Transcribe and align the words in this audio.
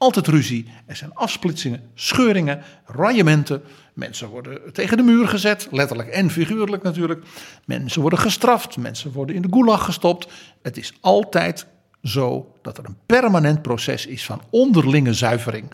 Altijd 0.00 0.26
ruzie, 0.26 0.66
er 0.86 0.96
zijn 0.96 1.14
afsplitsingen, 1.14 1.82
scheuringen, 1.94 2.62
raillementen. 2.84 3.62
Mensen 3.94 4.28
worden 4.28 4.72
tegen 4.72 4.96
de 4.96 5.02
muur 5.02 5.28
gezet, 5.28 5.68
letterlijk 5.70 6.08
en 6.08 6.30
figuurlijk 6.30 6.82
natuurlijk. 6.82 7.24
Mensen 7.64 8.00
worden 8.00 8.18
gestraft, 8.18 8.76
mensen 8.76 9.12
worden 9.12 9.36
in 9.36 9.42
de 9.42 9.48
gulag 9.50 9.84
gestopt. 9.84 10.28
Het 10.62 10.76
is 10.76 10.92
altijd 11.00 11.66
zo 12.02 12.54
dat 12.62 12.78
er 12.78 12.84
een 12.84 12.96
permanent 13.06 13.62
proces 13.62 14.06
is 14.06 14.24
van 14.24 14.42
onderlinge 14.50 15.14
zuivering. 15.14 15.70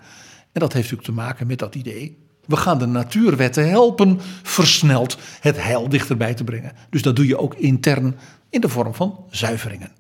En 0.53 0.61
dat 0.61 0.73
heeft 0.73 0.91
natuurlijk 0.91 1.19
te 1.19 1.25
maken 1.25 1.47
met 1.47 1.59
dat 1.59 1.75
idee. 1.75 2.19
We 2.47 2.57
gaan 2.57 2.79
de 2.79 2.87
natuurwetten 2.87 3.69
helpen 3.69 4.21
versneld 4.43 5.19
het 5.41 5.63
heil 5.63 5.89
dichterbij 5.89 6.35
te 6.35 6.45
brengen. 6.45 6.73
Dus 6.91 7.03
dat 7.03 7.17
doe 7.17 7.27
je 7.27 7.39
ook 7.39 7.55
intern 7.55 8.17
in 8.51 8.61
de 8.61 8.69
vorm 8.69 8.95
van 8.95 9.25
zuiveringen. 9.31 9.91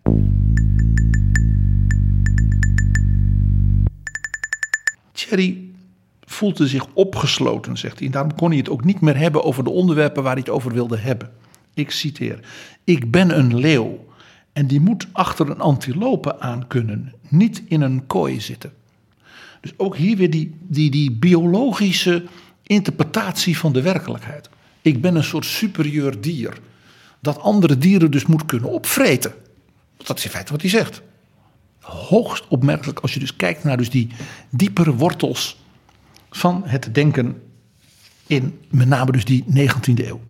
Thierry 5.16 5.70
voelde 6.24 6.66
zich 6.66 6.86
opgesloten, 6.92 7.76
zegt 7.76 7.98
hij. 7.98 8.06
En 8.06 8.12
daarom 8.12 8.34
kon 8.34 8.48
hij 8.48 8.58
het 8.58 8.68
ook 8.68 8.84
niet 8.84 9.00
meer 9.00 9.16
hebben 9.16 9.44
over 9.44 9.64
de 9.64 9.70
onderwerpen 9.70 10.22
waar 10.22 10.32
hij 10.32 10.42
het 10.46 10.54
over 10.54 10.72
wilde 10.72 10.98
hebben. 10.98 11.30
Ik 11.74 11.90
citeer: 11.90 12.40
Ik 12.84 13.10
ben 13.10 13.38
een 13.38 13.56
leeuw 13.56 14.06
en 14.52 14.66
die 14.66 14.80
moet 14.80 15.06
achter 15.12 15.50
een 15.50 15.60
antilope 15.60 16.40
aan 16.40 16.66
kunnen, 16.66 17.14
niet 17.28 17.62
in 17.68 17.80
een 17.80 18.06
kooi 18.06 18.40
zitten. 18.40 18.72
Dus 19.60 19.72
ook 19.76 19.96
hier 19.96 20.16
weer 20.16 20.30
die, 20.30 20.56
die, 20.60 20.90
die 20.90 21.12
biologische 21.12 22.24
interpretatie 22.62 23.58
van 23.58 23.72
de 23.72 23.82
werkelijkheid. 23.82 24.48
Ik 24.82 25.00
ben 25.00 25.14
een 25.14 25.24
soort 25.24 25.44
superieur 25.44 26.20
dier. 26.20 26.58
Dat 27.20 27.40
andere 27.40 27.78
dieren 27.78 28.10
dus 28.10 28.26
moet 28.26 28.44
kunnen 28.44 28.70
opvreten. 28.70 29.34
Dat 29.96 30.18
is 30.18 30.24
in 30.24 30.30
feite 30.30 30.52
wat 30.52 30.60
hij 30.60 30.70
zegt. 30.70 31.02
Hoogst 31.86 32.44
opmerkelijk 32.48 32.98
als 32.98 33.14
je 33.14 33.20
dus 33.20 33.36
kijkt 33.36 33.64
naar 33.64 33.76
dus 33.76 33.90
die 33.90 34.08
diepere 34.50 34.94
wortels 34.94 35.64
van 36.30 36.62
het 36.64 36.94
denken 36.94 37.42
in 38.26 38.60
met 38.70 38.88
name 38.88 39.12
dus 39.12 39.24
die 39.24 39.44
19e 39.48 40.06
eeuw. 40.06 40.20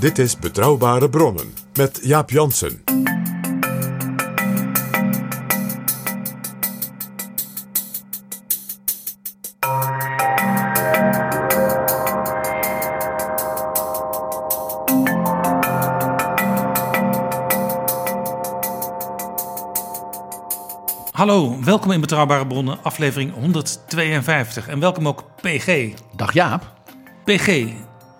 Dit 0.00 0.18
is 0.18 0.38
Betrouwbare 0.38 1.10
Bronnen 1.10 1.52
met 1.74 2.00
Jaap 2.02 2.30
Jansen. 2.30 2.97
Hallo, 21.28 21.60
welkom 21.64 21.90
in 21.90 22.00
Betrouwbare 22.00 22.46
Bronnen, 22.46 22.82
aflevering 22.82 23.32
152. 23.32 24.68
En 24.68 24.80
welkom 24.80 25.08
ook 25.08 25.24
PG. 25.40 25.92
Dag 26.16 26.32
Jaap. 26.32 26.72
PG, 27.24 27.72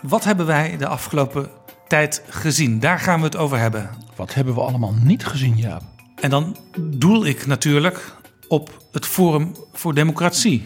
wat 0.03 0.25
hebben 0.25 0.47
wij 0.47 0.77
de 0.77 0.87
afgelopen 0.87 1.51
tijd 1.87 2.23
gezien? 2.29 2.81
Daar 2.81 2.99
gaan 2.99 3.19
we 3.19 3.25
het 3.25 3.37
over 3.37 3.59
hebben. 3.59 3.91
Wat 4.17 4.35
hebben 4.35 4.55
we 4.55 4.61
allemaal 4.61 4.95
niet 5.03 5.27
gezien, 5.27 5.57
Jaap? 5.57 5.83
En 6.21 6.31
dan 6.31 6.57
doel 6.81 7.27
ik 7.27 7.47
natuurlijk 7.47 8.17
op 8.49 8.83
het 8.93 9.07
Forum 9.07 9.53
voor 9.73 9.95
Democratie. 9.95 10.65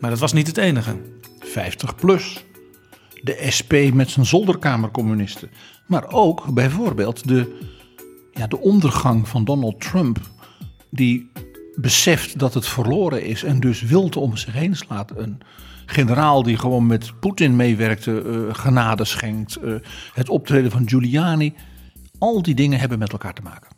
Maar 0.00 0.10
dat 0.10 0.18
was 0.18 0.32
niet 0.32 0.46
het 0.46 0.56
enige. 0.56 0.96
50 1.38 1.94
plus. 1.94 2.44
De 3.22 3.46
SP 3.56 3.72
met 3.92 4.10
zijn 4.10 4.26
zolderkamercommunisten. 4.26 5.50
Maar 5.86 6.12
ook 6.12 6.54
bijvoorbeeld 6.54 7.28
de, 7.28 7.68
ja, 8.32 8.46
de 8.46 8.60
ondergang 8.60 9.28
van 9.28 9.44
Donald 9.44 9.80
Trump. 9.80 10.18
Die 10.90 11.30
beseft 11.76 12.38
dat 12.38 12.54
het 12.54 12.66
verloren 12.66 13.24
is 13.24 13.44
en 13.44 13.60
dus 13.60 13.82
wild 13.82 14.16
om 14.16 14.36
zich 14.36 14.52
heen 14.52 14.76
slaat. 14.76 15.12
Een 15.16 15.40
generaal 15.86 16.42
die 16.42 16.58
gewoon 16.58 16.86
met 16.86 17.20
Poetin 17.20 17.56
meewerkte, 17.56 18.22
uh, 18.22 18.54
genade 18.54 19.04
schenkt. 19.04 19.58
Uh, 19.62 19.74
het 20.12 20.28
optreden 20.28 20.70
van 20.70 20.88
Giuliani. 20.88 21.54
Al 22.18 22.42
die 22.42 22.54
dingen 22.54 22.78
hebben 22.78 22.98
met 22.98 23.12
elkaar 23.12 23.34
te 23.34 23.42
maken. 23.42 23.70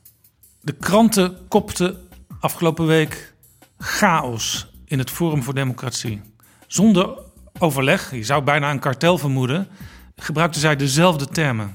De 0.61 0.73
kranten 0.73 1.37
kopten 1.49 1.97
afgelopen 2.41 2.87
week 2.87 3.35
chaos 3.79 4.71
in 4.85 4.99
het 4.99 5.11
Forum 5.11 5.43
voor 5.43 5.55
Democratie. 5.55 6.21
Zonder 6.67 7.19
overleg, 7.59 8.15
je 8.15 8.25
zou 8.25 8.43
bijna 8.43 8.71
een 8.71 8.79
kartel 8.79 9.19
vermoeden, 9.19 9.69
gebruikten 10.17 10.61
zij 10.61 10.77
dezelfde 10.77 11.27
termen. 11.27 11.75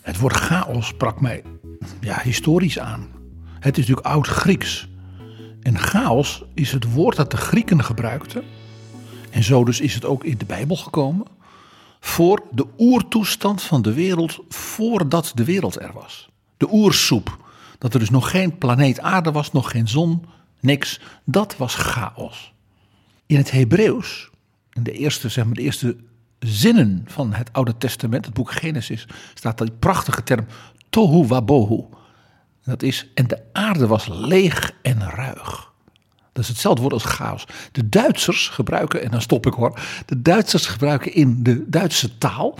Het 0.00 0.18
woord 0.18 0.36
chaos 0.36 0.86
sprak 0.86 1.20
mij 1.20 1.42
ja, 2.00 2.20
historisch 2.22 2.78
aan. 2.78 3.08
Het 3.60 3.78
is 3.78 3.86
natuurlijk 3.86 4.06
oud-Grieks. 4.06 4.89
En 5.62 5.78
chaos 5.78 6.44
is 6.54 6.72
het 6.72 6.92
woord 6.92 7.16
dat 7.16 7.30
de 7.30 7.36
Grieken 7.36 7.84
gebruikten. 7.84 8.44
En 9.30 9.42
zo 9.42 9.64
dus 9.64 9.80
is 9.80 9.94
het 9.94 10.04
ook 10.04 10.24
in 10.24 10.38
de 10.38 10.44
Bijbel 10.44 10.76
gekomen. 10.76 11.26
Voor 12.00 12.42
de 12.50 12.66
oertoestand 12.78 13.62
van 13.62 13.82
de 13.82 13.92
wereld 13.92 14.38
voordat 14.48 15.32
de 15.34 15.44
wereld 15.44 15.80
er 15.80 15.92
was. 15.92 16.28
De 16.56 16.72
oersoep. 16.72 17.38
Dat 17.78 17.94
er 17.94 18.00
dus 18.00 18.10
nog 18.10 18.30
geen 18.30 18.58
planeet 18.58 19.00
aarde 19.00 19.32
was, 19.32 19.52
nog 19.52 19.70
geen 19.70 19.88
zon, 19.88 20.24
niks. 20.60 21.00
Dat 21.24 21.56
was 21.56 21.74
chaos. 21.74 22.52
In 23.26 23.36
het 23.36 23.50
Hebreeuws, 23.50 24.30
in 24.72 24.82
de 24.82 24.92
eerste, 24.92 25.28
zeg 25.28 25.44
maar, 25.44 25.54
de 25.54 25.62
eerste 25.62 25.96
zinnen 26.38 27.04
van 27.06 27.32
het 27.32 27.52
Oude 27.52 27.76
Testament, 27.78 28.24
het 28.24 28.34
boek 28.34 28.52
Genesis, 28.52 29.06
staat 29.34 29.58
die 29.58 29.72
prachtige 29.78 30.22
term 30.22 30.46
tohu 30.90 31.26
wabohu. 31.26 31.84
Dat 32.64 32.82
is, 32.82 33.10
en 33.14 33.26
de 33.26 33.42
aarde 33.52 33.86
was 33.86 34.08
leeg 34.08 34.72
en 34.82 35.10
ruig. 35.10 35.70
Dat 36.32 36.42
is 36.42 36.48
hetzelfde 36.48 36.80
woord 36.80 36.94
als 36.94 37.04
chaos. 37.04 37.46
De 37.72 37.88
Duitsers 37.88 38.48
gebruiken, 38.48 39.02
en 39.02 39.10
dan 39.10 39.20
stop 39.20 39.46
ik 39.46 39.52
hoor. 39.52 39.80
De 40.06 40.22
Duitsers 40.22 40.66
gebruiken 40.66 41.14
in 41.14 41.42
de 41.42 41.68
Duitse 41.68 42.18
taal, 42.18 42.58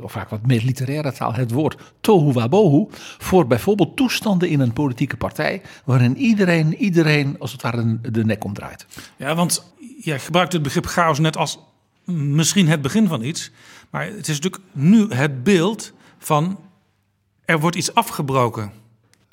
of 0.00 0.12
vaak 0.12 0.28
wat 0.28 0.46
meer 0.46 0.62
literaire 0.62 1.12
taal, 1.12 1.34
het 1.34 1.50
woord 1.50 1.76
tohu 2.00 2.32
wabohu. 2.32 2.86
Voor 3.18 3.46
bijvoorbeeld 3.46 3.96
toestanden 3.96 4.48
in 4.48 4.60
een 4.60 4.72
politieke 4.72 5.16
partij. 5.16 5.62
waarin 5.84 6.16
iedereen, 6.16 6.74
iedereen 6.74 7.36
als 7.38 7.52
het 7.52 7.62
ware 7.62 8.00
de 8.00 8.24
nek 8.24 8.44
omdraait. 8.44 8.86
Ja, 9.16 9.34
want 9.34 9.72
jij 10.00 10.18
gebruikt 10.18 10.52
het 10.52 10.62
begrip 10.62 10.86
chaos 10.86 11.18
net 11.18 11.36
als 11.36 11.58
misschien 12.04 12.68
het 12.68 12.82
begin 12.82 13.08
van 13.08 13.22
iets. 13.22 13.50
Maar 13.90 14.06
het 14.06 14.28
is 14.28 14.40
natuurlijk 14.40 14.62
nu 14.72 15.12
het 15.12 15.42
beeld 15.42 15.92
van 16.18 16.58
er 17.44 17.60
wordt 17.60 17.76
iets 17.76 17.94
afgebroken. 17.94 18.72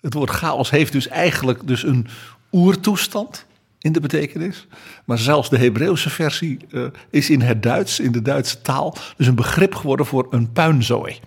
Het 0.01 0.13
woord 0.13 0.29
chaos 0.29 0.69
heeft 0.69 0.91
dus 0.91 1.07
eigenlijk 1.07 1.67
dus 1.67 1.83
een 1.83 2.07
oertoestand 2.51 3.45
in 3.79 3.91
de 3.91 3.99
betekenis. 3.99 4.67
Maar 5.05 5.17
zelfs 5.17 5.49
de 5.49 5.57
Hebreeuwse 5.57 6.09
versie 6.09 6.59
uh, 6.69 6.85
is 7.09 7.29
in 7.29 7.41
het 7.41 7.63
Duits, 7.63 7.99
in 7.99 8.11
de 8.11 8.21
Duitse 8.21 8.61
taal, 8.61 8.95
dus 9.17 9.27
een 9.27 9.35
begrip 9.35 9.75
geworden 9.75 10.05
voor 10.05 10.27
een 10.29 10.51
puinzooi. 10.51 11.19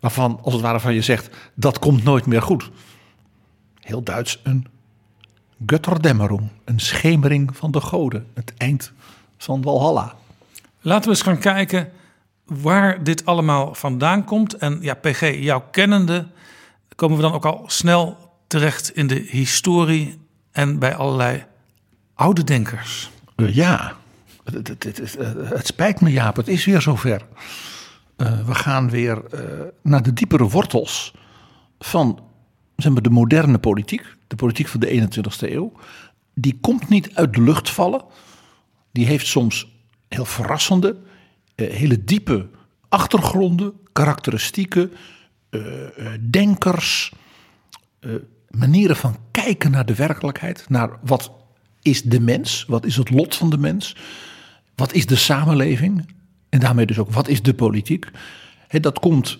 Waarvan, 0.00 0.40
als 0.42 0.52
het 0.52 0.62
ware 0.62 0.80
van 0.80 0.94
je 0.94 1.02
zegt, 1.02 1.30
dat 1.54 1.78
komt 1.78 2.04
nooit 2.04 2.26
meer 2.26 2.42
goed. 2.42 2.70
Heel 3.80 4.02
Duits, 4.02 4.40
een 4.42 4.66
Götterdämmerung, 5.66 6.48
een 6.64 6.80
schemering 6.80 7.56
van 7.56 7.70
de 7.70 7.80
goden. 7.80 8.26
Het 8.34 8.52
eind 8.56 8.92
van 9.38 9.62
Walhalla. 9.62 10.14
Laten 10.80 11.04
we 11.04 11.10
eens 11.10 11.22
gaan 11.22 11.38
kijken 11.38 11.92
waar 12.44 13.04
dit 13.04 13.24
allemaal 13.24 13.74
vandaan 13.74 14.24
komt. 14.24 14.54
En 14.54 14.78
ja, 14.80 14.94
PG, 14.94 15.42
jouw 15.42 15.64
kennende 15.70 16.26
komen 17.02 17.16
we 17.16 17.22
dan 17.22 17.32
ook 17.32 17.46
al 17.46 17.64
snel 17.66 18.16
terecht 18.46 18.96
in 18.96 19.06
de 19.06 19.26
historie 19.28 20.18
en 20.52 20.78
bij 20.78 20.94
allerlei 20.94 21.44
oude 22.14 22.44
denkers. 22.44 23.10
Ja, 23.36 23.96
het, 24.44 24.68
het, 24.68 24.84
het, 24.84 25.16
het, 25.48 25.66
spijt 25.66 26.00
me 26.00 26.10
Jaap, 26.10 26.36
het 26.36 26.48
is 26.48 26.64
weer 26.64 26.80
zover. 26.80 27.26
Uh, 28.16 28.46
we 28.46 28.54
gaan 28.54 28.90
weer 28.90 29.22
uh, 29.34 29.40
naar 29.82 30.02
de 30.02 30.12
diepere 30.12 30.48
wortels 30.48 31.14
van 31.78 32.20
zeg 32.76 32.92
maar, 32.92 33.02
de 33.02 33.10
moderne 33.10 33.58
politiek, 33.58 34.16
de 34.26 34.36
politiek 34.36 34.68
van 34.68 34.80
de 34.80 35.08
21ste 35.08 35.52
eeuw. 35.52 35.72
Die 36.34 36.58
komt 36.60 36.88
niet 36.88 37.14
uit 37.14 37.34
de 37.34 37.42
lucht 37.42 37.70
vallen. 37.70 38.04
Die 38.92 39.06
heeft 39.06 39.26
soms 39.26 39.66
heel 40.08 40.24
verrassende, 40.24 40.96
hele 41.54 42.04
diepe 42.04 42.48
achtergronden, 42.88 43.72
karakteristieken, 43.92 44.92
denkers, 46.30 47.12
manieren 48.50 48.96
van 48.96 49.16
kijken 49.30 49.70
naar 49.70 49.86
de 49.86 49.94
werkelijkheid, 49.94 50.64
naar 50.68 50.90
wat 51.02 51.32
is 51.82 52.02
de 52.02 52.20
mens, 52.20 52.64
wat 52.68 52.84
is 52.84 52.96
het 52.96 53.10
lot 53.10 53.34
van 53.34 53.50
de 53.50 53.58
mens, 53.58 53.96
wat 54.74 54.92
is 54.92 55.06
de 55.06 55.16
samenleving 55.16 56.14
en 56.48 56.60
daarmee 56.60 56.86
dus 56.86 56.98
ook 56.98 57.10
wat 57.10 57.28
is 57.28 57.42
de 57.42 57.54
politiek. 57.54 58.10
Dat 58.68 58.98
komt 58.98 59.38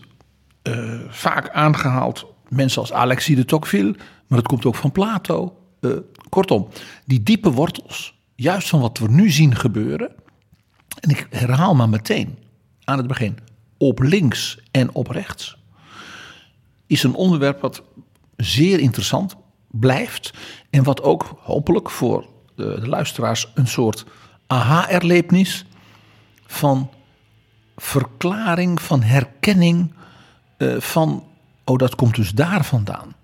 vaak 1.09 1.51
aangehaald, 1.51 2.27
mensen 2.49 2.81
als 2.81 2.93
Alexis 2.93 3.37
de 3.37 3.45
Tocqueville, 3.45 3.97
maar 4.27 4.39
het 4.39 4.49
komt 4.49 4.65
ook 4.65 4.75
van 4.75 4.93
Plato. 4.93 5.57
Kortom, 6.29 6.69
die 7.05 7.23
diepe 7.23 7.51
wortels, 7.51 8.15
juist 8.35 8.69
van 8.69 8.81
wat 8.81 8.99
we 8.99 9.09
nu 9.09 9.31
zien 9.31 9.57
gebeuren, 9.57 10.13
en 11.01 11.11
ik 11.11 11.27
herhaal 11.31 11.75
maar 11.75 11.89
meteen 11.89 12.39
aan 12.85 12.99
het 12.99 13.07
begin, 13.07 13.39
op 13.79 13.99
links 13.99 14.59
en 14.71 14.95
op 14.95 15.09
rechts, 15.09 15.57
is 16.93 17.03
een 17.03 17.15
onderwerp 17.15 17.61
wat 17.61 17.83
zeer 18.37 18.81
interessant 18.81 19.37
blijft. 19.71 20.33
En 20.71 20.83
wat 20.83 21.03
ook 21.03 21.39
hopelijk 21.39 21.91
voor 21.91 22.27
de, 22.55 22.81
de 22.81 22.89
luisteraars 22.89 23.51
een 23.55 23.67
soort 23.67 24.05
aha-erlevenis 24.47 25.67
van 26.47 26.91
verklaring, 27.77 28.83
van 28.83 29.03
herkenning 29.03 29.93
uh, 30.59 30.81
van, 30.81 31.27
oh 31.65 31.79
dat 31.79 31.95
komt 31.95 32.15
dus 32.15 32.31
daar 32.31 32.65
vandaan. 32.65 33.15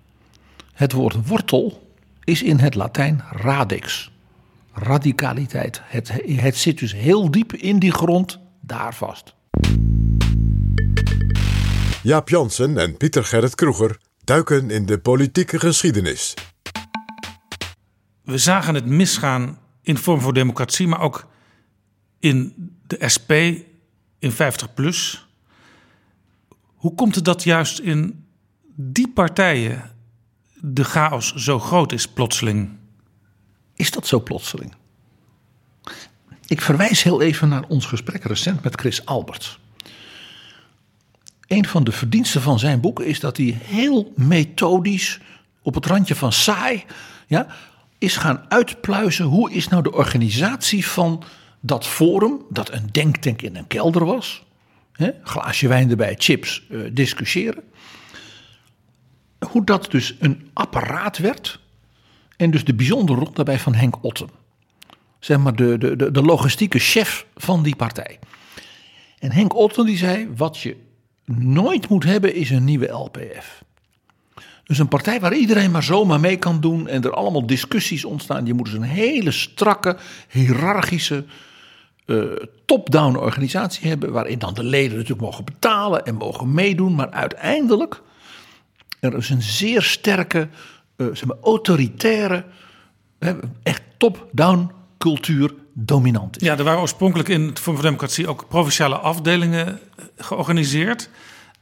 Het 0.73 0.91
woord 0.91 1.27
wortel 1.27 1.93
is 2.23 2.43
in 2.43 2.59
het 2.59 2.75
Latijn 2.75 3.23
radix, 3.31 4.11
radicaliteit. 4.73 5.81
Het, 5.85 6.11
het 6.25 6.57
zit 6.57 6.79
dus 6.79 6.93
heel 6.93 7.31
diep 7.31 7.53
in 7.53 7.79
die 7.79 7.91
grond 7.91 8.39
daar 8.61 8.95
vast. 8.95 9.33
Jaap 12.03 12.29
Jansen 12.29 12.77
en 12.77 12.97
Pieter 12.97 13.25
Gerrit 13.25 13.55
Kroeger 13.55 13.97
duiken 14.23 14.69
in 14.69 14.85
de 14.85 14.99
politieke 14.99 15.59
geschiedenis. 15.59 16.33
We 18.23 18.37
zagen 18.37 18.75
het 18.75 18.85
misgaan 18.85 19.59
in 19.81 19.97
Vorm 19.97 20.21
voor 20.21 20.33
Democratie, 20.33 20.87
maar 20.87 21.01
ook 21.01 21.27
in 22.19 22.53
de 22.87 23.09
SP 23.15 23.31
in 24.19 24.31
50 24.31 24.73
plus. 24.73 25.27
Hoe 26.75 26.95
komt 26.95 27.15
het 27.15 27.25
dat 27.25 27.43
juist 27.43 27.79
in 27.79 28.25
die 28.75 29.09
partijen 29.09 29.95
de 30.53 30.83
chaos 30.83 31.33
zo 31.35 31.59
groot 31.59 31.91
is 31.91 32.07
plotseling? 32.07 32.77
Is 33.75 33.91
dat 33.91 34.07
zo 34.07 34.23
plotseling? 34.23 34.73
Ik 36.47 36.61
verwijs 36.61 37.03
heel 37.03 37.21
even 37.21 37.49
naar 37.49 37.63
ons 37.67 37.85
gesprek 37.85 38.23
recent 38.23 38.63
met 38.63 38.79
Chris 38.79 39.05
Alberts 39.05 39.59
een 41.49 41.65
van 41.65 41.83
de 41.83 41.91
verdiensten 41.91 42.41
van 42.41 42.59
zijn 42.59 42.79
boeken 42.79 43.05
is 43.05 43.19
dat 43.19 43.37
hij 43.37 43.57
heel 43.63 44.13
methodisch, 44.15 45.19
op 45.61 45.73
het 45.75 45.85
randje 45.85 46.15
van 46.15 46.33
saai, 46.33 46.83
ja, 47.27 47.47
is 47.97 48.17
gaan 48.17 48.45
uitpluizen 48.49 49.25
hoe 49.25 49.51
is 49.51 49.67
nou 49.67 49.83
de 49.83 49.91
organisatie 49.91 50.87
van 50.87 51.23
dat 51.59 51.87
forum, 51.87 52.41
dat 52.49 52.71
een 52.71 52.87
denktank 52.91 53.41
in 53.41 53.55
een 53.55 53.67
kelder 53.67 54.05
was. 54.05 54.43
Hè, 54.91 55.09
glaasje 55.23 55.67
wijn 55.67 55.89
erbij, 55.89 56.15
chips, 56.17 56.63
uh, 56.69 56.89
discussiëren. 56.93 57.63
Hoe 59.47 59.63
dat 59.65 59.91
dus 59.91 60.15
een 60.19 60.49
apparaat 60.53 61.17
werd. 61.17 61.59
En 62.37 62.51
dus 62.51 62.65
de 62.65 62.73
bijzondere 62.73 63.19
rol 63.19 63.33
daarbij 63.33 63.59
van 63.59 63.73
Henk 63.73 64.03
Otten. 64.03 64.29
Zeg 65.19 65.37
maar 65.37 65.55
de, 65.55 65.77
de, 65.77 66.11
de 66.11 66.21
logistieke 66.21 66.79
chef 66.79 67.25
van 67.35 67.63
die 67.63 67.75
partij. 67.75 68.19
En 69.19 69.31
Henk 69.31 69.55
Otten 69.55 69.85
die 69.85 69.97
zei, 69.97 70.29
wat 70.35 70.59
je 70.59 70.75
nooit 71.37 71.89
moet 71.89 72.03
hebben 72.03 72.33
is 72.33 72.49
een 72.49 72.63
nieuwe 72.63 72.87
LPF. 72.87 73.63
Dus 74.63 74.79
een 74.79 74.87
partij 74.87 75.19
waar 75.19 75.33
iedereen 75.33 75.71
maar 75.71 75.83
zomaar 75.83 76.19
mee 76.19 76.37
kan 76.37 76.61
doen 76.61 76.87
en 76.87 77.03
er 77.03 77.13
allemaal 77.13 77.45
discussies 77.45 78.05
ontstaan. 78.05 78.45
Je 78.45 78.53
moet 78.53 78.65
dus 78.65 78.73
een 78.73 78.81
hele 78.81 79.31
strakke, 79.31 79.97
hiërarchische, 80.29 81.25
uh, 82.05 82.23
top-down 82.65 83.15
organisatie 83.15 83.87
hebben. 83.87 84.11
Waarin 84.11 84.39
dan 84.39 84.53
de 84.53 84.63
leden 84.63 84.91
natuurlijk 84.91 85.21
mogen 85.21 85.45
betalen 85.45 86.05
en 86.05 86.15
mogen 86.15 86.53
meedoen. 86.53 86.95
Maar 86.95 87.09
uiteindelijk 87.09 88.01
er 88.99 89.17
is 89.17 89.29
een 89.29 89.41
zeer 89.41 89.81
sterke, 89.81 90.47
uh, 90.97 91.07
zeg 91.07 91.25
maar, 91.25 91.37
autoritaire, 91.43 92.45
echt 93.63 93.81
top-down 93.97 94.71
cultuur 94.97 95.53
dominant 95.85 96.41
is. 96.41 96.47
Ja, 96.47 96.57
er 96.57 96.63
waren 96.63 96.81
oorspronkelijk 96.81 97.29
in 97.29 97.45
het 97.45 97.59
Vorm 97.59 97.75
van 97.75 97.85
Democratie 97.85 98.27
ook 98.27 98.45
provinciale 98.47 98.97
afdelingen 98.97 99.79
georganiseerd. 100.17 101.09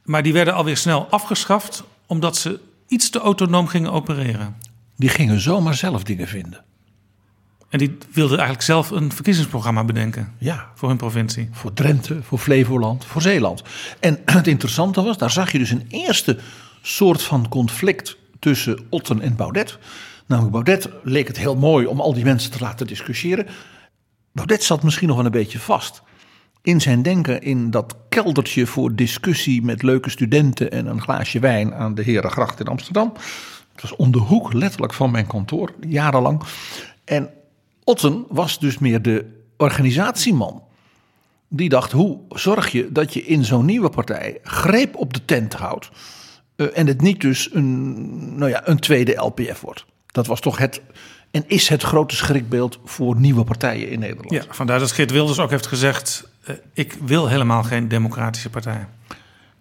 Maar 0.03 0.23
die 0.23 0.33
werden 0.33 0.53
alweer 0.53 0.77
snel 0.77 1.07
afgeschaft 1.09 1.83
omdat 2.05 2.37
ze 2.37 2.59
iets 2.87 3.09
te 3.09 3.19
autonoom 3.19 3.67
gingen 3.67 3.91
opereren. 3.91 4.55
Die 4.95 5.09
gingen 5.09 5.41
zomaar 5.41 5.75
zelf 5.75 6.03
dingen 6.03 6.27
vinden. 6.27 6.63
En 7.69 7.77
die 7.77 7.97
wilden 8.11 8.37
eigenlijk 8.37 8.67
zelf 8.67 8.89
een 8.89 9.11
verkiezingsprogramma 9.11 9.83
bedenken. 9.83 10.33
Ja. 10.37 10.71
Voor 10.75 10.89
hun 10.89 10.97
provincie. 10.97 11.49
Voor 11.51 11.73
Drenthe, 11.73 12.23
voor 12.23 12.37
Flevoland, 12.37 13.05
voor 13.05 13.21
Zeeland. 13.21 13.63
En 13.99 14.19
het 14.39 14.47
interessante 14.47 15.01
was, 15.01 15.17
daar 15.17 15.31
zag 15.31 15.51
je 15.51 15.57
dus 15.57 15.69
een 15.69 15.85
eerste 15.89 16.39
soort 16.81 17.21
van 17.21 17.49
conflict 17.49 18.17
tussen 18.39 18.85
Otten 18.89 19.21
en 19.21 19.35
Baudet. 19.35 19.77
Namelijk 20.25 20.53
Baudet 20.53 20.89
leek 21.03 21.27
het 21.27 21.37
heel 21.37 21.55
mooi 21.55 21.85
om 21.85 22.01
al 22.01 22.13
die 22.13 22.23
mensen 22.23 22.51
te 22.51 22.59
laten 22.59 22.87
discussiëren. 22.87 23.47
Baudet 24.37 24.63
zat 24.63 24.83
misschien 24.83 25.07
nog 25.07 25.15
wel 25.17 25.25
een 25.25 25.31
beetje 25.31 25.59
vast 25.59 26.01
in 26.61 26.81
zijn 26.81 27.01
denken 27.01 27.41
in 27.41 27.71
dat 27.71 27.95
keldertje 28.09 28.65
voor 28.65 28.95
discussie 28.95 29.63
met 29.63 29.81
leuke 29.81 30.09
studenten 30.09 30.71
en 30.71 30.85
een 30.85 31.01
glaasje 31.01 31.39
wijn 31.39 31.73
aan 31.73 31.95
de 31.95 32.03
Herengracht 32.03 32.59
in 32.59 32.67
Amsterdam. 32.67 33.13
Het 33.71 33.81
was 33.81 33.95
om 33.95 34.11
de 34.11 34.17
hoek 34.17 34.53
letterlijk 34.53 34.93
van 34.93 35.11
mijn 35.11 35.27
kantoor, 35.27 35.73
jarenlang. 35.87 36.41
En 37.03 37.29
Otten 37.83 38.25
was 38.29 38.59
dus 38.59 38.77
meer 38.77 39.01
de 39.01 39.25
organisatieman. 39.57 40.63
Die 41.47 41.69
dacht, 41.69 41.91
hoe 41.91 42.19
zorg 42.29 42.71
je 42.71 42.91
dat 42.91 43.13
je 43.13 43.25
in 43.25 43.45
zo'n 43.45 43.65
nieuwe 43.65 43.89
partij 43.89 44.39
greep 44.43 44.95
op 44.95 45.13
de 45.13 45.25
tent 45.25 45.53
houdt. 45.53 45.89
Uh, 46.55 46.67
en 46.73 46.87
het 46.87 47.01
niet 47.01 47.21
dus 47.21 47.53
een, 47.53 48.37
nou 48.37 48.49
ja, 48.49 48.67
een 48.67 48.79
tweede 48.79 49.13
LPF 49.15 49.61
wordt. 49.61 49.85
Dat 50.07 50.27
was 50.27 50.39
toch 50.39 50.57
het 50.57 50.81
en 51.31 51.43
is 51.47 51.69
het 51.69 51.83
grote 51.83 52.15
schrikbeeld 52.15 52.79
voor 52.85 53.15
nieuwe 53.15 53.43
partijen 53.43 53.89
in 53.89 53.99
Nederland. 53.99 54.31
Ja, 54.31 54.43
vandaar 54.49 54.79
dat 54.79 54.91
Geert 54.91 55.11
Wilders 55.11 55.39
ook 55.39 55.49
heeft 55.49 55.67
gezegd: 55.67 56.29
uh, 56.49 56.55
ik 56.73 56.97
wil 57.05 57.27
helemaal 57.27 57.63
geen 57.63 57.87
democratische 57.87 58.49
partij. 58.49 58.87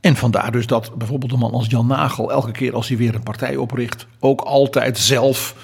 En 0.00 0.16
vandaar 0.16 0.52
dus 0.52 0.66
dat 0.66 0.94
bijvoorbeeld 0.94 1.32
een 1.32 1.38
man 1.38 1.52
als 1.52 1.66
Jan 1.68 1.86
Nagel 1.86 2.30
elke 2.30 2.52
keer 2.52 2.74
als 2.74 2.88
hij 2.88 2.96
weer 2.96 3.14
een 3.14 3.22
partij 3.22 3.56
opricht, 3.56 4.06
ook 4.18 4.40
altijd 4.40 4.98
zelf 4.98 5.54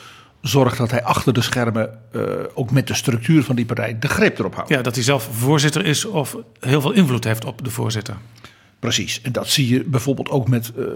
zorgt 0.40 0.78
dat 0.78 0.90
hij 0.90 1.02
achter 1.02 1.32
de 1.32 1.42
schermen, 1.42 1.99
uh, 2.12 2.23
ook 2.54 2.71
met 2.71 2.87
de 2.87 2.94
structuur 2.94 3.42
van 3.42 3.56
die 3.56 3.64
partij, 3.64 3.99
de 3.99 4.09
greep 4.09 4.38
erop 4.38 4.54
houdt. 4.54 4.71
Ja, 4.71 4.82
dat 4.82 4.94
hij 4.94 5.04
zelf 5.04 5.28
voorzitter 5.32 5.85
is 5.85 6.04
of 6.04 6.37
heel 6.61 6.80
veel 6.80 6.92
invloed 6.92 7.25
heeft 7.25 7.44
op 7.44 7.64
de 7.64 7.71
voorzitter. 7.71 8.16
Precies, 8.78 9.21
en 9.23 9.32
dat 9.32 9.49
zie 9.49 9.68
je 9.68 9.85
bijvoorbeeld 9.85 10.28
ook 10.28 10.49
met 10.49 10.73
uh, 10.76 10.87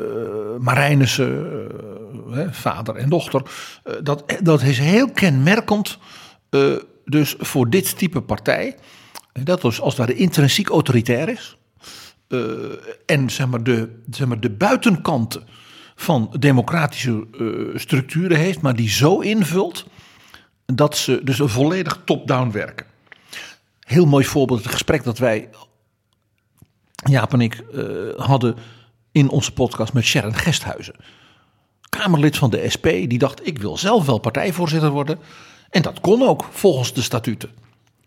Marijnissen, 0.60 1.30
uh, 1.30 2.05
vader 2.50 2.96
en 2.96 3.08
dochter. 3.08 3.42
Uh, 3.84 3.94
dat, 4.02 4.24
dat 4.42 4.62
is 4.62 4.78
heel 4.78 5.10
kenmerkend 5.10 5.98
dus 7.04 7.34
voor 7.38 7.70
dit 7.70 7.98
type 7.98 8.20
partij. 8.20 8.76
Dat 9.32 9.62
dus 9.62 9.80
als 9.80 9.96
het 9.96 10.06
ware 10.06 10.18
intrinsiek 10.18 10.68
autoritair 10.68 11.28
is. 11.28 11.56
en 13.06 13.30
zeg 13.30 13.46
maar, 13.46 13.62
de, 13.62 14.02
zeg 14.10 14.26
maar 14.26 14.40
de 14.40 14.50
buitenkanten 14.50 15.42
van 15.94 16.34
democratische 16.38 17.26
structuren 17.74 18.38
heeft, 18.38 18.60
maar 18.60 18.76
die 18.76 18.88
zo 18.88 19.20
invult 19.20 19.86
dat 20.66 20.96
ze 20.96 21.20
dus 21.24 21.38
een 21.38 21.48
volledig 21.48 22.02
top-down 22.04 22.50
werken. 22.50 22.86
Heel 23.80 24.06
mooi 24.06 24.24
voorbeeld, 24.24 24.62
het 24.62 24.72
gesprek 24.72 25.04
dat 25.04 25.18
wij 25.18 25.48
Jaap 27.04 27.32
en 27.32 27.40
ik 27.40 27.64
hadden 28.16 28.56
in 29.12 29.28
onze 29.28 29.52
podcast 29.52 29.92
met 29.92 30.04
Sharon 30.04 30.34
Gesthuizen. 30.34 30.94
Kamerlid 31.98 32.36
van 32.36 32.50
de 32.50 32.70
SP, 32.74 32.86
die 32.86 33.18
dacht: 33.18 33.46
ik 33.46 33.58
wil 33.58 33.76
zelf 33.76 34.06
wel 34.06 34.18
partijvoorzitter 34.18 34.90
worden. 34.90 35.18
En 35.70 35.82
dat 35.82 36.00
kon 36.00 36.22
ook 36.22 36.44
volgens 36.50 36.92
de 36.92 37.02
statuten. 37.02 37.48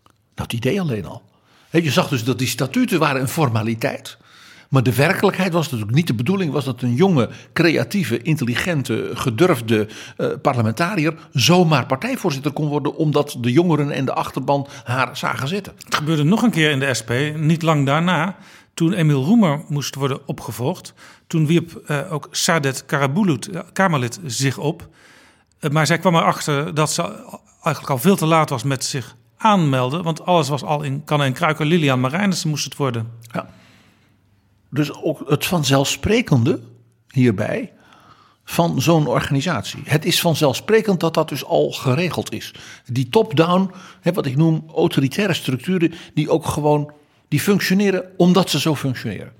Nou, 0.04 0.12
het 0.34 0.52
idee 0.52 0.80
alleen 0.80 1.06
al. 1.06 1.22
je 1.70 1.90
zag 1.90 2.08
dus 2.08 2.24
dat 2.24 2.38
die 2.38 2.48
statuten 2.48 2.98
waren 2.98 3.20
een 3.20 3.28
formaliteit. 3.28 4.18
Maar 4.70 4.82
de 4.82 4.94
werkelijkheid 4.94 5.52
was 5.52 5.70
natuurlijk 5.70 5.96
niet 5.96 6.06
de 6.06 6.14
bedoeling, 6.14 6.52
was 6.52 6.64
dat 6.64 6.82
een 6.82 6.94
jonge, 6.94 7.28
creatieve, 7.52 8.22
intelligente, 8.22 9.10
gedurfde 9.14 9.88
eh, 10.16 10.28
parlementariër 10.42 11.14
zomaar 11.32 11.86
partijvoorzitter 11.86 12.52
kon 12.52 12.68
worden, 12.68 12.96
omdat 12.96 13.36
de 13.40 13.52
jongeren 13.52 13.90
en 13.90 14.04
de 14.04 14.12
achterban 14.12 14.66
haar 14.84 15.16
zagen 15.16 15.48
zitten. 15.48 15.72
Het 15.84 15.94
gebeurde 15.94 16.22
nog 16.22 16.42
een 16.42 16.50
keer 16.50 16.70
in 16.70 16.80
de 16.80 16.94
SP, 17.00 17.10
niet 17.36 17.62
lang 17.62 17.86
daarna, 17.86 18.36
toen 18.80 18.92
Emiel 18.92 19.24
Roemer 19.24 19.64
moest 19.68 19.94
worden 19.94 20.28
opgevolgd. 20.28 20.94
Toen 21.26 21.46
wierp 21.46 21.74
eh, 21.86 22.12
ook 22.12 22.28
Saadet 22.30 22.86
Karabulut, 22.86 23.48
eh, 23.48 23.60
Kamerlid, 23.72 24.20
zich 24.24 24.58
op. 24.58 24.88
Eh, 25.58 25.70
maar 25.70 25.86
zij 25.86 25.98
kwam 25.98 26.14
erachter 26.14 26.74
dat 26.74 26.92
ze 26.92 27.02
eigenlijk 27.62 27.88
al 27.88 27.98
veel 27.98 28.16
te 28.16 28.26
laat 28.26 28.50
was 28.50 28.62
met 28.62 28.84
zich 28.84 29.16
aanmelden. 29.36 30.02
Want 30.02 30.24
alles 30.24 30.48
was 30.48 30.62
al 30.62 30.82
in 30.82 31.04
kannen 31.04 31.26
en 31.26 31.32
kruiken. 31.32 31.66
Lilian 31.66 32.00
Marijnissen 32.00 32.48
moest 32.48 32.64
het 32.64 32.76
worden. 32.76 33.10
Ja. 33.32 33.50
Dus 34.70 34.92
ook 34.92 35.30
het 35.30 35.46
vanzelfsprekende 35.46 36.60
hierbij 37.08 37.72
van 38.44 38.82
zo'n 38.82 39.06
organisatie. 39.06 39.80
Het 39.84 40.04
is 40.04 40.20
vanzelfsprekend 40.20 41.00
dat 41.00 41.14
dat 41.14 41.28
dus 41.28 41.44
al 41.44 41.70
geregeld 41.70 42.32
is. 42.32 42.54
Die 42.86 43.08
top-down, 43.08 43.70
wat 44.02 44.26
ik 44.26 44.36
noem 44.36 44.64
autoritaire 44.74 45.34
structuren, 45.34 45.92
die 46.14 46.30
ook 46.30 46.46
gewoon 46.46 46.92
die 47.30 47.40
functioneren 47.40 48.04
omdat 48.16 48.50
ze 48.50 48.60
zo 48.60 48.76
functioneren. 48.76 49.32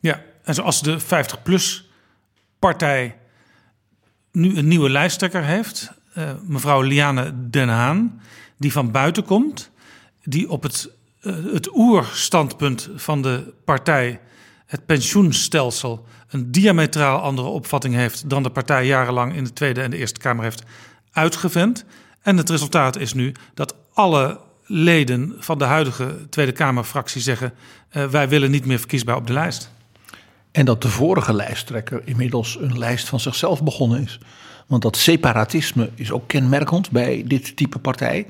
Ja, 0.00 0.22
en 0.42 0.54
zoals 0.54 0.82
de 0.82 1.00
50PLUS-partij 1.00 3.16
nu 4.32 4.56
een 4.56 4.68
nieuwe 4.68 4.90
lijsttrekker 4.90 5.44
heeft, 5.44 5.92
eh, 6.14 6.30
mevrouw 6.42 6.80
Liane 6.80 7.50
Den 7.50 7.68
Haan, 7.68 8.20
die 8.56 8.72
van 8.72 8.90
buiten 8.90 9.24
komt, 9.24 9.70
die 10.24 10.50
op 10.50 10.62
het, 10.62 10.90
eh, 11.20 11.34
het 11.52 11.76
oerstandpunt 11.76 12.88
van 12.94 13.22
de 13.22 13.54
partij, 13.64 14.20
het 14.66 14.86
pensioenstelsel, 14.86 16.06
een 16.28 16.52
diametraal 16.52 17.20
andere 17.20 17.48
opvatting 17.48 17.94
heeft 17.94 18.30
dan 18.30 18.42
de 18.42 18.50
partij 18.50 18.86
jarenlang 18.86 19.34
in 19.34 19.44
de 19.44 19.52
Tweede 19.52 19.82
en 19.82 19.90
de 19.90 19.96
Eerste 19.96 20.20
Kamer 20.20 20.44
heeft 20.44 20.62
uitgevend. 21.12 21.84
En 22.22 22.36
het 22.36 22.50
resultaat 22.50 22.96
is 22.96 23.12
nu 23.12 23.34
dat 23.54 23.74
alle 23.92 24.46
leden 24.68 25.34
van 25.38 25.58
de 25.58 25.64
huidige 25.64 26.28
Tweede 26.30 26.52
Kamerfractie 26.52 27.20
zeggen: 27.20 27.52
eh, 27.88 28.04
wij 28.04 28.28
willen 28.28 28.50
niet 28.50 28.66
meer 28.66 28.78
verkiesbaar 28.78 29.16
op 29.16 29.26
de 29.26 29.32
lijst. 29.32 29.70
En 30.50 30.64
dat 30.64 30.82
de 30.82 30.88
vorige 30.88 31.32
lijsttrekker 31.32 32.02
inmiddels 32.04 32.58
een 32.60 32.78
lijst 32.78 33.08
van 33.08 33.20
zichzelf 33.20 33.62
begonnen 33.62 34.02
is. 34.02 34.18
Want 34.66 34.82
dat 34.82 34.96
separatisme 34.96 35.90
is 35.94 36.10
ook 36.10 36.28
kenmerkend 36.28 36.90
bij 36.90 37.24
dit 37.26 37.56
type 37.56 37.78
partij. 37.78 38.26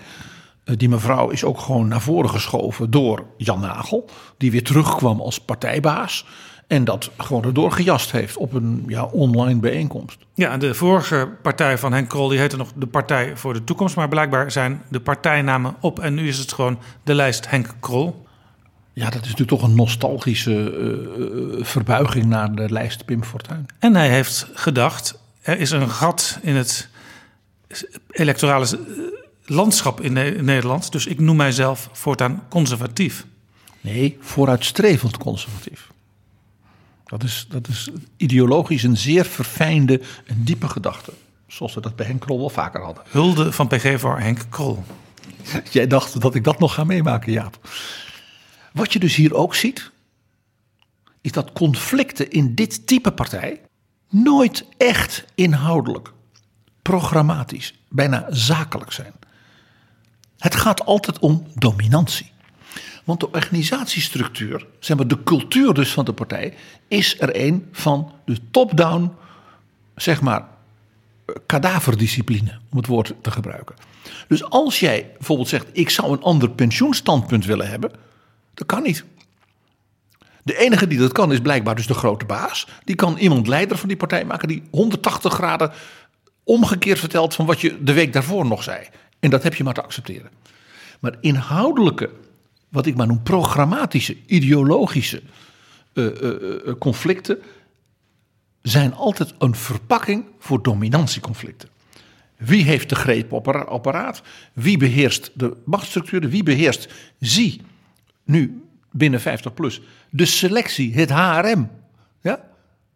Eh, 0.64 0.76
Die 0.76 0.88
mevrouw 0.88 1.28
is 1.28 1.44
ook 1.44 1.58
gewoon 1.58 1.88
naar 1.88 2.00
voren 2.00 2.30
geschoven 2.30 2.90
door 2.90 3.24
Jan 3.36 3.60
Nagel, 3.60 4.10
die 4.36 4.50
weer 4.50 4.64
terugkwam 4.64 5.20
als 5.20 5.40
partijbaas. 5.40 6.24
En 6.68 6.84
dat 6.84 7.10
gewoon 7.16 7.44
erdoor 7.44 7.72
gejast 7.72 8.12
heeft 8.12 8.36
op 8.36 8.52
een 8.52 8.84
ja, 8.86 9.04
online 9.04 9.60
bijeenkomst. 9.60 10.18
Ja, 10.34 10.56
de 10.56 10.74
vorige 10.74 11.28
partij 11.42 11.78
van 11.78 11.92
Henk 11.92 12.08
Krol 12.08 12.28
die 12.28 12.38
heette 12.38 12.56
nog 12.56 12.72
de 12.74 12.86
Partij 12.86 13.36
voor 13.36 13.52
de 13.52 13.64
Toekomst. 13.64 13.96
Maar 13.96 14.08
blijkbaar 14.08 14.50
zijn 14.50 14.82
de 14.88 15.00
partijnamen 15.00 15.74
op. 15.80 16.00
En 16.00 16.14
nu 16.14 16.28
is 16.28 16.38
het 16.38 16.52
gewoon 16.52 16.78
de 17.04 17.14
lijst 17.14 17.50
Henk 17.50 17.74
Krol. 17.80 18.26
Ja, 18.92 19.04
dat 19.04 19.22
is 19.22 19.30
natuurlijk 19.30 19.48
toch 19.48 19.62
een 19.62 19.74
nostalgische 19.74 20.52
eh, 20.52 21.58
eh, 21.58 21.64
verbuiging 21.64 22.26
naar 22.26 22.54
de 22.54 22.72
lijst 22.72 23.04
Pim 23.04 23.24
Fortuyn. 23.24 23.66
En 23.78 23.94
hij 23.94 24.08
heeft 24.08 24.50
gedacht: 24.54 25.18
er 25.40 25.58
is 25.58 25.70
een 25.70 25.90
gat 25.90 26.38
in 26.42 26.56
het 26.56 26.88
electorale 28.10 28.66
eh, 28.66 28.78
landschap 29.44 30.00
in 30.00 30.12
Ne- 30.12 30.36
Nederland. 30.40 30.92
Dus 30.92 31.06
ik 31.06 31.20
noem 31.20 31.36
mijzelf 31.36 31.88
voortaan 31.92 32.42
conservatief. 32.48 33.26
Nee, 33.80 34.16
vooruitstrevend 34.20 35.16
conservatief. 35.16 35.87
Dat 37.08 37.22
is, 37.22 37.46
dat 37.48 37.68
is 37.68 37.90
ideologisch 38.16 38.82
een 38.82 38.96
zeer 38.96 39.24
verfijnde 39.24 40.00
en 40.26 40.44
diepe 40.44 40.68
gedachte. 40.68 41.12
Zoals 41.46 41.74
we 41.74 41.80
dat 41.80 41.96
bij 41.96 42.06
Henk 42.06 42.20
Krol 42.20 42.38
wel 42.38 42.50
vaker 42.50 42.82
hadden. 42.82 43.04
Hulde 43.08 43.52
van 43.52 43.66
PG 43.66 44.00
voor 44.00 44.20
Henk 44.20 44.46
Krol. 44.48 44.84
Jij 45.70 45.86
dacht 45.86 46.20
dat 46.20 46.34
ik 46.34 46.44
dat 46.44 46.58
nog 46.58 46.74
ga 46.74 46.84
meemaken, 46.84 47.32
Jaap. 47.32 47.68
Wat 48.72 48.92
je 48.92 48.98
dus 48.98 49.14
hier 49.14 49.34
ook 49.34 49.54
ziet, 49.54 49.90
is 51.20 51.32
dat 51.32 51.52
conflicten 51.52 52.30
in 52.30 52.54
dit 52.54 52.86
type 52.86 53.12
partij 53.12 53.60
nooit 54.08 54.64
echt 54.76 55.24
inhoudelijk, 55.34 56.12
programmatisch, 56.82 57.74
bijna 57.88 58.26
zakelijk 58.28 58.92
zijn. 58.92 59.12
Het 60.38 60.54
gaat 60.54 60.84
altijd 60.84 61.18
om 61.18 61.46
dominantie. 61.54 62.30
Want 63.08 63.20
de 63.20 63.30
organisatiestructuur, 63.30 64.66
zeg 64.78 64.96
maar 64.96 65.06
de 65.06 65.22
cultuur 65.22 65.74
dus 65.74 65.92
van 65.92 66.04
de 66.04 66.12
partij, 66.12 66.54
is 66.88 67.20
er 67.20 67.44
een 67.46 67.68
van 67.72 68.12
de 68.24 68.36
top-down, 68.50 69.12
zeg 69.96 70.20
maar, 70.20 70.48
kadaverdiscipline, 71.46 72.58
om 72.70 72.76
het 72.76 72.86
woord 72.86 73.14
te 73.20 73.30
gebruiken. 73.30 73.74
Dus 74.26 74.44
als 74.44 74.80
jij 74.80 75.10
bijvoorbeeld 75.16 75.48
zegt, 75.48 75.66
ik 75.72 75.90
zou 75.90 76.12
een 76.12 76.22
ander 76.22 76.50
pensioenstandpunt 76.50 77.44
willen 77.44 77.68
hebben, 77.68 77.90
dat 78.54 78.66
kan 78.66 78.82
niet. 78.82 79.04
De 80.42 80.58
enige 80.58 80.86
die 80.86 80.98
dat 80.98 81.12
kan 81.12 81.32
is 81.32 81.40
blijkbaar 81.40 81.74
dus 81.74 81.86
de 81.86 81.94
grote 81.94 82.24
baas. 82.24 82.66
Die 82.84 82.96
kan 82.96 83.16
iemand 83.16 83.46
leider 83.46 83.78
van 83.78 83.88
die 83.88 83.96
partij 83.96 84.24
maken 84.24 84.48
die 84.48 84.62
180 84.70 85.32
graden 85.32 85.72
omgekeerd 86.44 86.98
vertelt 86.98 87.34
van 87.34 87.46
wat 87.46 87.60
je 87.60 87.82
de 87.84 87.92
week 87.92 88.12
daarvoor 88.12 88.46
nog 88.46 88.62
zei. 88.62 88.86
En 89.20 89.30
dat 89.30 89.42
heb 89.42 89.54
je 89.54 89.64
maar 89.64 89.74
te 89.74 89.82
accepteren. 89.82 90.30
Maar 91.00 91.14
inhoudelijke, 91.20 92.10
wat 92.68 92.86
ik 92.86 92.96
maar 92.96 93.06
noem 93.06 93.22
programmatische, 93.22 94.16
ideologische 94.26 95.22
eh, 95.92 96.06
eh, 96.06 96.68
eh, 96.68 96.74
conflicten 96.78 97.38
zijn 98.62 98.94
altijd 98.94 99.34
een 99.38 99.54
verpakking 99.54 100.24
voor 100.38 100.62
dominantieconflicten. 100.62 101.68
Wie 102.36 102.64
heeft 102.64 102.88
de 102.88 102.94
greep 102.94 103.32
op 103.32 103.46
het 103.46 103.66
apparaat? 103.66 104.22
Wie 104.52 104.76
beheerst 104.76 105.30
de 105.34 105.56
machtsstructuren? 105.64 106.30
Wie 106.30 106.42
beheerst, 106.42 106.88
zie, 107.20 107.60
nu 108.24 108.62
binnen 108.90 109.20
50 109.20 109.54
plus, 109.54 109.80
de 110.10 110.24
selectie, 110.24 110.94
het 110.94 111.10
HRM, 111.10 111.70
ja? 112.20 112.44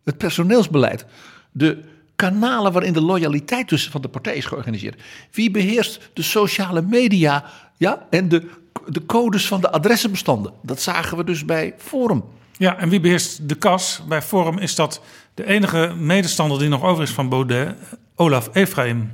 het 0.05 0.19
personeelsbeleid, 0.19 1.05
de 1.53 1.83
kanalen 2.17 2.73
waarin 2.73 2.93
de 2.93 3.01
loyaliteit 3.01 3.69
tussen 3.69 3.91
van 3.91 4.03
de 4.03 4.09
partij 4.09 4.35
is 4.35 4.45
georganiseerd. 4.45 5.03
Wie 5.31 5.51
beheerst 5.51 6.11
de 6.13 6.23
sociale 6.23 6.83
media 6.83 7.45
ja? 7.77 8.07
en 8.11 8.29
de, 8.29 8.49
de 8.87 9.07
codes 9.07 9.47
van 9.47 9.61
de 9.61 9.71
adressenbestanden? 9.71 10.53
Dat 10.63 10.81
zagen 10.81 11.17
we 11.17 11.25
dus 11.25 11.45
bij 11.45 11.75
Forum. 11.79 12.25
Ja, 12.57 12.79
en 12.79 12.89
wie 12.89 13.01
beheerst 13.01 13.49
de 13.49 13.55
kas? 13.55 14.03
Bij 14.09 14.23
Forum 14.23 14.59
is 14.59 14.75
dat 14.75 15.01
de 15.35 15.47
enige 15.47 15.95
medestander 15.99 16.59
die 16.59 16.69
nog 16.69 16.83
over 16.83 17.03
is 17.03 17.11
van 17.11 17.29
Baudet, 17.29 17.75
Olaf 18.15 18.51
Efraim. 18.53 19.13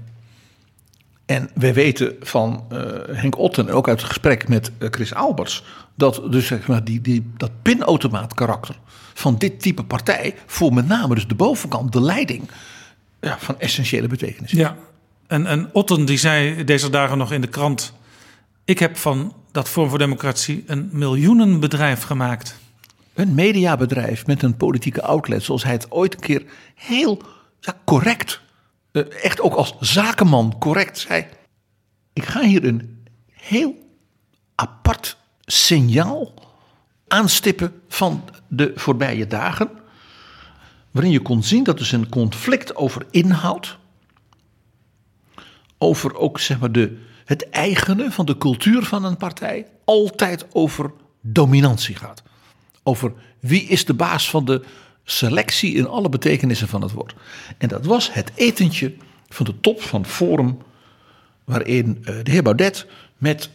En 1.26 1.50
we 1.54 1.72
weten 1.72 2.16
van 2.20 2.64
eh, 2.68 2.78
Henk 3.10 3.38
Otten, 3.38 3.68
en 3.68 3.75
ook 3.75 3.88
uit 3.88 4.00
het 4.00 4.08
gesprek 4.08 4.48
met 4.48 4.70
eh, 4.78 4.88
Chris 4.90 5.14
Alberts, 5.14 5.64
dat 5.94 6.22
dus 6.30 6.46
zeg 6.46 6.66
maar 6.66 6.84
die, 6.84 7.00
die, 7.00 7.30
dat 7.37 7.50
pinautomaat 7.62 8.34
karakter 8.34 8.78
van 9.14 9.38
dit 9.38 9.60
type 9.60 9.84
partij 9.84 10.34
voor 10.46 10.72
met 10.72 10.87
name 10.87 11.14
dus 11.14 11.26
de 11.26 11.34
bovenkant, 11.34 11.92
de 11.92 12.00
leiding, 12.00 12.50
ja, 13.20 13.38
van 13.38 13.60
essentiële 13.60 14.06
betekenis. 14.06 14.52
is. 14.52 14.58
Ja, 14.58 14.76
en, 15.26 15.46
en 15.46 15.68
Otten 15.72 16.04
die 16.04 16.18
zei 16.18 16.64
deze 16.64 16.90
dagen 16.90 17.18
nog 17.18 17.32
in 17.32 17.40
de 17.40 17.46
krant... 17.46 17.92
ik 18.64 18.78
heb 18.78 18.96
van 18.96 19.34
dat 19.58 19.68
Forum 19.68 19.88
voor 19.88 19.98
Democratie 19.98 20.64
een 20.66 20.88
miljoenenbedrijf 20.92 22.02
gemaakt. 22.02 22.58
Een 23.14 23.34
mediabedrijf 23.34 24.26
met 24.26 24.42
een 24.42 24.56
politieke 24.56 25.02
outlet, 25.02 25.42
zoals 25.42 25.64
hij 25.64 25.72
het 25.72 25.90
ooit 25.90 26.14
een 26.14 26.20
keer 26.20 26.44
heel 26.74 27.22
ja, 27.60 27.80
correct, 27.84 28.40
eh, 28.92 29.02
echt 29.24 29.40
ook 29.40 29.54
als 29.54 29.74
zakenman 29.80 30.58
correct 30.58 30.98
zei. 30.98 31.26
Ik 32.12 32.24
ga 32.24 32.40
hier 32.40 32.64
een 32.64 33.04
heel 33.32 33.74
apart 34.54 35.16
signaal 35.44 36.34
aanstippen 37.08 37.82
van 37.88 38.24
de 38.48 38.72
voorbije 38.74 39.26
dagen. 39.26 39.70
Waarin 40.90 41.12
je 41.12 41.20
kon 41.20 41.42
zien 41.42 41.64
dat 41.64 41.78
dus 41.78 41.92
een 41.92 42.08
conflict 42.08 42.76
over 42.76 43.06
inhoud, 43.10 43.78
over 45.78 46.16
ook 46.16 46.40
zeg 46.40 46.58
maar 46.58 46.72
de, 46.72 47.06
het 47.28 47.50
eigene 47.50 48.11
van 48.11 48.26
de 48.26 48.38
cultuur 48.38 48.85
van 48.85 49.04
een 49.04 49.16
partij, 49.16 49.66
altijd 49.85 50.47
over 50.52 50.90
dominantie 51.20 51.94
gaat. 51.94 52.23
Over 52.82 53.12
wie 53.40 53.62
is 53.62 53.85
de 53.85 53.94
baas 53.94 54.30
van 54.30 54.44
de 54.44 54.64
selectie 55.04 55.75
in 55.75 55.88
alle 55.88 56.08
betekenissen 56.08 56.68
van 56.68 56.82
het 56.82 56.92
woord. 56.92 57.14
En 57.58 57.68
dat 57.68 57.85
was 57.85 58.12
het 58.12 58.32
etentje 58.35 58.94
van 59.28 59.47
de 59.47 59.61
top 59.61 59.82
van 59.82 60.06
Forum, 60.06 60.58
waarin 61.44 61.99
eh, 62.04 62.14
de 62.23 62.30
heer 62.30 62.42
Baudet 62.42 62.87
met 63.18 63.50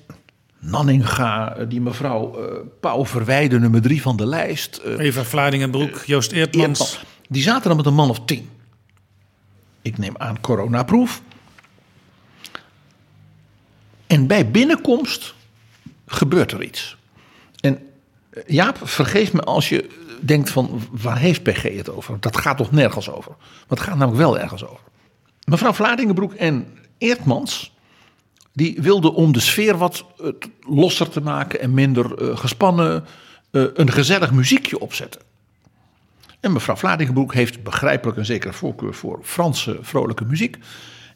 Nanninga, 0.59 1.55
eh, 1.55 1.65
die 1.69 1.81
mevrouw 1.81 2.37
eh, 2.37 2.59
Pauw 2.79 3.05
Verwijden, 3.05 3.61
nummer 3.61 3.81
drie 3.81 4.01
van 4.01 4.17
de 4.17 4.25
lijst, 4.25 4.75
eh, 4.75 4.97
Eva 4.97 5.23
Vlaardingenbroek, 5.23 6.03
Joost 6.05 6.31
Eertmans. 6.31 6.79
Eertman, 6.79 7.07
die 7.29 7.43
zaten 7.43 7.67
dan 7.67 7.77
met 7.77 7.85
een 7.85 7.93
man 7.93 8.09
of 8.09 8.25
tien. 8.25 8.49
Ik 9.81 9.97
neem 9.97 10.13
aan 10.17 10.41
coronaproef. 10.41 11.21
En 14.13 14.27
bij 14.27 14.51
binnenkomst 14.51 15.33
gebeurt 16.05 16.51
er 16.51 16.63
iets. 16.63 16.97
En 17.59 17.79
Jaap, 18.47 18.77
vergeef 18.87 19.33
me 19.33 19.41
als 19.41 19.69
je 19.69 19.89
denkt 20.21 20.49
van 20.49 20.81
waar 20.91 21.17
heeft 21.17 21.43
PG 21.43 21.61
het 21.61 21.89
over? 21.89 22.19
Dat 22.19 22.37
gaat 22.37 22.57
toch 22.57 22.71
nergens 22.71 23.09
over? 23.09 23.31
Maar 23.39 23.77
het 23.77 23.79
gaat 23.79 23.97
namelijk 23.97 24.17
wel 24.17 24.39
ergens 24.39 24.65
over. 24.65 24.85
Mevrouw 25.43 25.73
Vladingenbroek 25.73 26.33
en 26.33 26.67
Eertmans 26.97 27.73
die 28.51 28.81
wilden 28.81 29.13
om 29.13 29.31
de 29.31 29.39
sfeer 29.39 29.77
wat 29.77 30.05
eh, 30.19 30.27
losser 30.59 31.09
te 31.09 31.21
maken 31.21 31.59
en 31.59 31.73
minder 31.73 32.17
eh, 32.17 32.37
gespannen 32.37 33.05
eh, 33.51 33.63
een 33.73 33.91
gezellig 33.91 34.31
muziekje 34.31 34.79
opzetten. 34.79 35.21
En 36.39 36.51
mevrouw 36.51 36.75
Vladingenbroek 36.75 37.33
heeft 37.33 37.63
begrijpelijk 37.63 38.17
een 38.17 38.25
zekere 38.25 38.53
voorkeur 38.53 38.93
voor 38.93 39.19
Franse 39.23 39.77
vrolijke 39.81 40.25
muziek. 40.25 40.57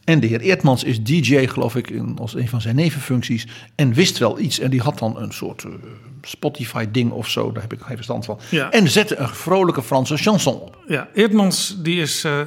En 0.08 0.20
de 0.20 0.28
heer 0.28 0.42
Eertmans 0.42 0.84
is 0.84 1.04
DJ, 1.04 1.48
geloof 1.48 1.76
ik, 1.76 1.90
in, 1.90 2.18
als 2.20 2.36
een 2.36 2.48
van 2.48 2.62
zijn 2.62 2.76
nevenfuncties. 2.76 3.48
En 3.76 3.94
wist 3.94 4.18
wel 4.18 4.40
iets. 4.40 4.60
En 4.60 4.70
die 4.70 4.82
had 4.82 5.00
dan 5.00 5.18
een 5.18 5.32
soort 5.32 5.64
uh, 5.64 5.74
Spotify-ding 6.22 7.12
of 7.12 7.30
zo. 7.30 7.52
Daar 7.52 7.62
heb 7.62 7.74
ik 7.74 7.82
geen 7.82 7.96
verstand 7.96 8.26
van. 8.26 8.40
Ja. 8.50 8.72
En 8.72 8.90
zette 8.90 9.16
een 9.16 9.30
vrolijke 9.30 9.84
Franse 9.84 10.18
chanson 10.18 10.60
op. 10.60 10.84
Ja, 10.88 11.10
Eertmans 11.14 11.76
die 11.78 12.02
is, 12.02 12.26
uh, 12.26 12.42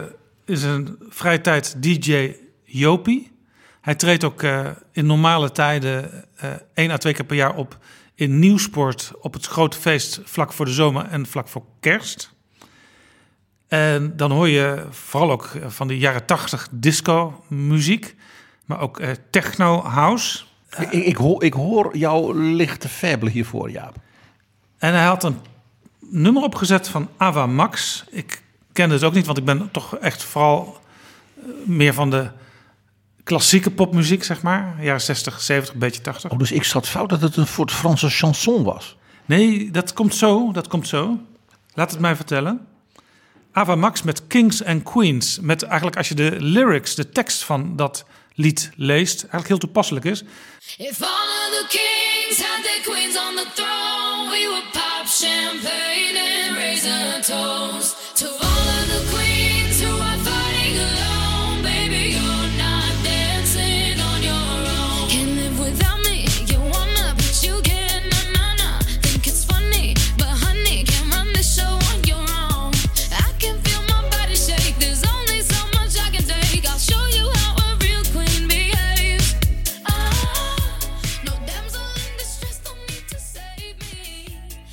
is 0.45 0.63
een 0.63 0.99
vrije 1.09 1.41
tijd 1.41 1.83
DJ 1.83 2.35
Jopie. 2.65 3.31
Hij 3.81 3.95
treedt 3.95 4.25
ook 4.25 4.43
uh, 4.43 4.67
in 4.93 5.07
normale 5.07 5.53
tijden 5.53 6.25
één 6.75 6.91
à 6.91 6.97
twee 6.97 7.13
keer 7.13 7.25
per 7.25 7.37
jaar 7.37 7.57
op 7.57 7.79
in 8.15 8.39
Nieuwsport 8.39 9.13
op 9.21 9.33
het 9.33 9.47
grote 9.47 9.79
feest 9.79 10.21
vlak 10.25 10.53
voor 10.53 10.65
de 10.65 10.73
zomer 10.73 11.05
en 11.05 11.27
vlak 11.27 11.49
voor 11.49 11.65
kerst. 11.81 12.35
En 13.71 14.17
dan 14.17 14.31
hoor 14.31 14.49
je 14.49 14.87
vooral 14.91 15.31
ook 15.31 15.51
van 15.67 15.89
de 15.89 15.99
jaren 15.99 16.25
tachtig 16.25 16.69
disco 16.71 17.45
muziek, 17.49 18.15
maar 18.65 18.81
ook 18.81 19.01
uh, 19.01 19.09
techno 19.31 19.83
house. 19.83 20.45
Ik, 20.79 20.93
ik, 20.93 21.17
hoor, 21.17 21.45
ik 21.45 21.53
hoor 21.53 21.97
jouw 21.97 22.33
lichte 22.33 22.89
faible 22.89 23.31
hiervoor, 23.31 23.71
Jaap. 23.71 23.97
En 24.79 24.93
hij 24.95 25.05
had 25.05 25.25
een 25.25 25.39
nummer 25.99 26.43
opgezet 26.43 26.89
van 26.89 27.09
Ava 27.17 27.47
Max. 27.47 28.05
Ik 28.11 28.43
kende 28.73 28.95
het 28.95 29.05
ook 29.05 29.15
niet, 29.15 29.27
want 29.27 29.39
ik 29.39 29.45
ben 29.45 29.71
toch 29.71 29.97
echt 29.97 30.23
vooral 30.23 30.81
uh, 31.37 31.45
meer 31.67 31.95
van 31.95 32.11
de 32.11 32.31
klassieke 33.23 33.71
popmuziek, 33.71 34.25
zeg 34.25 34.43
maar. 34.43 34.77
Jaren 34.81 35.01
60, 35.01 35.41
70, 35.41 35.75
een 35.75 35.81
beetje 35.81 36.01
80. 36.01 36.31
Oh, 36.31 36.39
dus 36.39 36.53
ik 36.53 36.65
zat 36.65 36.89
fout 36.89 37.09
dat 37.09 37.21
het 37.21 37.37
een 37.37 37.47
soort 37.47 37.73
Franse 37.73 38.11
chanson 38.11 38.63
was. 38.63 38.97
Nee, 39.27 39.71
dat 39.71 39.93
komt 39.93 40.15
zo, 40.15 40.53
dat 40.53 40.69
komt 40.69 40.89
zo. 40.89 41.19
Laat 41.75 41.91
het 41.91 42.01
mij 42.01 42.17
vertellen. 42.17 42.69
Ava 43.53 43.75
Max 43.75 44.03
met 44.03 44.27
Kings 44.27 44.65
and 44.65 44.83
Queens. 44.83 45.39
Met 45.41 45.63
eigenlijk 45.63 45.97
als 45.97 46.09
je 46.09 46.15
de 46.15 46.37
lyrics, 46.39 46.95
de 46.95 47.09
tekst 47.09 47.45
van 47.45 47.77
dat 47.77 48.05
lied 48.35 48.71
leest, 48.77 49.21
eigenlijk 49.21 49.49
heel 49.49 49.59
toepasselijk 49.59 50.05
is. 50.05 50.23
If 50.77 51.03
all 51.03 51.09
of 51.09 51.51
the 51.59 51.67
kings 51.69 52.47
had 52.47 52.63
their 52.63 52.83
queens 52.83 53.17
on 53.17 53.35
the 53.37 53.47
throne, 53.55 54.31
we 54.31 54.47
would 54.49 54.71
pop 54.73 55.07
champagne 55.07 56.19
and 56.47 56.57
raise 56.57 56.89
a 56.89 57.21
toast 57.21 58.00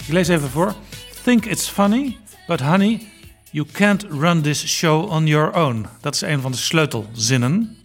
Ik 0.08 0.14
lees 0.14 0.28
even 0.28 0.50
voor. 0.50 0.76
Think 1.24 1.46
it's 1.46 1.68
funny, 1.68 2.18
but 2.46 2.60
honey, 2.60 3.08
you 3.52 3.68
can't 3.72 4.06
run 4.10 4.42
this 4.42 4.68
show 4.68 5.10
on 5.10 5.26
your 5.26 5.54
own. 5.54 5.86
Dat 6.02 6.14
is 6.14 6.22
een 6.22 6.42
van 6.42 6.52
de 6.52 6.58
sleutelzinnen. 6.58 7.78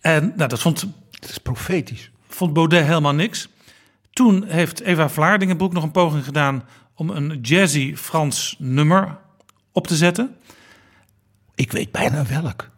En 0.00 0.32
nou, 0.36 0.48
dat 0.48 0.60
vond, 0.60 0.86
Het 1.10 1.30
is 1.30 1.38
profetisch. 1.38 2.10
vond 2.28 2.52
Baudet 2.52 2.84
helemaal 2.84 3.14
niks. 3.14 3.48
Toen 4.10 4.44
heeft 4.44 4.80
Eva 4.80 5.08
Vlaardingenbroek 5.08 5.72
nog 5.72 5.82
een 5.82 5.90
poging 5.90 6.24
gedaan 6.24 6.64
om 6.94 7.10
een 7.10 7.40
jazzy 7.40 7.96
Frans 7.96 8.56
nummer 8.58 9.18
op 9.72 9.86
te 9.86 9.96
zetten. 9.96 10.36
Ik 11.54 11.72
weet 11.72 11.92
bijna 11.92 12.26
welk. 12.26 12.70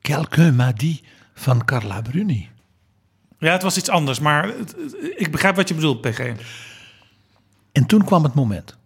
Quelqu'un 0.00 0.56
m'a 0.56 0.72
dit 0.72 1.02
van 1.34 1.64
Carla 1.64 2.00
Bruni. 2.02 2.53
Ja, 3.44 3.52
het 3.52 3.62
was 3.62 3.76
iets 3.76 3.88
anders, 3.88 4.18
maar 4.18 4.54
ik 5.16 5.30
begrijp 5.30 5.56
wat 5.56 5.68
je 5.68 5.74
bedoelt, 5.74 6.00
PG. 6.00 6.32
En 7.72 7.86
toen 7.86 8.04
kwam 8.04 8.24
het 8.24 8.34
moment. 8.34 8.76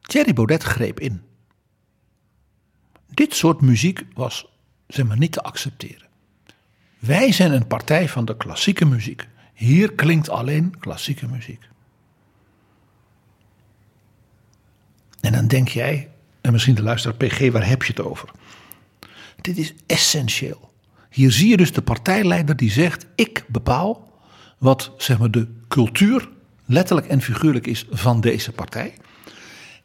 Thierry 0.00 0.32
Baudet 0.32 0.62
greep 0.62 1.00
in. 1.00 1.22
Dit 3.08 3.34
soort 3.34 3.60
muziek 3.60 4.04
was 4.14 4.46
zeg 4.86 5.06
maar 5.06 5.18
niet 5.18 5.32
te 5.32 5.42
accepteren. 5.42 6.08
Wij 6.98 7.32
zijn 7.32 7.52
een 7.52 7.66
partij 7.66 8.08
van 8.08 8.24
de 8.24 8.36
klassieke 8.36 8.84
muziek. 8.84 9.28
Hier 9.54 9.92
klinkt 9.92 10.28
alleen 10.28 10.78
klassieke 10.78 11.26
muziek. 11.26 11.68
En 15.20 15.32
dan 15.32 15.46
denk 15.46 15.68
jij, 15.68 16.10
en 16.40 16.52
misschien 16.52 16.74
de 16.74 16.82
luisteraar 16.82 17.16
PG, 17.16 17.50
waar 17.52 17.68
heb 17.68 17.82
je 17.82 17.92
het 17.92 18.00
over? 18.00 18.30
Dit 19.40 19.58
is 19.58 19.74
essentieel. 19.86 20.71
Hier 21.12 21.32
zie 21.32 21.48
je 21.48 21.56
dus 21.56 21.72
de 21.72 21.82
partijleider 21.82 22.56
die 22.56 22.70
zegt: 22.70 23.06
Ik 23.14 23.44
bepaal 23.48 24.10
wat 24.58 24.92
zeg 24.96 25.18
maar, 25.18 25.30
de 25.30 25.48
cultuur, 25.68 26.28
letterlijk 26.66 27.06
en 27.06 27.20
figuurlijk, 27.20 27.66
is 27.66 27.86
van 27.90 28.20
deze 28.20 28.52
partij. 28.52 28.94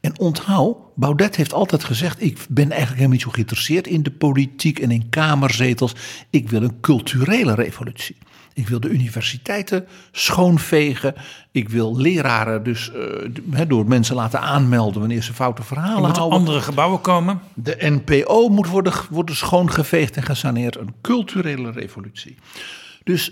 En 0.08 0.20
onthoud, 0.20 0.78
Baudet 0.96 1.36
heeft 1.36 1.54
altijd 1.54 1.84
gezegd: 1.84 2.22
Ik 2.22 2.46
ben 2.50 2.64
eigenlijk 2.64 2.94
helemaal 2.94 3.10
niet 3.10 3.22
zo 3.22 3.30
geïnteresseerd 3.30 3.88
in 3.88 4.04
de 4.04 4.12
politiek 4.12 4.80
en 4.80 4.92
in 4.92 5.10
kamerzetels. 5.10 5.96
Ik 6.30 6.50
wil 6.50 6.62
een 6.62 6.80
culturele 6.82 7.54
revolutie. 7.54 8.18
Ik 8.54 8.68
wil 8.68 8.80
de 8.80 8.90
universiteiten 8.90 9.88
schoonvegen. 10.12 11.16
Ik 11.52 11.70
wil 11.70 11.98
leraren 11.98 12.64
dus 12.64 12.92
eh, 12.92 13.62
door 13.68 13.88
mensen 13.88 14.16
laten 14.16 14.42
aanmelden 14.42 15.00
wanneer 15.00 15.24
ze 15.24 15.34
foute 15.34 15.62
Er 15.62 15.68
verhalen 15.68 16.02
moeten 16.02 16.18
houden. 16.18 16.40
andere 16.40 16.62
gebouwen 16.62 17.02
komen. 17.02 17.40
De 17.54 17.78
NPO 17.80 18.50
moet 18.50 18.68
worden, 18.68 18.94
worden 19.10 19.36
schoongeveegd 19.36 20.16
en 20.16 20.24
gesaneerd. 20.24 20.78
Een 20.78 20.94
culturele 21.02 21.72
revolutie. 21.72 22.36
Dus 23.04 23.32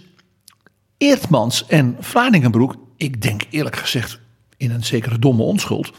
Eertmans 0.98 1.66
en 1.66 1.96
Vlaardingenbroek, 2.00 2.76
ik 2.98 3.22
denk 3.22 3.44
eerlijk 3.50 3.76
gezegd 3.76 4.20
in 4.58 4.72
een 4.72 4.84
zekere 4.84 5.20
domme 5.20 5.44
onschuld, 5.44 5.92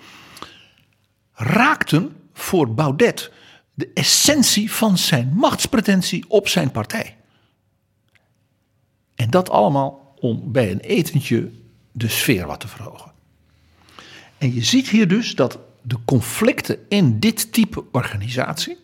raakten 1.36 2.16
voor 2.32 2.74
Baudet 2.74 3.32
de 3.74 3.90
essentie 3.94 4.72
van 4.72 4.98
zijn 4.98 5.32
machtspretentie 5.34 6.24
op 6.28 6.48
zijn 6.48 6.70
partij. 6.70 7.16
En 9.14 9.30
dat 9.30 9.50
allemaal 9.50 10.14
om 10.20 10.52
bij 10.52 10.70
een 10.70 10.80
etentje 10.80 11.50
de 11.92 12.08
sfeer 12.08 12.46
wat 12.46 12.60
te 12.60 12.68
verhogen. 12.68 13.12
En 14.38 14.54
je 14.54 14.64
ziet 14.64 14.88
hier 14.88 15.08
dus 15.08 15.34
dat 15.34 15.58
de 15.82 15.96
conflicten 16.04 16.78
in 16.88 17.20
dit 17.20 17.52
type 17.52 17.84
organisatie 17.92 18.76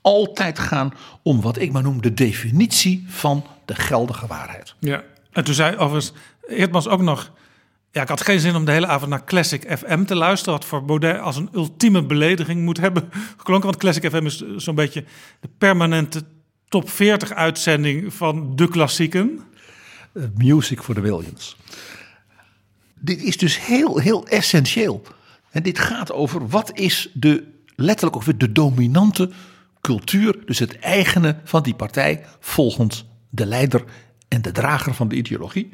altijd 0.00 0.58
gaan 0.58 0.94
om 1.22 1.40
wat 1.40 1.58
ik 1.58 1.72
maar 1.72 1.82
noem 1.82 2.02
de 2.02 2.14
definitie 2.14 3.04
van 3.08 3.44
de 3.64 3.74
geldige 3.74 4.26
waarheid. 4.26 4.74
Ja. 4.78 5.02
En 5.32 5.44
toen 5.44 5.54
zei 5.54 5.76
overigens 5.76 6.12
Eertmans 6.48 6.88
ook 6.88 7.00
nog... 7.00 7.32
Ja, 7.92 8.02
ik 8.02 8.08
had 8.08 8.22
geen 8.22 8.40
zin 8.40 8.56
om 8.56 8.64
de 8.64 8.72
hele 8.72 8.86
avond 8.86 9.10
naar 9.10 9.24
Classic 9.24 9.78
FM 9.78 10.04
te 10.04 10.14
luisteren... 10.14 10.54
wat 10.54 10.64
voor 10.64 10.84
Baudet 10.84 11.20
als 11.20 11.36
een 11.36 11.48
ultieme 11.54 12.02
belediging 12.02 12.62
moet 12.62 12.80
hebben 12.80 13.08
geklonken. 13.36 13.68
Want 13.68 13.76
Classic 13.76 14.10
FM 14.10 14.26
is 14.26 14.42
zo'n 14.56 14.74
beetje 14.74 15.04
de 15.40 15.48
permanente 15.58 16.22
top 16.68 16.90
40 16.90 17.32
uitzending 17.32 18.14
van 18.14 18.56
de 18.56 18.68
klassieken. 18.68 19.40
Eh, 20.12 20.22
Music 20.36 20.82
for 20.82 20.94
the 20.94 21.00
Williams. 21.00 21.56
Dit 22.94 23.22
is 23.22 23.36
dus 23.36 23.66
heel, 23.66 23.98
heel 23.98 24.26
essentieel. 24.26 25.02
En 25.50 25.62
dit 25.62 25.78
gaat 25.78 26.12
over 26.12 26.48
wat 26.48 26.78
is 26.78 27.10
de, 27.14 27.44
letterlijk 27.76 28.22
weer 28.22 28.38
de 28.38 28.52
dominante 28.52 29.30
cultuur, 29.80 30.38
dus 30.46 30.58
het 30.58 30.78
eigene 30.78 31.40
van 31.44 31.62
die 31.62 31.74
partij, 31.74 32.24
volgens 32.40 33.06
de 33.30 33.46
leider 33.46 33.84
en 34.28 34.42
de 34.42 34.52
drager 34.52 34.94
van 34.94 35.08
de 35.08 35.16
ideologie. 35.16 35.70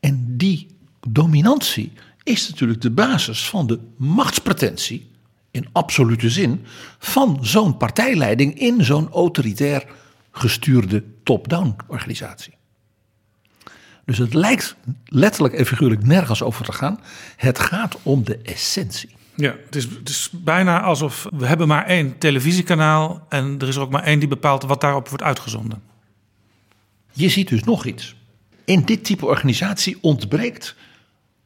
En 0.00 0.36
die 0.36 0.75
dominantie 1.08 1.92
is 2.22 2.48
natuurlijk 2.48 2.80
de 2.80 2.90
basis 2.90 3.48
van 3.48 3.66
de 3.66 3.78
machtspretentie, 3.96 5.10
in 5.50 5.68
absolute 5.72 6.30
zin, 6.30 6.64
van 6.98 7.38
zo'n 7.40 7.76
partijleiding 7.76 8.58
in 8.58 8.84
zo'n 8.84 9.10
autoritair 9.10 9.86
gestuurde 10.30 11.04
top-down 11.22 11.76
organisatie. 11.86 12.54
Dus 14.04 14.18
het 14.18 14.34
lijkt 14.34 14.76
letterlijk 15.04 15.54
en 15.54 15.66
figuurlijk 15.66 16.06
nergens 16.06 16.42
over 16.42 16.64
te 16.64 16.72
gaan. 16.72 17.00
Het 17.36 17.58
gaat 17.58 17.96
om 18.02 18.24
de 18.24 18.38
essentie. 18.38 19.10
Ja, 19.36 19.54
het 19.64 19.76
is, 19.76 19.84
het 19.84 20.08
is 20.08 20.30
bijna 20.32 20.82
alsof 20.82 21.26
we 21.36 21.46
hebben 21.46 21.68
maar 21.68 21.86
één 21.86 22.18
televisiekanaal... 22.18 23.26
en 23.28 23.56
er 23.58 23.68
is 23.68 23.76
er 23.76 23.82
ook 23.82 23.90
maar 23.90 24.02
één 24.02 24.18
die 24.18 24.28
bepaalt 24.28 24.62
wat 24.62 24.80
daarop 24.80 25.08
wordt 25.08 25.24
uitgezonden. 25.24 25.82
Je 27.12 27.28
ziet 27.28 27.48
dus 27.48 27.64
nog 27.64 27.84
iets. 27.84 28.16
In 28.64 28.82
dit 28.84 29.04
type 29.04 29.26
organisatie 29.26 29.98
ontbreekt 30.00 30.76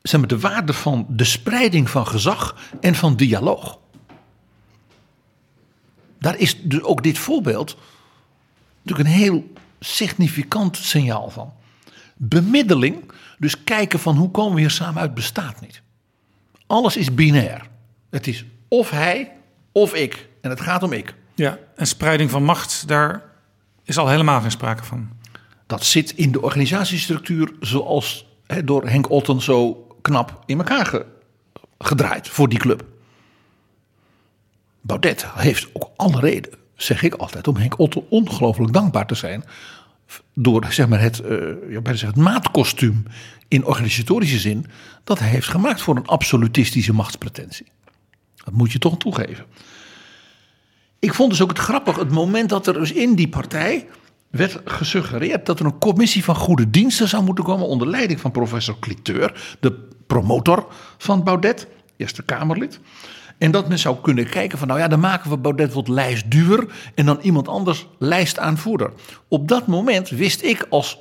zeg 0.03 0.21
maar, 0.21 0.29
de 0.29 0.39
waarde 0.39 0.73
van 0.73 1.07
de 1.09 1.25
spreiding 1.25 1.91
van 1.91 2.07
gezag 2.07 2.57
en 2.81 2.95
van 2.95 3.17
dialoog. 3.17 3.79
Daar 6.19 6.37
is 6.37 6.63
dus 6.63 6.83
ook 6.83 7.03
dit 7.03 7.19
voorbeeld 7.19 7.77
natuurlijk 8.83 9.09
een 9.09 9.23
heel 9.23 9.53
significant 9.81 10.77
signaal 10.77 11.31
van. 11.31 11.53
Bemiddeling, 12.17 13.13
dus 13.39 13.65
kijken 13.65 13.99
van 13.99 14.17
hoe 14.17 14.31
komen 14.31 14.55
we 14.55 14.61
hier 14.61 14.71
samen 14.71 15.01
uit, 15.01 15.15
bestaat 15.15 15.61
niet. 15.61 15.83
Alles 16.67 16.97
is 16.97 17.15
binair. 17.15 17.69
Het 18.11 18.27
is 18.27 18.45
of 18.69 18.91
hij 18.91 19.33
of 19.73 19.95
ik. 19.95 20.29
En 20.41 20.51
het 20.51 20.61
gaat 20.61 20.83
om 20.83 20.93
ik. 20.93 21.15
Ja, 21.35 21.59
en 21.77 21.87
spreiding 21.87 22.31
van 22.31 22.45
macht, 22.45 22.89
daar 22.89 23.23
is 23.85 23.99
al 23.99 24.09
helemaal 24.09 24.41
geen 24.41 24.51
sprake 24.51 24.85
van. 24.85 25.11
Dat 25.67 25.85
zit 25.85 26.11
in 26.11 26.33
de 26.33 26.43
organisatiestructuur 26.43 27.53
zoals 27.61 28.27
door 28.65 28.89
Henk 28.89 29.11
Otten 29.11 29.41
zo 29.41 29.87
knap 30.03 30.43
in 30.47 30.59
elkaar 30.59 30.87
ge- 30.87 31.07
gedraaid 31.79 32.29
voor 32.29 32.49
die 32.49 32.59
club. 32.59 32.85
Baudet 34.81 35.27
heeft 35.35 35.69
ook 35.73 35.91
alle 35.97 36.21
reden, 36.21 36.53
zeg 36.75 37.03
ik 37.03 37.15
altijd, 37.15 37.49
om 37.49 37.57
Henk 37.57 37.79
Otten 37.79 38.11
ongelooflijk 38.11 38.73
dankbaar 38.73 39.07
te 39.07 39.15
zijn. 39.15 39.45
Door 40.35 40.67
zeg 40.71 40.89
maar, 40.89 41.01
het, 41.01 41.17
zeggen, 41.85 42.07
het 42.09 42.17
maatkostuum 42.17 43.03
in 43.49 43.65
organisatorische 43.65 44.39
zin 44.39 44.67
dat 45.05 45.19
hij 45.19 45.29
heeft 45.29 45.49
gemaakt 45.49 45.81
voor 45.81 45.97
een 45.97 46.07
absolutistische 46.07 46.93
machtspretentie. 46.93 47.67
Dat 48.35 48.55
moet 48.55 48.73
je 48.73 48.79
toch 48.79 48.99
toegeven. 48.99 49.45
Ik 50.99 51.15
vond 51.15 51.31
dus 51.31 51.43
ook 51.43 51.49
het 51.49 51.59
grappig, 51.59 51.97
het 51.97 52.11
moment 52.11 52.49
dat 52.49 52.67
er 52.67 52.73
dus 52.73 52.93
in 52.93 53.15
die 53.15 53.29
partij 53.29 53.89
werd 54.31 54.61
gesuggereerd 54.65 55.47
dat 55.47 55.61
er 55.61 55.67
een 55.67 55.79
commissie 55.79 56.25
van 56.25 56.35
goede 56.35 56.71
diensten 56.71 57.09
zou 57.09 57.25
moeten 57.25 57.45
komen 57.45 57.67
onder 57.67 57.89
leiding 57.89 58.21
van 58.21 58.31
professor 58.31 58.79
Cliteur, 58.79 59.57
de 59.61 59.89
promotor 60.11 60.67
van 60.99 61.25
Baudet, 61.25 61.67
Eerste 61.97 62.23
Kamerlid. 62.23 62.81
En 63.39 63.51
dat 63.51 63.69
men 63.69 63.79
zou 63.79 63.97
kunnen 64.03 64.29
kijken 64.29 64.59
van, 64.59 64.69
nou 64.69 64.81
ja, 64.81 64.89
dan 64.89 65.01
maken 65.01 65.31
we 65.31 65.37
Baudet 65.37 65.73
wat 65.73 65.89
lijstduwer 65.89 66.67
en 66.95 67.07
dan 67.07 67.19
iemand 67.23 67.49
anders 67.49 67.87
lijstaanvoerder. 67.99 68.93
Op 69.29 69.49
dat 69.49 69.67
moment 69.67 70.09
wist 70.09 70.43
ik 70.43 70.67
als 70.71 70.99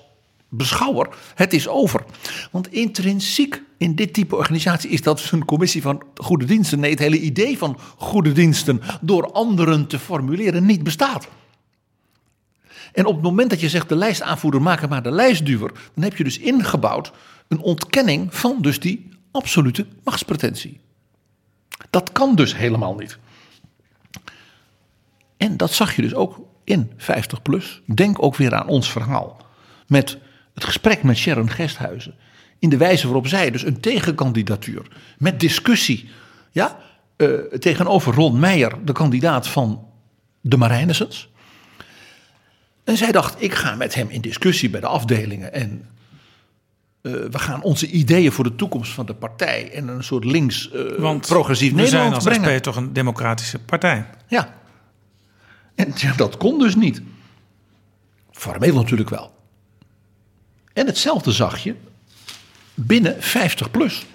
beschouwer, 0.49 1.07
het 1.35 1.53
is 1.53 1.67
over. 1.67 2.03
Want 2.51 2.71
intrinsiek 2.71 3.61
in 3.77 3.95
dit 3.95 4.13
type 4.13 4.35
organisatie 4.35 4.89
is 4.89 5.01
dat 5.01 5.29
een 5.31 5.45
commissie 5.45 5.81
van 5.81 6.03
goede 6.15 6.45
diensten. 6.45 6.79
Nee, 6.79 6.91
het 6.91 6.99
hele 6.99 7.19
idee 7.19 7.57
van 7.57 7.77
goede 7.97 8.31
diensten 8.31 8.81
door 9.01 9.31
anderen 9.31 9.87
te 9.87 9.99
formuleren 9.99 10.65
niet 10.65 10.83
bestaat. 10.83 11.27
En 12.93 13.05
op 13.05 13.13
het 13.13 13.23
moment 13.23 13.49
dat 13.49 13.59
je 13.59 13.69
zegt 13.69 13.89
de 13.89 13.95
lijstaanvoerder 13.95 14.61
maken 14.61 14.89
maar 14.89 15.03
de 15.03 15.11
lijstduwer, 15.11 15.71
dan 15.93 16.03
heb 16.03 16.17
je 16.17 16.23
dus 16.23 16.39
ingebouwd 16.39 17.11
een 17.49 17.59
ontkenning 17.59 18.35
van 18.35 18.61
dus 18.61 18.79
die 18.79 19.09
absolute 19.31 19.85
machtspretentie. 20.03 20.79
Dat 21.89 22.11
kan 22.11 22.35
dus 22.35 22.55
helemaal 22.55 22.95
niet. 22.95 23.17
En 25.37 25.57
dat 25.57 25.71
zag 25.73 25.95
je 25.95 26.01
dus 26.01 26.13
ook 26.13 26.39
in 26.63 26.91
50 26.97 27.41
plus. 27.41 27.81
Denk 27.85 28.23
ook 28.23 28.35
weer 28.35 28.55
aan 28.55 28.67
ons 28.67 28.91
verhaal 28.91 29.41
met 29.87 30.17
het 30.53 30.63
gesprek 30.63 31.03
met 31.03 31.17
Sharon 31.17 31.49
Gesthuizen. 31.49 32.15
In 32.59 32.69
de 32.69 32.77
wijze 32.77 33.05
waarop 33.05 33.27
zij 33.27 33.51
dus 33.51 33.63
een 33.63 33.79
tegenkandidatuur 33.79 34.87
met 35.17 35.39
discussie 35.39 36.09
ja, 36.51 36.79
eh, 37.15 37.27
tegenover 37.59 38.13
Ron 38.13 38.39
Meijer, 38.39 38.85
de 38.85 38.91
kandidaat 38.91 39.47
van 39.47 39.87
de 40.41 40.57
Marijnessens. 40.57 41.29
En 42.83 42.97
zij 42.97 43.11
dacht, 43.11 43.41
ik 43.41 43.53
ga 43.53 43.75
met 43.75 43.95
hem 43.95 44.09
in 44.09 44.21
discussie 44.21 44.69
bij 44.69 44.79
de 44.79 44.87
afdelingen 44.87 45.53
en 45.53 45.89
eh, 47.01 47.11
we 47.11 47.39
gaan 47.39 47.61
onze 47.61 47.87
ideeën 47.87 48.31
voor 48.31 48.43
de 48.43 48.55
toekomst 48.55 48.91
van 48.91 49.05
de 49.05 49.13
partij 49.13 49.71
en 49.71 49.87
een 49.87 50.03
soort 50.03 50.23
links 50.23 50.71
eh, 50.71 50.81
Want 50.97 51.27
progressief 51.27 51.71
we 51.71 51.77
zijn 51.77 51.83
Nederland 51.85 52.15
als 52.15 52.23
brengen. 52.23 52.57
SP 52.57 52.63
toch 52.63 52.75
een 52.75 52.93
democratische 52.93 53.59
partij. 53.59 54.05
Ja. 54.27 54.53
En 55.75 55.91
ja, 55.95 56.13
dat 56.13 56.37
kon 56.37 56.59
dus 56.59 56.75
niet. 56.75 57.01
Formeel 58.31 58.73
natuurlijk 58.73 59.09
wel. 59.09 59.37
En 60.73 60.85
hetzelfde 60.85 61.31
zag 61.31 61.57
je 61.57 61.75
binnen 62.73 63.23
50 63.23 63.71
plus. 63.71 64.05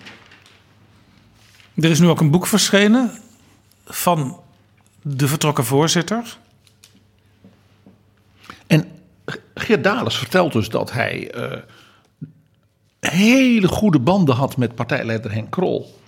Er 1.75 1.90
is 1.90 2.01
nu 2.01 2.09
ook 2.09 2.20
een 2.20 2.31
boek 2.31 2.47
verschenen 2.47 3.11
van 3.85 4.40
de 5.03 5.29
vertrokken 5.29 5.64
voorzitter. 5.64 6.38
En 8.66 8.88
Geert 9.55 9.85
Dales 9.85 10.16
vertelt 10.16 10.53
dus 10.53 10.68
dat 10.68 10.92
hij 10.92 11.31
eh, 11.31 11.59
hele 13.07 13.69
goede 13.69 13.99
banden 13.99 14.35
had 14.35 14.57
met 14.57 14.75
partijleider 14.75 15.33
Henk 15.33 15.51
Krol. 15.51 15.99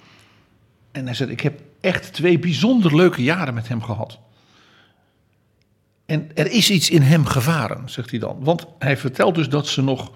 En 0.93 1.05
hij 1.05 1.15
zegt, 1.15 1.31
ik 1.31 1.41
heb 1.41 1.61
echt 1.81 2.13
twee 2.13 2.39
bijzonder 2.39 2.97
leuke 2.97 3.23
jaren 3.23 3.55
met 3.55 3.69
hem 3.69 3.83
gehad. 3.83 4.19
En 6.07 6.31
er 6.35 6.51
is 6.51 6.71
iets 6.71 6.91
in 6.91 7.03
hem 7.03 7.27
gevaren, 7.27 7.89
zegt 7.89 8.11
hij 8.11 8.19
dan. 8.19 8.37
Want 8.41 8.67
hij 8.79 8.97
vertelt 8.97 9.35
dus 9.35 9.49
dat 9.49 9.67
ze 9.67 9.83
nog 9.83 10.11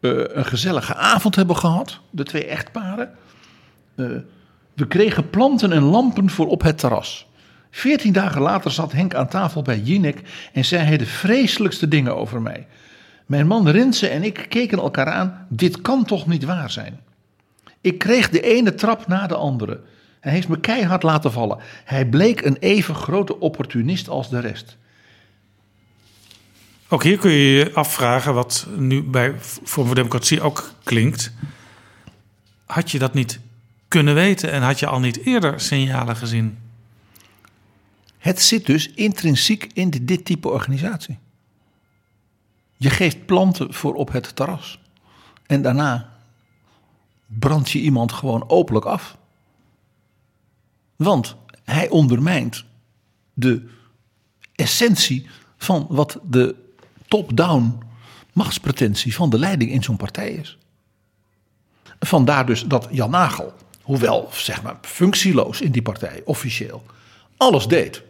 eh, 0.00 0.10
een 0.26 0.44
gezellige 0.44 0.94
avond 0.94 1.36
hebben 1.36 1.56
gehad, 1.56 2.00
de 2.10 2.22
twee 2.22 2.46
echtparen. 2.46 3.10
Eh, 3.94 4.06
we 4.74 4.86
kregen 4.86 5.30
planten 5.30 5.72
en 5.72 5.82
lampen 5.82 6.30
voor 6.30 6.48
op 6.48 6.62
het 6.62 6.78
terras. 6.78 7.26
Veertien 7.70 8.12
dagen 8.12 8.40
later 8.40 8.70
zat 8.70 8.92
Henk 8.92 9.14
aan 9.14 9.28
tafel 9.28 9.62
bij 9.62 9.78
Jinek 9.78 10.22
en 10.52 10.64
zei 10.64 10.84
hij 10.84 10.96
de 10.96 11.06
vreselijkste 11.06 11.88
dingen 11.88 12.16
over 12.16 12.42
mij. 12.42 12.66
Mijn 13.32 13.46
man 13.46 13.68
Rinse 13.68 14.08
en 14.08 14.22
ik 14.22 14.46
keken 14.48 14.78
elkaar 14.78 15.06
aan. 15.06 15.46
Dit 15.48 15.80
kan 15.80 16.04
toch 16.04 16.26
niet 16.26 16.44
waar 16.44 16.70
zijn? 16.70 17.00
Ik 17.80 17.98
kreeg 17.98 18.30
de 18.30 18.40
ene 18.40 18.74
trap 18.74 19.06
na 19.06 19.26
de 19.26 19.34
andere. 19.34 19.80
Hij 20.20 20.32
heeft 20.32 20.48
me 20.48 20.60
keihard 20.60 21.02
laten 21.02 21.32
vallen. 21.32 21.58
Hij 21.84 22.06
bleek 22.06 22.44
een 22.44 22.56
even 22.56 22.94
grote 22.94 23.38
opportunist 23.40 24.08
als 24.08 24.30
de 24.30 24.38
rest. 24.38 24.76
Ook 26.88 27.02
hier 27.02 27.18
kun 27.18 27.30
je 27.30 27.52
je 27.52 27.72
afvragen, 27.74 28.34
wat 28.34 28.66
nu 28.76 29.02
bij 29.02 29.34
Vorm 29.62 29.86
voor 29.86 29.94
Democratie 29.94 30.40
ook 30.40 30.72
klinkt. 30.82 31.32
Had 32.66 32.90
je 32.90 32.98
dat 32.98 33.14
niet 33.14 33.40
kunnen 33.88 34.14
weten 34.14 34.50
en 34.50 34.62
had 34.62 34.78
je 34.78 34.86
al 34.86 35.00
niet 35.00 35.24
eerder 35.24 35.60
signalen 35.60 36.16
gezien? 36.16 36.58
Het 38.18 38.42
zit 38.42 38.66
dus 38.66 38.90
intrinsiek 38.90 39.70
in 39.74 39.90
dit 39.90 40.24
type 40.24 40.48
organisatie. 40.48 41.18
Je 42.82 42.90
geeft 42.90 43.26
planten 43.26 43.74
voor 43.74 43.94
op 43.94 44.12
het 44.12 44.36
terras. 44.36 44.80
En 45.46 45.62
daarna 45.62 46.12
brand 47.26 47.70
je 47.70 47.78
iemand 47.78 48.12
gewoon 48.12 48.48
openlijk 48.48 48.86
af. 48.86 49.16
Want 50.96 51.36
hij 51.64 51.88
ondermijnt 51.88 52.64
de 53.34 53.68
essentie 54.54 55.26
van 55.56 55.86
wat 55.88 56.18
de 56.22 56.54
top-down 57.08 57.82
machtspretentie 58.32 59.14
van 59.14 59.30
de 59.30 59.38
leiding 59.38 59.70
in 59.70 59.82
zo'n 59.82 59.96
partij 59.96 60.30
is. 60.30 60.58
Vandaar 62.00 62.46
dus 62.46 62.64
dat 62.64 62.88
Jan 62.90 63.10
Nagel, 63.10 63.52
hoewel 63.82 64.28
zeg 64.32 64.62
maar 64.62 64.78
functieloos 64.80 65.60
in 65.60 65.72
die 65.72 65.82
partij, 65.82 66.22
officieel, 66.24 66.82
alles 67.36 67.66
deed. 67.66 68.02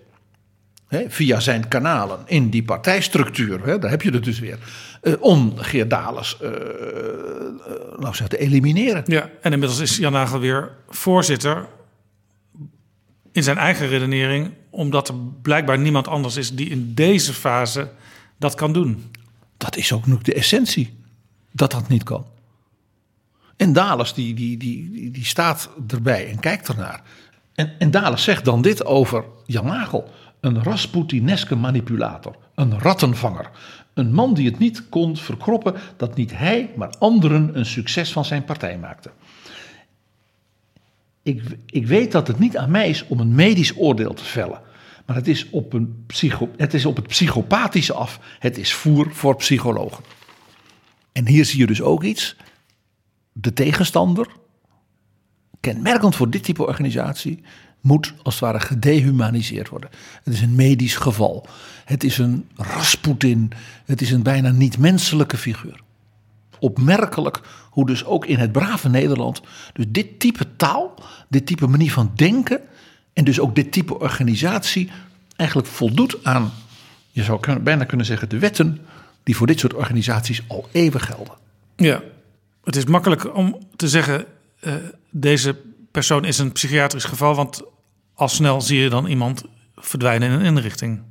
Hè, 0.93 1.05
via 1.09 1.41
zijn 1.41 1.69
kanalen 1.69 2.19
in 2.27 2.51
die 2.51 2.63
partijstructuur, 2.63 3.67
hè, 3.67 3.79
daar 3.79 3.91
heb 3.91 4.03
je 4.03 4.11
het 4.11 4.25
dus 4.25 4.39
weer. 4.39 4.59
eh, 5.03 5.13
om 5.21 5.53
Geert 5.57 5.91
Dales 5.91 6.37
eh, 6.41 6.49
eh, 6.51 6.55
nou 7.99 8.15
zeg, 8.15 8.29
te 8.29 8.39
elimineren. 8.39 9.03
Ja, 9.07 9.31
en 9.41 9.53
inmiddels 9.53 9.81
is 9.81 9.97
Jan 9.97 10.13
Nagel 10.13 10.39
weer 10.39 10.71
voorzitter 10.89 11.67
in 13.33 13.43
zijn 13.43 13.57
eigen 13.59 13.89
redenering, 13.89 14.51
omdat 14.71 15.09
er 15.09 15.15
blijkbaar 15.43 15.79
niemand 15.79 16.09
anders 16.09 16.37
is 16.37 16.55
die 16.55 16.69
in 16.71 16.95
deze 16.95 17.33
fase 17.33 17.91
dat 18.39 18.55
kan 18.55 18.73
doen. 18.73 19.11
Dat 19.57 19.77
is 19.77 19.93
ook 19.93 20.07
nog 20.07 20.23
de 20.23 20.35
essentie, 20.35 20.99
dat 21.53 21.71
dat 21.71 21.89
niet 21.89 22.03
kan. 22.03 22.27
En 23.57 23.73
Dales 23.73 24.15
die, 24.15 24.35
die, 24.35 24.57
die, 24.57 24.91
die, 24.91 25.11
die 25.11 25.25
staat 25.25 25.71
erbij 25.89 26.31
en 26.31 26.41
kijkt 26.41 26.69
ernaar. 26.69 27.03
En, 27.55 27.73
en 27.79 27.91
Dales 27.91 28.23
zegt 28.23 28.45
dan 28.45 28.63
dit 28.63 28.85
over 28.85 29.25
Jan 29.47 29.67
Nagel. 29.67 30.11
Een 30.43 30.63
Rasputineske 30.63 31.57
manipulator, 31.57 32.37
een 32.55 32.79
rattenvanger. 32.79 33.51
Een 33.95 34.13
man 34.13 34.35
die 34.35 34.47
het 34.47 34.59
niet 34.59 34.89
kon 34.89 35.17
verkroppen 35.17 35.75
dat 35.97 36.15
niet 36.15 36.37
hij, 36.37 36.71
maar 36.77 36.95
anderen 36.99 37.59
een 37.59 37.67
succes 37.67 38.13
van 38.13 38.25
zijn 38.25 38.45
partij 38.45 38.79
maakten. 38.79 39.13
Ik, 41.23 41.43
ik 41.67 41.87
weet 41.87 42.13
dat 42.13 42.27
het 42.27 42.39
niet 42.39 42.57
aan 42.57 42.71
mij 42.71 42.89
is 42.89 43.07
om 43.07 43.21
een 43.21 43.35
medisch 43.35 43.77
oordeel 43.77 44.15
te 44.15 44.25
vellen. 44.25 44.61
Maar 45.07 45.17
het 45.17 45.29
is, 45.29 45.51
op 45.51 45.73
een 45.73 46.05
psycho, 46.07 46.51
het 46.57 46.75
is 46.75 46.85
op 46.85 46.97
het 46.97 47.07
psychopathische 47.07 47.93
af. 47.93 48.21
Het 48.39 48.59
is 48.59 48.73
voer 48.73 49.11
voor 49.13 49.37
psychologen. 49.37 50.05
En 51.13 51.27
hier 51.27 51.45
zie 51.45 51.59
je 51.59 51.67
dus 51.67 51.83
ook 51.83 52.03
iets. 52.03 52.37
De 53.33 53.53
tegenstander, 53.53 54.27
kenmerkend 55.61 56.17
voor 56.17 56.31
dit 56.31 56.43
type 56.43 56.67
organisatie, 56.67 57.43
moet 57.83 58.15
als 58.23 58.35
het 58.35 58.43
ware 58.43 58.61
gedehumaniseerd 58.61 59.69
worden. 59.69 59.91
Het 60.23 60.35
is 60.35 60.41
een 60.41 60.55
medisch 60.55 60.97
geval. 60.97 61.47
Het 61.85 62.05
is 62.05 62.19
een 62.19 62.49
Rasputin. 62.57 63.53
Het 63.85 64.01
is 64.01 64.11
een 64.11 64.23
bijna 64.23 64.51
niet-menselijke 64.51 65.37
figuur. 65.37 65.81
opmerkelijk 66.59 67.41
hoe 67.71 67.87
dus 67.87 68.05
ook 68.05 68.27
in 68.27 68.39
het 68.39 68.53
brave 68.53 68.89
Nederland 68.89 69.43
dus 69.73 69.85
dit 69.89 70.21
type 70.21 70.57
taal, 70.57 70.95
dit 71.29 71.47
type 71.47 71.67
manier 71.67 71.93
van 71.93 72.13
denken 72.15 72.61
en 73.13 73.25
dus 73.25 73.41
ook 73.41 73.55
dit 73.55 73.73
type 73.73 73.99
organisatie 73.99 74.91
eigenlijk 75.37 75.69
voldoet 75.69 76.25
aan, 76.25 76.53
je 77.11 77.23
zou 77.23 77.61
bijna 77.61 77.85
kunnen 77.85 78.07
zeggen, 78.07 78.29
de 78.29 78.39
wetten 78.39 78.79
die 79.23 79.37
voor 79.37 79.47
dit 79.47 79.61
soort 79.61 79.75
organisaties 79.75 80.43
al 80.49 80.69
eeuwen 80.73 81.01
gelden. 81.01 81.35
Ja, 81.77 82.03
het 82.65 82.77
is 82.77 82.85
makkelijk 82.85 83.37
om 83.37 83.59
te 83.77 83.89
zeggen: 83.89 84.25
eh, 84.61 84.75
deze 85.11 85.57
persoon 85.91 86.25
is 86.25 86.39
een 86.39 86.53
psychiatrisch 86.53 87.05
geval, 87.05 87.35
want 87.35 87.63
al 88.23 88.29
snel 88.29 88.61
zie 88.61 88.79
je 88.79 88.89
dan 88.89 89.07
iemand 89.07 89.43
verdwijnen 89.77 90.31
in 90.31 90.35
een 90.35 90.45
inrichting. 90.45 91.03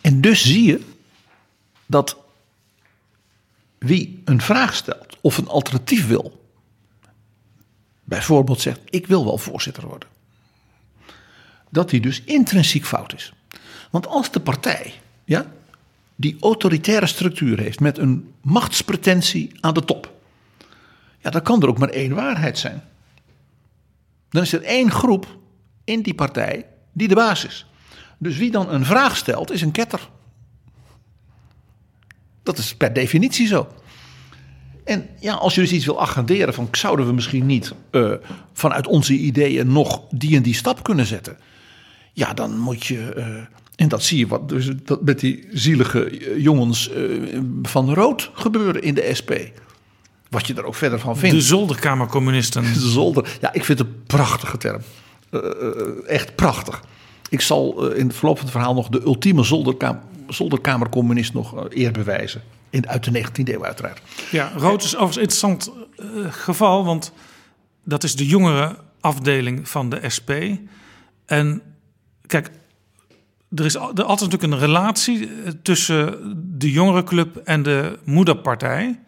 En 0.00 0.20
dus 0.20 0.42
zie 0.42 0.66
je 0.66 0.80
dat 1.86 2.16
wie 3.78 4.22
een 4.24 4.40
vraag 4.40 4.74
stelt 4.74 5.16
of 5.20 5.38
een 5.38 5.48
alternatief 5.48 6.06
wil, 6.06 6.48
bijvoorbeeld 8.04 8.60
zegt: 8.60 8.80
Ik 8.84 9.06
wil 9.06 9.24
wel 9.24 9.38
voorzitter 9.38 9.86
worden, 9.86 10.08
dat 11.70 11.90
die 11.90 12.00
dus 12.00 12.22
intrinsiek 12.22 12.86
fout 12.86 13.14
is. 13.14 13.32
Want 13.90 14.06
als 14.06 14.30
de 14.30 14.40
partij 14.40 14.94
ja, 15.24 15.52
die 16.16 16.36
autoritaire 16.40 17.06
structuur 17.06 17.58
heeft 17.58 17.80
met 17.80 17.98
een 17.98 18.34
machtspretentie 18.40 19.52
aan 19.60 19.74
de 19.74 19.84
top, 19.84 20.12
ja, 21.18 21.30
dan 21.30 21.42
kan 21.42 21.62
er 21.62 21.68
ook 21.68 21.78
maar 21.78 21.88
één 21.88 22.14
waarheid 22.14 22.58
zijn. 22.58 22.82
Dan 24.30 24.42
is 24.42 24.52
er 24.52 24.62
één 24.62 24.90
groep 24.90 25.36
in 25.88 26.02
die 26.02 26.14
partij 26.14 26.66
die 26.92 27.08
de 27.08 27.14
baas 27.14 27.44
is. 27.44 27.66
Dus 28.18 28.36
wie 28.36 28.50
dan 28.50 28.70
een 28.70 28.84
vraag 28.84 29.16
stelt, 29.16 29.52
is 29.52 29.62
een 29.62 29.70
ketter. 29.70 30.08
Dat 32.42 32.58
is 32.58 32.74
per 32.74 32.92
definitie 32.92 33.46
zo. 33.46 33.68
En 34.84 35.08
ja, 35.20 35.34
als 35.34 35.54
je 35.54 35.60
dus 35.60 35.72
iets 35.72 35.84
wil 35.84 36.00
agenderen 36.00 36.54
van 36.54 36.68
zouden 36.72 37.06
we 37.06 37.12
misschien 37.12 37.46
niet 37.46 37.72
eh, 37.90 38.12
vanuit 38.52 38.86
onze 38.86 39.12
ideeën 39.12 39.72
nog 39.72 40.02
die 40.10 40.36
en 40.36 40.42
die 40.42 40.54
stap 40.54 40.82
kunnen 40.82 41.06
zetten. 41.06 41.36
Ja, 42.12 42.34
dan 42.34 42.58
moet 42.58 42.86
je, 42.86 43.12
eh, 43.12 43.26
en 43.76 43.88
dat 43.88 44.02
zie 44.02 44.18
je 44.18 44.26
wat 44.26 44.48
dus 44.48 44.70
dat 44.84 45.02
met 45.02 45.20
die 45.20 45.46
zielige 45.50 46.04
eh, 46.04 46.42
jongens 46.42 46.90
van 47.62 47.94
rood 47.94 48.30
gebeuren 48.34 48.82
in 48.82 48.94
de 48.94 49.10
SP. 49.18 49.30
Wat 50.30 50.46
je 50.46 50.54
er 50.54 50.64
ook 50.64 50.74
verder 50.74 50.98
van 50.98 51.16
vindt. 51.16 51.36
De 51.36 51.42
zolderkamercommunisten. 51.42 52.62
De 52.72 52.88
zolder. 52.88 53.38
Ja, 53.40 53.52
ik 53.52 53.64
vind 53.64 53.78
het 53.78 53.88
een 53.88 54.02
prachtige 54.06 54.56
term. 54.56 54.80
Eh, 55.30 55.40
eh, 55.40 55.86
echt 56.06 56.34
prachtig. 56.34 56.82
Ik 57.28 57.40
zal 57.40 57.90
eh, 57.90 57.98
in 57.98 58.06
het 58.06 58.16
verloop 58.16 58.36
van 58.36 58.44
het 58.44 58.54
verhaal 58.54 58.74
nog 58.74 58.88
de 58.88 59.02
ultieme 59.02 59.42
zolderkam 59.42 60.00
zolderkamercommunist 60.28 61.34
nog 61.34 61.68
eer 61.68 61.92
bewijzen. 61.92 62.42
In, 62.70 62.88
uit 62.88 63.04
de 63.04 63.24
19e 63.24 63.42
eeuw 63.44 63.64
uiteraard. 63.64 64.00
Ja, 64.30 64.52
rood 64.56 64.82
is 64.82 64.96
overigens 64.96 65.16
een 65.16 65.22
interessant 65.22 65.72
geval, 66.34 66.84
want 66.84 67.12
dat 67.84 68.04
is 68.04 68.16
de 68.16 68.26
jongere 68.26 68.76
afdeling 69.00 69.68
van 69.68 69.88
de 69.88 70.08
SP. 70.16 70.30
En 71.26 71.62
kijk, 72.26 72.50
er 73.54 73.64
is 73.64 73.74
er 73.74 73.80
altijd 73.80 74.30
natuurlijk 74.30 74.42
een 74.42 74.58
relatie 74.58 75.28
tussen 75.62 76.18
de 76.58 76.72
jongerenclub 76.72 77.36
en 77.36 77.62
de 77.62 77.98
moederpartij. 78.04 79.00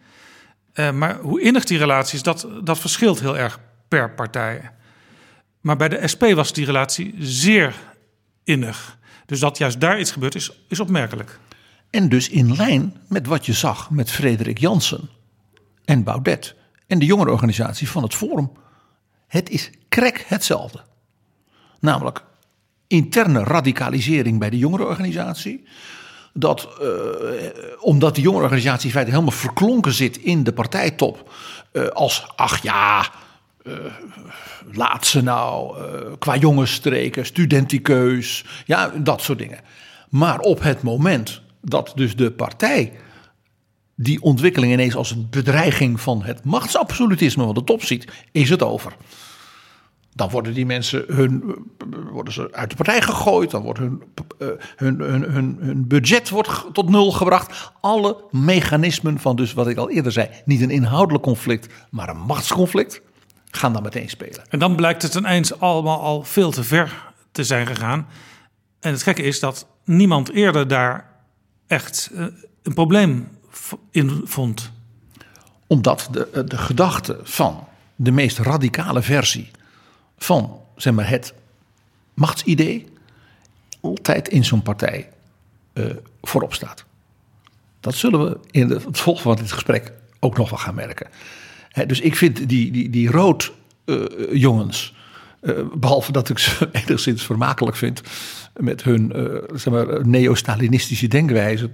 Maar 0.93 1.19
hoe 1.19 1.41
innig 1.41 1.63
die 1.63 1.77
relatie 1.77 2.15
is, 2.15 2.23
dat, 2.23 2.47
dat 2.63 2.79
verschilt 2.79 3.19
heel 3.19 3.37
erg 3.37 3.59
per 3.87 4.11
partij. 4.11 4.71
Maar 5.61 5.77
bij 5.77 5.89
de 5.89 6.07
SP 6.13 6.23
was 6.33 6.53
die 6.53 6.65
relatie 6.65 7.15
zeer 7.19 7.75
innig. 8.43 8.97
Dus 9.25 9.39
dat 9.39 9.57
juist 9.57 9.79
daar 9.79 9.99
iets 9.99 10.11
gebeurd 10.11 10.35
is, 10.35 10.51
is 10.67 10.79
opmerkelijk. 10.79 11.39
En 11.89 12.09
dus 12.09 12.29
in 12.29 12.55
lijn 12.55 12.97
met 13.07 13.27
wat 13.27 13.45
je 13.45 13.53
zag 13.53 13.89
met 13.89 14.11
Frederik 14.11 14.57
Jansen 14.57 15.09
en 15.85 16.03
Baudet 16.03 16.55
en 16.87 16.99
de 16.99 17.05
jongerenorganisatie 17.05 17.89
van 17.89 18.03
het 18.03 18.15
Forum. 18.15 18.51
Het 19.27 19.49
is 19.49 19.69
krek 19.89 20.25
hetzelfde. 20.27 20.81
Namelijk 21.79 22.23
interne 22.87 23.43
radicalisering 23.43 24.39
bij 24.39 24.49
de 24.49 24.57
jongerenorganisatie. 24.57 25.67
Dat 26.33 26.69
eh, 26.81 26.87
omdat 27.79 28.15
de 28.15 28.21
jongerenorganisatie 28.21 28.85
in 28.85 28.91
feite 28.91 29.11
helemaal 29.11 29.31
verklonken 29.31 29.93
zit 29.93 30.17
in 30.17 30.43
de 30.43 30.53
partijtop. 30.53 31.33
eh, 31.71 31.87
als, 31.87 32.27
ach 32.35 32.63
ja, 32.63 33.11
eh, 33.63 33.73
laat 34.71 35.05
ze 35.05 35.21
nou, 35.21 35.77
eh, 35.77 36.11
qua 36.19 36.37
jongensstreken, 36.37 37.25
studentikeus, 37.25 38.45
ja, 38.65 38.91
dat 38.97 39.21
soort 39.21 39.37
dingen. 39.37 39.59
Maar 40.09 40.39
op 40.39 40.61
het 40.61 40.81
moment 40.81 41.41
dat 41.61 41.91
dus 41.95 42.15
de 42.15 42.31
partij 42.31 42.93
die 43.95 44.21
ontwikkeling 44.21 44.73
ineens 44.73 44.95
als 44.95 45.11
een 45.11 45.27
bedreiging 45.29 46.01
van 46.01 46.23
het 46.23 46.43
machtsabsolutisme 46.43 47.43
van 47.43 47.53
de 47.53 47.63
top 47.63 47.83
ziet, 47.83 48.07
is 48.31 48.49
het 48.49 48.63
over. 48.63 48.95
Dan 50.13 50.29
worden 50.29 50.53
die 50.53 50.65
mensen 50.65 51.03
hun, 51.07 51.55
worden 52.11 52.33
ze 52.33 52.47
uit 52.51 52.69
de 52.69 52.75
partij 52.75 53.01
gegooid. 53.01 53.51
Dan 53.51 53.61
wordt 53.61 53.79
hun, 53.79 54.03
eh, 54.37 54.47
hun, 54.75 54.99
hun, 54.99 55.21
hun, 55.21 55.57
hun 55.59 55.87
budget 55.87 56.29
wordt 56.29 56.65
tot 56.73 56.89
nul 56.89 57.11
gebracht. 57.11 57.71
Alle 57.81 58.23
mechanismen 58.31 59.19
van 59.19 59.35
dus 59.35 59.53
wat 59.53 59.67
ik 59.67 59.77
al 59.77 59.89
eerder 59.89 60.11
zei. 60.11 60.29
Niet 60.45 60.61
een 60.61 60.69
inhoudelijk 60.69 61.23
conflict, 61.23 61.73
maar 61.89 62.09
een 62.09 62.19
machtsconflict. 62.19 63.01
Gaan 63.51 63.73
dan 63.73 63.83
meteen 63.83 64.09
spelen. 64.09 64.49
En 64.49 64.59
dan 64.59 64.75
blijkt 64.75 65.01
het 65.01 65.15
ineens 65.15 65.59
allemaal 65.59 66.01
al 66.01 66.23
veel 66.23 66.51
te 66.51 66.63
ver 66.63 67.11
te 67.31 67.43
zijn 67.43 67.67
gegaan. 67.67 68.07
En 68.79 68.91
het 68.91 69.03
gekke 69.03 69.21
is 69.21 69.39
dat 69.39 69.67
niemand 69.83 70.31
eerder 70.31 70.67
daar 70.67 71.09
echt 71.67 72.09
eh, 72.13 72.25
een 72.63 72.73
probleem 72.73 73.27
in 73.91 74.21
vond. 74.23 74.71
Omdat 75.67 76.07
de, 76.11 76.27
eh, 76.27 76.43
de 76.45 76.57
gedachte 76.57 77.19
van 77.23 77.67
de 77.95 78.11
meest 78.11 78.37
radicale 78.37 79.01
versie 79.01 79.51
van 80.17 80.59
zeg 80.75 80.93
maar, 80.93 81.09
het 81.09 81.33
machtsidee 82.13 82.87
altijd 83.81 84.27
in 84.27 84.45
zo'n 84.45 84.61
partij 84.61 85.09
eh, 85.73 85.85
voorop 86.21 86.53
staat. 86.53 86.85
Dat 87.79 87.95
zullen 87.95 88.25
we 88.25 88.37
in 88.51 88.69
het 88.69 88.99
volgende 88.99 89.29
van 89.29 89.35
dit 89.35 89.51
gesprek 89.51 89.93
ook 90.19 90.37
nog 90.37 90.49
wel 90.49 90.59
gaan 90.59 90.75
merken. 90.75 91.09
Dus 91.87 91.99
ik 91.99 92.15
vind 92.15 92.49
die, 92.49 92.71
die, 92.71 92.89
die 92.89 93.11
rood 93.11 93.51
eh, 93.85 94.03
jongens, 94.31 94.95
eh, 95.39 95.53
behalve 95.73 96.11
dat 96.11 96.29
ik 96.29 96.39
ze 96.39 96.69
enigszins 96.85 97.25
vermakelijk 97.25 97.77
vind 97.77 98.01
met 98.55 98.83
hun 98.83 99.11
eh, 99.11 99.55
zeg 99.55 99.73
maar, 99.73 100.07
neo-Stalinistische 100.07 101.07
denkwijze, 101.07 101.69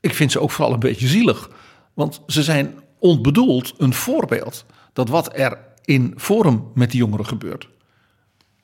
ik 0.00 0.14
vind 0.14 0.32
ze 0.32 0.40
ook 0.40 0.50
vooral 0.50 0.72
een 0.72 0.80
beetje 0.80 1.06
zielig. 1.06 1.50
Want 1.94 2.22
ze 2.26 2.42
zijn 2.42 2.74
onbedoeld 2.98 3.74
een 3.78 3.92
voorbeeld 3.92 4.64
dat 4.92 5.08
wat 5.08 5.38
er 5.38 5.58
in 5.84 6.14
Forum 6.16 6.64
met 6.74 6.90
die 6.90 7.00
jongeren 7.00 7.26
gebeurt, 7.26 7.68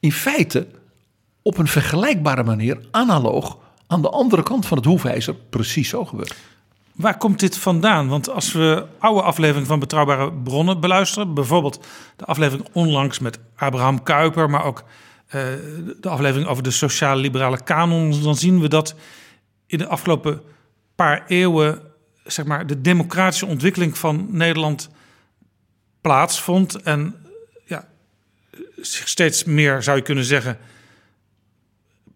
in 0.00 0.12
feite 0.12 0.66
op 1.42 1.58
een 1.58 1.66
vergelijkbare 1.66 2.44
manier, 2.44 2.78
analoog, 2.90 3.58
aan 3.86 4.02
de 4.02 4.10
andere 4.10 4.42
kant 4.42 4.66
van 4.66 4.76
het 4.76 4.86
hoefijzer 4.86 5.34
precies 5.34 5.88
zo 5.88 6.04
gebeurt. 6.04 6.36
Waar 6.98 7.16
komt 7.16 7.40
dit 7.40 7.58
vandaan? 7.58 8.08
Want 8.08 8.28
als 8.28 8.52
we 8.52 8.86
oude 8.98 9.22
afleveringen 9.22 9.66
van 9.66 9.78
Betrouwbare 9.78 10.32
Bronnen 10.32 10.80
beluisteren, 10.80 11.34
bijvoorbeeld 11.34 11.86
de 12.16 12.24
aflevering 12.24 12.68
onlangs 12.72 13.18
met 13.18 13.38
Abraham 13.56 14.02
Kuyper, 14.02 14.50
maar 14.50 14.64
ook 14.64 14.84
eh, 15.26 15.42
de 16.00 16.08
aflevering 16.08 16.48
over 16.48 16.62
de 16.62 16.70
sociaal-liberale 16.70 17.62
kanon, 17.62 18.22
dan 18.22 18.36
zien 18.36 18.60
we 18.60 18.68
dat 18.68 18.94
in 19.66 19.78
de 19.78 19.86
afgelopen 19.86 20.40
paar 20.94 21.24
eeuwen 21.26 21.80
zeg 22.24 22.44
maar, 22.44 22.66
de 22.66 22.80
democratische 22.80 23.46
ontwikkeling 23.46 23.98
van 23.98 24.26
Nederland 24.30 24.90
plaatsvond 26.00 26.82
en 26.82 27.14
ja, 27.64 27.88
zich 28.76 29.08
steeds 29.08 29.44
meer, 29.44 29.82
zou 29.82 29.96
je 29.96 30.02
kunnen 30.02 30.24
zeggen, 30.24 30.58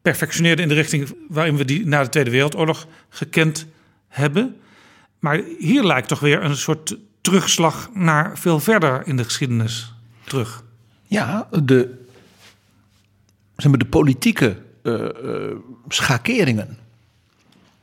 perfectioneerde 0.03 0.63
in 0.63 0.69
de 0.69 0.75
richting 0.75 1.17
waarin 1.29 1.57
we 1.57 1.65
die 1.65 1.87
na 1.87 2.03
de 2.03 2.09
Tweede 2.09 2.31
Wereldoorlog 2.31 2.87
gekend 3.09 3.67
hebben. 4.09 4.57
Maar 5.23 5.41
hier 5.59 5.85
lijkt 5.85 6.09
toch 6.09 6.21
weer 6.21 6.45
een 6.45 6.57
soort 6.57 6.97
terugslag 7.21 7.91
naar 7.95 8.39
veel 8.39 8.61
verder 8.61 9.07
in 9.07 9.17
de 9.17 9.25
geschiedenis 9.25 9.95
terug. 10.25 10.65
Ja, 11.07 11.49
de, 11.63 12.05
zeg 13.57 13.71
maar, 13.71 13.79
de 13.79 13.87
politieke 13.87 14.63
eh, 14.83 15.05
eh, 15.05 15.57
schakeringen, 15.89 16.79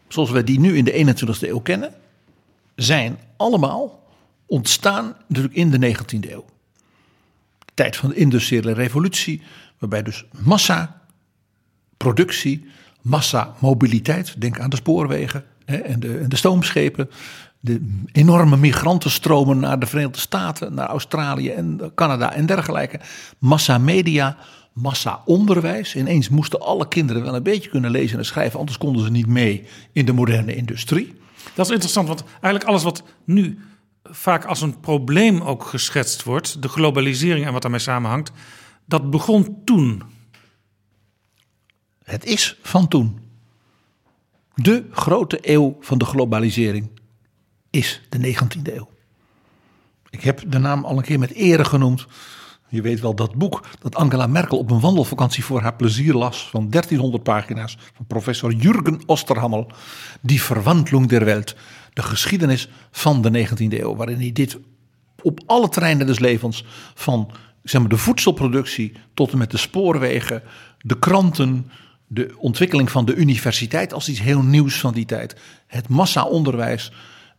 zoals 0.08 0.30
wij 0.30 0.44
die 0.44 0.60
nu 0.60 0.78
in 0.78 0.84
de 0.84 1.16
21ste 1.16 1.48
eeuw 1.48 1.60
kennen, 1.60 1.94
zijn 2.76 3.20
allemaal 3.38 4.10
ontstaan 4.46 5.16
natuurlijk 5.28 5.56
in 5.56 5.70
de 5.70 5.96
19e 5.96 6.32
eeuw. 6.32 6.46
Tijd 7.74 7.96
van 7.96 8.10
de 8.10 8.16
industriële 8.16 8.74
revolutie, 8.74 9.42
waarbij 9.78 10.04
dus 10.04 10.26
massa, 10.44 11.02
productie, 11.98 12.70
massa, 13.02 13.56
mobiliteit, 13.60 14.42
denk 14.42 14.60
aan 14.60 14.70
de 14.70 14.76
spoorwegen 14.76 15.46
en, 15.70 16.00
de, 16.00 16.18
en 16.18 16.30
de 16.30 16.36
stoomschepen, 16.36 17.10
de 17.60 18.02
enorme 18.12 18.58
migrantenstromen 18.58 19.60
naar 19.60 19.80
de 19.80 19.86
Verenigde 19.86 20.20
Staten, 20.20 20.74
naar 20.74 20.88
Australië 20.88 21.50
en 21.50 21.92
Canada 21.96 22.34
en 22.34 22.46
dergelijke. 22.46 23.00
Massa 23.40 23.78
media, 23.78 24.38
massa 24.74 25.22
onderwijs. 25.26 25.96
Ineens 25.96 26.30
moesten 26.30 26.62
alle 26.62 26.88
kinderen 26.88 27.24
wel 27.24 27.36
een 27.36 27.44
beetje 27.44 27.70
kunnen 27.70 27.92
lezen 27.92 28.18
en 28.18 28.26
schrijven, 28.26 28.60
anders 28.60 28.78
konden 28.78 29.04
ze 29.04 29.12
niet 29.12 29.28
mee 29.28 29.68
in 29.92 30.06
de 30.06 30.14
moderne 30.14 30.56
industrie. 30.56 31.14
Dat 31.54 31.66
is 31.66 31.72
interessant, 31.72 32.08
want 32.08 32.24
eigenlijk 32.32 32.64
alles 32.64 32.84
wat 32.84 33.04
nu 33.24 33.60
vaak 34.04 34.46
als 34.46 34.62
een 34.62 34.80
probleem 34.80 35.42
ook 35.42 35.64
geschetst 35.64 36.24
wordt, 36.24 36.62
de 36.62 36.68
globalisering 36.68 37.46
en 37.46 37.54
wat 37.54 37.62
daarmee 37.62 37.80
samenhangt, 37.80 38.32
dat 38.86 39.10
begon 39.10 39.62
toen. 39.66 40.04
Het 42.04 42.26
is 42.26 42.58
van 42.62 42.88
toen. 42.88 43.29
De 44.62 44.86
grote 44.92 45.40
eeuw 45.42 45.78
van 45.80 45.98
de 45.98 46.06
globalisering 46.06 46.90
is 47.70 48.02
de 48.10 48.36
19e 48.36 48.74
eeuw. 48.74 48.90
Ik 50.10 50.22
heb 50.22 50.44
de 50.48 50.60
naam 50.60 50.86
al 50.86 50.98
een 50.98 51.04
keer 51.04 51.20
met 51.20 51.32
ere 51.32 51.66
genoemd. 51.66 52.08
Je 52.70 52.82
weet 52.82 53.00
wel 53.00 53.16
dat 53.16 53.36
boek 53.36 53.66
dat 53.80 53.96
Angela 53.96 54.28
Merkel 54.28 54.58
op 54.58 54.72
een 54.72 54.80
wandelvakantie 54.80 55.44
voor 55.44 55.62
haar 55.62 55.76
plezier 55.76 56.14
las 56.14 56.50
van 56.50 56.70
1300 56.70 57.24
pagina's 57.24 57.78
van 57.96 58.06
professor 58.06 58.54
Jürgen 58.54 59.02
Osterhammel, 59.06 59.72
Die 60.22 60.42
Verwandlung 60.42 61.08
der 61.08 61.26
Welt, 61.26 61.56
de 61.94 62.02
geschiedenis 62.02 62.70
van 62.92 63.22
de 63.22 63.48
19e 63.48 63.80
eeuw, 63.80 63.96
waarin 63.96 64.20
hij 64.20 64.32
dit 64.32 64.58
op 65.22 65.40
alle 65.46 65.70
terreinen 65.70 66.08
des 66.08 66.20
levens 66.20 66.66
van 66.94 67.32
zeg 67.64 67.82
maar, 67.82 67.90
de 67.90 67.98
voedselproductie 67.98 68.94
tot 69.14 69.32
en 69.32 69.38
met 69.38 69.52
de 69.52 69.58
spoorwegen, 69.58 70.44
de 70.78 71.00
kranten, 71.00 71.72
de 72.12 72.36
ontwikkeling 72.38 72.92
van 72.92 73.06
de 73.06 73.16
universiteit 73.16 73.94
als 73.94 74.10
iets 74.10 74.22
heel 74.22 74.42
nieuws 74.42 74.80
van 74.80 74.94
die 74.94 75.06
tijd, 75.06 75.36
het 75.68 75.88
massa-onderwijs, 75.88 76.92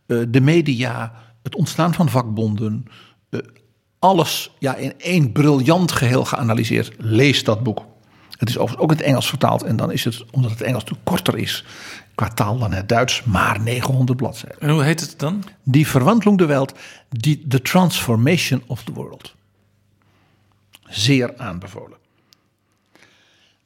eh, 0.05 0.17
de 0.27 0.41
media, 0.41 1.13
het 1.43 1.55
ontstaan 1.55 1.93
van 1.93 2.09
vakbonden, 2.09 2.85
eh, 3.29 3.39
alles 3.99 4.51
ja, 4.59 4.75
in 4.75 4.93
één 4.97 5.31
briljant 5.31 5.91
geheel 5.91 6.25
geanalyseerd. 6.25 6.93
Lees 6.97 7.43
dat 7.43 7.63
boek. 7.63 7.85
Het 8.37 8.49
is 8.49 8.57
overigens 8.57 8.83
ook 8.83 8.91
in 8.91 8.97
het 8.97 9.05
Engels 9.05 9.29
vertaald 9.29 9.63
en 9.63 9.75
dan 9.75 9.91
is 9.91 10.03
het, 10.03 10.25
omdat 10.31 10.51
het 10.51 10.61
Engels 10.61 10.83
natuurlijk 10.83 11.09
korter 11.09 11.37
is, 11.37 11.65
qua 12.15 12.27
taal 12.27 12.57
dan 12.57 12.71
het 12.71 12.89
Duits, 12.89 13.23
maar 13.23 13.61
900 13.61 14.17
bladzijden. 14.17 14.59
En 14.59 14.69
hoe 14.69 14.83
heet 14.83 14.99
het 14.99 15.13
dan? 15.17 15.43
Die 15.63 15.87
Verwandlung 15.87 16.37
der 16.37 16.47
Welt, 16.47 16.73
die 17.09 17.47
The 17.47 17.61
Transformation 17.61 18.63
of 18.67 18.83
the 18.83 18.93
World. 18.93 19.35
Zeer 20.89 21.37
aanbevolen. 21.37 21.97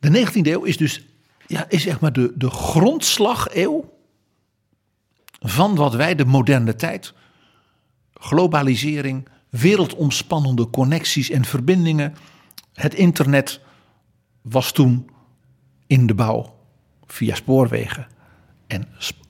De 0.05 0.25
19e 0.25 0.47
eeuw 0.47 0.63
is 0.63 0.77
dus 0.77 1.05
ja, 1.47 1.65
is 1.69 1.81
zeg 1.81 1.99
maar 1.99 2.13
de, 2.13 2.31
de 2.35 2.49
grondslag-eeuw 2.49 3.93
van 5.39 5.75
wat 5.75 5.93
wij 5.93 6.15
de 6.15 6.25
moderne 6.25 6.75
tijd, 6.75 7.13
globalisering, 8.13 9.27
wereldomspannende 9.49 10.69
connecties 10.69 11.29
en 11.29 11.45
verbindingen. 11.45 12.15
Het 12.73 12.93
internet 12.93 13.59
was 14.41 14.71
toen 14.71 15.09
in 15.87 16.07
de 16.07 16.13
bouw 16.13 16.55
via 17.05 17.35
spoorwegen 17.35 18.07
en, 18.67 18.87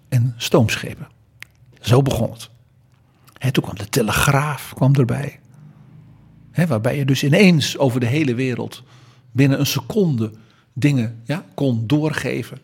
en 0.09 0.33
stoomschepen. 0.37 1.07
Zo 1.81 2.01
begon 2.01 2.31
het. 2.31 2.49
Hè, 3.37 3.51
toen 3.51 3.63
kwam 3.63 3.77
de 3.77 3.89
telegraaf 3.89 4.73
kwam 4.73 4.95
erbij. 4.95 5.39
Waarbij 6.67 6.97
je 6.97 7.05
dus 7.05 7.23
ineens 7.23 7.77
over 7.77 7.99
de 7.99 8.05
hele 8.05 8.35
wereld 8.35 8.83
binnen 9.31 9.59
een 9.59 9.65
seconde 9.65 10.31
dingen 10.77 11.21
ja, 11.25 11.45
kon 11.53 11.87
doorgeven. 11.87 12.61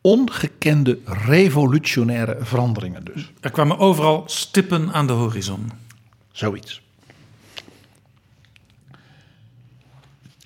Ongekende 0.00 0.98
revolutionaire 1.04 2.36
veranderingen 2.40 3.04
dus. 3.04 3.32
Er 3.40 3.50
kwamen 3.50 3.78
overal 3.78 4.22
stippen 4.26 4.92
aan 4.92 5.06
de 5.06 5.12
horizon. 5.12 5.70
Zoiets. 6.32 6.82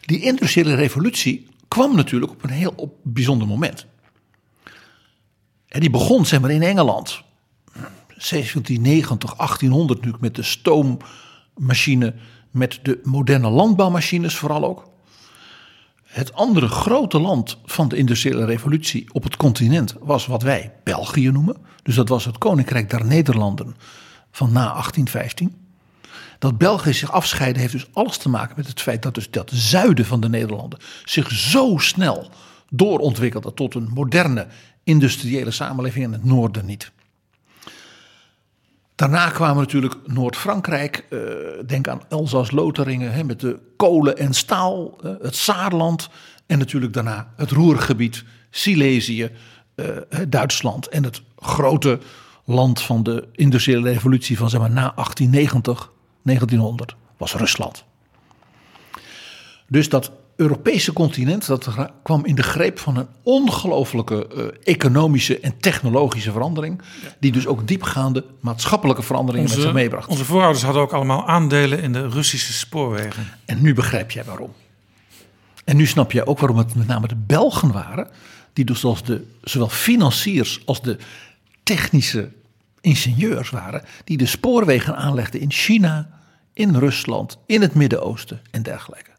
Die 0.01 0.21
industriële 0.21 0.75
revolutie 0.75 1.47
kwam 1.69 1.97
natuurlijk 1.97 2.33
op 2.33 2.43
een 2.43 2.51
heel 2.51 2.73
op 2.77 2.95
bijzonder 3.03 3.49
moment. 3.49 3.87
En 5.69 5.81
die 5.81 5.91
begon 5.91 6.27
zeg 6.27 6.41
maar 6.41 6.51
in 6.51 6.63
Engeland. 6.63 7.23
1790, 8.31 9.35
1800 9.37 9.99
natuurlijk 9.99 10.23
met 10.23 10.35
de 10.35 10.43
stoommachine, 10.43 12.15
met 12.51 12.79
de 12.83 13.01
moderne 13.05 13.49
landbouwmachines 13.49 14.37
vooral 14.37 14.65
ook. 14.65 14.91
Het 16.13 16.33
andere 16.35 16.69
grote 16.69 17.21
land 17.21 17.59
van 17.65 17.89
de 17.89 17.97
industriële 17.97 18.45
revolutie 18.45 19.07
op 19.13 19.23
het 19.23 19.37
continent 19.37 19.95
was 20.01 20.27
wat 20.27 20.43
wij 20.43 20.73
België 20.85 21.31
noemen. 21.31 21.57
Dus 21.83 21.95
dat 21.95 22.09
was 22.09 22.25
het 22.25 22.39
Koninkrijk 22.39 22.91
der 22.91 23.07
Nederlanden 23.07 23.77
van 24.31 24.53
na 24.53 24.65
1815. 24.65 25.55
Dat 26.39 26.59
België 26.59 26.93
zich 26.93 27.13
afscheiden 27.13 27.61
heeft 27.61 27.73
dus 27.73 27.87
alles 27.93 28.17
te 28.17 28.29
maken 28.29 28.55
met 28.57 28.67
het 28.67 28.81
feit 28.81 29.03
dat 29.03 29.15
dus 29.15 29.31
dat 29.31 29.51
zuiden 29.55 30.07
van 30.07 30.21
de 30.21 30.29
Nederlanden 30.29 30.79
zich 31.05 31.31
zo 31.31 31.79
snel 31.79 32.31
doorontwikkelde 32.71 33.55
tot 33.55 33.75
een 33.75 33.89
moderne 33.95 34.47
industriële 34.85 35.51
samenleving 35.51 36.05
en 36.05 36.13
het 36.13 36.25
noorden 36.25 36.67
niet. 36.67 36.93
Daarna 39.03 39.31
kwamen 39.31 39.57
natuurlijk 39.57 39.95
Noord-Frankrijk, 40.07 41.07
eh, 41.11 41.19
denk 41.67 41.89
aan 41.89 42.03
Elzas-Lotharingen 42.09 43.13
hè, 43.13 43.25
met 43.25 43.41
de 43.41 43.59
kolen 43.77 44.19
en 44.19 44.35
staal, 44.35 44.99
eh, 45.03 45.11
het 45.21 45.37
Saarland 45.37 46.09
en 46.47 46.59
natuurlijk 46.59 46.93
daarna 46.93 47.33
het 47.37 47.51
Roergebied, 47.51 48.25
Silesië, 48.51 49.31
eh, 49.75 49.87
Duitsland 50.29 50.89
en 50.89 51.05
het 51.05 51.23
grote 51.37 51.99
land 52.45 52.83
van 52.83 53.03
de 53.03 53.29
industriële 53.33 53.93
revolutie 53.93 54.39
van 54.39 54.51
zeg 54.51 54.61
maar 54.61 54.71
na 54.71 54.93
1890, 54.95 55.91
1900 56.23 56.95
was 57.17 57.35
Rusland. 57.35 57.85
Dus 59.69 59.89
dat 59.89 60.13
Europese 60.37 60.93
continent 60.93 61.47
dat 61.47 61.69
kwam 62.03 62.25
in 62.25 62.35
de 62.35 62.43
greep 62.43 62.79
van 62.79 62.97
een 62.97 63.07
ongelofelijke 63.23 64.29
eh, 64.29 64.73
economische 64.73 65.41
en 65.41 65.59
technologische 65.59 66.33
verandering. 66.33 66.81
Die 67.19 67.33
dus 67.33 67.47
ook 67.47 67.69
diepgaande 67.69 68.25
maatschappelijke 68.41 69.03
veranderingen 69.03 69.49
met 69.49 69.61
zich 69.61 69.73
meebracht. 69.73 70.09
onze 70.09 70.25
voorouders 70.25 70.65
hadden 70.65 70.83
ook 70.83 70.93
allemaal 70.93 71.27
aandelen 71.27 71.83
in 71.83 71.93
de 71.93 72.09
Russische 72.09 72.53
spoorwegen. 72.53 73.27
En 73.45 73.63
nu 73.63 73.75
begrijp 73.75 74.11
jij 74.11 74.25
waarom. 74.25 74.53
En 75.65 75.77
nu 75.77 75.87
snap 75.87 76.13
je 76.13 76.27
ook 76.27 76.39
waarom 76.39 76.59
het 76.59 76.75
met 76.75 76.87
name 76.87 77.09
de 77.09 77.17
Belgen 77.17 77.73
waren. 77.73 78.09
Die 78.53 78.65
dus 78.65 78.85
als 78.85 79.03
de, 79.03 79.25
zowel 79.43 79.69
financiers 79.69 80.63
als 80.65 80.83
de 80.83 80.99
technische 81.63 82.33
ingenieurs 82.81 83.51
waren. 83.51 83.85
Die 84.05 84.17
de 84.17 84.27
spoorwegen 84.27 84.97
aanlegden 84.97 85.41
in 85.41 85.53
China, 85.53 86.09
in 86.53 86.77
Rusland, 86.77 87.39
in 87.47 87.61
het 87.61 87.75
Midden-Oosten 87.75 88.41
en 88.51 88.63
dergelijke. 88.63 89.12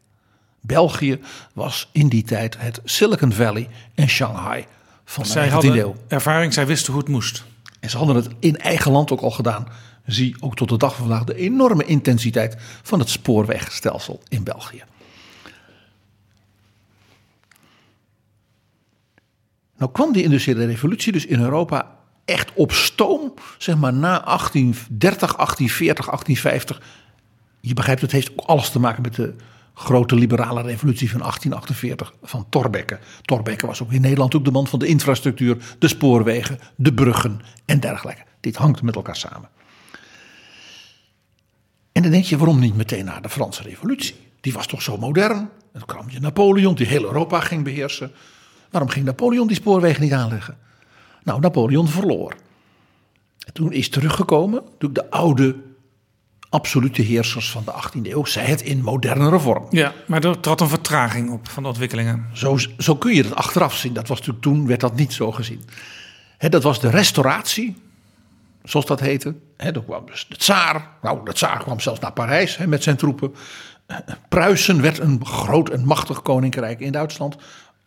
België 0.66 1.20
was 1.52 1.88
in 1.92 2.08
die 2.08 2.22
tijd 2.22 2.58
het 2.58 2.80
Silicon 2.84 3.32
Valley 3.32 3.68
en 3.94 4.08
Shanghai 4.08 4.66
van 5.04 5.26
Zij 5.26 5.42
de 5.42 5.48
19e 5.48 5.52
hadden 5.52 5.78
eeuw. 5.78 5.96
ervaring, 6.08 6.52
zij 6.52 6.66
wisten 6.66 6.92
hoe 6.92 7.02
het 7.02 7.10
moest. 7.10 7.44
En 7.80 7.90
ze 7.90 7.96
hadden 7.96 8.16
het 8.16 8.28
in 8.38 8.58
eigen 8.58 8.92
land 8.92 9.10
ook 9.10 9.20
al 9.20 9.30
gedaan. 9.30 9.68
Zie 10.06 10.36
ook 10.40 10.56
tot 10.56 10.68
de 10.68 10.76
dag 10.76 10.94
van 10.94 11.06
vandaag 11.06 11.24
de 11.24 11.34
enorme 11.34 11.84
intensiteit 11.84 12.56
van 12.82 12.98
het 12.98 13.08
spoorwegstelsel 13.08 14.22
in 14.28 14.44
België. 14.44 14.82
Nou 19.76 19.92
kwam 19.92 20.12
die 20.12 20.22
industriële 20.22 20.66
revolutie 20.66 21.12
dus 21.12 21.26
in 21.26 21.40
Europa 21.40 21.96
echt 22.24 22.52
op 22.54 22.72
stoom, 22.72 23.34
zeg 23.58 23.76
maar 23.76 23.92
na 23.92 24.20
1830, 24.24 25.36
1840, 25.36 26.06
1850. 26.06 26.82
Je 27.60 27.74
begrijpt, 27.74 28.00
het 28.00 28.12
heeft 28.12 28.30
ook 28.30 28.46
alles 28.46 28.70
te 28.70 28.80
maken 28.80 29.02
met 29.02 29.14
de 29.14 29.34
grote 29.74 30.14
liberale 30.14 30.62
revolutie 30.62 31.10
van 31.10 31.20
1848 31.20 32.14
van 32.22 32.46
Thorbecke. 32.48 32.98
Thorbecke 33.22 33.66
was 33.66 33.82
ook 33.82 33.92
in 33.92 34.00
Nederland 34.00 34.34
ook 34.34 34.44
de 34.44 34.50
man 34.50 34.66
van 34.66 34.78
de 34.78 34.86
infrastructuur, 34.86 35.56
de 35.78 35.88
spoorwegen, 35.88 36.58
de 36.76 36.94
bruggen 36.94 37.40
en 37.64 37.80
dergelijke. 37.80 38.22
Dit 38.40 38.56
hangt 38.56 38.82
met 38.82 38.94
elkaar 38.94 39.16
samen. 39.16 39.48
En 41.92 42.02
dan 42.02 42.10
denk 42.10 42.24
je, 42.24 42.36
waarom 42.36 42.58
niet 42.58 42.76
meteen 42.76 43.04
naar 43.04 43.22
de 43.22 43.28
Franse 43.28 43.62
revolutie? 43.62 44.16
Die 44.40 44.52
was 44.52 44.66
toch 44.66 44.82
zo 44.82 44.96
modern? 44.96 45.48
Dan 45.72 45.84
kwam 45.86 46.10
je 46.10 46.20
Napoleon, 46.20 46.74
die 46.74 46.86
heel 46.86 47.04
Europa 47.04 47.40
ging 47.40 47.64
beheersen. 47.64 48.12
Waarom 48.70 48.90
ging 48.90 49.04
Napoleon 49.04 49.46
die 49.46 49.56
spoorwegen 49.56 50.02
niet 50.02 50.12
aanleggen? 50.12 50.58
Nou, 51.22 51.40
Napoleon 51.40 51.88
verloor. 51.88 52.36
En 53.46 53.52
toen 53.52 53.72
is 53.72 53.88
teruggekomen, 53.88 54.62
natuurlijk 54.64 54.94
de 54.94 55.10
oude 55.10 55.56
absolute 56.54 57.02
heersers 57.02 57.50
van 57.50 57.64
de 57.64 57.72
18e 57.72 58.10
eeuw, 58.10 58.24
zij 58.24 58.44
het 58.44 58.62
in 58.62 58.82
modernere 58.82 59.40
vorm. 59.40 59.66
Ja, 59.70 59.92
maar 60.06 60.24
er 60.24 60.40
trad 60.40 60.60
een 60.60 60.68
vertraging 60.68 61.30
op 61.30 61.48
van 61.48 61.62
de 61.62 61.68
ontwikkelingen. 61.68 62.26
Zo, 62.32 62.58
zo 62.78 62.96
kun 62.96 63.14
je 63.14 63.22
het 63.22 63.34
achteraf 63.34 63.76
zien. 63.76 63.92
Dat 63.92 64.08
was 64.08 64.18
natuurlijk 64.18 64.44
toen, 64.44 64.66
werd 64.66 64.80
dat 64.80 64.96
niet 64.96 65.12
zo 65.12 65.32
gezien. 65.32 65.64
Dat 66.38 66.62
was 66.62 66.80
de 66.80 66.90
restauratie, 66.90 67.76
zoals 68.62 68.86
dat 68.86 69.00
heette. 69.00 69.34
Hè, 69.56 69.72
toen 69.72 69.84
kwam 69.84 70.06
dus 70.06 70.26
de 70.28 70.36
tsaar. 70.36 70.88
Nou, 71.02 71.24
de 71.24 71.32
tsaar 71.32 71.58
kwam 71.58 71.80
zelfs 71.80 72.00
naar 72.00 72.12
Parijs 72.12 72.56
met 72.56 72.82
zijn 72.82 72.96
troepen. 72.96 73.34
Pruisen 74.28 74.82
werd 74.82 74.98
een 74.98 75.26
groot 75.26 75.68
en 75.68 75.84
machtig 75.84 76.22
koninkrijk 76.22 76.80
in 76.80 76.92
Duitsland. 76.92 77.36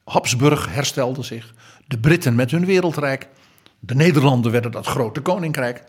Habsburg 0.04 0.74
herstelde 0.74 1.24
zich. 1.24 1.54
De 1.86 1.98
Britten 1.98 2.36
met 2.36 2.52
hun 2.52 2.66
wereldrijk. 2.66 3.28
De 3.80 3.96
Nederlanden 3.96 4.52
werden 4.52 4.72
dat 4.72 4.86
grote 4.86 5.22
koninkrijk. 5.22 5.84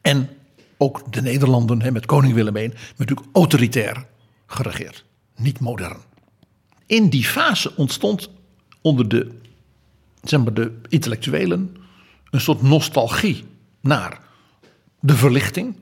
En 0.00 0.28
ook 0.82 1.12
de 1.12 1.22
Nederlanden 1.22 1.92
met 1.92 2.06
koning 2.06 2.34
Willem 2.34 2.56
I, 2.56 2.72
natuurlijk 2.96 3.28
autoritair 3.32 4.06
geregeerd. 4.46 5.04
Niet 5.36 5.60
modern. 5.60 5.96
In 6.86 7.08
die 7.08 7.24
fase 7.24 7.76
ontstond 7.76 8.30
onder 8.80 9.08
de, 9.08 9.30
zeg 10.22 10.42
maar, 10.42 10.54
de 10.54 10.72
intellectuelen 10.88 11.76
een 12.30 12.40
soort 12.40 12.62
nostalgie 12.62 13.44
naar 13.80 14.20
de 15.00 15.16
verlichting. 15.16 15.76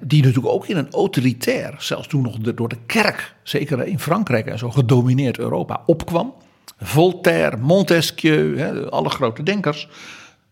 Die 0.00 0.22
natuurlijk 0.22 0.54
ook 0.54 0.66
in 0.66 0.76
een 0.76 0.90
autoritair, 0.90 1.74
zelfs 1.78 2.08
toen 2.08 2.22
nog 2.22 2.38
door 2.38 2.68
de 2.68 2.78
kerk, 2.86 3.34
zeker 3.42 3.86
in 3.86 3.98
Frankrijk 3.98 4.46
en 4.46 4.58
zo, 4.58 4.70
gedomineerd 4.70 5.38
Europa 5.38 5.82
opkwam. 5.86 6.34
Voltaire, 6.78 7.56
Montesquieu, 7.56 8.62
alle 8.88 9.08
grote 9.08 9.42
denkers. 9.42 9.88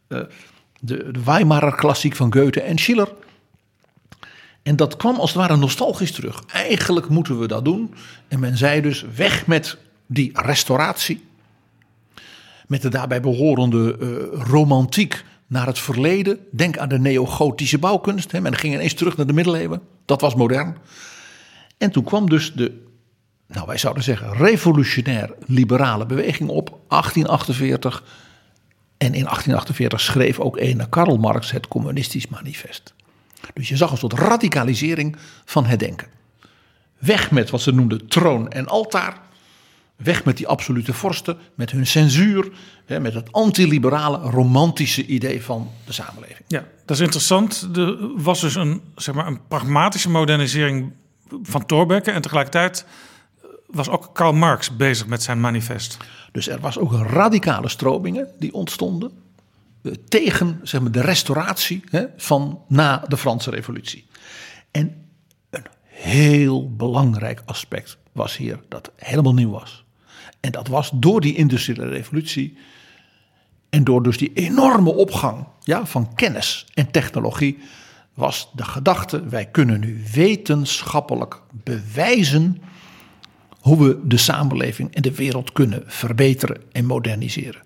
eh, 0.08 0.20
de, 0.80 1.10
de 1.10 1.22
Weimarer 1.24 1.74
klassiek 1.74 2.16
van 2.16 2.32
Goethe 2.32 2.60
en 2.60 2.78
Schiller. 2.78 3.12
En 4.62 4.76
dat 4.76 4.96
kwam 4.96 5.16
als 5.16 5.30
het 5.30 5.38
ware 5.38 5.56
nostalgisch 5.56 6.12
terug. 6.12 6.42
Eigenlijk 6.46 7.08
moeten 7.08 7.38
we 7.38 7.46
dat 7.46 7.64
doen. 7.64 7.94
En 8.28 8.40
men 8.40 8.56
zei 8.56 8.80
dus 8.80 9.04
weg 9.14 9.46
met 9.46 9.76
die 10.06 10.30
restauratie. 10.32 11.24
Met 12.66 12.82
de 12.82 12.88
daarbij 12.88 13.20
behorende 13.20 13.96
eh, 14.00 14.42
romantiek 14.42 15.24
naar 15.46 15.66
het 15.66 15.78
verleden. 15.78 16.38
Denk 16.50 16.78
aan 16.78 16.88
de 16.88 16.98
neogotische 16.98 17.78
bouwkunst. 17.78 18.32
Hè. 18.32 18.40
Men 18.40 18.56
ging 18.56 18.74
ineens 18.74 18.94
terug 18.94 19.16
naar 19.16 19.26
de 19.26 19.32
middeleeuwen. 19.32 19.80
Dat 20.04 20.20
was 20.20 20.34
modern. 20.34 20.76
En 21.78 21.90
toen 21.90 22.04
kwam 22.04 22.28
dus 22.28 22.52
de, 22.52 22.82
nou 23.46 23.66
wij 23.66 23.78
zouden 23.78 24.02
zeggen, 24.02 24.32
revolutionair 24.32 25.34
liberale 25.46 26.06
beweging 26.06 26.48
op. 26.48 26.68
1848. 26.88 28.02
En 28.98 29.06
in 29.06 29.24
1848 29.24 30.00
schreef 30.00 30.38
ook 30.38 30.56
een 30.56 30.88
Karl 30.88 31.16
Marx 31.16 31.50
het 31.50 31.68
Communistisch 31.68 32.28
Manifest. 32.28 32.94
Dus 33.54 33.68
je 33.68 33.76
zag 33.76 33.90
een 33.90 33.98
soort 33.98 34.12
radicalisering 34.12 35.16
van 35.44 35.64
het 35.64 35.78
denken. 35.78 36.08
Weg 36.98 37.30
met 37.30 37.50
wat 37.50 37.60
ze 37.60 37.72
noemden 37.72 38.06
troon 38.08 38.50
en 38.50 38.66
altaar. 38.66 39.20
Weg 39.96 40.24
met 40.24 40.36
die 40.36 40.46
absolute 40.46 40.92
vorsten, 40.92 41.38
met 41.54 41.70
hun 41.70 41.86
censuur, 41.86 42.50
met 42.86 43.14
het 43.14 43.32
antiliberale, 43.32 44.18
romantische 44.18 45.06
idee 45.06 45.42
van 45.42 45.70
de 45.84 45.92
samenleving. 45.92 46.44
Ja, 46.46 46.64
dat 46.84 46.96
is 46.96 47.02
interessant. 47.02 47.68
Er 47.74 47.96
was 48.16 48.40
dus 48.40 48.54
een, 48.54 48.80
zeg 48.96 49.14
maar, 49.14 49.26
een 49.26 49.46
pragmatische 49.48 50.10
modernisering 50.10 50.92
van 51.42 51.66
Thorbecke. 51.66 52.10
En 52.10 52.22
tegelijkertijd 52.22 52.84
was 53.70 53.88
ook 53.88 54.10
Karl 54.12 54.32
Marx 54.32 54.76
bezig 54.76 55.06
met 55.06 55.22
zijn 55.22 55.40
manifest. 55.40 55.96
Dus 56.32 56.48
er 56.48 56.60
was 56.60 56.78
ook 56.78 56.92
radicale 56.92 57.68
stromingen 57.68 58.28
die 58.38 58.54
ontstonden 58.54 59.12
eh, 59.82 59.92
tegen 60.08 60.60
zeg 60.62 60.80
maar, 60.80 60.90
de 60.90 61.00
restauratie 61.00 61.82
hè, 61.90 62.04
van 62.16 62.62
na 62.68 63.04
de 63.08 63.16
Franse 63.16 63.50
Revolutie. 63.50 64.06
En 64.70 65.06
een 65.50 65.66
heel 65.84 66.74
belangrijk 66.76 67.42
aspect 67.44 67.98
was 68.12 68.36
hier 68.36 68.60
dat 68.68 68.90
helemaal 68.96 69.34
nieuw 69.34 69.50
was. 69.50 69.84
En 70.40 70.52
dat 70.52 70.68
was 70.68 70.90
door 70.94 71.20
die 71.20 71.34
industriële 71.34 71.88
revolutie 71.88 72.58
en 73.70 73.84
door 73.84 74.02
dus 74.02 74.18
die 74.18 74.32
enorme 74.32 74.94
opgang 74.94 75.46
ja, 75.60 75.86
van 75.86 76.14
kennis 76.14 76.66
en 76.74 76.90
technologie 76.90 77.58
was 78.14 78.50
de 78.54 78.64
gedachte 78.64 79.28
wij 79.28 79.46
kunnen 79.46 79.80
nu 79.80 80.02
wetenschappelijk 80.12 81.42
bewijzen 81.52 82.62
hoe 83.68 83.86
we 83.86 83.98
de 84.04 84.16
samenleving 84.16 84.94
en 84.94 85.02
de 85.02 85.14
wereld 85.14 85.52
kunnen 85.52 85.82
verbeteren 85.86 86.56
en 86.72 86.84
moderniseren. 86.84 87.62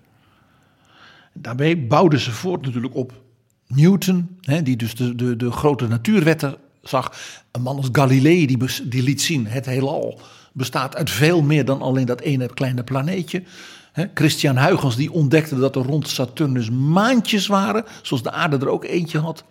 Daarbij 1.33 1.87
bouwden 1.87 2.19
ze 2.19 2.31
voort 2.31 2.61
natuurlijk 2.61 2.95
op 2.95 3.21
Newton, 3.67 4.37
hè, 4.41 4.61
die 4.61 4.75
dus 4.75 4.95
de, 4.95 5.15
de, 5.15 5.35
de 5.35 5.51
grote 5.51 5.87
natuurwetten 5.87 6.55
zag. 6.81 7.13
Een 7.51 7.61
man 7.61 7.77
als 7.77 7.89
Galilei 7.91 8.45
die, 8.45 8.57
die 8.83 9.03
liet 9.03 9.21
zien, 9.21 9.47
het 9.47 9.65
heelal 9.65 10.19
bestaat 10.53 10.95
uit 10.95 11.09
veel 11.09 11.41
meer 11.41 11.65
dan 11.65 11.81
alleen 11.81 12.05
dat 12.05 12.21
ene 12.21 12.53
kleine 12.53 12.83
planeetje. 12.83 13.43
Hè, 13.91 14.05
Christian 14.13 14.57
Huygens 14.57 14.95
die 14.95 15.11
ontdekte 15.11 15.59
dat 15.59 15.75
er 15.75 15.83
rond 15.83 16.07
Saturnus 16.07 16.69
maantjes 16.69 17.47
waren, 17.47 17.83
zoals 18.01 18.23
de 18.23 18.31
aarde 18.31 18.57
er 18.57 18.69
ook 18.69 18.83
eentje 18.83 19.19
had. 19.19 19.43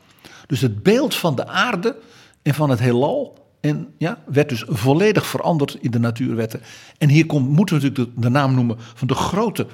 Dus 0.47 0.61
het 0.61 0.83
beeld 0.83 1.15
van 1.15 1.37
de 1.37 1.47
aarde 1.47 1.97
en 2.43 2.55
van 2.55 2.71
het 2.71 2.81
heelal 2.81 3.42
en, 3.63 3.95
ja, 3.99 4.19
werd 4.27 4.49
dus 4.49 4.65
volledig 4.67 5.27
veranderd 5.27 5.77
in 5.81 5.91
de 5.91 5.99
natuurwetten. 5.99 6.61
En 6.99 7.09
hier 7.09 7.27
komt, 7.27 7.49
moeten 7.49 7.81
we 7.81 7.83
natuurlijk 7.83 8.23
de, 8.23 8.29
naam 8.29 8.55
noemen 8.55 8.77
van 8.95 9.09
de 9.09 9.15
grote 9.15 9.67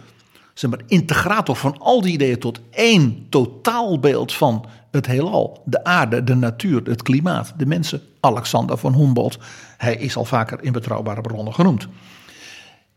zeg 0.55 0.71
maar, 0.71 0.81
integrator 0.87 1.57
van 1.57 1.79
al 1.79 2.01
die 2.01 2.13
ideeën 2.13 2.39
tot 2.39 2.61
één 2.71 3.27
totaalbeeld 3.29 4.33
van 4.33 4.65
het 4.91 5.07
heelal. 5.07 5.63
De 5.65 5.85
aarde, 5.85 6.25
de 6.25 6.35
natuur, 6.35 6.83
het 6.85 7.03
klimaat, 7.03 7.55
de 7.57 7.67
mensen. 7.67 8.03
Alexander 8.21 8.77
van 8.77 8.95
Humboldt. 8.95 9.39
Hij 9.77 9.97
is 9.97 10.17
al 10.17 10.25
vaker 10.25 10.63
in 10.63 10.73
betrouwbare 10.73 11.21
bronnen 11.21 11.55
genoemd. 11.55 11.89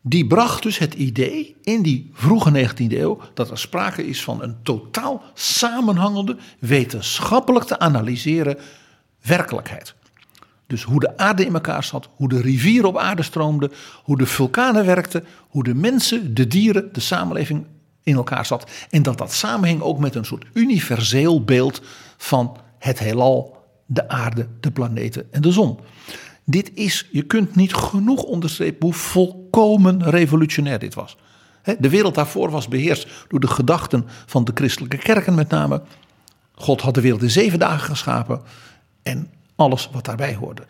Die 0.01 0.27
bracht 0.27 0.63
dus 0.63 0.77
het 0.77 0.93
idee 0.93 1.55
in 1.63 1.81
die 1.81 2.09
vroege 2.13 2.67
19e 2.67 2.97
eeuw 2.97 3.19
dat 3.33 3.51
er 3.51 3.57
sprake 3.57 4.07
is 4.07 4.23
van 4.23 4.41
een 4.41 4.55
totaal 4.63 5.21
samenhangende, 5.33 6.37
wetenschappelijk 6.59 7.65
te 7.65 7.79
analyseren 7.79 8.57
werkelijkheid. 9.21 9.95
Dus 10.71 10.83
hoe 10.83 10.99
de 10.99 11.17
aarde 11.17 11.45
in 11.45 11.53
elkaar 11.53 11.83
zat, 11.83 12.09
hoe 12.15 12.29
de 12.29 12.41
rivieren 12.41 12.89
op 12.89 12.97
aarde 12.97 13.23
stroomden, 13.23 13.71
hoe 14.03 14.17
de 14.17 14.25
vulkanen 14.25 14.85
werkten, 14.85 15.25
hoe 15.49 15.63
de 15.63 15.75
mensen, 15.75 16.33
de 16.33 16.47
dieren, 16.47 16.93
de 16.93 16.99
samenleving 16.99 17.65
in 18.03 18.15
elkaar 18.15 18.45
zat. 18.45 18.71
En 18.89 19.03
dat 19.03 19.17
dat 19.17 19.33
samenhing 19.33 19.81
ook 19.81 19.99
met 19.99 20.15
een 20.15 20.25
soort 20.25 20.45
universeel 20.53 21.43
beeld 21.43 21.81
van 22.17 22.57
het 22.79 22.99
heelal, 22.99 23.57
de 23.85 24.09
aarde, 24.09 24.47
de 24.59 24.71
planeten 24.71 25.27
en 25.31 25.41
de 25.41 25.51
zon. 25.51 25.79
Dit 26.45 26.71
is, 26.73 27.07
je 27.11 27.21
kunt 27.21 27.55
niet 27.55 27.73
genoeg 27.73 28.23
onderstrepen 28.23 28.85
hoe 28.85 28.93
volkomen 28.93 30.09
revolutionair 30.09 30.79
dit 30.79 30.93
was. 30.93 31.17
De 31.79 31.89
wereld 31.89 32.15
daarvoor 32.15 32.51
was 32.51 32.67
beheerst 32.67 33.07
door 33.27 33.39
de 33.39 33.47
gedachten 33.47 34.05
van 34.25 34.43
de 34.43 34.51
christelijke 34.53 34.97
kerken 34.97 35.35
met 35.35 35.49
name. 35.49 35.81
God 36.51 36.81
had 36.81 36.93
de 36.93 37.01
wereld 37.01 37.21
in 37.21 37.29
zeven 37.29 37.59
dagen 37.59 37.89
geschapen 37.89 38.41
en 39.03 39.29
alles 39.61 39.89
wat 39.91 40.05
daarbij 40.05 40.35
hoorde. 40.35 40.65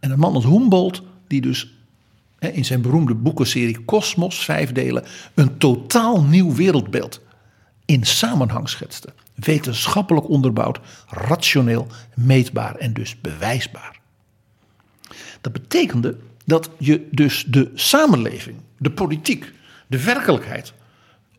En 0.00 0.10
een 0.10 0.18
man 0.18 0.34
als 0.34 0.44
Humboldt, 0.44 1.02
die 1.26 1.40
dus 1.40 1.74
in 2.38 2.64
zijn 2.64 2.80
beroemde 2.80 3.14
boekenserie 3.14 3.84
Cosmos, 3.84 4.44
vijf 4.44 4.72
delen, 4.72 5.04
een 5.34 5.58
totaal 5.58 6.22
nieuw 6.22 6.54
wereldbeeld 6.54 7.20
in 7.84 8.04
samenhang 8.04 8.68
schetste. 8.68 9.12
Wetenschappelijk 9.34 10.28
onderbouwd, 10.28 10.80
rationeel, 11.08 11.86
meetbaar 12.14 12.74
en 12.76 12.92
dus 12.92 13.20
bewijsbaar. 13.20 14.00
Dat 15.40 15.52
betekende 15.52 16.16
dat 16.44 16.70
je 16.78 17.08
dus 17.10 17.44
de 17.46 17.70
samenleving, 17.74 18.56
de 18.78 18.90
politiek, 18.90 19.52
de 19.86 20.02
werkelijkheid 20.04 20.72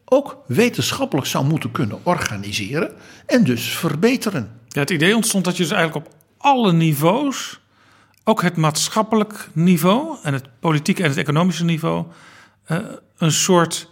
ook 0.05 0.43
wetenschappelijk 0.47 1.27
zou 1.27 1.45
moeten 1.45 1.71
kunnen 1.71 1.99
organiseren 2.03 2.93
en 3.25 3.43
dus 3.43 3.63
verbeteren. 3.63 4.51
Ja, 4.67 4.79
het 4.79 4.89
idee 4.89 5.15
ontstond 5.15 5.45
dat 5.45 5.57
je 5.57 5.63
dus 5.63 5.71
eigenlijk 5.71 6.07
op 6.07 6.13
alle 6.41 6.73
niveaus, 6.73 7.59
ook 8.23 8.41
het 8.41 8.55
maatschappelijk 8.55 9.49
niveau 9.53 10.17
en 10.23 10.33
het 10.33 10.59
politieke 10.59 11.03
en 11.03 11.09
het 11.09 11.17
economische 11.17 11.65
niveau, 11.65 12.05
eh, 12.63 12.77
een 13.17 13.31
soort 13.31 13.89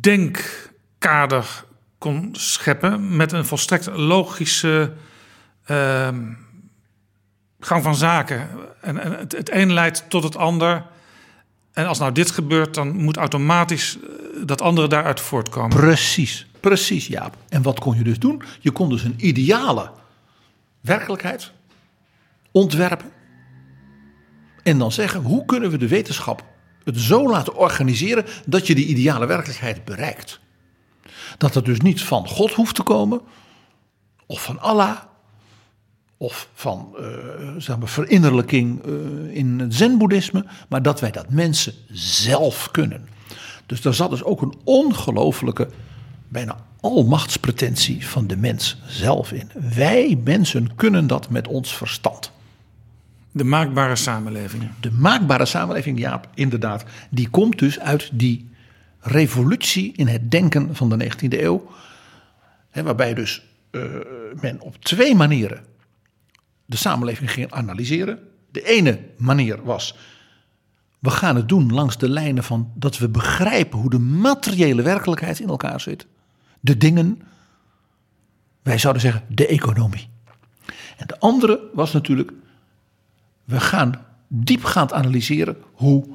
denkkader 0.00 1.64
kon 1.98 2.28
scheppen 2.32 3.16
met 3.16 3.32
een 3.32 3.46
volstrekt 3.46 3.86
logische 3.86 4.92
ehm, 5.64 6.32
gang 7.60 7.82
van 7.82 7.94
zaken. 7.94 8.48
En, 8.80 8.98
en 8.98 9.18
het, 9.18 9.32
het 9.32 9.50
een 9.50 9.72
leidt 9.72 10.04
tot 10.08 10.22
het 10.22 10.36
ander. 10.36 10.84
En 11.72 11.86
als 11.86 11.98
nou 11.98 12.12
dit 12.12 12.30
gebeurt, 12.30 12.74
dan 12.74 12.96
moet 12.96 13.16
automatisch 13.16 13.98
eh, 13.98 14.46
dat 14.46 14.60
andere 14.60 14.88
daaruit 14.88 15.20
voortkomen. 15.20 15.76
Precies, 15.76 16.46
precies 16.60 17.06
Jaap. 17.06 17.36
En 17.48 17.62
wat 17.62 17.80
kon 17.80 17.96
je 17.96 18.04
dus 18.04 18.18
doen? 18.18 18.42
Je 18.60 18.70
kon 18.70 18.88
dus 18.88 19.02
een 19.04 19.14
ideale 19.16 19.90
werkelijkheid 20.84 21.52
ontwerpen. 22.50 23.10
En 24.62 24.78
dan 24.78 24.92
zeggen, 24.92 25.20
hoe 25.20 25.44
kunnen 25.44 25.70
we 25.70 25.78
de 25.78 25.88
wetenschap 25.88 26.44
het 26.84 26.98
zo 26.98 27.28
laten 27.30 27.56
organiseren 27.56 28.24
dat 28.46 28.66
je 28.66 28.74
die 28.74 28.86
ideale 28.86 29.26
werkelijkheid 29.26 29.84
bereikt. 29.84 30.40
Dat 31.38 31.54
het 31.54 31.64
dus 31.64 31.80
niet 31.80 32.02
van 32.02 32.28
God 32.28 32.52
hoeft 32.52 32.74
te 32.74 32.82
komen, 32.82 33.20
of 34.26 34.42
van 34.42 34.60
Allah, 34.60 34.96
of 36.16 36.48
van 36.54 36.94
eh, 36.98 37.04
zeg 37.58 37.78
maar, 37.78 37.88
verinnerlijking 37.88 38.84
eh, 38.84 39.36
in 39.36 39.58
het 39.58 39.74
zen-boeddhisme, 39.74 40.46
maar 40.68 40.82
dat 40.82 41.00
wij 41.00 41.10
dat 41.10 41.30
mensen 41.30 41.74
zelf 41.92 42.70
kunnen. 42.70 43.08
Dus 43.66 43.80
daar 43.80 43.94
zat 43.94 44.10
dus 44.10 44.24
ook 44.24 44.42
een 44.42 44.54
ongelofelijke, 44.64 45.68
bijna 46.28 46.56
almachtspretentie 46.84 48.06
van 48.06 48.26
de 48.26 48.36
mens 48.36 48.76
zelf 48.86 49.32
in. 49.32 49.50
Wij 49.74 50.20
mensen 50.24 50.74
kunnen 50.74 51.06
dat 51.06 51.30
met 51.30 51.48
ons 51.48 51.76
verstand. 51.76 52.32
De 53.30 53.44
maakbare 53.44 53.96
samenleving. 53.96 54.70
De 54.80 54.90
maakbare 54.90 55.44
samenleving, 55.44 55.98
Jaap, 55.98 56.28
inderdaad, 56.34 56.84
die 57.10 57.28
komt 57.28 57.58
dus 57.58 57.80
uit 57.80 58.10
die 58.12 58.50
revolutie 59.00 59.92
in 59.96 60.06
het 60.06 60.30
denken 60.30 60.76
van 60.76 60.88
de 60.88 61.04
19e 61.04 61.28
eeuw. 61.28 61.70
Hè, 62.70 62.82
waarbij 62.82 63.14
dus 63.14 63.42
eh, 63.70 63.82
men 64.40 64.60
op 64.60 64.76
twee 64.84 65.14
manieren 65.14 65.64
de 66.66 66.76
samenleving 66.76 67.30
ging 67.30 67.52
analyseren. 67.52 68.18
De 68.50 68.62
ene 68.62 68.98
manier 69.16 69.62
was, 69.62 69.96
we 70.98 71.10
gaan 71.10 71.36
het 71.36 71.48
doen 71.48 71.72
langs 71.72 71.98
de 71.98 72.08
lijnen 72.08 72.44
van 72.44 72.72
dat 72.74 72.98
we 72.98 73.08
begrijpen 73.08 73.78
hoe 73.78 73.90
de 73.90 73.98
materiële 73.98 74.82
werkelijkheid 74.82 75.40
in 75.40 75.48
elkaar 75.48 75.80
zit. 75.80 76.06
De 76.64 76.76
dingen. 76.76 77.22
Wij 78.62 78.78
zouden 78.78 79.02
zeggen 79.02 79.22
de 79.28 79.46
economie. 79.46 80.08
En 80.96 81.06
de 81.06 81.20
andere 81.20 81.60
was 81.72 81.92
natuurlijk, 81.92 82.32
we 83.44 83.60
gaan 83.60 84.04
diepgaand 84.28 84.92
analyseren 84.92 85.56
hoe 85.72 86.06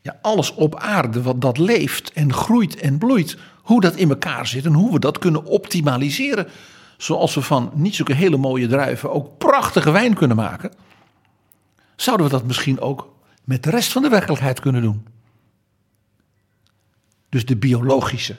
ja, 0.00 0.18
alles 0.22 0.54
op 0.54 0.76
aarde 0.76 1.22
wat 1.22 1.40
dat 1.40 1.58
leeft 1.58 2.12
en 2.12 2.32
groeit 2.32 2.76
en 2.76 2.98
bloeit, 2.98 3.36
hoe 3.62 3.80
dat 3.80 3.96
in 3.96 4.08
elkaar 4.08 4.46
zit 4.46 4.64
en 4.64 4.72
hoe 4.72 4.92
we 4.92 4.98
dat 4.98 5.18
kunnen 5.18 5.44
optimaliseren. 5.44 6.46
Zoals 6.96 7.34
we 7.34 7.42
van 7.42 7.70
niet 7.74 7.94
zulke 7.94 8.14
hele 8.14 8.36
mooie 8.36 8.66
druiven 8.66 9.12
ook 9.12 9.38
prachtige 9.38 9.90
wijn 9.90 10.14
kunnen 10.14 10.36
maken. 10.36 10.72
Zouden 11.96 12.26
we 12.26 12.32
dat 12.32 12.46
misschien 12.46 12.80
ook 12.80 13.14
met 13.44 13.62
de 13.62 13.70
rest 13.70 13.92
van 13.92 14.02
de 14.02 14.08
werkelijkheid 14.08 14.60
kunnen 14.60 14.82
doen? 14.82 15.06
Dus 17.28 17.46
de 17.46 17.56
biologische 17.56 18.36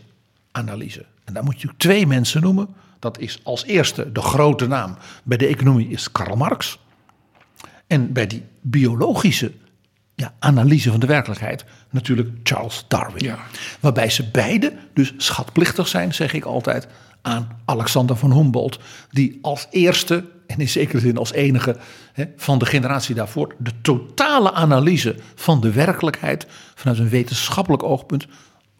analyse. 0.51 1.05
En 1.29 1.35
daar 1.35 1.43
moet 1.43 1.61
je 1.61 1.69
twee 1.77 2.07
mensen 2.07 2.41
noemen. 2.41 2.67
Dat 2.99 3.19
is 3.19 3.39
als 3.43 3.65
eerste 3.65 4.11
de 4.11 4.21
grote 4.21 4.67
naam 4.67 4.97
bij 5.23 5.37
de 5.37 5.47
economie 5.47 5.87
is 5.87 6.11
Karl 6.11 6.35
Marx. 6.35 6.79
En 7.87 8.13
bij 8.13 8.27
die 8.27 8.43
biologische 8.61 9.51
ja, 10.15 10.33
analyse 10.39 10.91
van 10.91 10.99
de 10.99 11.05
werkelijkheid 11.05 11.65
natuurlijk 11.89 12.29
Charles 12.43 12.85
Darwin. 12.87 13.35
Waarbij 13.79 14.09
ze 14.09 14.29
beide 14.29 14.73
dus 14.93 15.13
schatplichtig 15.17 15.87
zijn, 15.87 16.13
zeg 16.13 16.33
ik 16.33 16.45
altijd, 16.45 16.87
aan 17.21 17.61
Alexander 17.65 18.15
van 18.15 18.33
Humboldt. 18.33 18.79
Die 19.11 19.39
als 19.41 19.67
eerste, 19.69 20.25
en 20.47 20.59
in 20.59 20.69
zekere 20.69 20.99
zin 20.99 21.17
als 21.17 21.31
enige 21.31 21.77
hè, 22.13 22.25
van 22.35 22.59
de 22.59 22.65
generatie 22.65 23.15
daarvoor, 23.15 23.55
de 23.57 23.81
totale 23.81 24.51
analyse 24.53 25.15
van 25.35 25.61
de 25.61 25.71
werkelijkheid 25.71 26.47
vanuit 26.75 26.99
een 26.99 27.09
wetenschappelijk 27.09 27.83
oogpunt, 27.83 28.27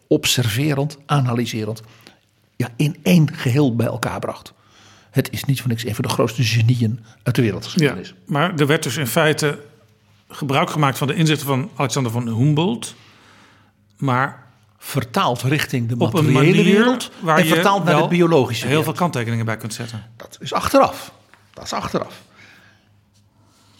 observerend, 0.06 0.98
analyserend, 1.06 1.82
ja, 2.60 2.68
in 2.76 2.96
één 3.02 3.34
geheel 3.34 3.76
bij 3.76 3.86
elkaar 3.86 4.18
bracht. 4.18 4.52
Het 5.10 5.32
is 5.32 5.44
niet 5.44 5.60
voor 5.60 5.68
niks 5.68 5.84
een 5.84 5.94
van 5.94 6.04
de 6.04 6.10
grootste 6.10 6.44
genieën 6.44 7.04
uit 7.22 7.34
de 7.34 7.40
Ja, 7.40 7.46
wereldgeschiedenis. 7.46 8.14
maar 8.26 8.54
er 8.58 8.66
werd 8.66 8.82
dus 8.82 8.96
in 8.96 9.06
feite 9.06 9.58
gebruik 10.28 10.70
gemaakt 10.70 10.98
van 10.98 11.06
de 11.06 11.14
inzichten 11.14 11.46
van 11.46 11.70
Alexander 11.76 12.12
van 12.12 12.28
Humboldt. 12.28 12.94
Maar 13.96 14.48
Vertaald 14.82 15.42
richting 15.42 15.88
de 15.88 15.96
materiële 15.96 16.62
wereld 16.62 17.10
waar 17.20 17.38
en 17.38 17.44
je 17.46 17.54
vertaald 17.54 17.84
naar 17.84 18.02
de 18.02 18.08
biologische 18.08 18.66
heel 18.66 18.82
veel 18.82 18.92
kanttekeningen 18.92 19.44
bij 19.44 19.56
kunt 19.56 19.74
zetten. 19.74 20.04
Dat 20.16 20.38
is 20.40 20.52
achteraf. 20.52 21.12
Dat 21.54 21.64
is 21.64 21.72
achteraf. 21.72 22.22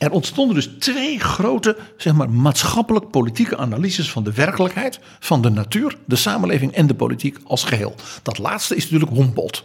Er 0.00 0.10
ontstonden 0.10 0.54
dus 0.54 0.70
twee 0.78 1.18
grote 1.18 1.76
zeg 1.96 2.12
maar, 2.12 2.30
maatschappelijk-politieke 2.30 3.56
analyses 3.56 4.10
van 4.10 4.24
de 4.24 4.32
werkelijkheid, 4.32 5.00
van 5.18 5.42
de 5.42 5.50
natuur, 5.50 5.96
de 6.04 6.16
samenleving 6.16 6.72
en 6.72 6.86
de 6.86 6.94
politiek 6.94 7.38
als 7.44 7.64
geheel. 7.64 7.94
Dat 8.22 8.38
laatste 8.38 8.76
is 8.76 8.90
natuurlijk 8.90 9.20
Humboldt. 9.20 9.64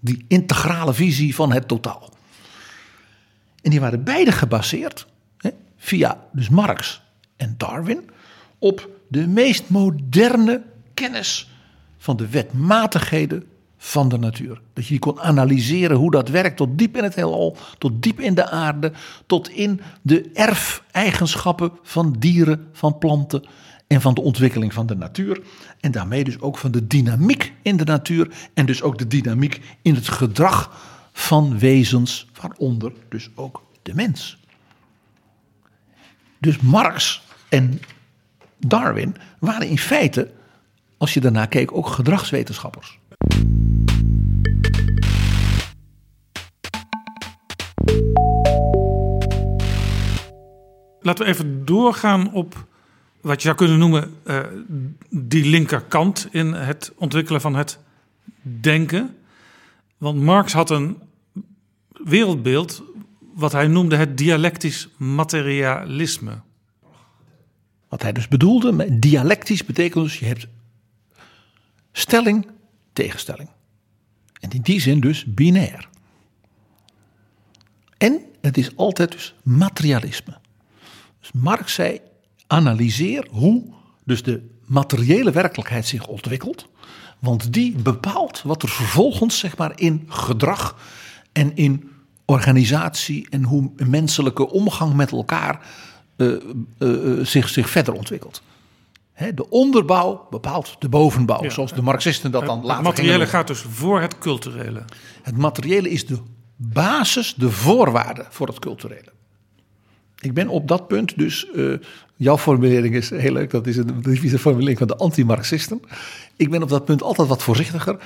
Die 0.00 0.24
integrale 0.28 0.94
visie 0.94 1.34
van 1.34 1.52
het 1.52 1.68
totaal. 1.68 2.10
En 3.62 3.70
die 3.70 3.80
waren 3.80 4.04
beide 4.04 4.32
gebaseerd, 4.32 5.06
hè, 5.38 5.50
via 5.76 6.24
dus 6.32 6.48
Marx 6.48 7.02
en 7.36 7.54
Darwin, 7.56 8.10
op 8.58 8.88
de 9.08 9.26
meest 9.26 9.68
moderne 9.68 10.62
kennis 10.94 11.50
van 11.98 12.16
de 12.16 12.28
wetmatigheden 12.28 13.44
van 13.86 14.08
de 14.08 14.18
natuur. 14.18 14.60
Dat 14.72 14.86
je 14.86 14.98
kon 14.98 15.20
analyseren 15.20 15.96
hoe 15.96 16.10
dat 16.10 16.28
werkt 16.28 16.56
tot 16.56 16.78
diep 16.78 16.96
in 16.96 17.02
het 17.02 17.14
heelal, 17.14 17.56
tot 17.78 18.02
diep 18.02 18.20
in 18.20 18.34
de 18.34 18.50
aarde, 18.50 18.92
tot 19.26 19.48
in 19.48 19.80
de 20.02 20.30
erfeigenschappen 20.34 21.70
van 21.82 22.16
dieren, 22.18 22.68
van 22.72 22.98
planten 22.98 23.44
en 23.86 24.00
van 24.00 24.14
de 24.14 24.20
ontwikkeling 24.20 24.72
van 24.72 24.86
de 24.86 24.96
natuur. 24.96 25.42
En 25.80 25.90
daarmee 25.90 26.24
dus 26.24 26.40
ook 26.40 26.58
van 26.58 26.70
de 26.70 26.86
dynamiek 26.86 27.52
in 27.62 27.76
de 27.76 27.84
natuur 27.84 28.48
en 28.54 28.66
dus 28.66 28.82
ook 28.82 28.98
de 28.98 29.06
dynamiek 29.06 29.60
in 29.82 29.94
het 29.94 30.08
gedrag 30.08 30.70
van 31.12 31.58
wezens, 31.58 32.26
waaronder 32.40 32.92
dus 33.08 33.30
ook 33.34 33.62
de 33.82 33.94
mens. 33.94 34.38
Dus 36.38 36.58
Marx 36.58 37.22
en 37.48 37.80
Darwin 38.58 39.16
waren 39.38 39.68
in 39.68 39.78
feite, 39.78 40.30
als 40.96 41.14
je 41.14 41.20
daarna 41.20 41.46
keek, 41.46 41.72
ook 41.72 41.88
gedragswetenschappers. 41.88 42.98
Laten 51.06 51.24
we 51.24 51.30
even 51.30 51.64
doorgaan 51.64 52.32
op 52.32 52.66
wat 53.20 53.36
je 53.36 53.42
zou 53.42 53.56
kunnen 53.56 53.78
noemen 53.78 54.14
eh, 54.24 54.40
die 55.10 55.44
linkerkant 55.44 56.28
in 56.30 56.52
het 56.52 56.92
ontwikkelen 56.96 57.40
van 57.40 57.54
het 57.54 57.78
denken. 58.40 59.16
Want 59.96 60.20
Marx 60.20 60.52
had 60.52 60.70
een 60.70 61.02
wereldbeeld 61.88 62.82
wat 63.34 63.52
hij 63.52 63.66
noemde 63.66 63.96
het 63.96 64.18
dialectisch 64.18 64.88
materialisme. 64.96 66.40
Wat 67.88 68.02
hij 68.02 68.12
dus 68.12 68.28
bedoelde, 68.28 68.98
dialectisch 68.98 69.64
betekent 69.64 70.04
dus 70.04 70.18
je 70.18 70.26
hebt 70.26 70.46
stelling, 71.92 72.46
tegenstelling. 72.92 73.48
En 74.40 74.50
in 74.50 74.62
die 74.62 74.80
zin 74.80 75.00
dus 75.00 75.24
binair. 75.24 75.88
En 77.96 78.20
het 78.40 78.58
is 78.58 78.76
altijd 78.76 79.12
dus 79.12 79.34
materialisme. 79.42 80.44
Dus 81.32 81.42
Marx 81.42 81.74
zei, 81.74 82.00
analyseer 82.46 83.26
hoe 83.30 83.62
dus 84.04 84.22
de 84.22 84.48
materiële 84.64 85.30
werkelijkheid 85.30 85.86
zich 85.86 86.06
ontwikkelt. 86.06 86.66
Want 87.18 87.52
die 87.52 87.72
bepaalt 87.72 88.42
wat 88.42 88.62
er 88.62 88.68
vervolgens 88.68 89.38
zeg 89.38 89.56
maar 89.56 89.72
in 89.74 90.04
gedrag 90.08 90.76
en 91.32 91.56
in 91.56 91.90
organisatie 92.24 93.26
en 93.30 93.42
hoe 93.42 93.70
menselijke 93.76 94.50
omgang 94.50 94.94
met 94.94 95.10
elkaar 95.10 95.60
eh, 96.16 96.26
eh, 96.34 96.38
eh, 96.78 97.26
zich, 97.26 97.48
zich 97.48 97.70
verder 97.70 97.94
ontwikkelt. 97.94 98.42
De 99.34 99.50
onderbouw 99.50 100.26
bepaalt 100.30 100.76
de 100.78 100.88
bovenbouw, 100.88 101.42
Ja. 101.42 101.50
zoals 101.50 101.72
de 101.72 101.82
Marxisten 101.82 102.30
dat 102.30 102.46
dan 102.46 102.56
Het 102.56 102.66
later 102.66 102.82
materiële 102.82 103.12
gingen 103.12 103.28
gaat 103.28 103.46
dus 103.46 103.64
voor 103.68 104.00
het 104.00 104.18
culturele. 104.18 104.84
het 105.22 105.36
materiële 105.36 105.90
is 105.90 106.06
de 106.06 106.18
basis, 106.56 107.34
de 107.34 107.50
voorwaarde 107.50 108.26
voor 108.28 108.46
het 108.46 108.58
culturele. 108.58 109.12
Ik 110.20 110.34
ben 110.34 110.48
op 110.48 110.68
dat 110.68 110.88
punt 110.88 111.18
dus, 111.18 111.50
eh, 111.50 111.72
jouw 112.16 112.38
formulering 112.38 112.94
is 112.94 113.10
heel 113.10 113.32
leuk, 113.32 113.50
dat 113.50 113.66
is 113.66 113.76
een 113.76 114.02
typische 114.02 114.38
formulering 114.38 114.78
van 114.78 114.86
de 114.86 114.96
anti-Marxisten. 114.96 115.80
Ik 116.36 116.50
ben 116.50 116.62
op 116.62 116.68
dat 116.68 116.84
punt 116.84 117.02
altijd 117.02 117.28
wat 117.28 117.42
voorzichtiger. 117.42 117.96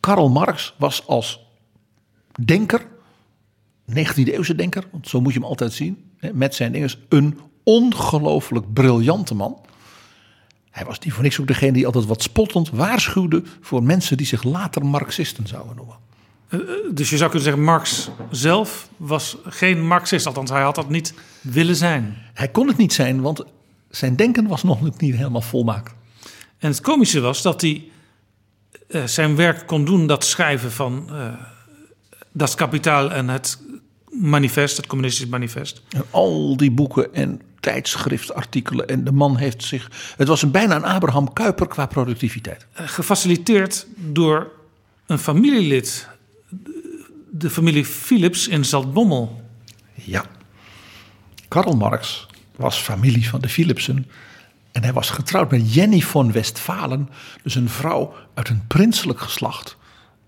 Karl 0.00 0.28
Marx 0.28 0.74
was 0.78 1.06
als 1.06 1.46
denker, 2.44 2.86
19e 3.84 4.32
eeuwse 4.32 4.54
denker, 4.54 4.84
want 4.90 5.08
zo 5.08 5.20
moet 5.20 5.32
je 5.32 5.38
hem 5.38 5.48
altijd 5.48 5.72
zien, 5.72 6.04
met 6.32 6.54
zijn 6.54 6.72
dingen, 6.72 6.90
een 7.08 7.38
ongelooflijk 7.62 8.72
briljante 8.72 9.34
man. 9.34 9.60
Hij 10.70 10.84
was 10.84 10.98
niet 10.98 11.12
voor 11.12 11.22
niks 11.22 11.40
ook 11.40 11.46
degene 11.46 11.72
die 11.72 11.86
altijd 11.86 12.06
wat 12.06 12.22
spottend 12.22 12.70
waarschuwde 12.70 13.42
voor 13.60 13.82
mensen 13.82 14.16
die 14.16 14.26
zich 14.26 14.42
later 14.42 14.86
Marxisten 14.86 15.46
zouden 15.46 15.76
noemen. 15.76 15.96
Dus 16.92 17.10
je 17.10 17.16
zou 17.16 17.30
kunnen 17.30 17.48
zeggen, 17.48 17.64
Marx 17.64 18.10
zelf 18.30 18.88
was 18.96 19.36
geen 19.44 19.86
Marxist. 19.86 20.26
Althans, 20.26 20.50
hij 20.50 20.62
had 20.62 20.74
dat 20.74 20.88
niet 20.88 21.14
willen 21.40 21.76
zijn. 21.76 22.16
Hij 22.34 22.48
kon 22.48 22.68
het 22.68 22.76
niet 22.76 22.92
zijn, 22.92 23.20
want 23.20 23.44
zijn 23.90 24.16
denken 24.16 24.46
was 24.46 24.62
nog 24.62 24.98
niet 24.98 25.14
helemaal 25.14 25.40
volmaakt. 25.40 25.94
En 26.58 26.70
het 26.70 26.80
komische 26.80 27.20
was 27.20 27.42
dat 27.42 27.60
hij 27.60 27.84
eh, 28.88 29.04
zijn 29.04 29.36
werk 29.36 29.66
kon 29.66 29.84
doen, 29.84 30.06
dat 30.06 30.24
schrijven 30.24 30.72
van 30.72 31.08
eh 31.10 31.32
Das 32.32 32.54
Kapitaal 32.54 33.10
en 33.10 33.28
het 33.28 33.58
manifest, 34.10 34.76
het 34.76 34.86
communistisch 34.86 35.26
manifest. 35.26 35.82
En 35.88 36.04
al 36.10 36.56
die 36.56 36.70
boeken 36.70 37.14
en 37.14 37.40
tijdschriftartikelen. 37.60 38.88
En 38.88 39.04
de 39.04 39.12
man 39.12 39.36
heeft 39.36 39.64
zich. 39.64 39.90
Het 40.16 40.28
was 40.28 40.42
een, 40.42 40.50
bijna 40.50 40.76
een 40.76 40.84
Abraham 40.84 41.32
Kuyper 41.32 41.68
qua 41.68 41.86
productiviteit. 41.86 42.66
Eh, 42.72 42.88
gefaciliteerd 42.88 43.86
door 43.96 44.50
een 45.06 45.18
familielid, 45.18 46.08
de 47.30 47.50
familie 47.50 47.84
Philips 47.84 48.48
in 48.48 48.64
Zaltbommel. 48.64 49.42
Ja. 49.94 50.24
Karl 51.48 51.76
Marx 51.76 52.26
was 52.56 52.78
familie 52.78 53.28
van 53.28 53.40
de 53.40 53.48
Philipsen. 53.48 54.06
En 54.72 54.82
hij 54.82 54.92
was 54.92 55.10
getrouwd 55.10 55.50
met 55.50 55.74
Jenny 55.74 56.00
von 56.00 56.32
Westphalen. 56.32 57.08
Dus 57.42 57.54
een 57.54 57.68
vrouw 57.68 58.14
uit 58.34 58.48
een 58.48 58.66
prinselijk 58.66 59.20
geslacht 59.20 59.76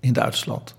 in 0.01 0.13
Duitsland. 0.13 0.75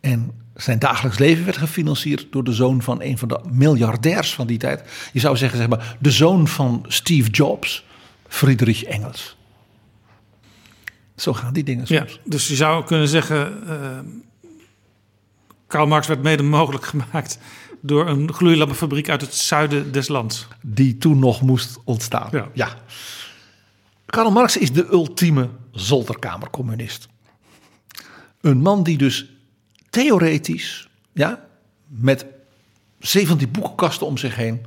En 0.00 0.32
zijn 0.54 0.78
dagelijks 0.78 1.18
leven 1.18 1.44
werd 1.44 1.56
gefinancierd 1.56 2.26
door 2.30 2.44
de 2.44 2.52
zoon 2.52 2.82
van 2.82 3.02
een 3.02 3.18
van 3.18 3.28
de 3.28 3.40
miljardairs 3.50 4.34
van 4.34 4.46
die 4.46 4.58
tijd. 4.58 4.82
Je 5.12 5.20
zou 5.20 5.36
zeggen, 5.36 5.58
zeg 5.58 5.68
maar, 5.68 5.96
de 5.98 6.10
zoon 6.10 6.48
van 6.48 6.84
Steve 6.88 7.30
Jobs, 7.30 7.84
Friedrich 8.28 8.82
Engels. 8.82 9.36
Zo 11.16 11.32
gaan 11.32 11.52
die 11.52 11.64
dingen 11.64 11.84
Ja, 11.88 11.98
soms. 11.98 12.20
dus 12.24 12.48
je 12.48 12.54
zou 12.54 12.84
kunnen 12.84 13.08
zeggen, 13.08 13.68
eh, 13.68 13.98
Karl 15.70 15.86
Marx 15.86 16.06
werd 16.06 16.22
mede 16.22 16.42
mogelijk 16.42 16.84
gemaakt 16.84 17.38
door 17.80 18.08
een 18.08 18.32
gloeilampenfabriek 18.32 19.08
uit 19.08 19.20
het 19.20 19.34
zuiden 19.34 19.92
des 19.92 20.08
lands. 20.08 20.46
Die 20.62 20.98
toen 20.98 21.18
nog 21.18 21.42
moest 21.42 21.78
ontstaan. 21.84 22.28
Ja. 22.32 22.48
ja. 22.52 22.68
Karl 24.06 24.30
Marx 24.30 24.56
is 24.56 24.72
de 24.72 24.86
ultieme 24.90 25.48
zolderkamercommunist. 25.70 27.08
Een 28.40 28.58
man 28.58 28.82
die 28.82 28.98
dus 28.98 29.32
theoretisch, 29.90 30.88
ja, 31.12 31.44
met 31.86 32.26
17 32.98 33.50
boekenkasten 33.50 34.06
om 34.06 34.16
zich 34.16 34.36
heen, 34.36 34.66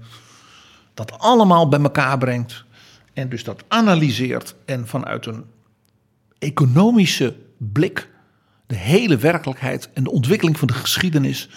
dat 0.93 1.19
allemaal 1.19 1.67
bij 1.69 1.79
elkaar 1.79 2.17
brengt. 2.17 2.63
En 3.13 3.29
dus 3.29 3.43
dat 3.43 3.63
analyseert 3.67 4.55
en 4.65 4.87
vanuit 4.87 5.25
een 5.25 5.45
economische 6.39 7.35
blik 7.57 8.11
de 8.73 8.79
hele 8.79 9.17
werkelijkheid 9.17 9.89
en 9.93 10.03
de 10.03 10.11
ontwikkeling 10.11 10.57
van 10.59 10.67
de 10.67 10.73
geschiedenis, 10.73 11.49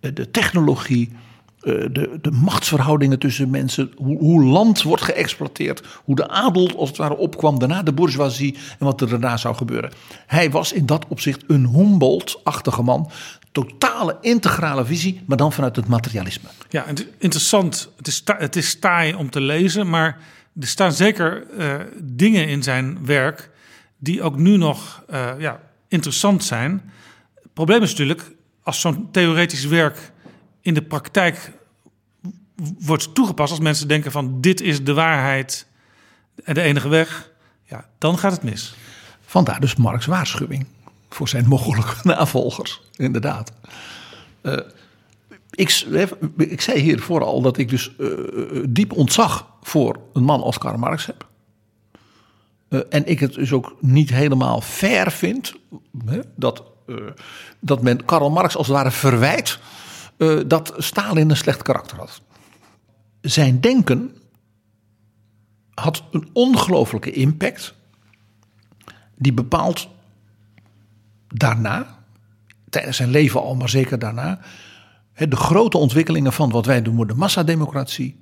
eh, 0.00 0.10
de 0.14 0.30
technologie, 0.30 1.12
eh, 1.60 1.72
de, 1.92 2.18
de 2.20 2.30
machtsverhoudingen 2.30 3.18
tussen 3.18 3.50
mensen, 3.50 3.92
hoe, 3.96 4.18
hoe 4.18 4.44
land 4.44 4.82
wordt 4.82 5.02
geëxploiteerd, 5.02 5.82
hoe 6.04 6.16
de 6.16 6.28
adel 6.28 6.78
als 6.78 6.88
het 6.88 6.98
ware 6.98 7.16
opkwam, 7.16 7.58
daarna 7.58 7.82
de 7.82 7.92
bourgeoisie 7.92 8.56
en 8.78 8.86
wat 8.86 9.00
er 9.00 9.08
daarna 9.08 9.36
zou 9.36 9.54
gebeuren. 9.54 9.90
Hij 10.26 10.50
was 10.50 10.72
in 10.72 10.86
dat 10.86 11.04
opzicht 11.08 11.44
een 11.46 11.66
Humboldt-achtige 11.66 12.82
man, 12.82 13.10
totale 13.52 14.16
integrale 14.20 14.84
visie, 14.84 15.22
maar 15.26 15.36
dan 15.36 15.52
vanuit 15.52 15.76
het 15.76 15.88
materialisme. 15.88 16.48
Ja, 16.68 16.84
interessant. 17.18 17.90
Het 17.96 18.06
is, 18.06 18.22
het 18.24 18.56
is 18.56 18.78
taai 18.78 19.14
om 19.14 19.30
te 19.30 19.40
lezen, 19.40 19.90
maar 19.90 20.18
er 20.60 20.66
staan 20.66 20.92
zeker 20.92 21.46
eh, 21.58 21.74
dingen 22.02 22.48
in 22.48 22.62
zijn 22.62 22.98
werk 23.04 23.50
die 23.98 24.22
ook 24.22 24.36
nu 24.36 24.56
nog 24.56 25.04
ja, 25.38 25.60
interessant 25.88 26.44
zijn. 26.44 26.90
Het 27.34 27.52
probleem 27.52 27.82
is 27.82 27.90
natuurlijk, 27.90 28.30
als 28.62 28.80
zo'n 28.80 29.08
theoretisch 29.10 29.64
werk 29.64 30.12
in 30.60 30.74
de 30.74 30.82
praktijk 30.82 31.52
wordt 32.78 33.14
toegepast, 33.14 33.50
als 33.50 33.60
mensen 33.60 33.88
denken 33.88 34.12
van 34.12 34.40
dit 34.40 34.60
is 34.60 34.84
de 34.84 34.94
waarheid 34.94 35.66
en 36.44 36.54
de 36.54 36.60
enige 36.62 36.88
weg, 36.88 37.30
ja, 37.64 37.88
dan 37.98 38.18
gaat 38.18 38.32
het 38.32 38.42
mis. 38.42 38.74
Vandaar 39.20 39.60
dus 39.60 39.76
Marx' 39.76 40.06
waarschuwing 40.06 40.66
voor 41.08 41.28
zijn 41.28 41.46
mogelijke 41.46 41.94
navolgers, 42.08 42.80
inderdaad. 42.96 43.52
Eh, 44.40 44.56
ik, 45.50 45.70
s- 45.70 45.86
ik 46.36 46.60
zei 46.60 46.80
hier 46.80 47.00
vooral 47.00 47.42
dat 47.42 47.58
ik 47.58 47.68
dus 47.68 47.96
eh, 47.96 48.06
diep 48.68 48.92
ontzag 48.92 49.46
voor 49.62 50.00
een 50.12 50.22
man 50.24 50.42
als 50.42 50.58
Karl 50.58 50.78
Marx 50.78 51.06
heb. 51.06 51.26
Eh, 52.68 52.80
en 52.88 53.06
ik 53.06 53.20
het 53.20 53.34
dus 53.34 53.52
ook 53.52 53.76
niet 53.80 54.10
helemaal 54.10 54.60
fair 54.60 55.12
vind 55.12 55.54
hè, 56.04 56.20
dat, 56.36 56.62
eh, 56.86 56.96
dat 57.60 57.82
men 57.82 58.04
Karl 58.04 58.30
Marx 58.30 58.56
als 58.56 58.66
het 58.66 58.76
ware 58.76 58.90
verwijt 58.90 59.58
eh, 60.16 60.38
dat 60.46 60.74
Stalin 60.76 61.30
een 61.30 61.36
slecht 61.36 61.62
karakter 61.62 61.98
had. 61.98 62.20
Zijn 63.20 63.60
denken 63.60 64.16
had 65.74 66.02
een 66.10 66.28
ongelooflijke 66.32 67.12
impact 67.12 67.74
die 69.16 69.32
bepaalt 69.32 69.88
daarna, 71.28 71.98
tijdens 72.70 72.96
zijn 72.96 73.10
leven 73.10 73.42
al, 73.42 73.54
maar 73.54 73.68
zeker 73.68 73.98
daarna, 73.98 74.40
hè, 75.12 75.28
de 75.28 75.36
grote 75.36 75.78
ontwikkelingen 75.78 76.32
van 76.32 76.50
wat 76.50 76.66
wij 76.66 76.80
noemen 76.80 77.06
de 77.06 77.14
massademocratie. 77.14 78.20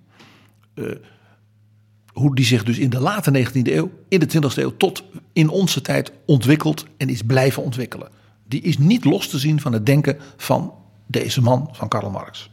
Hoe 2.19 2.35
die 2.35 2.45
zich 2.45 2.65
dus 2.65 2.79
in 2.79 2.91
de 2.91 3.01
late 3.01 3.47
19e 3.47 3.63
eeuw, 3.63 3.91
in 4.09 4.21
de 4.21 4.29
20e 4.29 4.55
eeuw 4.55 4.77
tot 4.77 5.05
in 5.33 5.49
onze 5.49 5.81
tijd 5.81 6.13
ontwikkelt 6.27 6.87
en 6.97 7.09
is 7.09 7.23
blijven 7.23 7.63
ontwikkelen. 7.63 8.09
Die 8.49 8.61
is 8.61 8.79
niet 8.79 9.05
los 9.05 9.29
te 9.29 9.39
zien 9.39 9.61
van 9.61 9.73
het 9.73 9.87
denken 9.87 10.19
van 10.37 10.75
deze 11.07 11.41
man, 11.41 11.69
van 11.73 11.89
Karl 11.89 12.11
Marx. 12.11 12.51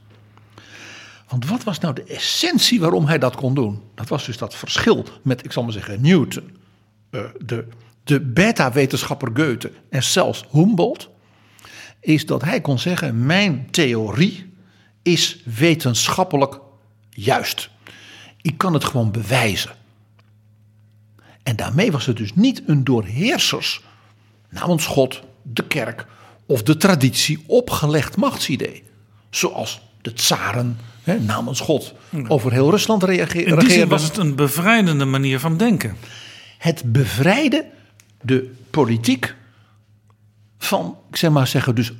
Want 1.27 1.47
wat 1.47 1.63
was 1.63 1.79
nou 1.79 1.93
de 1.93 2.03
essentie 2.03 2.79
waarom 2.79 3.05
hij 3.05 3.17
dat 3.17 3.35
kon 3.35 3.53
doen? 3.53 3.81
Dat 3.95 4.07
was 4.07 4.25
dus 4.25 4.37
dat 4.37 4.55
verschil 4.55 5.05
met, 5.21 5.45
ik 5.45 5.51
zal 5.51 5.63
maar 5.63 5.71
zeggen, 5.71 6.01
Newton, 6.01 6.57
eh, 7.09 7.21
de, 7.45 7.67
de 8.03 8.21
beta-wetenschapper 8.21 9.29
Goethe 9.33 9.71
en 9.89 10.03
zelfs 10.03 10.45
Humboldt. 10.51 11.09
Is 11.99 12.25
dat 12.25 12.43
hij 12.43 12.61
kon 12.61 12.79
zeggen: 12.79 13.25
Mijn 13.25 13.67
theorie 13.71 14.53
is 15.01 15.43
wetenschappelijk 15.45 16.59
juist. 17.09 17.69
Ik 18.43 18.57
kan 18.57 18.73
het 18.73 18.83
gewoon 18.83 19.11
bewijzen. 19.11 19.71
En 21.43 21.55
daarmee 21.55 21.91
was 21.91 22.05
het 22.05 22.17
dus 22.17 22.35
niet 22.35 22.63
een 22.65 22.83
door 22.83 23.03
heersers, 23.05 23.81
namens 24.49 24.85
God, 24.85 25.21
de 25.41 25.67
kerk 25.67 26.05
of 26.45 26.63
de 26.63 26.77
traditie 26.77 27.43
opgelegd 27.47 28.17
machtsidee. 28.17 28.83
Zoals 29.29 29.81
de 30.01 30.13
tsaren 30.13 30.77
hè, 31.03 31.19
namens 31.19 31.59
God 31.59 31.93
over 32.27 32.51
heel 32.51 32.69
Rusland 32.69 33.03
reage- 33.03 33.37
In 33.37 33.43
die 33.43 33.53
zin 33.53 33.59
regeerden. 33.59 33.89
was 33.89 34.03
het 34.03 34.17
een 34.17 34.35
bevrijdende 34.35 35.05
manier 35.05 35.39
van 35.39 35.57
denken. 35.57 35.95
Het 36.57 36.83
bevrijden 36.91 37.65
de 38.21 38.53
politiek 38.69 39.35
van, 40.57 40.97
ik 41.09 41.15
zeg 41.15 41.31
maar 41.31 41.47
zeggen, 41.47 41.75
dus 41.75 41.91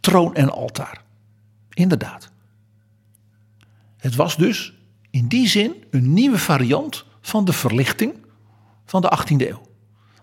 troon 0.00 0.34
en 0.34 0.50
altaar. 0.50 1.02
Inderdaad. 1.70 2.30
Het 3.96 4.14
was 4.14 4.36
dus 4.36 4.72
in 5.12 5.28
die 5.28 5.48
zin 5.48 5.74
een 5.90 6.12
nieuwe 6.12 6.38
variant 6.38 7.04
van 7.20 7.44
de 7.44 7.52
verlichting 7.52 8.14
van 8.84 9.02
de 9.02 9.18
18e 9.18 9.48
eeuw. 9.48 9.60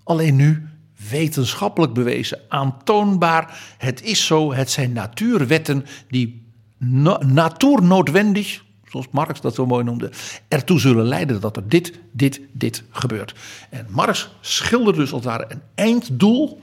Alleen 0.03 0.35
nu 0.35 0.67
wetenschappelijk 1.09 1.93
bewezen, 1.93 2.39
aantoonbaar. 2.47 3.59
Het 3.77 4.03
is 4.03 4.25
zo, 4.25 4.53
het 4.53 4.71
zijn 4.71 4.93
natuurwetten 4.93 5.85
die 6.07 6.45
na- 6.77 7.19
natuurnoodwendig, 7.25 8.63
zoals 8.87 9.07
Marx 9.11 9.41
dat 9.41 9.55
zo 9.55 9.65
mooi 9.65 9.83
noemde, 9.83 10.11
ertoe 10.47 10.79
zullen 10.79 11.05
leiden 11.05 11.41
dat 11.41 11.55
er 11.55 11.67
dit, 11.67 11.99
dit, 12.11 12.41
dit 12.51 12.83
gebeurt. 12.89 13.35
En 13.69 13.85
Marx 13.89 14.29
schilderde 14.41 14.99
dus 14.99 15.11
als 15.13 15.23
het 15.23 15.33
ware 15.33 15.45
een 15.49 15.61
einddoel 15.75 16.61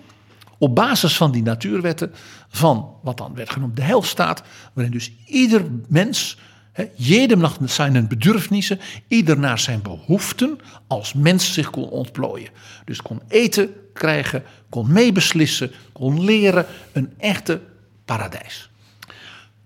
op 0.58 0.74
basis 0.74 1.16
van 1.16 1.32
die 1.32 1.42
natuurwetten 1.42 2.12
van 2.48 2.94
wat 3.02 3.16
dan 3.16 3.34
werd 3.34 3.50
genoemd 3.50 3.76
de 3.76 3.82
heilstaat, 3.82 4.42
waarin 4.72 4.92
dus 4.92 5.12
ieder 5.26 5.64
mens, 5.88 6.38
hè, 6.76 6.84
jedem 6.94 7.38
nach 7.38 7.58
zijn 7.64 8.08
bedürfnissen, 8.08 8.80
ieder 9.08 9.38
naar 9.38 9.58
zijn 9.58 9.82
behoeften 9.82 10.58
als 10.86 11.12
mens 11.12 11.52
zich 11.52 11.70
kon 11.70 11.88
ontplooien. 11.88 12.50
Dus 12.84 13.02
kon 13.02 13.20
eten 13.28 13.70
krijgen, 13.92 14.42
kon 14.68 14.92
meebeslissen, 14.92 15.70
kon 15.92 16.24
leren, 16.24 16.66
een 16.92 17.12
echte 17.18 17.60
paradijs. 18.04 18.70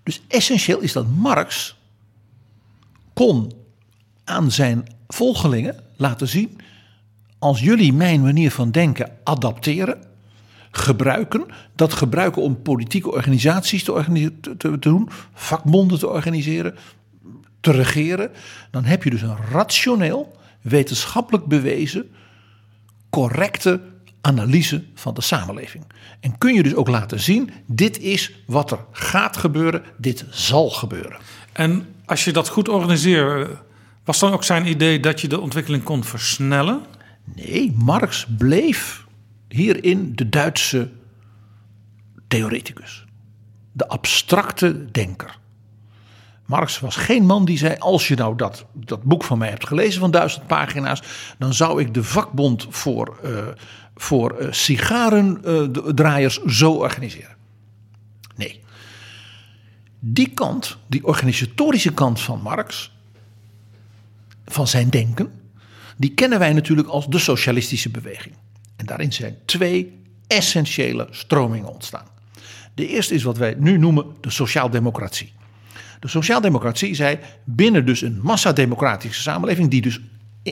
Dus 0.02 0.20
essentieel 0.28 0.80
is 0.80 0.92
dat 0.92 1.06
Marx 1.16 1.76
kon 3.12 3.52
aan 4.24 4.50
zijn 4.50 4.86
volgelingen 5.08 5.76
laten 5.96 6.28
zien: 6.28 6.61
als 7.38 7.61
jullie 7.61 7.92
mijn 7.92 8.22
manier 8.22 8.50
van 8.50 8.70
denken 8.70 9.12
adapteren, 9.24 10.08
gebruiken, 10.70 11.46
dat 11.74 11.92
gebruiken 11.92 12.42
om 12.42 12.62
politieke 12.62 13.11
organisaties 13.12 13.84
te, 13.84 13.92
organi- 13.92 14.30
te, 14.40 14.56
te- 14.56 14.56
te 14.56 14.78
doen, 14.78 15.08
vakbonden 15.34 15.98
te 15.98 16.08
organiseren, 16.08 16.74
te 17.61 17.70
regeren, 17.72 18.30
dan 18.70 18.84
heb 18.84 19.04
je 19.04 19.11
dus 19.11 19.22
een 19.22 19.36
rationeel, 19.50 20.38
wetenschappelijk 20.61 21.44
bewezen, 21.44 22.11
correcte 23.11 23.80
analyse 24.20 24.84
van 24.94 25.14
de 25.14 25.20
samenleving. 25.20 25.84
En 26.20 26.38
kun 26.38 26.54
je 26.54 26.62
dus 26.62 26.74
ook 26.74 26.88
laten 26.88 27.20
zien, 27.20 27.50
dit 27.66 27.98
is 27.98 28.32
wat 28.46 28.70
er 28.70 28.78
gaat 28.92 29.36
gebeuren, 29.36 29.82
dit 29.96 30.24
zal 30.30 30.70
gebeuren. 30.70 31.18
En 31.52 31.86
als 32.04 32.24
je 32.24 32.32
dat 32.32 32.48
goed 32.48 32.68
organiseert, 32.68 33.48
was 34.04 34.18
dan 34.18 34.32
ook 34.32 34.44
zijn 34.44 34.66
idee 34.66 35.00
dat 35.00 35.20
je 35.20 35.28
de 35.28 35.40
ontwikkeling 35.40 35.82
kon 35.82 36.04
versnellen? 36.04 36.80
Nee, 37.34 37.72
Marx 37.76 38.26
bleef 38.38 39.06
hierin 39.48 40.12
de 40.14 40.28
Duitse 40.28 40.90
theoreticus. 42.28 43.04
De 43.72 43.88
abstracte 43.88 44.90
denker. 44.90 45.38
Marx 46.51 46.80
was 46.80 46.96
geen 46.96 47.26
man 47.26 47.44
die 47.44 47.59
zei: 47.59 47.76
Als 47.78 48.09
je 48.09 48.14
nou 48.14 48.36
dat, 48.36 48.64
dat 48.72 49.03
boek 49.03 49.24
van 49.24 49.38
mij 49.38 49.48
hebt 49.48 49.66
gelezen 49.66 50.01
van 50.01 50.11
duizend 50.11 50.46
pagina's, 50.46 51.03
dan 51.38 51.55
zou 51.55 51.80
ik 51.80 51.94
de 51.94 52.05
vakbond 52.05 52.66
voor, 52.70 53.18
eh 53.22 53.30
voor 53.96 54.38
eh, 54.38 54.53
sigarendraaiers 54.53 56.42
zo 56.42 56.72
organiseren. 56.72 57.36
Nee. 58.36 58.61
Die 60.01 60.28
kant, 60.28 60.76
die 60.86 61.07
organisatorische 61.07 61.92
kant 61.92 62.20
van 62.20 62.40
Marx, 62.42 62.92
van 64.46 64.68
zijn 64.68 64.90
denken, 64.90 65.32
die 65.96 66.14
kennen 66.14 66.38
wij 66.38 66.53
natuurlijk 66.53 66.88
als 66.88 67.07
de 67.07 67.18
socialistische 67.18 67.90
beweging. 67.90 68.34
En 68.76 68.86
daarin 68.86 69.12
zijn 69.12 69.36
twee 69.44 70.03
essentiële 70.26 71.09
stromingen 71.11 71.72
ontstaan. 71.72 72.07
De 72.74 72.86
eerste 72.86 73.14
is 73.14 73.22
wat 73.22 73.38
wij 73.38 73.55
nu 73.59 73.78
noemen 73.78 74.07
de 74.20 74.30
sociaaldemocratie. 74.30 75.32
De 76.01 76.09
sociaaldemocratie 76.09 76.94
zei 76.94 77.18
binnen 77.44 77.86
dus 77.86 78.03
een 78.03 78.20
massademocratische 78.22 79.22
samenleving, 79.22 79.70
die 79.70 79.80
dus 79.82 80.01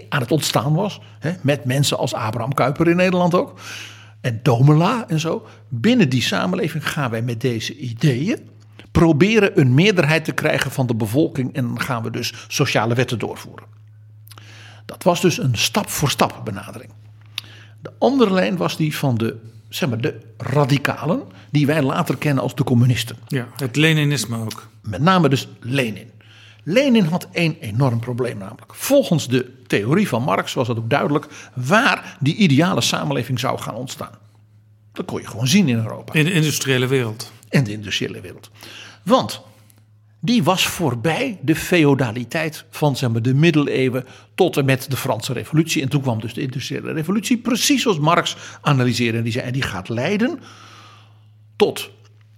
aan 0.08 0.20
het 0.20 0.32
ontstaan 0.32 0.74
was, 0.74 1.00
hè, 1.18 1.32
met 1.42 1.64
mensen 1.64 1.98
als 1.98 2.14
Abraham 2.14 2.54
Kuyper 2.54 2.88
in 2.88 2.96
Nederland 2.96 3.34
ook, 3.34 3.60
en 4.20 4.40
Domela 4.42 5.08
en 5.08 5.20
zo. 5.20 5.46
Binnen 5.68 6.08
die 6.08 6.22
samenleving 6.22 6.88
gaan 6.88 7.10
wij 7.10 7.22
met 7.22 7.40
deze 7.40 7.76
ideeën 7.76 8.38
proberen 8.90 9.60
een 9.60 9.74
meerderheid 9.74 10.24
te 10.24 10.32
krijgen 10.32 10.70
van 10.70 10.86
de 10.86 10.94
bevolking 10.94 11.54
en 11.54 11.80
gaan 11.80 12.02
we 12.02 12.10
dus 12.10 12.32
sociale 12.48 12.94
wetten 12.94 13.18
doorvoeren. 13.18 13.64
Dat 14.86 15.02
was 15.02 15.20
dus 15.20 15.38
een 15.38 15.56
stap 15.56 15.88
voor 15.88 16.10
stap 16.10 16.40
benadering. 16.44 16.90
De 17.80 17.90
andere 17.98 18.32
lijn 18.32 18.56
was 18.56 18.76
die 18.76 18.96
van 18.96 19.16
de 19.16 19.36
zeg 19.68 19.88
maar, 19.88 20.00
de 20.00 20.20
radicalen 20.36 21.22
die 21.50 21.66
wij 21.66 21.82
later 21.82 22.16
kennen 22.16 22.42
als 22.42 22.54
de 22.54 22.64
communisten. 22.64 23.16
Ja, 23.26 23.48
het 23.56 23.76
Leninisme 23.76 24.38
ook. 24.38 24.68
Met 24.82 25.00
name 25.00 25.28
dus 25.28 25.48
Lenin. 25.60 26.10
Lenin 26.64 27.04
had 27.04 27.28
één 27.32 27.56
enorm 27.60 28.00
probleem 28.00 28.38
namelijk. 28.38 28.74
Volgens 28.74 29.28
de 29.28 29.52
theorie 29.66 30.08
van 30.08 30.22
Marx 30.22 30.54
was 30.54 30.68
het 30.68 30.78
ook 30.78 30.90
duidelijk 30.90 31.26
waar 31.54 32.16
die 32.20 32.34
ideale 32.34 32.80
samenleving 32.80 33.40
zou 33.40 33.58
gaan 33.58 33.74
ontstaan. 33.74 34.18
Dat 34.92 35.06
kon 35.06 35.20
je 35.20 35.26
gewoon 35.26 35.46
zien 35.46 35.68
in 35.68 35.76
Europa 35.76 36.12
In 36.12 36.24
de 36.24 36.32
industriële 36.32 36.86
wereld. 36.86 37.32
en 37.48 37.64
de 37.64 37.72
industriële 37.72 38.20
wereld. 38.20 38.50
Want 39.04 39.42
die 40.20 40.42
was 40.42 40.66
voorbij 40.66 41.38
de 41.42 41.56
feodaliteit 41.56 42.64
van 42.70 42.96
zeg 42.96 43.10
maar, 43.10 43.22
de 43.22 43.34
middeleeuwen 43.34 44.06
tot 44.34 44.56
en 44.56 44.64
met 44.64 44.90
de 44.90 44.96
Franse 44.96 45.32
revolutie. 45.32 45.82
En 45.82 45.88
toen 45.88 46.02
kwam 46.02 46.20
dus 46.20 46.34
de 46.34 46.40
industriële 46.40 46.92
revolutie, 46.92 47.38
precies 47.38 47.82
zoals 47.82 47.98
Marx 47.98 48.36
analyseerde. 48.60 49.18
En 49.18 49.24
die 49.24 49.32
zei, 49.32 49.46
en 49.46 49.52
die 49.52 49.62
gaat 49.62 49.88
leiden 49.88 50.40
tot 51.56 51.90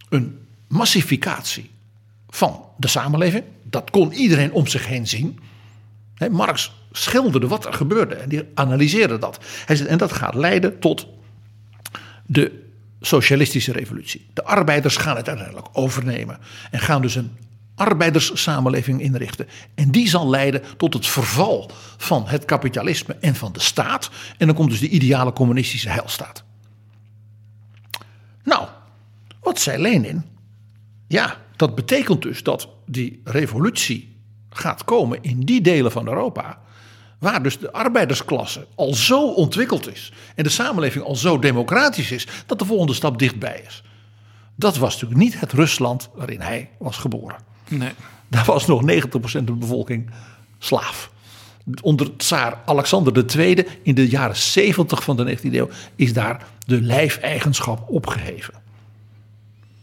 een 0.08 0.38
massificatie 0.68 1.70
van 2.30 2.64
de 2.76 2.88
samenleving. 2.88 3.44
Dat 3.62 3.90
kon 3.90 4.12
iedereen 4.12 4.52
om 4.52 4.66
zich 4.66 4.86
heen 4.86 5.06
zien. 5.06 5.38
Marx 6.30 6.72
schilderde 6.92 7.48
wat 7.48 7.66
er 7.66 7.72
gebeurde 7.72 8.14
en 8.14 8.28
die 8.28 8.42
analyseerde 8.54 9.18
dat. 9.18 9.38
En 9.66 9.98
dat 9.98 10.12
gaat 10.12 10.34
leiden 10.34 10.78
tot 10.78 11.06
de 12.26 12.68
socialistische 13.00 13.72
revolutie. 13.72 14.26
De 14.32 14.44
arbeiders 14.44 14.96
gaan 14.96 15.16
het 15.16 15.28
uiteindelijk 15.28 15.68
overnemen 15.72 16.38
en 16.70 16.80
gaan 16.80 17.02
dus 17.02 17.14
een 17.14 17.36
arbeiderssamenleving 17.74 19.00
inrichten. 19.00 19.48
En 19.74 19.90
die 19.90 20.08
zal 20.08 20.28
leiden 20.28 20.62
tot 20.76 20.94
het 20.94 21.06
verval 21.06 21.70
van 21.96 22.26
het 22.26 22.44
kapitalisme 22.44 23.16
en 23.20 23.34
van 23.34 23.52
de 23.52 23.60
staat. 23.60 24.10
En 24.38 24.46
dan 24.46 24.56
komt 24.56 24.70
dus 24.70 24.80
de 24.80 24.88
ideale 24.88 25.32
communistische 25.32 25.88
heilstaat. 25.88 26.44
Nou, 28.44 28.68
wat 29.40 29.60
zei 29.60 29.82
Lenin? 29.82 30.24
Ja, 31.06 31.36
dat 31.60 31.74
betekent 31.74 32.22
dus 32.22 32.42
dat 32.42 32.68
die 32.86 33.20
revolutie 33.24 34.16
gaat 34.50 34.84
komen 34.84 35.18
in 35.22 35.40
die 35.40 35.60
delen 35.60 35.92
van 35.92 36.08
Europa. 36.08 36.58
Waar 37.18 37.42
dus 37.42 37.58
de 37.58 37.72
arbeidersklasse 37.72 38.66
al 38.74 38.94
zo 38.94 39.32
ontwikkeld 39.32 39.92
is. 39.92 40.12
En 40.34 40.44
de 40.44 40.50
samenleving 40.50 41.04
al 41.04 41.16
zo 41.16 41.38
democratisch 41.38 42.10
is. 42.10 42.26
Dat 42.46 42.58
de 42.58 42.64
volgende 42.64 42.94
stap 42.94 43.18
dichtbij 43.18 43.62
is. 43.66 43.82
Dat 44.56 44.76
was 44.76 44.92
natuurlijk 44.92 45.20
niet 45.20 45.40
het 45.40 45.52
Rusland 45.52 46.10
waarin 46.14 46.40
hij 46.40 46.70
was 46.78 46.96
geboren. 46.96 47.36
Nee. 47.68 47.92
Daar 48.28 48.44
was 48.44 48.66
nog 48.66 48.82
90% 48.82 49.08
van 49.10 49.44
de 49.44 49.52
bevolking 49.52 50.10
slaaf. 50.58 51.10
Onder 51.82 52.16
tsaar 52.16 52.58
Alexander 52.64 53.38
II 53.38 53.66
in 53.82 53.94
de 53.94 54.08
jaren 54.08 54.36
70 54.36 55.02
van 55.02 55.16
de 55.16 55.38
19e 55.38 55.52
eeuw 55.52 55.68
is 55.96 56.12
daar 56.12 56.46
de 56.66 56.82
lijfeigenschap 56.82 57.88
opgeheven. 57.88 58.54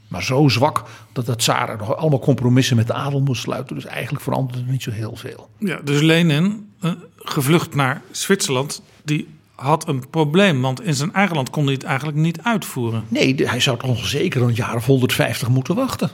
Maar 0.08 0.24
zo 0.24 0.47
zwak 0.47 0.84
dat 1.12 1.26
de 1.26 1.36
tsaren 1.36 1.78
nog 1.78 1.97
allemaal 1.97 2.20
compromissen 2.20 2.76
met 2.76 2.88
de 2.88 2.93
adel 2.93 3.22
moest 3.22 3.41
sluiten. 3.41 3.76
Dus 3.76 3.86
eigenlijk 3.86 4.24
veranderde 4.24 4.64
er 4.64 4.72
niet 4.72 4.84
zo 4.84 4.91
heel 4.91 5.16
veel. 5.16 5.49
Ja, 5.60 5.80
dus 5.84 6.01
Lenin, 6.01 6.70
eh, 6.80 6.91
gevlucht 7.18 7.76
naar 7.76 8.01
Zwitserland, 8.12 8.82
die 9.03 9.28
had 9.55 9.88
een 9.88 10.10
probleem. 10.10 10.62
Want 10.62 10.82
in 10.84 10.93
zijn 10.93 11.14
eigen 11.14 11.36
land 11.36 11.49
kon 11.49 11.64
hij 11.64 11.74
het 11.74 11.84
eigenlijk 11.84 12.18
niet 12.18 12.41
uitvoeren. 12.41 13.03
Nee, 13.08 13.36
hij 13.47 13.60
zou 13.60 13.78
toch 13.78 14.08
zeker 14.08 14.41
een 14.41 14.53
jaar 14.53 14.76
of 14.76 14.86
150 14.86 15.49
moeten 15.49 15.76
wachten. 15.76 16.10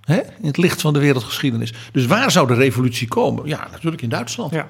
Hè? 0.00 0.16
In 0.16 0.46
het 0.46 0.56
licht 0.56 0.80
van 0.80 0.92
de 0.92 0.98
wereldgeschiedenis. 0.98 1.72
Dus 1.92 2.06
waar 2.06 2.30
zou 2.30 2.46
de 2.46 2.54
revolutie 2.54 3.08
komen? 3.08 3.46
Ja, 3.46 3.68
natuurlijk 3.70 4.02
in 4.02 4.08
Duitsland. 4.08 4.52
Ja. 4.52 4.68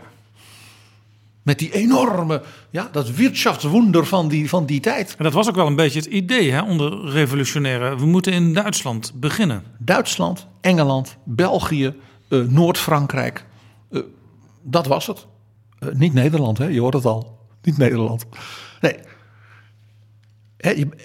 Met 1.48 1.58
die 1.58 1.72
enorme, 1.72 2.42
ja, 2.70 2.88
dat 2.92 3.10
Wirtschaftswunder 3.10 4.06
van 4.06 4.28
die, 4.28 4.48
van 4.48 4.66
die 4.66 4.80
tijd. 4.80 5.14
En 5.18 5.24
dat 5.24 5.32
was 5.32 5.48
ook 5.48 5.54
wel 5.54 5.66
een 5.66 5.76
beetje 5.76 5.98
het 5.98 6.08
idee 6.08 6.50
hè, 6.52 6.62
onder 6.62 7.10
revolutionairen. 7.10 7.98
We 7.98 8.06
moeten 8.06 8.32
in 8.32 8.54
Duitsland 8.54 9.12
beginnen. 9.14 9.62
Duitsland, 9.78 10.46
Engeland, 10.60 11.16
België, 11.24 11.94
eh, 12.28 12.40
Noord-Frankrijk. 12.40 13.44
Eh, 13.90 14.00
dat 14.62 14.86
was 14.86 15.06
het. 15.06 15.26
Eh, 15.78 15.88
niet 15.92 16.14
Nederland, 16.14 16.58
hè? 16.58 16.66
je 16.66 16.80
hoort 16.80 16.94
het 16.94 17.04
al. 17.04 17.38
Niet 17.62 17.78
Nederland. 17.78 18.26
Nee. 18.80 18.96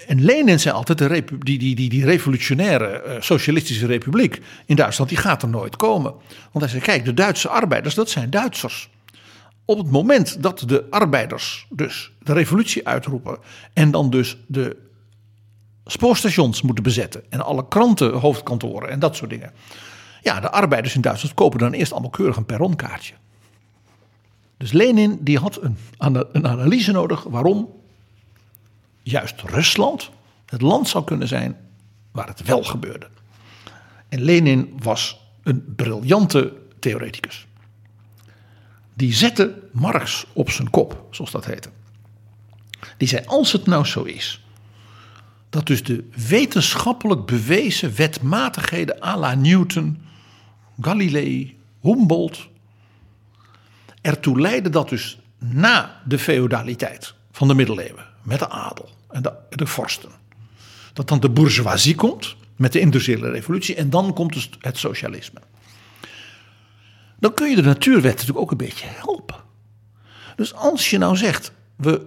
En 0.07 0.23
Lenin 0.23 0.59
zei 0.59 0.75
altijd, 0.75 0.97
de 0.97 1.23
die, 1.39 1.59
die, 1.59 1.75
die, 1.75 1.89
die 1.89 2.05
revolutionaire 2.05 3.17
socialistische 3.19 3.85
republiek 3.85 4.41
in 4.65 4.75
Duitsland, 4.75 5.09
die 5.09 5.19
gaat 5.19 5.41
er 5.41 5.49
nooit 5.49 5.75
komen. 5.75 6.13
Want 6.51 6.65
hij 6.65 6.67
zei, 6.67 6.81
kijk, 6.81 7.05
de 7.05 7.13
Duitse 7.13 7.49
arbeiders, 7.49 7.95
dat 7.95 8.09
zijn 8.09 8.29
Duitsers. 8.29 8.91
Op 9.65 9.77
het 9.77 9.91
moment 9.91 10.43
dat 10.43 10.63
de 10.65 10.85
arbeiders 10.89 11.67
dus 11.69 12.11
de 12.19 12.33
revolutie 12.33 12.87
uitroepen 12.87 13.37
en 13.73 13.91
dan 13.91 14.09
dus 14.09 14.37
de 14.47 14.77
spoorstations 15.85 16.61
moeten 16.61 16.83
bezetten. 16.83 17.23
En 17.29 17.41
alle 17.41 17.67
kranten, 17.67 18.13
hoofdkantoren 18.13 18.89
en 18.89 18.99
dat 18.99 19.15
soort 19.15 19.29
dingen. 19.29 19.51
Ja, 20.21 20.39
de 20.39 20.51
arbeiders 20.51 20.95
in 20.95 21.01
Duitsland 21.01 21.35
kopen 21.35 21.59
dan 21.59 21.71
eerst 21.71 21.91
allemaal 21.91 22.09
keurig 22.09 22.35
een 22.35 22.45
perronkaartje. 22.45 23.13
Dus 24.57 24.71
Lenin 24.71 25.17
die 25.21 25.39
had 25.39 25.59
een, 25.61 25.77
een 26.31 26.47
analyse 26.47 26.91
nodig 26.91 27.23
waarom 27.23 27.69
juist 29.01 29.41
Rusland 29.41 30.09
het 30.45 30.61
land 30.61 30.89
zou 30.89 31.03
kunnen 31.03 31.27
zijn 31.27 31.57
waar 32.11 32.27
het 32.27 32.43
wel 32.43 32.63
gebeurde. 32.63 33.07
En 34.09 34.21
Lenin 34.21 34.73
was 34.79 35.21
een 35.43 35.73
briljante 35.75 36.53
theoreticus. 36.79 37.47
Die 39.03 39.13
zette 39.13 39.59
Marx 39.71 40.25
op 40.33 40.49
zijn 40.49 40.69
kop, 40.69 41.07
zoals 41.11 41.31
dat 41.31 41.45
heette. 41.45 41.69
Die 42.97 43.07
zei: 43.07 43.25
Als 43.25 43.51
het 43.51 43.65
nou 43.65 43.85
zo 43.85 44.03
is 44.03 44.45
dat 45.49 45.67
dus 45.67 45.83
de 45.83 46.09
wetenschappelijk 46.27 47.25
bewezen 47.25 47.95
wetmatigheden 47.95 49.03
à 49.03 49.17
la 49.17 49.35
Newton, 49.35 50.01
Galilei, 50.81 51.57
Humboldt 51.81 52.47
ertoe 54.01 54.39
leiden 54.39 54.71
dat 54.71 54.89
dus 54.89 55.19
na 55.37 56.01
de 56.05 56.19
feodaliteit 56.19 57.13
van 57.31 57.47
de 57.47 57.53
middeleeuwen 57.53 58.05
met 58.21 58.39
de 58.39 58.49
adel 58.49 58.89
en 59.09 59.21
de, 59.21 59.33
de 59.49 59.67
vorsten, 59.67 60.11
dat 60.93 61.07
dan 61.07 61.19
de 61.19 61.29
bourgeoisie 61.29 61.95
komt 61.95 62.35
met 62.55 62.71
de 62.71 62.79
industriële 62.79 63.29
revolutie 63.29 63.75
en 63.75 63.89
dan 63.89 64.13
komt 64.13 64.33
dus 64.33 64.49
het 64.59 64.77
socialisme. 64.77 65.39
Dan 67.23 67.33
kun 67.33 67.49
je 67.49 67.55
de 67.55 67.61
natuurwet 67.61 68.11
natuurlijk 68.11 68.39
ook 68.39 68.51
een 68.51 68.57
beetje 68.57 68.85
helpen. 68.87 69.35
Dus 70.35 70.53
als 70.53 70.89
je 70.89 70.97
nou 70.97 71.17
zegt, 71.17 71.51
we 71.75 72.05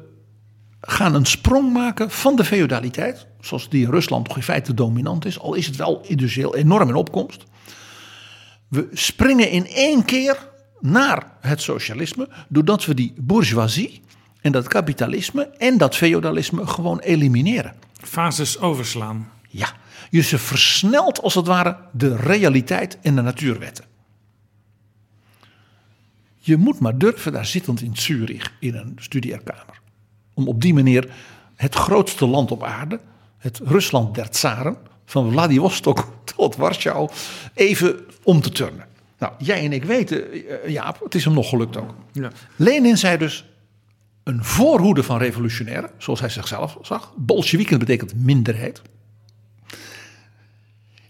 gaan 0.81 1.15
een 1.15 1.27
sprong 1.27 1.73
maken 1.73 2.11
van 2.11 2.37
de 2.37 2.45
feodaliteit, 2.45 3.27
zoals 3.41 3.69
die 3.69 3.85
in 3.85 3.91
Rusland 3.91 4.25
toch 4.25 4.37
in 4.37 4.43
feite 4.43 4.75
dominant 4.75 5.25
is, 5.25 5.39
al 5.39 5.55
is 5.55 5.67
het 5.67 5.77
wel 5.77 6.01
industrieel 6.07 6.57
enorm 6.57 6.89
in 6.89 6.95
opkomst. 6.95 7.45
We 8.69 8.89
springen 8.93 9.51
in 9.51 9.67
één 9.67 10.05
keer 10.05 10.49
naar 10.81 11.33
het 11.41 11.63
socialisme, 11.63 12.29
doordat 12.49 12.85
we 12.85 12.95
die 12.95 13.15
bourgeoisie 13.19 14.03
en 14.41 14.53
dat 14.53 14.69
kapitalisme 14.69 15.51
en 15.59 15.79
dat 15.79 15.97
feodalisme 15.97 16.67
gewoon 16.67 16.99
elimineren. 16.99 17.75
Fases 17.93 18.59
overslaan. 18.59 19.31
Ja, 19.49 19.69
je 20.11 20.23
ze 20.23 20.39
versnelt 20.39 21.23
als 21.23 21.35
het 21.35 21.47
ware 21.47 21.77
de 21.93 22.17
realiteit 22.17 22.99
en 23.01 23.15
de 23.15 23.23
natuurwetten. 23.23 23.96
Je 26.47 26.57
moet 26.57 26.81
maar 26.81 26.99
durven 26.99 27.33
daar 27.33 27.47
zittend 27.47 27.81
in 27.81 27.97
Zurich 27.97 28.53
in 28.61 28.75
een 28.75 28.97
studeerkamer. 29.01 29.81
Om 30.35 30.49
op 30.49 30.61
die 30.61 30.75
manier 30.75 31.15
het 31.55 31.75
grootste 31.75 32.27
land 32.27 32.51
op 32.51 32.63
aarde, 32.63 33.01
het 33.39 33.61
Rusland 33.65 34.15
der 34.15 34.31
tsaren, 34.31 34.77
van 35.05 35.31
Vladivostok 35.31 36.09
tot 36.37 36.57
Warschau, 36.57 37.11
even 37.55 38.01
om 38.23 38.41
te 38.41 38.51
turnen. 38.51 38.87
Nou, 39.19 39.33
jij 39.39 39.65
en 39.65 39.73
ik 39.73 39.85
weten, 39.85 40.33
eh, 40.33 40.71
Jaap, 40.71 41.01
het 41.05 41.15
is 41.15 41.25
hem 41.25 41.35
nog 41.35 41.49
gelukt 41.49 41.77
ook. 41.77 41.95
Ja. 42.13 42.31
Lenin 42.57 42.99
zei 42.99 43.19
dus 43.19 43.45
een 44.23 44.45
voorhoede 44.45 45.03
van 45.03 45.19
revolutionairen, 45.19 45.91
zoals 45.99 46.21
hij 46.21 46.29
zichzelf 46.29 46.79
zag. 46.83 47.13
Bolsjewieken 47.17 47.79
betekent 47.79 48.15
minderheid. 48.15 48.83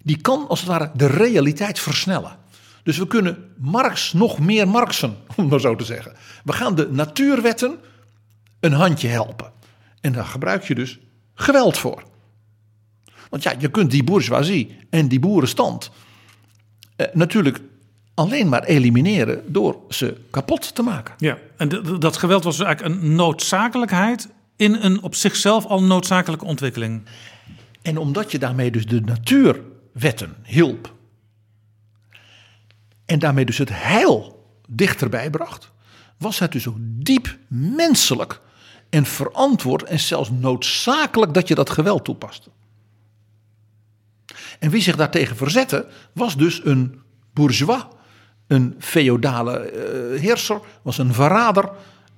Die 0.02 0.20
kan 0.20 0.48
als 0.48 0.60
het 0.60 0.68
ware 0.68 0.90
de 0.94 1.06
realiteit 1.06 1.78
versnellen. 1.78 2.38
Dus 2.86 2.98
we 2.98 3.06
kunnen 3.06 3.54
Marx 3.58 4.12
nog 4.12 4.38
meer 4.38 4.68
Marxen, 4.68 5.16
om 5.36 5.48
maar 5.48 5.60
zo 5.60 5.76
te 5.76 5.84
zeggen. 5.84 6.12
We 6.44 6.52
gaan 6.52 6.74
de 6.74 6.88
natuurwetten 6.90 7.78
een 8.60 8.72
handje 8.72 9.08
helpen. 9.08 9.52
En 10.00 10.12
daar 10.12 10.24
gebruik 10.24 10.64
je 10.64 10.74
dus 10.74 10.98
geweld 11.34 11.78
voor. 11.78 12.02
Want 13.30 13.42
ja, 13.42 13.54
je 13.58 13.68
kunt 13.68 13.90
die 13.90 14.04
bourgeoisie 14.04 14.76
en 14.90 15.08
die 15.08 15.20
boerenstand 15.20 15.90
eh, 16.96 17.06
natuurlijk 17.12 17.60
alleen 18.14 18.48
maar 18.48 18.64
elimineren 18.64 19.42
door 19.52 19.76
ze 19.88 20.16
kapot 20.30 20.74
te 20.74 20.82
maken. 20.82 21.14
Ja, 21.18 21.38
en 21.56 21.98
dat 21.98 22.16
geweld 22.16 22.44
was 22.44 22.56
dus 22.56 22.66
eigenlijk 22.66 22.96
een 22.96 23.14
noodzakelijkheid 23.14 24.28
in 24.56 24.74
een 24.74 25.02
op 25.02 25.14
zichzelf 25.14 25.64
al 25.64 25.82
noodzakelijke 25.82 26.44
ontwikkeling. 26.44 27.02
En 27.82 27.98
omdat 27.98 28.30
je 28.30 28.38
daarmee 28.38 28.70
dus 28.70 28.86
de 28.86 29.00
natuurwetten 29.00 30.36
hielp. 30.42 30.94
En 33.06 33.18
daarmee 33.18 33.44
dus 33.44 33.58
het 33.58 33.70
heil 33.72 34.44
dichterbij 34.68 35.30
bracht. 35.30 35.70
Was 36.18 36.38
het 36.38 36.52
dus 36.52 36.68
ook 36.68 36.76
diep 36.78 37.36
menselijk 37.48 38.40
en 38.90 39.06
verantwoord 39.06 39.82
en 39.82 40.00
zelfs 40.00 40.30
noodzakelijk 40.30 41.34
dat 41.34 41.48
je 41.48 41.54
dat 41.54 41.70
geweld 41.70 42.04
toepaste. 42.04 42.50
En 44.58 44.70
wie 44.70 44.82
zich 44.82 44.96
daartegen 44.96 45.36
verzette, 45.36 45.86
was 46.12 46.36
dus 46.36 46.60
een 46.64 47.00
bourgeois, 47.32 47.82
een 48.46 48.74
feodale 48.78 49.58
eh, 49.58 50.20
heerser, 50.20 50.60
was 50.82 50.98
een 50.98 51.14
verrader. 51.14 51.70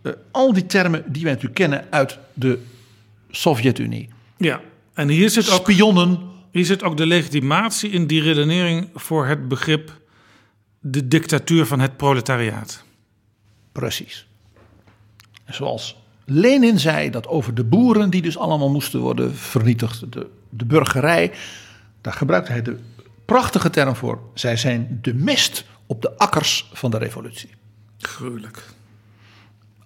Eh, 0.03 0.13
al 0.31 0.53
die 0.53 0.67
termen 0.67 1.05
die 1.07 1.23
wij 1.23 1.33
natuurlijk 1.33 1.61
kennen 1.61 1.87
uit 1.91 2.19
de 2.33 2.59
Sovjet-Unie. 3.31 4.09
Ja, 4.37 4.61
en 4.95 5.09
hier 5.09 5.31
zit 5.31 5.51
ook, 5.51 5.61
Spionnen, 5.61 6.19
hier 6.53 6.65
zit 6.65 6.83
ook 6.83 6.97
de 6.97 7.07
legitimatie 7.07 7.91
in 7.91 8.07
die 8.07 8.23
redenering 8.23 8.89
voor 8.95 9.27
het 9.27 9.49
begrip 9.49 9.98
de 10.81 11.09
dictatuur 11.09 11.67
van 11.67 11.81
het 11.81 11.97
proletariaat. 11.97 12.85
precies. 13.73 14.27
Zoals 15.47 15.97
Lenin 16.25 16.79
zei 16.79 17.11
dat 17.11 17.27
over 17.27 17.55
de 17.55 17.65
boeren 17.65 18.11
die 18.11 18.23
dus 18.23 18.39
allemaal 18.39 18.71
moesten 18.71 19.01
worden 19.01 19.35
vernietigd, 19.35 20.13
de, 20.13 20.31
de 20.49 20.65
burgerij, 20.65 21.33
daar 22.01 22.13
gebruikte 22.13 22.53
hij 22.53 22.63
de 22.63 22.79
prachtige 23.25 23.71
term 23.71 23.97
voor. 23.97 24.21
Zij 24.35 24.57
zijn 24.57 24.99
de 25.03 25.15
mest 25.15 25.65
op 25.87 26.03
de 26.03 26.19
akkers 26.19 26.71
van 26.73 26.91
de 26.91 26.99
revolutie. 26.99 27.51
Gruwelijk. 27.99 28.65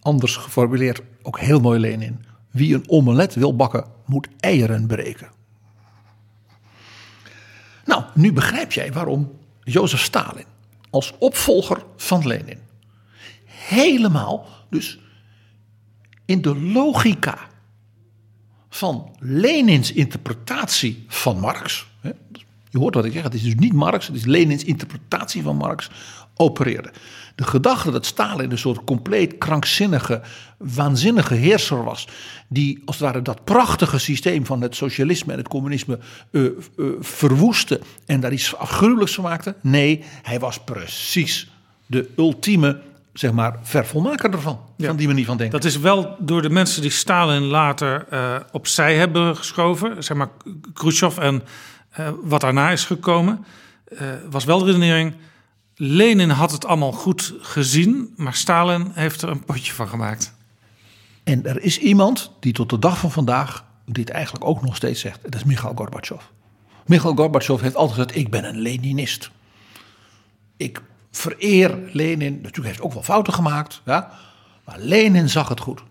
Anders 0.00 0.36
geformuleerd, 0.36 1.02
ook 1.22 1.38
heel 1.38 1.60
mooi 1.60 1.80
Lenin. 1.80 2.24
Wie 2.50 2.74
een 2.74 2.84
omelet 2.86 3.34
wil 3.34 3.56
bakken, 3.56 3.84
moet 4.06 4.28
eieren 4.40 4.86
breken. 4.86 5.30
Nou, 7.84 8.04
nu 8.14 8.32
begrijp 8.32 8.72
jij 8.72 8.92
waarom 8.92 9.38
Jozef 9.62 10.00
Stalin 10.00 10.51
als 10.92 11.12
opvolger 11.18 11.84
van 11.96 12.26
Lenin 12.26 12.58
helemaal 13.44 14.46
dus 14.70 14.98
in 16.24 16.42
de 16.42 16.56
logica 16.56 17.38
van 18.68 19.16
Lenins 19.18 19.92
interpretatie 19.92 21.04
van 21.08 21.40
Marx. 21.40 21.90
Je 22.70 22.78
hoort 22.78 22.94
wat 22.94 23.04
ik 23.04 23.12
zeg, 23.12 23.22
het 23.22 23.34
is 23.34 23.42
dus 23.42 23.54
niet 23.54 23.72
Marx, 23.72 24.06
het 24.06 24.16
is 24.16 24.24
Lenins 24.24 24.64
interpretatie 24.64 25.42
van 25.42 25.56
Marx, 25.56 25.90
opereerde. 26.42 26.90
De 27.34 27.44
gedachte 27.44 27.90
dat 27.90 28.06
Stalin 28.06 28.50
een 28.50 28.58
soort 28.58 28.84
compleet 28.84 29.38
krankzinnige, 29.38 30.20
waanzinnige 30.56 31.34
heerser 31.34 31.84
was, 31.84 32.08
die 32.48 32.82
als 32.84 32.96
het 32.96 33.04
ware 33.04 33.22
dat 33.22 33.44
prachtige 33.44 33.98
systeem 33.98 34.46
van 34.46 34.60
het 34.60 34.76
socialisme 34.76 35.32
en 35.32 35.38
het 35.38 35.48
communisme 35.48 35.98
eh, 36.30 36.42
verwoestte 37.00 37.80
en 38.06 38.20
daar 38.20 38.32
iets 38.32 38.56
afgruwelijks 38.56 39.14
van 39.14 39.24
maakte. 39.24 39.54
Nee, 39.60 40.04
hij 40.22 40.40
was 40.40 40.58
precies 40.58 41.50
de 41.86 42.08
ultieme, 42.16 42.80
zeg 43.12 43.32
maar, 43.32 43.58
vervolmaker 43.62 44.30
ervan, 44.32 44.60
van 44.78 44.96
die 44.96 45.06
manier 45.06 45.24
van 45.24 45.36
denken. 45.36 45.60
Dat 45.60 45.70
is 45.70 45.78
wel 45.78 46.16
door 46.18 46.42
de 46.42 46.50
mensen 46.50 46.82
die 46.82 46.90
Stalin 46.90 47.42
later 47.42 48.06
eh, 48.10 48.36
opzij 48.52 48.96
hebben 48.96 49.36
geschoven, 49.36 50.04
zeg 50.04 50.16
maar 50.16 50.28
Khrushchev 50.74 51.18
en 51.18 51.42
wat 52.22 52.40
daarna 52.40 52.70
is 52.70 52.84
gekomen, 52.84 53.44
was 54.30 54.44
wel 54.44 54.58
de 54.58 54.64
redenering. 54.64 55.14
Lenin 55.84 56.30
had 56.30 56.52
het 56.52 56.64
allemaal 56.64 56.92
goed 56.92 57.34
gezien, 57.40 58.12
maar 58.16 58.34
Stalin 58.34 58.90
heeft 58.94 59.22
er 59.22 59.28
een 59.28 59.44
potje 59.44 59.72
van 59.72 59.88
gemaakt. 59.88 60.34
En 61.24 61.46
er 61.46 61.62
is 61.62 61.78
iemand 61.78 62.32
die 62.40 62.52
tot 62.52 62.70
de 62.70 62.78
dag 62.78 62.98
van 62.98 63.10
vandaag 63.10 63.64
dit 63.86 64.10
eigenlijk 64.10 64.44
ook 64.44 64.62
nog 64.62 64.76
steeds 64.76 65.00
zegt. 65.00 65.22
Dat 65.22 65.34
is 65.34 65.44
Michail 65.44 65.74
Gorbachev. 65.74 66.22
Michail 66.86 67.14
Gorbachev 67.14 67.60
heeft 67.60 67.74
altijd 67.74 67.98
gezegd, 67.98 68.16
ik 68.16 68.30
ben 68.30 68.44
een 68.44 68.58
Leninist. 68.58 69.30
Ik 70.56 70.82
vereer 71.10 71.78
Lenin. 71.92 72.32
Natuurlijk 72.32 72.66
heeft 72.66 72.76
hij 72.76 72.86
ook 72.86 72.92
wel 72.92 73.02
fouten 73.02 73.32
gemaakt. 73.32 73.82
Ja? 73.84 74.12
Maar 74.64 74.78
Lenin 74.78 75.28
zag 75.28 75.48
het 75.48 75.60
goed. 75.60 75.82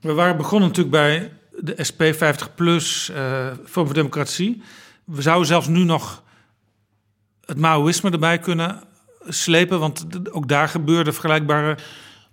We 0.00 0.12
waren 0.12 0.36
begonnen 0.36 0.68
natuurlijk 0.68 0.96
bij 0.96 1.32
de 1.60 1.84
SP 1.88 2.02
50 2.02 2.54
plus, 2.54 3.08
eh 3.08 3.46
Vorm 3.64 3.86
voor 3.86 3.94
Democratie. 3.94 4.62
We 5.04 5.22
zouden 5.22 5.46
zelfs 5.46 5.66
nu 5.66 5.84
nog 5.84 6.22
het 7.50 7.58
Maoïsme 7.58 8.10
erbij 8.10 8.38
kunnen 8.38 8.82
slepen, 9.28 9.80
want 9.80 10.06
ook 10.32 10.48
daar 10.48 10.68
gebeurde 10.68 11.12
vergelijkbare. 11.12 11.78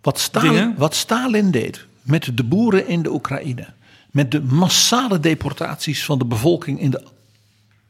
Wat 0.01 0.19
Stalin, 0.19 0.51
Dingen? 0.51 0.75
wat 0.77 0.95
Stalin 0.95 1.51
deed 1.51 1.85
met 2.01 2.37
de 2.37 2.43
boeren 2.43 2.87
in 2.87 3.01
de 3.01 3.11
Oekraïne. 3.11 3.67
Met 4.11 4.31
de 4.31 4.41
massale 4.41 5.19
deportaties 5.19 6.05
van 6.05 6.17
de 6.17 6.25
bevolking 6.25 6.79
in 6.79 6.89
de 6.89 7.03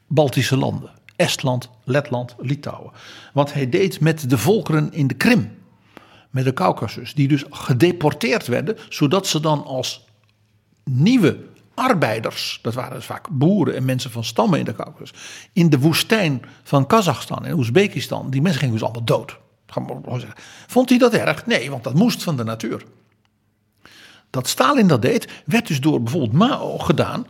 Baltische 0.08 0.58
landen. 0.58 0.92
Estland, 1.16 1.70
Letland, 1.84 2.36
Litouwen. 2.40 2.92
Wat 3.34 3.54
hij 3.54 3.70
deed 3.70 4.00
met 4.00 4.30
de 4.30 4.38
volkeren 4.38 4.94
in 4.94 5.08
de 5.08 5.14
Krim. 5.14 5.52
Met 6.30 6.44
de 6.44 6.54
Caucasus. 6.54 7.14
Die 7.14 7.28
dus 7.28 7.44
gedeporteerd 7.50 8.48
werden. 8.48 8.78
Zodat 8.90 9.28
ze 9.28 9.40
dan 9.40 9.64
als 9.66 10.06
nieuwe 10.84 11.38
arbeiders. 11.78 12.60
Dat 12.62 12.74
waren 12.74 12.96
dus 12.96 13.06
vaak 13.06 13.28
boeren 13.30 13.76
en 13.76 13.86
mensen 13.86 14.12
van 14.12 14.24
stammen 14.24 14.60
in 14.60 14.66
de 14.66 14.76
Caucasus. 14.76 15.14
In 15.54 15.70
de 15.70 15.80
woestijn 15.80 16.46
van 16.64 16.88
Kazachstan 16.88 17.46
en 17.46 17.54
Oezbekistan. 17.54 18.30
Die 18.30 18.42
mensen 18.42 18.60
gingen 18.60 18.76
dus 18.76 18.84
allemaal 18.84 19.04
dood. 19.04 19.38
Vond 20.68 20.90
hij 20.90 20.98
dat 20.98 21.14
erg? 21.14 21.46
Nee, 21.46 21.70
want 21.70 21.84
dat 21.84 21.94
moest 21.94 22.24
van 22.24 22.38
de 22.38 22.44
natuur. 22.44 22.84
Dat 24.30 24.48
Stalin 24.48 24.88
dat 24.88 25.02
deed, 25.02 25.28
werd 25.46 25.68
dus 25.68 25.82
door 25.82 26.04
bijvoorbeeld 26.04 26.34
Mao 26.34 26.78
gedaan 26.78 27.28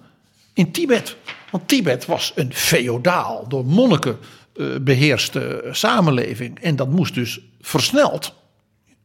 in 0.54 0.72
Tibet. 0.72 1.16
Want 1.52 1.68
Tibet 1.68 2.06
was 2.06 2.32
een 2.36 2.54
feodaal, 2.54 3.48
door 3.48 3.66
monniken 3.66 4.18
eh, 4.56 4.66
beheerste 4.82 5.68
samenleving. 5.72 6.60
En 6.60 6.76
dat 6.76 6.89
moest 6.89 7.14
dus 7.14 7.39
versneld, 7.62 8.34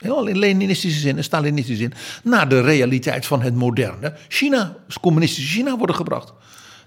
helemaal 0.02 0.26
in 0.26 0.38
Leninistische 0.38 1.00
zin 1.00 1.16
en 1.16 1.24
Stalinistische 1.24 1.82
zin, 1.82 1.92
naar 2.22 2.48
de 2.48 2.60
realiteit 2.60 3.26
van 3.26 3.42
het 3.42 3.54
moderne 3.54 4.14
China, 4.28 4.76
het 4.86 5.00
communistische 5.00 5.50
China 5.50 5.76
worden 5.76 5.96
gebracht. 5.96 6.32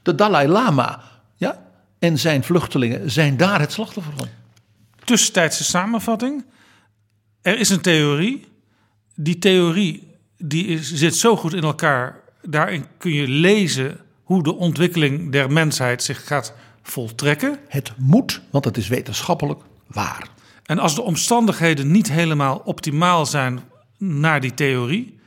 De 0.02 0.16
Dalai 0.16 0.48
Lama 0.48 1.04
ja, 1.36 1.66
en 2.00 2.20
zijn 2.20 2.44
vluchtelingen 2.44 3.12
zijn 3.12 3.38
daar 3.38 3.60
het 3.60 3.72
slachtoffer 3.72 4.14
van. 4.18 4.28
tussentijdse 5.04 5.64
samenvatting. 5.64 6.46
Er 7.42 7.60
is 7.60 7.70
een 7.70 7.82
theorie. 7.82 8.46
Die 9.16 9.40
theorie 9.40 10.08
die 10.38 10.66
is, 10.66 10.94
zit 10.94 11.16
zo 11.16 11.38
goed 11.38 11.54
in 11.54 11.64
elkaar. 11.64 12.20
Daarin 12.42 12.86
kun 12.98 13.14
je 13.14 13.28
lezen 13.28 14.00
hoe 14.24 14.44
de 14.44 14.56
ontwikkeling 14.56 15.32
der 15.32 15.52
mensheid 15.52 16.04
zich 16.04 16.28
gaat 16.28 16.54
voltrekken. 16.82 17.60
Het 17.68 17.92
moet, 17.98 18.42
want 18.50 18.66
het 18.66 18.78
is 18.78 18.88
wetenschappelijk 18.88 19.62
waar. 19.88 20.28
En 20.66 20.80
als 20.80 20.96
de 20.96 21.02
omstandigheden 21.02 21.92
niet 21.92 22.12
helemaal 22.12 22.62
optimaal 22.64 23.26
zijn 23.26 23.60
naar 23.98 24.42
die 24.42 24.54
theorie, 24.54 25.20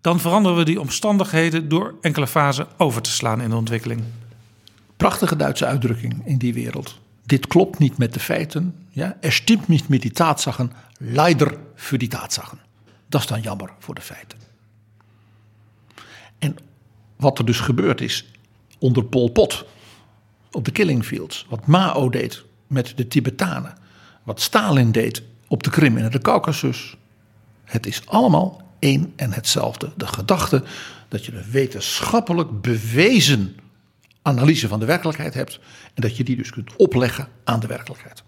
dan 0.00 0.20
veranderen 0.20 0.58
we 0.58 0.64
die 0.64 0.80
omstandigheden 0.80 1.68
door 1.68 1.94
enkele 2.00 2.26
fasen 2.26 2.66
over 2.76 3.02
te 3.02 3.10
slaan 3.10 3.40
in 3.40 3.50
de 3.50 3.56
ontwikkeling. 3.56 4.02
Prachtige 4.96 5.36
Duitse 5.36 5.66
uitdrukking 5.66 6.26
in 6.26 6.38
die 6.38 6.54
wereld. 6.54 6.98
Dit 7.24 7.46
klopt 7.46 7.78
niet 7.78 7.98
met 7.98 8.14
de 8.14 8.20
feiten. 8.20 8.74
Ja? 8.90 9.16
Er 9.20 9.32
stimmt 9.32 9.68
niet 9.68 9.88
met 9.88 10.02
die 10.02 10.10
Tatsachen. 10.10 10.72
Leider 10.98 11.58
für 11.74 11.98
die 11.98 12.08
Tatsachen. 12.08 12.58
Dat 13.08 13.20
is 13.20 13.26
dan 13.26 13.40
jammer 13.40 13.70
voor 13.78 13.94
de 13.94 14.00
feiten. 14.00 14.38
En 16.38 16.56
wat 17.16 17.38
er 17.38 17.44
dus 17.44 17.60
gebeurd 17.60 18.00
is 18.00 18.32
onder 18.78 19.04
Pol 19.04 19.30
Pot 19.30 19.64
op 20.50 20.64
de 20.64 20.70
killing 20.70 21.04
fields. 21.04 21.46
Wat 21.48 21.66
Mao 21.66 22.08
deed 22.08 22.44
met 22.66 22.92
de 22.96 23.08
Tibetanen. 23.08 23.74
Wat 24.22 24.40
Stalin 24.40 24.92
deed 24.92 25.22
op 25.48 25.62
de 25.62 25.70
Krim 25.70 25.96
en 25.96 26.10
de 26.10 26.18
Caucasus. 26.18 26.96
Het 27.64 27.86
is 27.86 28.06
allemaal 28.06 28.62
één 28.78 29.12
en 29.16 29.32
hetzelfde. 29.32 29.92
De 29.96 30.06
gedachte 30.06 30.62
dat 31.08 31.24
je 31.24 31.32
een 31.32 31.50
wetenschappelijk 31.50 32.60
bewezen 32.60 33.56
analyse 34.22 34.68
van 34.68 34.80
de 34.80 34.86
werkelijkheid 34.86 35.34
hebt. 35.34 35.60
En 35.94 36.02
dat 36.02 36.16
je 36.16 36.24
die 36.24 36.36
dus 36.36 36.50
kunt 36.50 36.76
opleggen 36.76 37.28
aan 37.44 37.60
de 37.60 37.66
werkelijkheid. 37.66 38.22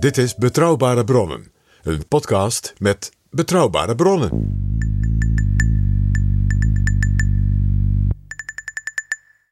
Dit 0.00 0.18
is 0.18 0.34
Betrouwbare 0.34 1.04
Bronnen, 1.04 1.52
een 1.82 2.08
podcast 2.08 2.74
met 2.78 3.12
betrouwbare 3.30 3.94
bronnen. 3.94 4.30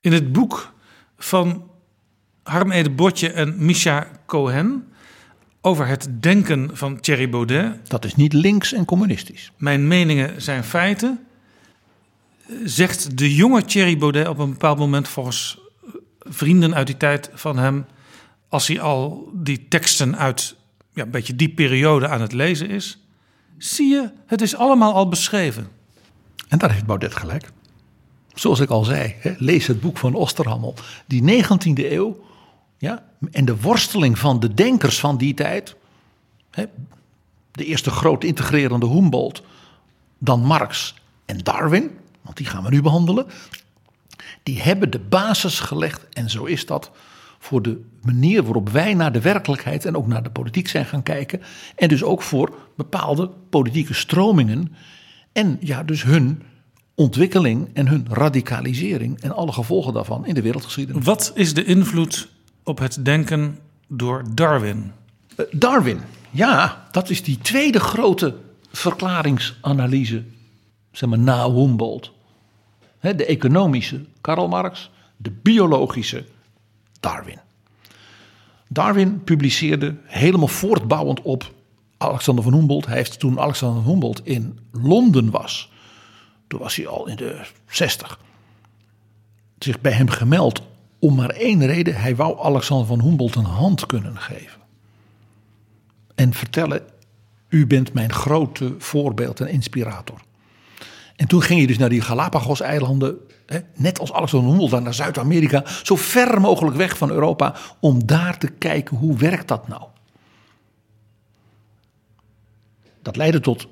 In 0.01 0.13
het 0.13 0.33
boek 0.33 0.73
van 1.17 1.71
Harm 2.43 2.71
Ede 2.71 2.91
Botje 2.91 3.31
en 3.31 3.55
Misha 3.65 4.09
Cohen 4.27 4.87
over 5.61 5.87
het 5.87 6.09
denken 6.23 6.71
van 6.77 7.01
Thierry 7.01 7.29
Baudet, 7.29 7.89
Dat 7.89 8.05
is 8.05 8.15
niet 8.15 8.33
links 8.33 8.73
en 8.73 8.85
communistisch. 8.85 9.53
Mijn 9.57 9.89
meningen 9.89 10.43
zijn 10.43 10.65
feiten, 10.65 11.27
zegt 12.65 13.19
de 13.19 13.35
jonge 13.35 13.65
Thierry 13.65 13.99
Baudet 13.99 14.29
op 14.29 14.39
een 14.39 14.51
bepaald 14.51 14.79
moment 14.79 15.09
volgens 15.09 15.59
vrienden 16.21 16.75
uit 16.75 16.87
die 16.87 16.97
tijd 16.97 17.31
van 17.35 17.59
hem, 17.59 17.87
als 18.49 18.67
hij 18.67 18.81
al 18.81 19.31
die 19.33 19.67
teksten 19.69 20.19
uit 20.19 20.57
ja, 20.95 21.03
een 21.03 21.11
beetje 21.11 21.37
die 21.37 21.49
periode 21.49 22.09
aan 22.09 22.21
het 22.21 22.33
lezen 22.33 22.69
is, 22.69 22.99
zie 23.59 23.89
je, 23.89 24.11
het 24.27 24.43
is 24.43 24.57
allemaal 24.57 24.95
al 24.95 25.09
beschreven. 25.09 25.69
En 26.49 26.59
daar 26.59 26.73
heeft 26.73 26.87
Baudet 26.87 27.17
gelijk. 27.17 27.51
Zoals 28.35 28.61
ik 28.61 28.71
al 28.71 28.85
zei, 28.85 29.15
hè, 29.19 29.35
lees 29.39 29.67
het 29.67 29.81
boek 29.81 29.99
van 29.99 30.15
Osterhammel. 30.15 30.75
Die 31.07 31.45
19e 31.45 31.93
eeuw 31.93 32.25
ja, 32.83 33.03
en 33.31 33.45
de 33.45 33.61
worsteling 33.61 34.19
van 34.19 34.41
de 34.41 34.55
denkers 34.55 35.01
van 35.01 35.17
die 35.17 35.35
tijd. 35.35 35.77
Hè, 36.51 36.65
de 37.51 37.65
eerste 37.65 37.91
grote 37.91 38.27
integrerende 38.27 38.87
Humboldt, 38.87 39.43
dan 40.19 40.41
Marx 40.45 40.95
en 41.25 41.39
Darwin, 41.39 41.91
want 42.23 42.37
die 42.37 42.47
gaan 42.47 42.63
we 42.63 42.71
nu 42.71 42.83
behandelen, 42.83 43.27
die 44.43 44.63
hebben 44.63 44.91
de 44.91 44.99
basis 44.99 45.61
gelegd, 45.61 46.09
en 46.09 46.31
zo 46.31 46.45
is 46.45 46.67
dat, 46.67 46.91
voor 47.39 47.63
de 47.63 47.81
manier 48.01 48.43
waarop 48.43 48.69
wij 48.69 48.95
naar 48.95 49.13
de 49.13 49.21
werkelijkheid 49.21 49.85
en 49.85 49.97
ook 49.97 50.07
naar 50.07 50.23
de 50.23 50.31
politiek 50.31 50.69
zijn 50.69 50.87
gaan 50.87 51.03
kijken. 51.03 51.43
En 51.77 51.89
dus 51.89 52.03
ook 52.03 52.23
voor 52.23 52.55
bepaalde 52.77 53.31
politieke 53.51 53.95
stromingen. 53.95 54.75
En 55.33 55.59
ja, 55.61 55.83
dus 55.83 56.03
hun 56.03 56.43
ontwikkeling 56.95 57.69
en 57.73 57.89
hun 57.89 58.07
radicalisering 58.11 59.21
en 59.21 59.35
alle 59.35 59.53
gevolgen 59.53 59.93
daarvan 59.93 60.27
in 60.27 60.35
de 60.35 60.43
wereldgeschiedenis. 60.43 61.05
Wat 61.05 61.33
is 61.35 61.55
de 61.55 61.65
invloed 61.65 62.31
op 62.63 62.79
het 62.79 63.05
denken 63.05 63.59
door 63.87 64.25
Darwin? 64.35 64.93
Eh, 65.37 65.45
Darwin, 65.51 66.01
ja, 66.31 66.89
dat 66.91 67.11
is 67.11 67.23
die 67.23 67.39
tweede 67.39 67.81
grote 67.81 68.37
verklaringsanalyse, 68.73 70.25
zeg 70.93 71.09
maar 71.09 71.19
na 71.19 71.51
Humboldt. 71.51 72.13
De 73.01 73.27
economische 73.27 74.05
Karl 74.21 74.49
Marx, 74.49 74.91
de 75.17 75.31
biologische 75.31 76.25
Darwin. 77.01 77.39
Darwin 78.69 79.25
publiceerde 79.25 79.97
helemaal 80.05 80.49
voortbouwend 80.49 81.23
op 81.23 81.53
Alexander 81.97 82.45
van 82.45 82.55
Humboldt. 82.55 82.87
Hij 82.87 82.97
heeft 82.97 83.19
toen 83.19 83.41
Alexander 83.41 83.85
Humboldt 83.85 84.27
in 84.27 84.59
Londen 84.71 85.31
was, 85.31 85.71
toen 86.49 86.61
was 86.61 86.77
hij 86.77 86.87
al 86.87 87.09
in 87.09 87.17
de 87.17 87.41
60, 87.67 88.19
zich 89.59 89.81
bij 89.81 89.93
hem 89.93 90.09
gemeld 90.09 90.63
om 91.03 91.15
maar 91.15 91.31
één 91.31 91.67
reden. 91.67 91.95
Hij 91.95 92.17
wou 92.17 92.41
Alexander 92.41 92.87
van 92.87 93.01
Humboldt 93.01 93.35
een 93.35 93.45
hand 93.45 93.87
kunnen 93.87 94.17
geven. 94.17 94.61
En 96.15 96.33
vertellen, 96.33 96.83
u 97.49 97.67
bent 97.67 97.93
mijn 97.93 98.13
grote 98.13 98.75
voorbeeld 98.79 99.41
en 99.41 99.49
inspirator. 99.49 100.21
En 101.17 101.27
toen 101.27 101.43
ging 101.43 101.61
je 101.61 101.67
dus 101.67 101.79
naar 101.79 101.89
die 101.89 102.01
Galapagos-eilanden, 102.01 103.17
net 103.75 103.99
als 103.99 104.13
Alexander 104.13 104.51
van 104.51 104.59
Humboldt, 104.59 104.85
naar 104.85 104.95
Zuid-Amerika, 104.95 105.65
zo 105.83 105.97
ver 105.97 106.41
mogelijk 106.41 106.77
weg 106.77 106.97
van 106.97 107.11
Europa, 107.11 107.55
om 107.81 108.07
daar 108.07 108.39
te 108.39 108.49
kijken 108.49 108.97
hoe 108.97 109.17
werkt 109.17 109.49
dat 109.49 109.69
nou. 109.69 109.83
Dat 113.03 113.17
leidde 113.17 113.41
tot 113.41 113.67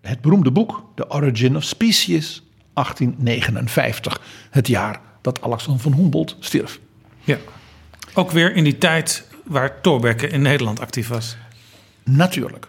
het 0.00 0.20
beroemde 0.20 0.50
boek 0.50 0.84
The 0.94 1.10
Origin 1.10 1.56
of 1.56 1.62
Species, 1.62 2.42
1859, 2.72 4.20
het 4.50 4.66
jaar 4.66 5.00
dat 5.24 5.42
Alexander 5.42 5.82
van 5.82 5.92
Humboldt 5.92 6.36
stierf. 6.38 6.80
Ja. 7.20 7.38
Ook 8.14 8.30
weer 8.30 8.54
in 8.56 8.64
die 8.64 8.78
tijd 8.78 9.28
waar 9.44 9.80
Thorbecke 9.80 10.28
in 10.28 10.42
Nederland 10.42 10.80
actief 10.80 11.08
was. 11.08 11.36
Natuurlijk. 12.02 12.68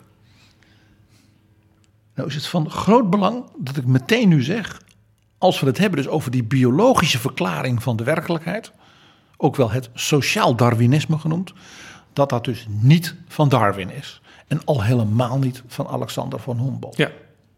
Nou 2.13 2.27
is 2.27 2.35
het 2.35 2.47
van 2.47 2.69
groot 2.69 3.09
belang 3.09 3.43
dat 3.57 3.77
ik 3.77 3.85
meteen 3.85 4.29
nu 4.29 4.43
zeg, 4.43 4.81
als 5.37 5.59
we 5.59 5.65
het 5.65 5.77
hebben 5.77 6.03
dus 6.03 6.11
over 6.11 6.31
die 6.31 6.43
biologische 6.43 7.19
verklaring 7.19 7.83
van 7.83 7.95
de 7.95 8.03
werkelijkheid, 8.03 8.71
ook 9.37 9.55
wel 9.55 9.71
het 9.71 9.89
sociaal 9.93 10.55
Darwinisme 10.55 11.17
genoemd, 11.17 11.53
dat 12.13 12.29
dat 12.29 12.45
dus 12.45 12.65
niet 12.69 13.15
van 13.27 13.49
Darwin 13.49 13.89
is. 13.89 14.21
En 14.47 14.61
al 14.65 14.83
helemaal 14.83 15.39
niet 15.39 15.63
van 15.67 15.87
Alexander 15.87 16.39
van 16.39 16.59
Humboldt. 16.59 16.97
Ja. 16.97 17.11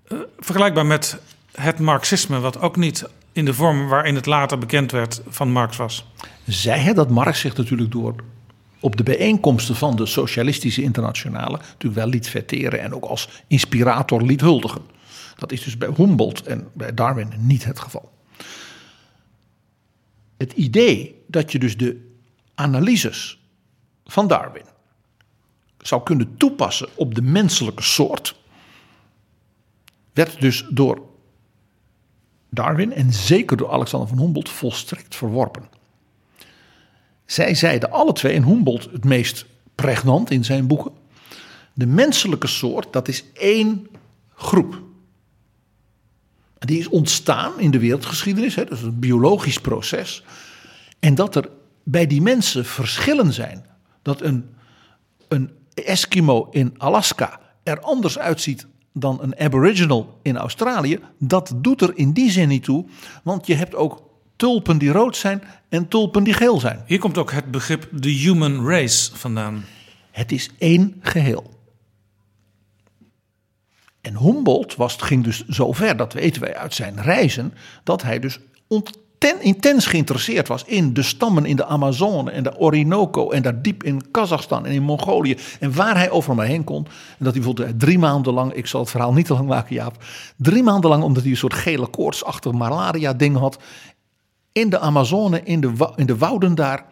Eh, 0.08 0.18
vergelijkbaar 0.40 0.86
met 0.86 1.18
het 1.52 1.80
Marxisme, 1.80 2.40
wat 2.40 2.60
ook 2.60 2.76
niet 2.76 3.06
in 3.38 3.46
de 3.46 3.54
vorm 3.54 3.88
waarin 3.88 4.16
het 4.16 4.26
later 4.26 4.58
bekend 4.58 4.92
werd 4.92 5.22
van 5.28 5.52
Marx 5.52 5.78
was. 5.78 6.06
Zij 6.46 6.80
hè, 6.80 6.94
dat 6.94 7.10
Marx 7.10 7.40
zich 7.40 7.58
natuurlijk 7.58 7.92
door 7.92 8.16
op 8.80 8.98
de 8.98 9.04
bijeenkomsten 9.04 9.76
van 9.76 9.96
de 9.96 10.06
Socialistische 10.06 10.82
Internationale 10.82 11.58
natuurlijk 11.58 11.94
wel 11.94 12.08
liet 12.08 12.30
vetteren 12.30 12.82
en 12.82 12.94
ook 12.94 13.06
als 13.06 13.44
inspirator 13.48 14.22
liet 14.22 14.42
huldigen. 14.42 14.82
Dat 15.36 15.52
is 15.52 15.64
dus 15.64 15.78
bij 15.78 15.90
Humboldt 15.96 16.42
en 16.42 16.68
bij 16.74 16.94
Darwin 16.94 17.34
niet 17.38 17.66
het 17.66 17.80
geval. 17.80 18.12
Het 20.38 20.54
idee 20.54 21.24
dat 21.28 21.52
je 21.52 21.60
dus 21.60 21.78
de 21.78 22.16
analyses 22.56 23.40
van 24.06 24.28
Darwin 24.28 24.66
zou 25.82 26.04
kunnen 26.04 26.38
toepassen 26.38 26.90
op 26.96 27.16
de 27.16 27.22
menselijke 27.22 27.84
soort, 27.84 28.36
werd 30.14 30.42
dus 30.42 30.66
door 30.70 31.07
Darwin 32.58 32.94
en 32.94 33.14
zeker 33.14 33.58
door 33.58 33.72
Alexander 33.72 34.10
van 34.10 34.20
Humboldt 34.20 34.50
volstrekt 34.50 35.16
verworpen. 35.16 35.64
Zij 37.26 37.56
zeiden 37.56 37.92
alle 37.92 38.14
twee, 38.14 38.34
en 38.34 38.44
Humboldt 38.44 38.90
het 38.92 39.04
meest 39.04 39.46
pregnant 39.76 40.32
in 40.32 40.46
zijn 40.46 40.68
boeken, 40.68 40.92
de 41.74 41.86
menselijke 41.86 42.48
soort, 42.48 42.94
dat 42.94 43.08
is 43.08 43.24
één 43.34 43.88
groep. 44.36 44.82
Die 46.60 46.80
is 46.80 46.88
ontstaan 46.88 47.60
in 47.60 47.72
de 47.72 47.80
wereldgeschiedenis, 47.80 48.56
hè, 48.56 48.64
dat 48.64 48.78
is 48.78 48.84
een 48.84 49.00
biologisch 49.00 49.60
proces. 49.60 50.24
En 51.00 51.16
dat 51.16 51.36
er 51.36 51.50
bij 51.84 52.08
die 52.08 52.22
mensen 52.22 52.66
verschillen 52.66 53.34
zijn. 53.34 53.66
Dat 54.02 54.22
een, 54.22 54.50
een 55.28 55.52
Eskimo 55.74 56.48
in 56.52 56.74
Alaska 56.78 57.40
er 57.64 57.80
anders 57.80 58.20
uitziet 58.20 58.68
dan 59.00 59.22
een 59.22 59.40
Aboriginal 59.40 60.20
in 60.22 60.38
Australië. 60.38 61.00
Dat 61.20 61.54
doet 61.56 61.82
er 61.82 61.98
in 61.98 62.12
die 62.12 62.32
zin 62.32 62.48
niet 62.48 62.64
toe, 62.64 62.86
want 63.24 63.48
je 63.48 63.56
hebt 63.56 63.76
ook 63.76 64.04
tulpen 64.36 64.78
die 64.78 64.92
rood 64.92 65.18
zijn 65.18 65.44
en 65.70 65.88
tulpen 65.88 66.24
die 66.24 66.34
geel 66.34 66.60
zijn. 66.60 66.84
Hier 66.86 67.00
komt 67.00 67.18
ook 67.18 67.32
het 67.32 67.52
begrip 67.52 67.90
de 67.92 68.10
human 68.10 68.68
race 68.68 69.16
vandaan. 69.16 69.66
Het 70.12 70.32
is 70.32 70.50
één 70.58 70.96
geheel. 71.02 71.56
En 74.02 74.18
Humboldt 74.18 74.76
was, 74.76 74.96
ging 74.96 75.24
dus 75.24 75.48
zo 75.48 75.72
ver, 75.72 75.98
dat 75.98 76.14
weten 76.14 76.42
wij 76.42 76.56
uit 76.56 76.74
zijn 76.74 77.02
reizen, 77.02 77.54
dat 77.84 78.02
hij 78.02 78.20
dus 78.20 78.40
onten, 79.20 79.42
intens 79.42 79.86
geïnteresseerd 79.86 80.48
was 80.48 80.64
in 80.64 80.94
de 80.94 81.04
stammen 81.04 81.46
in 81.46 81.56
de 81.56 81.66
Amazone 81.66 82.32
en 82.32 82.44
de 82.44 82.58
Orinoco 82.58 83.30
en 83.30 83.42
daar 83.42 83.62
diep 83.62 83.84
in 83.84 84.12
Kazachstan 84.12 84.66
en 84.66 84.72
in 84.72 84.84
Mongolië 84.84 85.38
en 85.60 85.74
waar 85.74 85.96
hij 85.96 86.10
over 86.10 86.36
maar 86.36 86.46
heen 86.46 86.64
kon. 86.64 86.86
En 86.86 87.26
dat 87.26 87.34
hij 87.34 87.42
bijvoorbeeld 87.42 87.80
drie 87.80 88.00
maanden 88.00 88.34
lang, 88.34 88.54
ik 88.54 88.68
zal 88.68 88.82
het 88.82 88.90
verhaal 88.90 89.14
niet 89.14 89.26
te 89.26 89.34
lang 89.34 89.48
maken 89.48 89.76
Jaap, 89.76 90.04
drie 90.36 90.64
maanden 90.64 90.90
lang 90.90 91.04
omdat 91.04 91.22
hij 91.22 91.32
een 91.32 91.38
soort 91.38 91.54
gele 91.54 91.88
koortsachtig 91.88 92.52
malaria 92.52 93.14
ding 93.14 93.38
had, 93.38 93.58
in 94.52 94.70
de 94.70 94.80
Amazone, 94.80 95.42
in 95.44 95.62
de, 95.62 95.92
in 95.96 96.06
de 96.06 96.18
wouden 96.18 96.56
daar, 96.56 96.86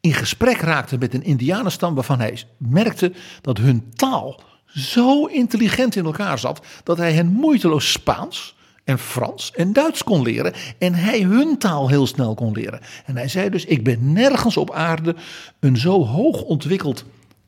in 0.00 0.14
gesprek 0.14 0.60
raakte 0.60 0.98
met 0.98 1.14
een 1.14 1.22
indianenstam 1.22 1.94
waarvan 1.94 2.18
hij 2.18 2.42
merkte 2.58 3.12
dat 3.40 3.58
hun 3.58 3.92
taal 3.94 4.40
zo 4.66 5.24
intelligent 5.26 5.96
in 5.96 6.04
elkaar 6.04 6.38
zat 6.38 6.66
dat 6.84 6.96
hij 6.96 7.12
hen 7.12 7.26
moeiteloos 7.26 7.92
Spaans 7.92 8.55
en 8.86 8.98
Frans 8.98 9.52
en 9.54 9.72
Duits 9.72 10.04
kon 10.04 10.22
leren 10.22 10.52
en 10.78 10.94
hij 10.94 11.20
hun 11.20 11.58
taal 11.58 11.88
heel 11.88 12.06
snel 12.06 12.34
kon 12.34 12.52
leren. 12.52 12.80
En 13.06 13.16
hij 13.16 13.28
zei 13.28 13.50
dus: 13.50 13.64
Ik 13.64 13.84
ben 13.84 14.12
nergens 14.12 14.56
op 14.56 14.70
aarde 14.70 15.16
een 15.60 15.76
zo 15.76 16.04
hoog 16.04 16.42
ontwikkeld 16.42 17.04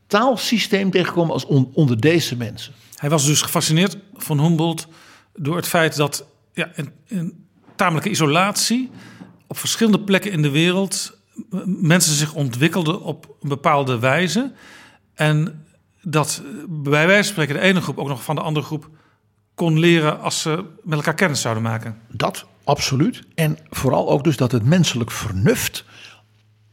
taalsysteem 0.06 0.90
tegengekomen 0.90 1.32
als 1.32 1.46
on- 1.46 1.70
onder 1.74 2.00
deze 2.00 2.36
mensen. 2.36 2.72
Hij 2.94 3.10
was 3.10 3.26
dus 3.26 3.42
gefascineerd 3.42 3.96
van 4.14 4.40
Humboldt 4.40 4.86
door 5.34 5.56
het 5.56 5.68
feit 5.68 5.96
dat 5.96 6.26
ja, 6.52 6.70
in 6.74 7.46
tamelijke 7.76 8.10
isolatie 8.10 8.90
op 9.46 9.58
verschillende 9.58 10.00
plekken 10.00 10.32
in 10.32 10.42
de 10.42 10.50
wereld 10.50 11.18
mensen 11.64 12.14
zich 12.14 12.34
ontwikkelden 12.34 13.02
op 13.02 13.36
een 13.40 13.48
bepaalde 13.48 13.98
wijze. 13.98 14.52
En 15.14 15.64
dat 16.02 16.42
eh, 16.44 16.50
bij 16.68 17.06
wijze 17.06 17.32
van 17.32 17.32
spreken 17.32 17.54
de 17.54 17.68
ene 17.68 17.80
groep 17.80 17.98
ook 17.98 18.08
nog 18.08 18.22
van 18.22 18.34
de 18.34 18.40
andere 18.42 18.66
groep 18.66 18.90
kon 19.58 19.78
leren 19.78 20.20
als 20.20 20.40
ze 20.40 20.64
met 20.82 20.98
elkaar 20.98 21.14
kennis 21.14 21.40
zouden 21.40 21.62
maken. 21.62 21.98
Dat 22.08 22.46
absoluut. 22.64 23.22
En 23.34 23.58
vooral 23.70 24.08
ook 24.08 24.24
dus 24.24 24.36
dat 24.36 24.52
het 24.52 24.64
menselijk 24.64 25.10
vernuft 25.10 25.84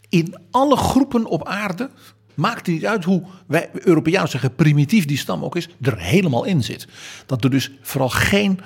in 0.10 0.36
alle 0.52 0.78
groepen 0.78 1.26
op 1.26 1.48
aarde. 1.48 1.90
Maakt 2.34 2.68
niet 2.68 2.86
uit 2.86 3.04
hoe 3.04 3.24
wij 3.48 3.70
Europeanen 3.74 4.30
zeggen 4.30 4.56
primitief 4.56 5.06
die 5.06 5.18
stam 5.18 5.44
ook 5.44 5.56
is, 5.56 5.70
er 5.82 5.98
helemaal 5.98 6.44
in 6.44 6.64
zit. 6.64 6.88
Dat 7.26 7.44
er 7.44 7.50
dus 7.50 7.72
vooral 7.82 8.10
geen 8.10 8.60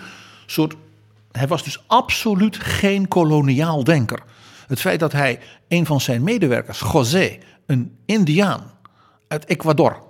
soort. 0.45 0.76
Hij 1.32 1.47
was 1.47 1.63
dus 1.63 1.84
absoluut 1.88 2.57
geen 2.57 3.07
koloniaal 3.07 3.84
denker. 3.84 4.24
Het 4.67 4.80
feit 4.80 4.99
dat 4.99 5.11
hij 5.11 5.39
een 5.67 5.86
van 5.86 6.01
zijn 6.01 6.24
medewerkers, 6.24 6.80
José, 6.80 7.38
een 7.65 7.97
Indiaan 8.05 8.72
uit 9.28 9.45
Ecuador, 9.45 10.03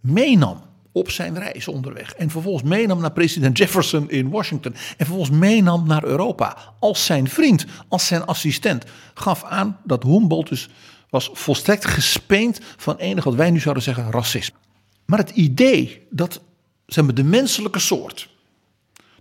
meenam 0.00 0.65
op 0.96 1.10
zijn 1.10 1.38
reis 1.38 1.68
onderweg. 1.68 2.14
En 2.14 2.30
vervolgens 2.30 2.62
meenam 2.62 3.00
naar 3.00 3.12
president 3.12 3.58
Jefferson 3.58 4.10
in 4.10 4.30
Washington. 4.30 4.72
En 4.72 5.06
vervolgens 5.06 5.30
meenam 5.38 5.86
naar 5.86 6.04
Europa 6.04 6.74
als 6.78 7.04
zijn 7.04 7.28
vriend, 7.28 7.66
als 7.88 8.06
zijn 8.06 8.26
assistent. 8.26 8.84
Gaf 9.14 9.44
aan 9.44 9.78
dat 9.84 10.02
Humboldt 10.02 10.48
dus 10.48 10.68
was 11.10 11.30
volstrekt 11.32 11.84
gespeend 11.84 12.60
van 12.76 12.96
enig 12.96 13.24
wat 13.24 13.34
wij 13.34 13.50
nu 13.50 13.60
zouden 13.60 13.82
zeggen 13.82 14.10
racisme. 14.10 14.58
Maar 15.06 15.18
het 15.18 15.30
idee 15.30 16.06
dat 16.10 16.40
zeg 16.86 17.04
maar, 17.04 17.14
de 17.14 17.24
menselijke 17.24 17.78
soort 17.78 18.28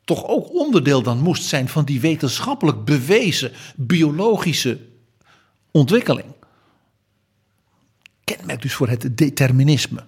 toch 0.04 0.28
ook 0.28 0.54
onderdeel 0.54 1.02
dan 1.02 1.20
moest 1.20 1.44
zijn 1.44 1.70
van 1.70 1.86
die 1.86 2.00
wetenschappelijk 2.00 2.86
bewezen 2.86 3.52
biologische 3.76 4.80
ontwikkeling. 5.72 6.28
Kenmerkt 8.24 8.62
dus 8.62 8.74
voor 8.74 8.90
het 8.90 9.18
determinisme. 9.18 10.04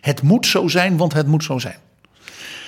Het 0.00 0.22
moet 0.22 0.46
zo 0.46 0.68
zijn, 0.68 0.96
want 0.96 1.12
het 1.12 1.26
moet 1.26 1.44
zo 1.44 1.58
zijn. 1.58 1.78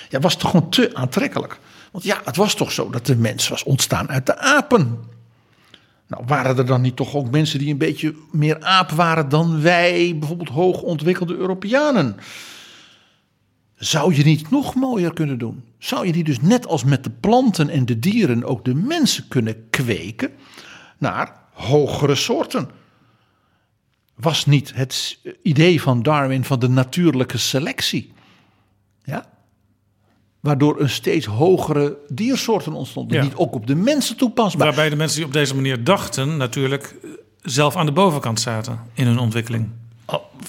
Ja, 0.09 0.19
was 0.19 0.35
toch 0.35 0.51
gewoon 0.51 0.69
te 0.69 0.89
aantrekkelijk. 0.93 1.59
Want 1.91 2.03
ja, 2.03 2.21
het 2.25 2.35
was 2.35 2.55
toch 2.55 2.71
zo 2.71 2.89
dat 2.89 3.05
de 3.05 3.15
mens 3.15 3.47
was 3.47 3.63
ontstaan 3.63 4.09
uit 4.09 4.25
de 4.25 4.37
apen. 4.37 4.99
Nou, 6.07 6.23
waren 6.25 6.57
er 6.57 6.65
dan 6.65 6.81
niet 6.81 6.95
toch 6.95 7.15
ook 7.15 7.31
mensen 7.31 7.59
die 7.59 7.71
een 7.71 7.77
beetje 7.77 8.15
meer 8.31 8.63
aap 8.63 8.91
waren 8.91 9.29
dan 9.29 9.61
wij, 9.61 10.15
bijvoorbeeld 10.19 10.49
hoogontwikkelde 10.49 11.35
Europeanen? 11.35 12.17
Zou 13.75 14.15
je 14.15 14.23
niet 14.23 14.49
nog 14.49 14.75
mooier 14.75 15.13
kunnen 15.13 15.37
doen? 15.37 15.63
Zou 15.77 16.05
je 16.05 16.13
niet 16.13 16.25
dus 16.25 16.41
net 16.41 16.67
als 16.67 16.83
met 16.83 17.03
de 17.03 17.09
planten 17.09 17.69
en 17.69 17.85
de 17.85 17.99
dieren 17.99 18.43
ook 18.43 18.65
de 18.65 18.75
mensen 18.75 19.27
kunnen 19.27 19.69
kweken 19.69 20.31
naar 20.97 21.35
hogere 21.53 22.15
soorten? 22.15 22.69
Was 24.15 24.45
niet 24.45 24.75
het 24.75 25.17
idee 25.43 25.81
van 25.81 26.03
Darwin 26.03 26.43
van 26.43 26.59
de 26.59 26.69
natuurlijke 26.69 27.37
selectie? 27.37 28.13
Ja? 29.03 29.25
Waardoor 30.39 30.79
een 30.81 30.89
steeds 30.89 31.25
hogere 31.25 31.97
diersoorten 32.09 32.73
ontstonden, 32.73 33.17
Ja. 33.17 33.23
niet 33.23 33.35
ook 33.35 33.53
op 33.53 33.67
de 33.67 33.75
mensen 33.75 34.17
toepasbaar. 34.17 34.67
Waarbij 34.67 34.89
de 34.89 34.95
mensen 34.95 35.17
die 35.17 35.25
op 35.25 35.33
deze 35.33 35.55
manier 35.55 35.83
dachten 35.83 36.37
natuurlijk 36.37 36.95
eh, 37.03 37.09
zelf 37.41 37.75
aan 37.75 37.85
de 37.85 37.91
bovenkant 37.91 38.39
zaten 38.39 38.79
in 38.93 39.05
hun 39.05 39.19
ontwikkeling. 39.19 39.69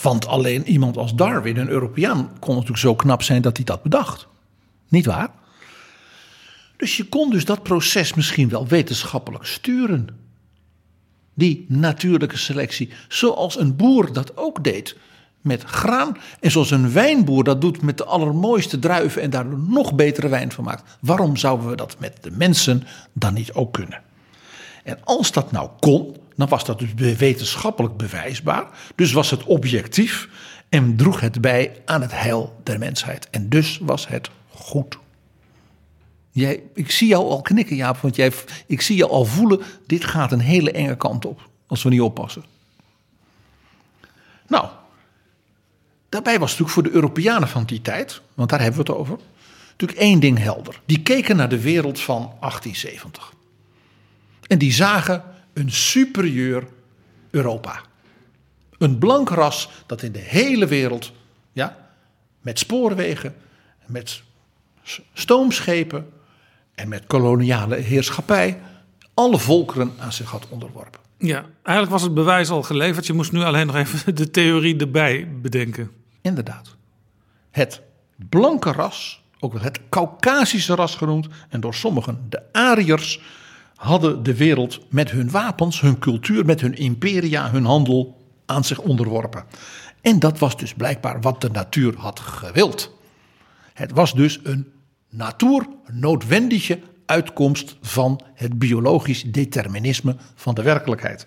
Want 0.03 0.27
alleen 0.27 0.69
iemand 0.69 0.97
als 0.97 1.15
Darwin, 1.15 1.57
een 1.57 1.69
Europeaan, 1.69 2.31
kon 2.41 2.53
natuurlijk 2.55 2.81
zo 2.81 2.95
knap 2.95 3.23
zijn 3.23 3.43
dat 3.43 3.57
hij 3.57 3.65
dat 3.65 3.83
bedacht. 3.83 4.27
Niet 4.89 5.07
waar? 5.07 5.31
Dus 6.77 6.97
je 6.97 7.05
kon 7.05 7.31
dus 7.31 7.45
dat 7.45 7.63
proces 7.63 8.15
misschien 8.15 8.49
wel 8.49 8.67
wetenschappelijk 8.67 9.45
sturen. 9.45 10.09
Die 11.37 11.65
natuurlijke 11.69 12.37
selectie. 12.37 12.91
Zoals 13.09 13.59
een 13.59 13.77
boer 13.77 14.13
dat 14.13 14.37
ook 14.37 14.65
deed 14.65 14.97
met 15.41 15.63
graan. 15.63 16.17
En 16.41 16.51
zoals 16.51 16.71
een 16.71 16.93
wijnboer 16.93 17.45
dat 17.45 17.61
doet 17.61 17.83
met 17.83 17.99
de 17.99 18.05
allermooiste 18.05 18.79
druiven 18.79 19.23
en 19.23 19.31
daar 19.31 19.47
nog 19.47 19.95
betere 19.95 20.29
wijn 20.29 20.53
van 20.53 20.65
maakt. 20.65 20.97
Waarom 21.01 21.37
zouden 21.37 21.69
we 21.69 21.77
dat 21.77 21.97
met 21.99 22.19
de 22.21 22.31
mensen 22.31 22.83
dan 23.13 23.35
niet 23.35 23.53
ook 23.53 23.73
kunnen? 23.73 24.03
En 24.85 24.99
als 25.05 25.33
dat 25.33 25.53
nou 25.53 25.71
kon, 25.81 26.17
dan 26.37 26.49
was 26.49 26.65
dat 26.65 26.79
dus 26.79 27.17
wetenschappelijk 27.17 27.97
bewijsbaar. 27.97 28.67
Dus 28.95 29.13
was 29.13 29.31
het 29.31 29.45
objectief 29.45 30.29
en 30.69 30.97
droeg 30.97 31.21
het 31.21 31.41
bij 31.41 31.73
aan 31.85 32.03
het 32.03 32.13
heil 32.21 32.61
der 32.63 32.79
mensheid. 32.79 33.31
En 33.31 33.49
dus 33.49 33.79
was 33.83 34.09
het 34.09 34.31
goed. 34.49 34.99
Jij, 36.37 36.63
ik 36.75 36.91
zie 36.91 37.09
jou 37.09 37.31
al 37.31 37.43
knikken, 37.43 37.77
Jaap, 37.77 37.97
want 37.97 38.17
jij, 38.17 38.33
ik 38.67 38.81
zie 38.81 38.97
jou 38.97 39.11
al 39.11 39.25
voelen, 39.25 39.61
dit 39.87 40.05
gaat 40.05 40.33
een 40.33 40.41
hele 40.41 40.71
enge 40.71 40.97
kant 40.97 41.25
op, 41.25 41.49
als 41.67 41.83
we 41.83 41.89
niet 41.89 42.01
oppassen. 42.01 42.45
Nou, 44.47 44.69
daarbij 46.09 46.39
was 46.39 46.51
natuurlijk 46.51 46.75
voor 46.75 46.83
de 46.83 46.91
Europeanen 46.91 47.49
van 47.49 47.65
die 47.65 47.83
tijd, 47.83 48.21
want 48.35 48.51
daar 48.51 48.61
hebben 48.61 48.85
we 48.85 48.91
het 48.91 49.01
over, 49.01 49.19
natuurlijk 49.71 49.99
één 49.99 50.21
ding 50.21 50.39
helder. 50.39 50.81
Die 50.85 51.03
keken 51.03 51.37
naar 51.37 51.49
de 51.49 51.61
wereld 51.61 52.01
van 52.01 52.21
1870. 52.21 53.33
En 54.47 54.59
die 54.59 54.73
zagen 54.73 55.25
een 55.53 55.71
superieur 55.71 56.67
Europa. 57.31 57.81
Een 58.79 58.99
blank 58.99 59.31
ras 59.31 59.69
dat 59.87 60.03
in 60.03 60.13
de 60.13 60.19
hele 60.19 60.67
wereld, 60.67 61.13
ja, 61.53 61.91
met 62.41 62.59
spoorwegen, 62.59 63.37
met 63.87 64.23
stoomschepen 65.13 66.15
en 66.77 66.89
met 66.89 67.07
koloniale 67.07 67.77
heerschappij, 67.77 68.61
alle 69.15 69.39
volkeren 69.39 69.93
aan 69.99 70.13
zich 70.13 70.31
had 70.31 70.47
onderworpen. 70.49 71.01
Ja, 71.19 71.45
eigenlijk 71.63 71.91
was 71.91 72.03
het 72.03 72.15
bewijs 72.15 72.51
al 72.51 72.63
geleverd. 72.63 73.07
Je 73.07 73.13
moest 73.13 73.33
nu 73.33 73.43
alleen 73.43 73.67
nog 73.67 73.77
even 73.77 74.15
de 74.15 74.31
theorie 74.31 74.77
erbij 74.77 75.29
bedenken. 75.43 75.91
Inderdaad. 76.23 76.77
Het 77.51 77.81
blanke 78.29 78.73
ras, 78.73 79.23
ook 79.39 79.53
wel 79.53 79.63
het 79.63 79.81
Caucasische 79.89 80.75
ras 80.75 80.95
genoemd, 80.95 81.27
en 81.49 81.61
door 81.61 81.75
sommigen 81.75 82.27
de 82.29 82.43
Ariërs, 82.53 83.21
hadden 83.75 84.23
de 84.23 84.37
wereld 84.37 84.81
met 84.89 85.11
hun 85.11 85.31
wapens, 85.31 85.81
hun 85.81 85.99
cultuur, 85.99 86.45
met 86.45 86.61
hun 86.61 86.75
imperia, 86.75 87.51
hun 87.51 87.65
handel 87.65 88.21
aan 88.47 88.65
zich 88.65 88.79
onderworpen. 88.79 89.45
En 90.01 90.19
dat 90.19 90.39
was 90.39 90.57
dus 90.57 90.75
blijkbaar 90.75 91.21
wat 91.21 91.41
de 91.41 91.51
natuur 91.51 91.95
had 91.97 92.21
gewild. 92.21 92.95
Het 93.73 93.93
was 93.93 94.15
dus 94.15 94.41
een 94.43 94.73
natuurnoodwendige 95.09 96.81
uitkomst 97.07 97.77
van 97.81 98.21
het 98.35 98.59
biologisch 98.59 99.23
determinisme 99.23 100.17
van 100.35 100.55
de 100.55 100.63
werkelijkheid. 100.63 101.27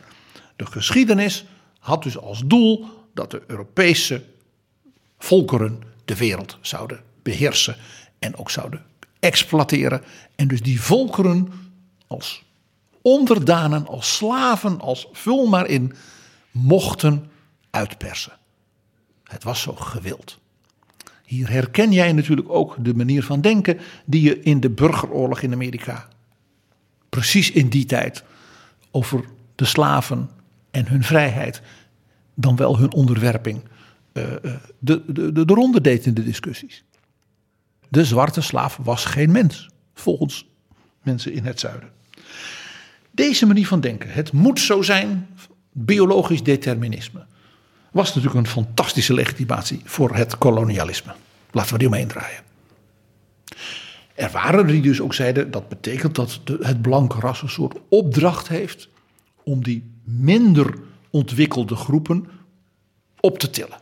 De 0.55 0.65
geschiedenis 0.65 1.45
had 1.79 2.03
dus 2.03 2.17
als 2.17 2.41
doel 2.45 2.85
dat 3.13 3.31
de 3.31 3.43
Europese 3.47 4.23
volkeren 5.17 5.81
de 6.05 6.15
wereld 6.15 6.57
zouden 6.61 7.03
beheersen 7.23 7.75
en 8.19 8.35
ook 8.35 8.49
zouden 8.49 8.85
exploiteren. 9.19 10.03
En 10.35 10.47
dus 10.47 10.61
die 10.61 10.81
volkeren 10.81 11.51
als 12.07 12.43
onderdanen, 13.01 13.87
als 13.87 14.15
slaven, 14.15 14.79
als 14.79 15.07
vul 15.11 15.45
maar 15.47 15.67
in, 15.67 15.93
mochten 16.51 17.31
uitpersen. 17.69 18.37
Het 19.23 19.43
was 19.43 19.61
zo 19.61 19.75
gewild. 19.75 20.39
Hier 21.29 21.49
herken 21.49 21.91
jij 21.91 22.13
natuurlijk 22.13 22.49
ook 22.49 22.75
de 22.79 22.93
manier 22.93 23.23
van 23.23 23.41
denken 23.41 23.77
die 24.05 24.21
je 24.21 24.39
in 24.39 24.59
de 24.59 24.69
burgeroorlog 24.69 25.41
in 25.41 25.53
Amerika, 25.53 26.07
precies 27.09 27.51
in 27.51 27.69
die 27.69 27.85
tijd, 27.85 28.23
over 28.91 29.23
de 29.55 29.65
slaven 29.65 30.29
en 30.71 30.87
hun 30.87 31.03
vrijheid, 31.03 31.61
dan 32.33 32.55
wel 32.55 32.77
hun 32.77 32.93
onderwerping, 32.93 33.61
eh, 34.11 34.23
eh, 34.23 34.39
de, 34.79 35.03
de, 35.07 35.31
de, 35.31 35.45
de 35.45 35.53
ronde 35.53 35.81
deed 35.81 36.05
in 36.05 36.13
de 36.13 36.23
discussies. 36.23 36.83
De 37.89 38.05
zwarte 38.05 38.41
slaaf 38.41 38.77
was 38.77 39.05
geen 39.05 39.31
mens, 39.31 39.69
volgens 39.93 40.45
mensen 41.01 41.33
in 41.33 41.45
het 41.45 41.59
zuiden. 41.59 41.89
Deze 43.11 43.45
manier 43.45 43.67
van 43.67 43.81
denken, 43.81 44.11
het 44.11 44.31
moet 44.31 44.59
zo 44.59 44.81
zijn, 44.81 45.27
biologisch 45.71 46.43
determinisme, 46.43 47.25
was 47.91 48.07
natuurlijk 48.07 48.35
een 48.35 48.51
fantastische 48.51 49.13
legitimatie 49.13 49.81
voor 49.83 50.15
het 50.15 50.37
kolonialisme. 50.37 51.13
Laten 51.51 51.73
we 51.73 51.79
die 51.79 51.87
omheen 51.87 52.07
draaien. 52.07 52.43
Er 54.15 54.31
waren 54.31 54.67
die 54.67 54.81
dus 54.81 55.01
ook 55.01 55.13
zeiden 55.13 55.51
dat 55.51 55.69
betekent 55.69 56.15
dat 56.15 56.39
de, 56.43 56.57
het 56.61 56.81
blanke 56.81 57.19
ras 57.19 57.41
een 57.41 57.49
soort 57.49 57.77
opdracht 57.89 58.47
heeft 58.47 58.89
om 59.43 59.63
die 59.63 59.91
minder 60.03 60.73
ontwikkelde 61.09 61.75
groepen 61.75 62.27
op 63.19 63.39
te 63.39 63.49
tillen. 63.49 63.77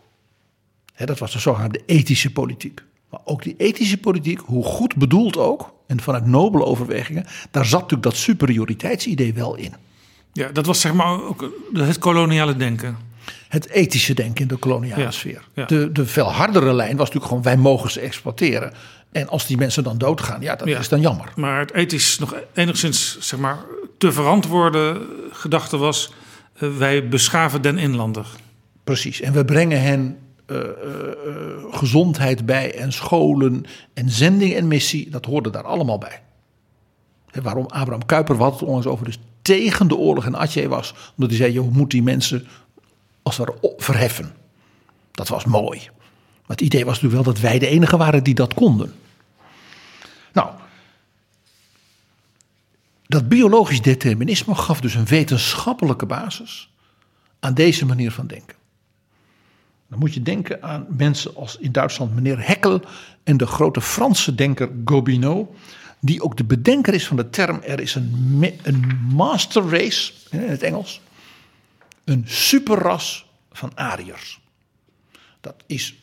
Dat 0.95 1.19
was 1.19 1.31
de 1.31 1.39
zogenaamde 1.39 1.81
ethische 1.85 2.31
politiek. 2.31 2.83
Maar 3.09 3.19
ook 3.23 3.43
die 3.43 3.55
ethische 3.57 3.97
politiek, 3.97 4.39
hoe 4.39 4.63
goed 4.63 4.95
bedoeld 4.95 5.37
ook, 5.37 5.73
en 5.87 6.01
vanuit 6.01 6.25
nobele 6.25 6.65
overwegingen, 6.65 7.25
daar 7.51 7.65
zat 7.65 7.81
natuurlijk 7.81 8.09
dat 8.09 8.15
superioriteitsidee 8.15 9.33
wel 9.33 9.55
in. 9.55 9.73
Ja, 10.33 10.49
dat 10.51 10.65
was 10.65 10.81
zeg 10.81 10.93
maar 10.93 11.23
ook 11.23 11.51
het 11.73 11.99
koloniale 11.99 12.55
denken. 12.55 12.97
Het 13.47 13.69
ethische 13.69 14.13
denken 14.13 14.41
in 14.41 14.47
de 14.47 14.55
koloniale 14.55 15.11
sfeer. 15.11 15.47
ja. 15.53 15.65
De, 15.65 15.91
de 15.91 16.05
veel 16.05 16.31
hardere 16.31 16.73
lijn 16.73 16.89
was 16.97 16.97
natuurlijk 17.11 17.25
gewoon: 17.25 17.43
wij 17.43 17.57
mogen 17.57 17.91
ze 17.91 17.99
exploiteren. 17.99 18.73
En 19.11 19.27
als 19.29 19.45
die 19.47 19.57
mensen 19.57 19.83
dan 19.83 19.97
doodgaan, 19.97 20.41
ja, 20.41 20.55
dat 20.55 20.67
Ja. 20.67 20.79
is 20.79 20.89
dan 20.89 21.01
jammer. 21.01 21.31
Maar 21.35 21.59
het 21.59 21.73
ethisch 21.73 22.19
nog 22.19 22.35
enigszins 22.53 23.17
zeg 23.19 23.39
maar, 23.39 23.57
te 23.97 24.11
verantwoorde 24.11 25.01
gedachte 25.31 25.77
was... 25.77 26.11
eh, 26.59 26.69
wij 26.77 27.07
beschaven 27.07 27.61
den 27.61 27.77
inlander. 27.77 28.25
Precies. 28.83 29.21
En 29.21 29.33
we 29.33 29.45
brengen 29.45 29.81
hen 29.81 30.17
eh, 30.45 30.57
eh, 30.57 30.63
gezondheid 31.71 32.45
bij 32.45 32.75
en 32.75 32.91
scholen 32.91 33.63
en 33.93 34.09
zending 34.09 34.53
en 34.55 34.67
missie. 34.67 35.09
Dat 35.09 35.25
hoorde 35.25 35.49
daar 35.49 35.63
allemaal 35.63 35.97
bij. 35.97 36.21
En 37.31 37.43
waarom 37.43 37.65
Abraham 37.65 38.05
Kuyper, 38.05 38.35
hadden 38.35 38.53
het 38.59 38.67
onlangs 38.67 38.87
over, 38.87 39.05
dus 39.05 39.19
tegen 39.41 39.87
de 39.87 39.95
oorlog 39.95 40.25
in 40.25 40.35
Atje 40.35 40.67
was. 40.67 40.93
Omdat 41.15 41.29
hij 41.29 41.37
zei, 41.39 41.53
je 41.53 41.61
moet 41.61 41.91
die 41.91 42.03
mensen 42.03 42.47
als 43.27 43.39
op- 43.59 43.83
verheffen. 43.83 44.35
Dat 45.11 45.27
was 45.27 45.45
mooi. 45.45 45.79
Maar 46.47 46.57
het 46.57 46.61
idee 46.61 46.85
was 46.85 46.93
natuurlijk 46.93 47.23
wel 47.23 47.33
dat 47.33 47.41
wij 47.41 47.59
de 47.59 47.67
enige 47.67 47.97
waren 47.97 48.23
die 48.23 48.33
dat 48.33 48.53
konden. 48.53 48.93
Nou, 50.33 50.49
dat 53.07 53.29
biologisch 53.29 53.81
determinisme 53.81 54.55
gaf 54.55 54.81
dus 54.81 54.95
een 54.95 55.05
wetenschappelijke 55.05 56.05
basis 56.05 56.69
aan 57.39 57.53
deze 57.53 57.85
manier 57.85 58.11
van 58.11 58.27
denken. 58.27 58.55
Dan 59.89 59.99
moet 59.99 60.13
je 60.13 60.21
denken 60.21 60.63
aan 60.63 60.85
mensen 60.89 61.35
als 61.35 61.57
in 61.57 61.71
Duitsland 61.71 62.15
meneer 62.15 62.47
Heckel 62.47 62.81
en 63.23 63.37
de 63.37 63.47
grote 63.47 63.81
Franse 63.81 64.35
denker 64.35 64.69
Gobineau, 64.85 65.45
die 65.99 66.21
ook 66.21 66.37
de 66.37 66.43
bedenker 66.43 66.93
is 66.93 67.07
van 67.07 67.17
de 67.17 67.29
term 67.29 67.61
er 67.61 67.79
is 67.79 67.95
een 67.95 68.99
master 69.11 69.69
race 69.69 70.13
in 70.29 70.39
het 70.39 70.63
Engels, 70.63 71.01
een 72.07 72.23
superras 72.25 73.29
van 73.51 73.71
Ariërs. 73.75 74.39
Dat 75.41 75.55
is 75.65 75.95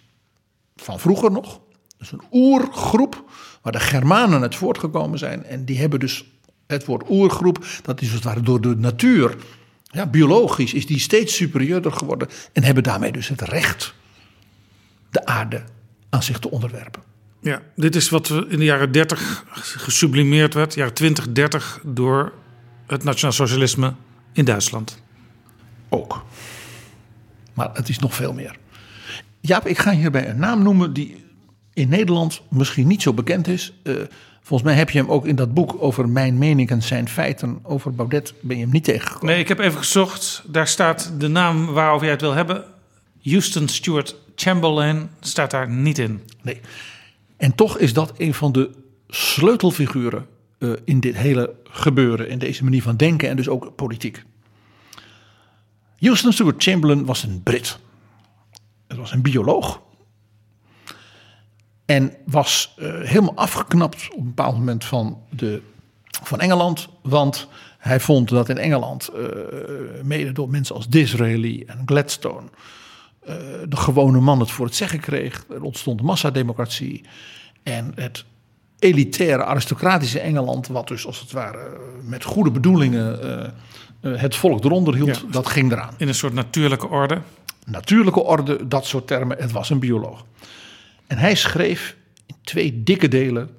van 0.76 1.00
vroeger 1.00 1.30
nog. 1.30 1.60
Dus 1.98 2.12
een 2.12 2.22
oergroep 2.32 3.30
waar 3.62 3.72
de 3.72 3.80
Germanen 3.80 4.42
uit 4.42 4.54
voortgekomen 4.54 5.18
zijn. 5.18 5.44
En 5.44 5.64
die 5.64 5.78
hebben 5.78 6.00
dus 6.00 6.24
het 6.66 6.84
woord 6.84 7.10
oergroep, 7.10 7.66
dat 7.82 8.00
is 8.00 8.12
het 8.12 8.24
ware 8.24 8.40
door 8.40 8.60
de 8.60 8.76
natuur. 8.76 9.36
Ja, 9.82 10.06
biologisch 10.06 10.74
is 10.74 10.86
die 10.86 10.98
steeds 10.98 11.34
superieurder 11.34 11.92
geworden. 11.92 12.28
En 12.52 12.62
hebben 12.62 12.82
daarmee 12.82 13.12
dus 13.12 13.28
het 13.28 13.40
recht 13.40 13.94
de 15.10 15.26
aarde 15.26 15.64
aan 16.10 16.22
zich 16.22 16.38
te 16.38 16.50
onderwerpen. 16.50 17.02
Ja, 17.40 17.62
dit 17.76 17.96
is 17.96 18.08
wat 18.08 18.28
in 18.28 18.58
de 18.58 18.64
jaren 18.64 18.92
30 18.92 19.44
gesublimeerd 19.54 20.54
werd, 20.54 20.74
jaren 20.74 20.94
20, 20.94 21.32
30, 21.32 21.80
door 21.82 22.32
het 22.86 23.04
nationaal 23.04 23.32
socialisme 23.32 23.94
in 24.32 24.44
Duitsland. 24.44 25.02
Ook. 25.88 26.24
Maar 27.54 27.70
het 27.72 27.88
is 27.88 27.98
nog 27.98 28.14
veel 28.14 28.32
meer. 28.32 28.56
Jaap, 29.40 29.66
ik 29.66 29.78
ga 29.78 29.90
hierbij 29.90 30.28
een 30.28 30.38
naam 30.38 30.62
noemen 30.62 30.92
die 30.92 31.24
in 31.72 31.88
Nederland 31.88 32.42
misschien 32.48 32.86
niet 32.86 33.02
zo 33.02 33.12
bekend 33.12 33.48
is. 33.48 33.72
Eh, 33.82 33.94
volgens 34.42 34.68
mij 34.68 34.78
heb 34.78 34.90
je 34.90 34.98
hem 34.98 35.10
ook 35.10 35.26
in 35.26 35.36
dat 35.36 35.54
boek 35.54 35.76
over 35.78 36.08
mijn 36.08 36.38
mening 36.38 36.70
en 36.70 36.82
zijn 36.82 37.08
feiten 37.08 37.58
over 37.62 37.94
Baudet 37.94 38.34
ben 38.40 38.56
je 38.56 38.62
hem 38.62 38.72
niet 38.72 38.84
tegengekomen. 38.84 39.26
Nee, 39.26 39.38
ik 39.38 39.48
heb 39.48 39.58
even 39.58 39.78
gezocht. 39.78 40.42
Daar 40.46 40.68
staat 40.68 41.12
de 41.18 41.28
naam 41.28 41.66
waarover 41.66 42.02
jij 42.02 42.12
het 42.12 42.20
wil 42.20 42.34
hebben. 42.34 42.64
Houston 43.22 43.68
Stuart 43.68 44.16
Chamberlain 44.34 45.10
staat 45.20 45.50
daar 45.50 45.70
niet 45.70 45.98
in. 45.98 46.20
Nee. 46.42 46.60
En 47.36 47.54
toch 47.54 47.78
is 47.78 47.92
dat 47.92 48.12
een 48.16 48.34
van 48.34 48.52
de 48.52 48.70
sleutelfiguren 49.08 50.26
eh, 50.58 50.70
in 50.84 51.00
dit 51.00 51.16
hele 51.16 51.54
gebeuren, 51.64 52.28
in 52.28 52.38
deze 52.38 52.64
manier 52.64 52.82
van 52.82 52.96
denken 52.96 53.28
en 53.28 53.36
dus 53.36 53.48
ook 53.48 53.74
politiek. 53.76 54.24
Houston 56.04 56.32
Stuart 56.32 56.62
Chamberlain 56.62 57.04
was 57.04 57.22
een 57.22 57.42
Brit. 57.42 57.78
Het 58.86 58.96
was 58.96 59.12
een 59.12 59.22
bioloog. 59.22 59.80
En 61.84 62.14
was 62.26 62.74
eh, 62.78 63.00
helemaal 63.00 63.34
afgeknapt 63.34 64.08
op 64.12 64.18
een 64.18 64.24
bepaald 64.24 64.56
moment 64.56 64.84
van, 64.84 65.18
de, 65.30 65.62
van 66.24 66.40
Engeland. 66.40 66.88
Want 67.02 67.48
hij 67.78 68.00
vond 68.00 68.28
dat 68.28 68.48
in 68.48 68.58
Engeland, 68.58 69.08
eh, 69.08 69.22
mede 70.02 70.32
door 70.32 70.50
mensen 70.50 70.74
als 70.74 70.88
Disraeli 70.88 71.64
en 71.64 71.82
Gladstone, 71.86 72.46
eh, 73.20 73.34
de 73.68 73.76
gewone 73.76 74.20
man 74.20 74.40
het 74.40 74.50
voor 74.50 74.66
het 74.66 74.74
zeggen 74.74 75.00
kreeg. 75.00 75.44
Er 75.50 75.62
ontstond 75.62 76.02
massademocratie. 76.02 77.04
En 77.62 77.92
het 77.94 78.24
elitaire, 78.78 79.44
aristocratische 79.44 80.20
Engeland, 80.20 80.66
wat 80.66 80.88
dus 80.88 81.06
als 81.06 81.20
het 81.20 81.32
ware 81.32 81.80
met 82.02 82.24
goede 82.24 82.50
bedoelingen 82.50 83.52
het 84.08 84.36
volk 84.36 84.64
eronder 84.64 84.94
hield, 84.94 85.16
Ja. 85.16 85.22
dat 85.30 85.46
ging 85.48 85.72
eraan. 85.72 85.94
In 85.96 86.08
een 86.08 86.14
soort 86.14 86.32
natuurlijke 86.32 86.88
orde. 86.88 87.20
Natuurlijke 87.66 88.20
orde, 88.22 88.68
dat 88.68 88.86
soort 88.86 89.06
termen. 89.06 89.36
Het 89.38 89.52
was 89.52 89.70
een 89.70 89.78
bioloog. 89.78 90.24
En 91.06 91.18
hij 91.18 91.34
schreef 91.34 91.96
in 92.26 92.34
twee 92.42 92.82
dikke 92.82 93.08
delen 93.08 93.50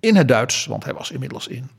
in 0.00 0.16
het 0.16 0.28
Duits, 0.28 0.66
want 0.66 0.84
hij 0.84 0.94
was 0.94 1.10
inmiddels 1.10 1.46
in 1.48 1.70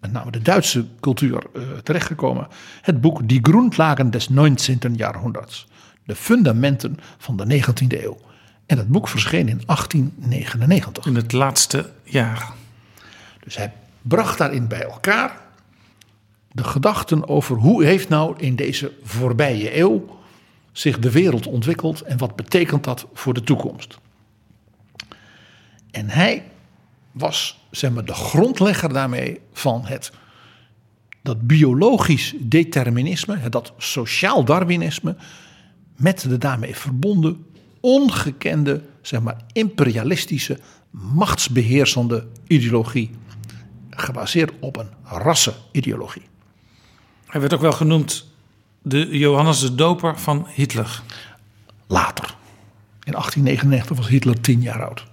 met 0.00 0.12
name 0.12 0.30
de 0.30 0.42
Duitse 0.42 0.86
cultuur 1.00 1.42
eh, 1.54 1.62
terechtgekomen. 1.82 2.48
Het 2.82 3.00
boek 3.00 3.28
Die 3.28 3.38
Grundlagen 3.42 4.10
des 4.10 4.28
19. 4.28 4.94
Jahrhunderts. 4.94 5.66
De 6.04 6.14
fundamenten 6.14 6.98
van 7.18 7.36
de 7.36 7.62
19e 7.62 8.02
eeuw. 8.04 8.18
En 8.66 8.78
het 8.78 8.88
boek 8.88 9.08
verscheen 9.08 9.48
in 9.48 9.60
1899. 9.66 11.06
In 11.06 11.14
het 11.14 11.32
laatste 11.32 11.90
jaar. 12.04 12.52
Dus 13.44 13.56
hij 13.56 13.72
bracht 14.02 14.38
daarin 14.38 14.68
bij 14.68 14.82
elkaar 14.82 15.40
de 16.52 16.64
gedachten 16.64 17.28
over 17.28 17.56
hoe 17.56 17.84
heeft 17.84 18.08
nou 18.08 18.34
in 18.38 18.56
deze 18.56 18.92
voorbije 19.02 19.78
eeuw 19.78 20.18
zich 20.72 20.98
de 20.98 21.10
wereld 21.10 21.46
ontwikkeld 21.46 22.00
en 22.00 22.18
wat 22.18 22.36
betekent 22.36 22.84
dat 22.84 23.06
voor 23.12 23.34
de 23.34 23.42
toekomst. 23.42 23.98
En 25.90 26.08
hij 26.08 26.44
was 27.12 27.60
zeg 27.70 27.90
maar, 27.90 28.04
de 28.04 28.14
grondlegger 28.14 28.92
daarmee 28.92 29.40
van 29.52 29.84
het 29.84 30.12
dat 31.22 31.46
biologisch 31.46 32.34
determinisme, 32.38 33.48
dat 33.48 33.72
sociaal 33.76 34.44
darwinisme, 34.44 35.16
met 35.96 36.20
de 36.20 36.38
daarmee 36.38 36.76
verbonden 36.76 37.46
ongekende, 37.80 38.82
zeg 39.02 39.20
maar, 39.20 39.36
imperialistische, 39.52 40.58
machtsbeheersende 40.90 42.26
ideologie, 42.46 43.10
gebaseerd 43.90 44.52
op 44.60 44.76
een 44.76 44.88
rassenideologie. 45.02 46.29
Hij 47.30 47.40
werd 47.40 47.54
ook 47.54 47.60
wel 47.60 47.72
genoemd 47.72 48.26
de 48.82 49.18
Johannes 49.18 49.60
de 49.60 49.74
Doper 49.74 50.18
van 50.18 50.46
Hitler. 50.54 51.02
Later, 51.86 52.34
in 53.04 53.12
1899, 53.12 53.96
was 53.96 54.08
Hitler 54.08 54.40
tien 54.40 54.62
jaar 54.62 54.84
oud. 54.84 55.06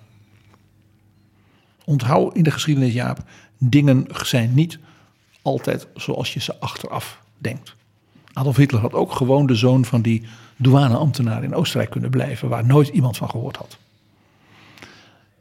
Onthoud 1.85 2.35
in 2.35 2.43
de 2.43 2.51
geschiedenis, 2.51 2.93
Jaap, 2.93 3.23
dingen 3.57 4.05
zijn 4.23 4.53
niet 4.53 4.79
altijd 5.41 5.87
zoals 5.95 6.33
je 6.33 6.39
ze 6.39 6.59
achteraf 6.59 7.19
denkt. 7.37 7.75
Adolf 8.33 8.55
Hitler 8.55 8.81
had 8.81 8.93
ook 8.93 9.11
gewoon 9.11 9.45
de 9.45 9.55
zoon 9.55 9.85
van 9.85 10.01
die 10.01 10.27
douaneambtenaar 10.55 11.43
in 11.43 11.55
Oostenrijk 11.55 11.91
kunnen 11.91 12.09
blijven, 12.09 12.49
waar 12.49 12.65
nooit 12.65 12.87
iemand 12.87 13.17
van 13.17 13.29
gehoord 13.29 13.57
had. 13.57 13.77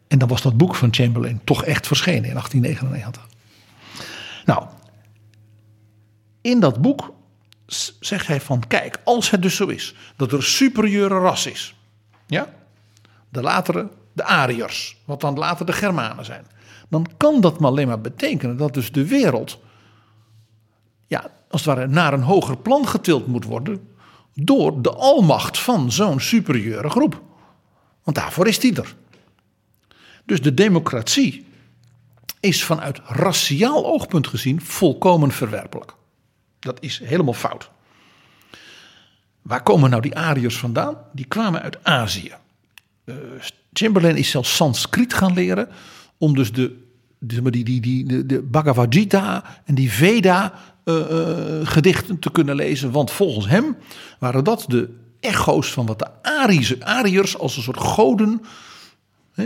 En 0.09 0.19
dan 0.19 0.29
was 0.29 0.43
dat 0.43 0.57
boek 0.57 0.75
van 0.75 0.95
Chamberlain 0.95 1.41
toch 1.45 1.65
echt 1.65 1.87
verschenen 1.87 2.25
in 2.25 2.35
1899. 2.35 3.27
Nou, 4.45 4.67
in 6.47 6.61
dat 6.61 6.81
boek 6.81 7.15
zegt 8.01 8.27
hij 8.27 8.41
van, 8.41 8.63
kijk, 8.67 9.01
als 9.05 9.31
het 9.31 9.43
dus 9.43 9.57
zo 9.57 9.67
is 9.67 9.95
dat 10.17 10.31
er 10.31 10.37
een 10.37 10.43
superieure 10.43 11.19
ras 11.19 11.47
is, 11.47 11.75
ja, 12.27 12.55
de 13.29 13.43
latere 13.43 13.89
de 14.13 14.25
Ariërs, 14.25 14.97
wat 15.05 15.21
dan 15.21 15.39
later 15.39 15.67
de 15.67 15.73
Germanen 15.73 16.25
zijn, 16.25 16.47
dan 16.89 17.07
kan 17.17 17.41
dat 17.41 17.61
maar 17.61 17.71
alleen 17.71 17.89
maar 17.89 18.01
betekenen 18.01 18.57
dat 18.57 18.75
dus 18.75 18.93
de 18.93 19.07
wereld, 19.07 19.59
ja, 21.07 21.31
als 21.51 21.65
het 21.65 21.75
ware 21.75 21.87
naar 21.87 22.13
een 22.13 22.23
hoger 22.23 22.57
plan 22.57 22.89
getild 22.89 23.27
moet 23.27 23.45
worden 23.45 23.89
door 24.35 24.83
de 24.83 24.91
almacht 24.91 25.59
van 25.59 25.93
zo'n 25.93 26.21
superieure 26.21 26.91
groep. 26.91 27.23
Want 28.03 28.17
daarvoor 28.17 28.47
is 28.47 28.59
die 28.59 28.77
er. 28.77 28.95
Dus 30.25 30.43
de 30.43 30.55
democratie 30.55 31.47
is 32.41 32.65
vanuit 32.65 33.01
raciaal 33.05 33.87
oogpunt 33.87 34.27
gezien 34.27 34.61
volkomen 34.61 35.31
verwerpelijk. 35.31 35.95
Dat 36.59 36.79
is 36.81 37.01
helemaal 37.05 37.35
fout. 37.35 37.71
Waar 39.43 39.63
komen 39.63 39.91
nou 39.91 40.03
die 40.03 40.17
Ariërs 40.17 40.59
vandaan? 40.59 40.97
Die 41.13 41.25
kwamen 41.25 41.63
uit 41.63 41.85
Azië. 41.85 42.35
Eh, 43.05 43.15
Chamberlain 43.73 44.17
is 44.17 44.31
zelfs 44.31 44.57
Sanskriet 44.57 45.15
gaan 45.15 45.33
leren 45.33 45.69
om 46.19 46.35
dus 46.35 46.53
de, 46.53 46.83
de, 47.19 47.51
die, 47.51 47.65
die, 47.65 47.81
die, 47.81 48.27
de, 48.27 48.43
Bhagavad 48.43 48.95
Gita 48.95 49.45
en 49.65 49.75
die 49.75 49.93
Veda 49.93 50.53
eh, 50.85 51.01
eh, 51.01 51.67
gedichten 51.67 52.19
te 52.19 52.31
kunnen 52.31 52.55
lezen. 52.55 52.91
Want 52.91 53.11
volgens 53.11 53.49
hem 53.49 53.77
waren 54.19 54.45
dat 54.45 54.65
de 54.69 54.95
echo's 55.21 55.73
van 55.73 55.87
wat 55.87 55.99
de 55.99 56.23
Arische, 56.23 56.85
Ariërs 56.85 57.39
als 57.39 57.57
een 57.57 57.63
soort 57.63 57.81
goden 57.81 58.41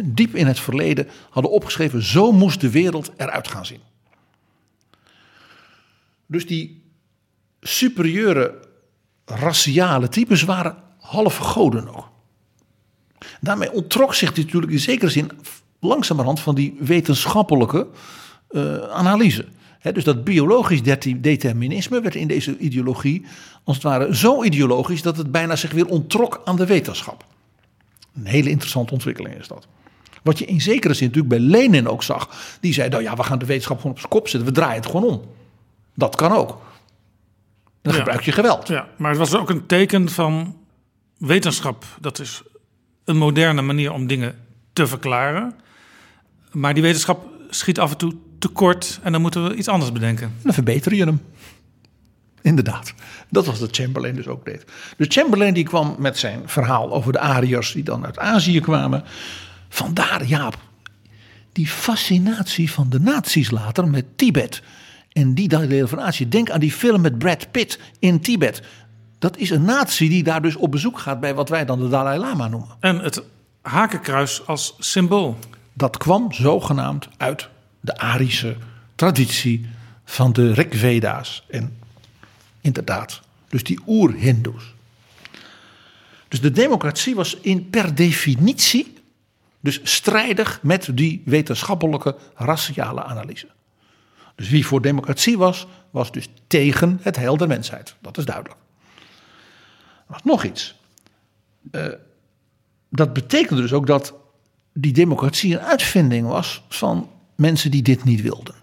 diep 0.05 0.35
in 0.35 0.47
het 0.47 0.61
verleden 0.61 1.09
hadden 1.31 1.53
opgeschreven. 1.53 2.03
Zo 2.03 2.33
moest 2.33 2.61
de 2.61 2.71
wereld 2.71 3.11
eruit 3.17 3.49
gaan 3.49 3.67
zien. 3.67 3.81
Dus 6.27 6.47
die 6.47 6.80
superieure 7.61 8.55
raciale 9.25 10.09
types 10.09 10.43
waren 10.43 10.77
halve 10.99 11.43
goden 11.43 11.89
ook. 11.89 12.09
Daarmee 13.41 13.73
onttrok 13.73 14.15
zich 14.15 14.37
natuurlijk 14.37 14.73
in 14.73 14.79
zekere 14.79 15.11
zin 15.11 15.31
langzamerhand 15.81 16.41
van 16.41 16.55
die 16.55 16.77
wetenschappelijke 16.79 17.87
eh, 18.49 18.77
analyse. 18.77 19.45
Dus 19.93 20.05
dat 20.05 20.25
biologisch 20.25 20.83
determinisme 21.21 22.01
werd 22.01 22.15
in 22.15 22.29
deze 22.29 22.59
ideologie 22.59 23.25
als 23.65 23.77
het 23.77 23.85
ware 23.85 24.17
zo 24.17 24.45
ideologisch 24.45 25.03
dat 25.03 25.17
het 25.17 25.31
bijna 25.31 25.57
zich 25.57 25.73
weer 25.73 25.87
onttrok 25.87 26.41
aan 26.45 26.57
de 26.57 26.67
wetenschap. 26.67 27.25
Een 28.15 28.27
hele 28.27 28.51
interessante 28.51 28.93
ontwikkeling 28.93 29.35
is 29.35 29.49
dat. 29.49 29.67
Wat 30.23 30.39
je 30.39 30.45
in 30.45 30.61
zekere 30.61 30.95
zin 30.95 31.07
natuurlijk 31.07 31.35
bij 31.35 31.45
Lenin 31.61 31.89
ook 31.89 32.03
zag. 32.03 32.31
Die 32.61 32.73
zei, 32.73 32.89
nou 32.89 33.03
ja, 33.03 33.17
we 33.17 33.23
gaan 33.23 33.39
de 33.39 33.45
wetenschap 33.45 33.77
gewoon 33.77 33.93
op 33.93 33.99
zijn 33.99 34.11
kop 34.11 34.29
zetten. 34.29 34.49
We 34.49 34.55
draaien 34.55 34.77
het 34.77 34.87
gewoon 34.87 35.05
om. 35.05 35.23
Dat 35.95 36.17
kan 36.17 36.33
ook. 36.33 36.61
Dan 37.83 37.93
Ja. 37.93 37.99
gebruik 37.99 38.23
je 38.23 38.33
geweld. 38.33 38.69
Ja, 38.69 38.89
maar 38.97 39.11
het 39.11 39.19
was 39.19 39.35
ook 39.35 39.51
een 39.51 39.67
teken 39.67 40.09
van 40.09 40.57
wetenschap. 41.19 41.85
Dat 42.01 42.19
is 42.19 42.43
een 43.05 43.17
moderne 43.17 43.63
manier 43.63 43.93
om 43.93 44.07
dingen 44.07 44.35
te 44.73 44.87
verklaren. 44.87 45.55
Maar 46.53 46.75
die 46.75 46.83
wetenschap 46.83 47.27
schiet 47.51 47.79
af 47.79 47.91
en 47.91 47.97
toe 47.97 48.15
tekort 48.39 49.01
en 49.03 49.13
dan 49.13 49.21
moeten 49.21 49.45
we 49.49 49.55
iets 49.55 49.69
anders 49.69 49.93
bedenken. 49.93 50.35
Dan 50.43 50.55
verbeter 50.55 50.95
je 50.95 51.05
hem. 51.05 51.21
Inderdaad. 52.43 52.95
Dat 53.29 53.47
was 53.47 53.61
wat 53.61 53.77
Chamberlain 53.77 54.15
dus 54.15 54.27
ook 54.27 54.45
deed. 54.45 54.65
Dus 54.97 55.07
Chamberlain 55.11 55.55
die 55.55 55.65
kwam 55.65 55.95
met 55.99 56.19
zijn 56.19 56.43
verhaal 56.49 56.93
over 56.93 57.13
de 57.13 57.19
Ariërs 57.19 57.73
die 57.73 57.83
dan 57.83 58.05
uit 58.07 58.19
Azië 58.19 58.61
kwamen. 58.61 59.05
Vandaar, 59.69 60.25
Jaap, 60.25 60.59
die 61.53 61.67
fascinatie 61.67 62.71
van 62.73 62.91
de 62.91 63.01
nazi's 63.01 63.51
later 63.51 63.89
met 63.89 64.05
Tibet. 64.19 64.63
En 65.13 65.35
die 65.35 65.49
delen 65.49 65.89
van 65.89 66.01
Azië. 66.01 66.29
Denk 66.29 66.51
aan 66.51 66.61
die 66.61 66.73
film 66.73 67.01
met 67.01 67.19
Brad 67.19 67.51
Pitt 67.51 67.79
in 67.99 68.21
Tibet. 68.21 68.63
Dat 69.19 69.37
is 69.37 69.51
een 69.51 69.65
natie 69.65 70.09
die 70.09 70.23
daar 70.23 70.43
dus 70.43 70.57
op 70.57 70.71
bezoek 70.71 70.99
gaat 70.99 71.21
bij 71.21 71.35
wat 71.35 71.49
wij 71.49 71.65
dan 71.65 71.79
de 71.79 71.89
Dalai 71.89 72.19
Lama 72.19 72.49
noemen. 72.49 72.77
En 72.81 72.99
het 72.99 73.23
hakenkruis 73.63 74.47
als 74.47 74.75
symbool. 74.79 75.39
Dat 75.73 75.97
kwam 75.97 76.33
zogenaamd 76.33 77.09
uit 77.17 77.49
de 77.81 77.99
Arische 77.99 78.57
traditie 78.95 79.67
van 80.05 80.33
de 80.33 80.53
Rigveda's. 80.53 81.45
En 81.49 81.77
inderdaad, 82.61 83.21
dus 83.49 83.65
die 83.65 83.81
oer-Hindoes. 83.87 84.75
Dus 86.29 86.41
de 86.41 86.51
democratie 86.51 87.15
was 87.15 87.37
in 87.41 87.71
per 87.71 87.95
definitie 87.95 88.99
dus 89.61 89.81
strijdig 89.83 90.59
met 90.63 90.89
die 90.93 91.23
wetenschappelijke 91.25 92.17
raciale 92.35 93.05
analyse. 93.05 93.49
Dus 94.41 94.49
wie 94.49 94.67
voor 94.67 94.83
democratie 94.83 95.39
was, 95.39 95.67
was 95.91 96.13
dus 96.13 96.29
tegen 96.47 96.99
het 97.03 97.17
heil 97.17 97.37
der 97.37 97.49
mensheid. 97.49 97.95
Dat 98.01 98.19
is 98.19 98.25
duidelijk. 98.25 98.61
Was 100.07 100.23
nog 100.23 100.45
iets. 100.45 100.81
Eh, 101.71 101.87
dat 102.89 103.13
betekende 103.13 103.63
dus 103.63 103.73
ook 103.73 103.87
dat 103.87 104.15
die 104.73 104.93
democratie 104.93 105.55
een 105.55 105.65
uitvinding 105.65 106.27
was 106.27 106.63
van 106.69 107.11
mensen 107.35 107.71
die 107.71 107.83
dit 107.83 108.05
niet 108.05 108.23
wilden. 108.23 108.55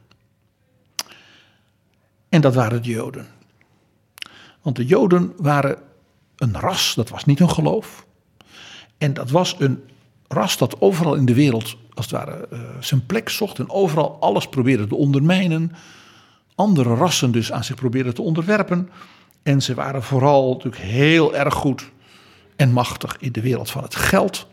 En 2.29 2.41
dat 2.41 2.55
waren 2.55 2.81
de 2.81 2.89
Joden. 2.89 3.27
Want 4.61 4.75
de 4.75 4.85
Joden 4.85 5.33
waren 5.37 5.77
een 6.35 6.59
ras, 6.59 6.95
dat 6.95 7.09
was 7.09 7.25
niet 7.25 7.39
een 7.39 7.51
geloof. 7.51 8.05
En 8.97 9.13
dat 9.13 9.29
was 9.29 9.55
een 9.59 9.83
ras 10.27 10.57
dat 10.57 10.81
overal 10.81 11.15
in 11.15 11.25
de 11.25 11.33
wereld, 11.33 11.75
als 11.93 12.05
het 12.05 12.15
ware, 12.15 12.47
eh, 12.51 12.59
zijn 12.79 13.05
plek 13.05 13.29
zocht 13.29 13.59
en 13.59 13.69
overal 13.69 14.17
alles 14.19 14.47
probeerde 14.47 14.87
te 14.87 14.95
ondermijnen. 14.95 15.71
Andere 16.55 16.95
rassen 16.95 17.31
dus 17.31 17.51
aan 17.51 17.63
zich 17.63 17.75
probeerden 17.75 18.13
te 18.13 18.21
onderwerpen. 18.21 18.89
En 19.43 19.61
ze 19.61 19.73
waren 19.73 20.03
vooral 20.03 20.53
natuurlijk 20.53 20.83
heel 20.83 21.35
erg 21.35 21.53
goed 21.53 21.89
en 22.55 22.71
machtig 22.71 23.17
in 23.19 23.31
de 23.31 23.41
wereld 23.41 23.69
van 23.69 23.83
het 23.83 23.95
geld 23.95 24.47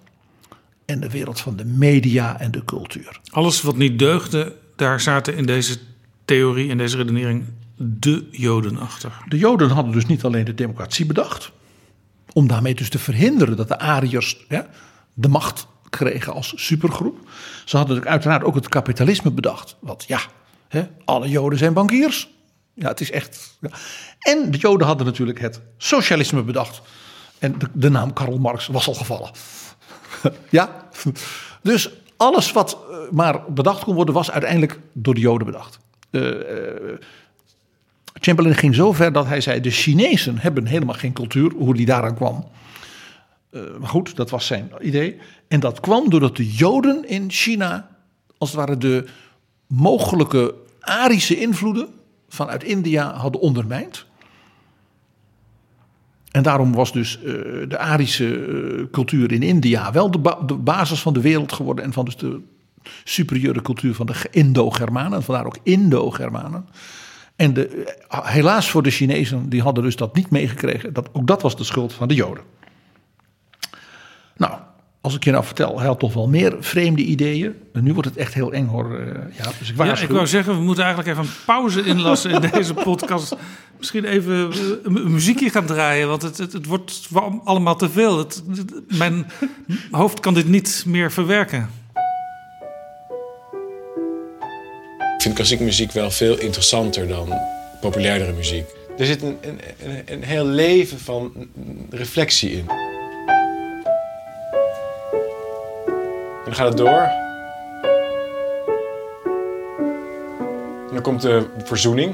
en 0.84 1.01
de 1.01 1.10
wereld 1.10 1.40
van 1.40 1.56
de 1.56 1.64
media 1.64 2.40
en 2.40 2.51
de 2.51 2.64
cultuur. 2.64 3.20
Alles 3.30 3.62
wat 3.62 3.76
niet 3.76 3.98
deugde, 3.98 4.56
daar 4.76 5.01
zaten 5.01 5.36
in 5.36 5.46
deze 5.46 5.78
theorie, 6.24 6.68
in 6.68 6.78
deze 6.78 6.96
redenering, 6.96 7.44
de 7.76 8.28
Joden 8.30 8.78
achter. 8.78 9.12
De 9.28 9.38
Joden 9.38 9.70
hadden 9.70 9.92
dus 9.92 10.06
niet 10.06 10.24
alleen 10.24 10.44
de 10.44 10.55
democratie 10.55 11.06
bedacht, 11.06 11.52
om 12.32 12.46
daarmee 12.46 12.74
dus 12.74 12.88
te 12.88 12.98
verhinderen 12.98 13.56
dat 13.56 13.68
de 13.68 13.78
Ariërs 13.78 14.44
ja, 14.48 14.66
de 15.15 15.28
macht 15.28 15.66
kregen 15.91 16.32
als 16.32 16.53
supergroep. 16.57 17.19
Ze 17.65 17.77
hadden 17.77 17.95
natuurlijk 17.95 18.07
uiteraard 18.07 18.45
ook 18.45 18.55
het 18.55 18.69
kapitalisme 18.69 19.31
bedacht. 19.31 19.77
Want 19.81 20.05
ja, 20.07 20.20
hè, 20.69 20.86
alle 21.05 21.28
Joden 21.28 21.59
zijn 21.59 21.73
bankiers. 21.73 22.28
Ja, 22.74 22.89
het 22.89 23.01
is 23.01 23.11
echt. 23.11 23.57
ja. 23.61 23.69
En 24.19 24.51
de 24.51 24.59
Joden 24.59 24.86
hadden 24.86 25.07
natuurlijk 25.07 25.41
het 25.41 25.61
socialisme 25.77 26.43
bedacht. 26.43 26.82
En 27.39 27.57
de, 27.73 27.91
naam 27.91 28.12
Karl 28.12 28.39
Marx 28.39 28.66
was 28.66 28.86
al 28.86 28.95
gevallen. 28.95 29.31
ja, 30.51 30.89
dus 31.62 31.91
alles 32.16 32.53
wat 32.53 32.78
eh, 32.91 32.97
maar 33.11 33.53
bedacht 33.53 33.85
kon 33.85 33.95
worden, 33.95 34.15
was 34.15 34.31
uiteindelijk 34.31 34.78
door 34.93 35.15
de 35.15 35.20
Joden 35.20 35.47
bedacht. 35.47 35.78
Eh, 36.11 36.23
Chamberlain 38.20 38.57
ging 38.57 38.74
zo 38.74 38.93
ver 38.93 39.12
dat 39.12 39.27
hij 39.27 39.41
zei: 39.41 39.61
de 39.61 39.70
Chinezen 39.70 40.39
hebben 40.39 40.66
helemaal 40.66 40.95
geen 40.95 41.12
cultuur, 41.12 41.53
hoe 41.53 41.74
die 41.74 41.86
daaraan 41.86 42.15
kwam. 42.15 42.49
Eh, 43.55 43.60
maar 43.81 43.89
goed, 43.89 44.16
dat 44.16 44.31
was 44.31 44.47
zijn 44.47 44.70
idee. 44.81 45.16
En 45.48 45.60
dat 45.60 45.81
kwam 45.81 46.10
doordat 46.10 46.36
de 46.36 46.52
Joden 46.52 47.09
in 47.09 47.31
China, 47.31 47.89
als 48.39 48.51
het 48.51 48.59
ware, 48.59 48.76
de 48.76 49.05
mogelijke 49.66 50.55
Arische 50.81 51.40
invloeden 51.40 51.89
vanuit 52.28 52.64
India 52.64 53.14
hadden 53.14 53.40
ondermijnd. 53.40 54.06
En 56.31 56.43
daarom 56.43 56.72
was 56.72 56.93
dus 56.93 57.18
eh, 57.18 57.24
de 57.68 57.78
Arische 57.78 58.44
eh, 58.44 58.85
cultuur 58.90 59.32
in 59.32 59.43
India 59.43 59.93
wel 59.93 60.10
de, 60.10 60.36
de 60.47 60.55
basis 60.55 61.01
van 61.01 61.12
de 61.12 61.20
wereld 61.20 61.52
geworden. 61.52 61.85
En 61.85 61.93
van 61.93 62.05
dus 62.05 62.16
de 62.16 62.40
superieure 63.05 63.62
cultuur 63.62 63.94
van 63.94 64.06
de 64.06 64.14
Indo-Germanen. 64.31 65.22
Vandaar 65.22 65.47
ook 65.47 65.59
Indo-Germanen. 65.62 66.68
En 67.36 67.55
de, 67.55 67.97
helaas 68.09 68.70
voor 68.70 68.82
de 68.82 68.90
Chinezen, 68.90 69.48
die 69.48 69.62
hadden 69.62 69.85
dus 69.85 69.97
dat 69.97 70.14
niet 70.14 70.31
meegekregen. 70.31 70.93
Dat, 70.93 71.09
ook 71.12 71.26
dat 71.26 71.43
was 71.43 71.56
de 71.56 71.64
schuld 71.64 71.93
van 71.93 72.09
de 72.09 72.14
Joden. 72.14 72.43
Nou, 74.36 74.52
als 75.01 75.15
ik 75.15 75.24
je 75.24 75.31
nou 75.31 75.44
vertel, 75.44 75.78
hij 75.78 75.86
had 75.86 75.98
toch 75.98 76.15
wel 76.15 76.28
meer 76.28 76.56
vreemde 76.61 77.02
ideeën. 77.02 77.55
En 77.73 77.85
nu 77.85 77.93
wordt 77.93 78.09
het 78.09 78.19
echt 78.19 78.35
heel 78.35 78.52
eng 78.52 78.66
hoor. 78.66 78.98
eh, 78.98 79.06
Ja, 79.36 79.44
dus 79.59 79.70
ik 79.70 79.77
Ja, 79.77 79.85
waarschuw. 79.85 80.09
ik 80.09 80.15
wou 80.15 80.27
zeggen, 80.27 80.56
we 80.56 80.62
moeten 80.62 80.85
eigenlijk 80.85 81.12
even 81.15 81.28
een 81.28 81.36
pauze 81.47 81.85
inlassen 81.85 82.31
in 82.31 82.40
deze 82.52 82.74
podcast. 82.74 83.36
Misschien 83.78 84.05
even 84.05 84.51
eh, 84.52 84.59
een 84.82 85.12
muziekje 85.12 85.51
gaan 85.51 85.66
draaien, 85.66 86.09
want 86.09 86.23
het, 86.23 86.39
het, 86.39 86.52
het 86.52 86.66
wordt 86.66 87.09
allemaal 87.44 87.77
te 87.77 87.90
veel. 87.90 88.19
Het, 88.19 88.43
het- 88.56 88.98
mijn 88.98 89.27
hoofd 89.90 90.20
kan 90.20 90.35
dit 90.35 90.48
niet 90.48 90.85
meer 90.86 91.12
verwerken. 91.12 91.70
Ik 95.16 95.31
vind 95.31 95.35
klassieke 95.35 95.65
muziek 95.65 95.93
wel 95.93 96.11
veel 96.11 96.39
interessanter 96.39 97.09
dan 97.09 97.32
populairdere 97.81 98.32
muziek. 98.32 98.65
Er 98.98 99.06
zit 99.06 99.23
een, 99.23 99.36
een, 99.40 99.59
een, 99.85 100.02
een 100.06 100.23
heel 100.23 100.47
leven 100.47 100.98
van 100.98 101.32
reflectie 101.90 102.51
in. 102.52 102.65
En 106.44 106.50
dan 106.50 106.54
gaat 106.54 106.68
het 106.68 106.76
door. 106.76 107.22
En 110.88 110.92
dan 110.92 111.02
komt 111.02 111.22
de 111.22 111.46
verzoening. 111.64 112.12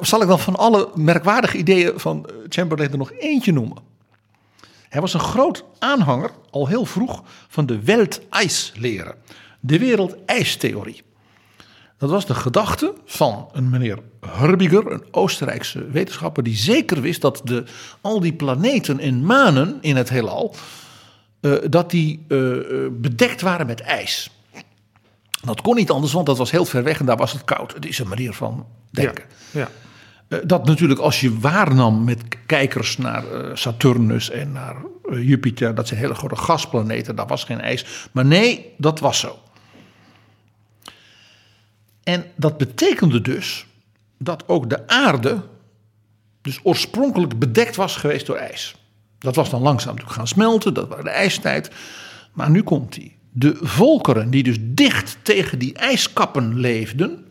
Zal 0.00 0.22
ik 0.22 0.28
dan 0.28 0.38
van 0.38 0.56
alle 0.56 0.88
merkwaardige 0.94 1.56
ideeën 1.56 2.00
van 2.00 2.26
eh, 2.26 2.34
Chamberlain 2.48 2.90
er 2.90 2.98
nog 2.98 3.12
eentje 3.12 3.52
noemen? 3.52 3.76
Hij 4.88 5.00
was 5.00 5.14
een 5.14 5.20
groot 5.20 5.64
aanhanger, 5.78 6.30
al 6.50 6.66
heel 6.66 6.84
vroeg, 6.84 7.22
van 7.48 7.66
de 7.66 7.82
Welteis-leren. 7.82 9.14
De 9.60 9.78
wereld-ijstheorie. 9.78 11.02
Dat 12.00 12.10
was 12.10 12.26
de 12.26 12.34
gedachte 12.34 12.94
van 13.04 13.48
een 13.52 13.70
meneer 13.70 13.98
Hurbiger, 14.38 14.92
een 14.92 15.02
Oostenrijkse 15.10 15.90
wetenschapper, 15.90 16.42
die 16.42 16.56
zeker 16.56 17.00
wist 17.00 17.20
dat 17.20 17.40
de, 17.44 17.64
al 18.00 18.20
die 18.20 18.32
planeten 18.32 18.98
en 18.98 19.24
manen 19.24 19.78
in 19.80 19.96
het 19.96 20.08
heelal, 20.08 20.54
eh, 21.40 21.52
dat 21.68 21.90
die 21.90 22.24
eh, 22.28 22.56
eh, 22.58 22.90
bedekt 22.92 23.40
waren 23.40 23.66
met 23.66 23.80
ijs. 23.80 24.30
Dat 25.44 25.60
kon 25.60 25.76
niet 25.76 25.90
anders, 25.90 26.12
want 26.12 26.26
dat 26.26 26.38
was 26.38 26.50
heel 26.50 26.64
ver 26.64 26.82
weg 26.82 27.00
en 27.00 27.06
daar 27.06 27.16
was 27.16 27.32
het 27.32 27.44
koud. 27.44 27.74
Het 27.74 27.86
is 27.86 27.98
een 27.98 28.08
manier 28.08 28.32
van 28.32 28.66
denken. 28.90 29.24
Ja. 29.50 29.68
Dat 30.44 30.66
natuurlijk 30.66 31.00
als 31.00 31.20
je 31.20 31.38
waarnam 31.38 32.04
met 32.04 32.22
kijkers 32.46 32.98
naar 32.98 33.24
Saturnus 33.54 34.30
en 34.30 34.52
naar 34.52 34.76
Jupiter, 35.10 35.74
dat 35.74 35.88
zijn 35.88 36.00
hele 36.00 36.14
grote 36.14 36.36
gasplaneten, 36.36 37.16
daar 37.16 37.26
was 37.26 37.44
geen 37.44 37.60
ijs. 37.60 38.08
Maar 38.12 38.24
nee, 38.24 38.74
dat 38.76 39.00
was 39.00 39.18
zo. 39.18 39.38
En 42.02 42.24
dat 42.36 42.58
betekende 42.58 43.20
dus 43.20 43.66
dat 44.18 44.48
ook 44.48 44.70
de 44.70 44.88
aarde 44.88 45.42
dus 46.42 46.60
oorspronkelijk 46.62 47.38
bedekt 47.38 47.76
was 47.76 47.96
geweest 47.96 48.26
door 48.26 48.36
ijs. 48.36 48.74
Dat 49.18 49.34
was 49.34 49.50
dan 49.50 49.62
langzaam 49.62 49.98
gaan 49.98 50.28
smelten, 50.28 50.74
dat 50.74 50.88
was 50.88 51.02
de 51.02 51.10
ijstijd. 51.10 51.70
Maar 52.32 52.50
nu 52.50 52.62
komt 52.62 52.92
die. 52.92 53.18
De 53.32 53.58
volkeren 53.60 54.30
die 54.30 54.42
dus 54.42 54.56
dicht 54.60 55.16
tegen 55.22 55.58
die 55.58 55.74
ijskappen 55.74 56.60
leefden, 56.60 57.24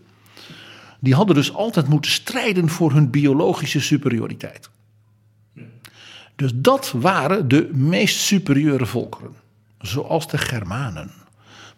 die 0.99 1.15
hadden 1.15 1.35
dus 1.35 1.53
altijd 1.53 1.87
moeten 1.87 2.11
strijden 2.11 2.69
voor 2.69 2.91
hun 2.91 3.09
biologische 3.09 3.81
superioriteit. 3.81 4.69
Dus 6.35 6.51
dat 6.55 6.91
waren 6.91 7.47
de 7.47 7.69
meest 7.73 8.19
superieure 8.19 8.85
volkeren, 8.85 9.33
zoals 9.79 10.27
de 10.27 10.37
Germanen. 10.37 11.11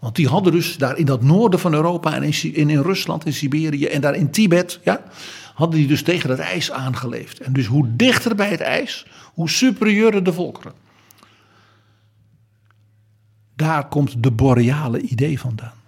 Want 0.01 0.15
die 0.15 0.27
hadden 0.27 0.51
dus 0.51 0.77
daar 0.77 0.97
in 0.97 1.05
dat 1.05 1.21
noorden 1.21 1.59
van 1.59 1.73
Europa 1.73 2.13
en 2.13 2.23
in, 2.23 2.53
in, 2.53 2.69
in 2.69 2.81
Rusland, 2.81 3.25
in 3.25 3.33
Siberië 3.33 3.85
en 3.85 4.01
daar 4.01 4.15
in 4.15 4.31
Tibet, 4.31 4.79
ja, 4.83 5.03
hadden 5.53 5.79
die 5.79 5.87
dus 5.87 6.03
tegen 6.03 6.29
het 6.29 6.39
ijs 6.39 6.71
aangeleefd. 6.71 7.39
En 7.39 7.53
dus 7.53 7.65
hoe 7.65 7.95
dichter 7.95 8.35
bij 8.35 8.49
het 8.49 8.59
ijs, 8.59 9.05
hoe 9.33 9.49
superieurer 9.49 10.23
de 10.23 10.33
volkeren. 10.33 10.73
Daar 13.55 13.87
komt 13.87 14.23
de 14.23 14.31
boreale 14.31 15.01
idee 15.01 15.39
vandaan. 15.39 15.79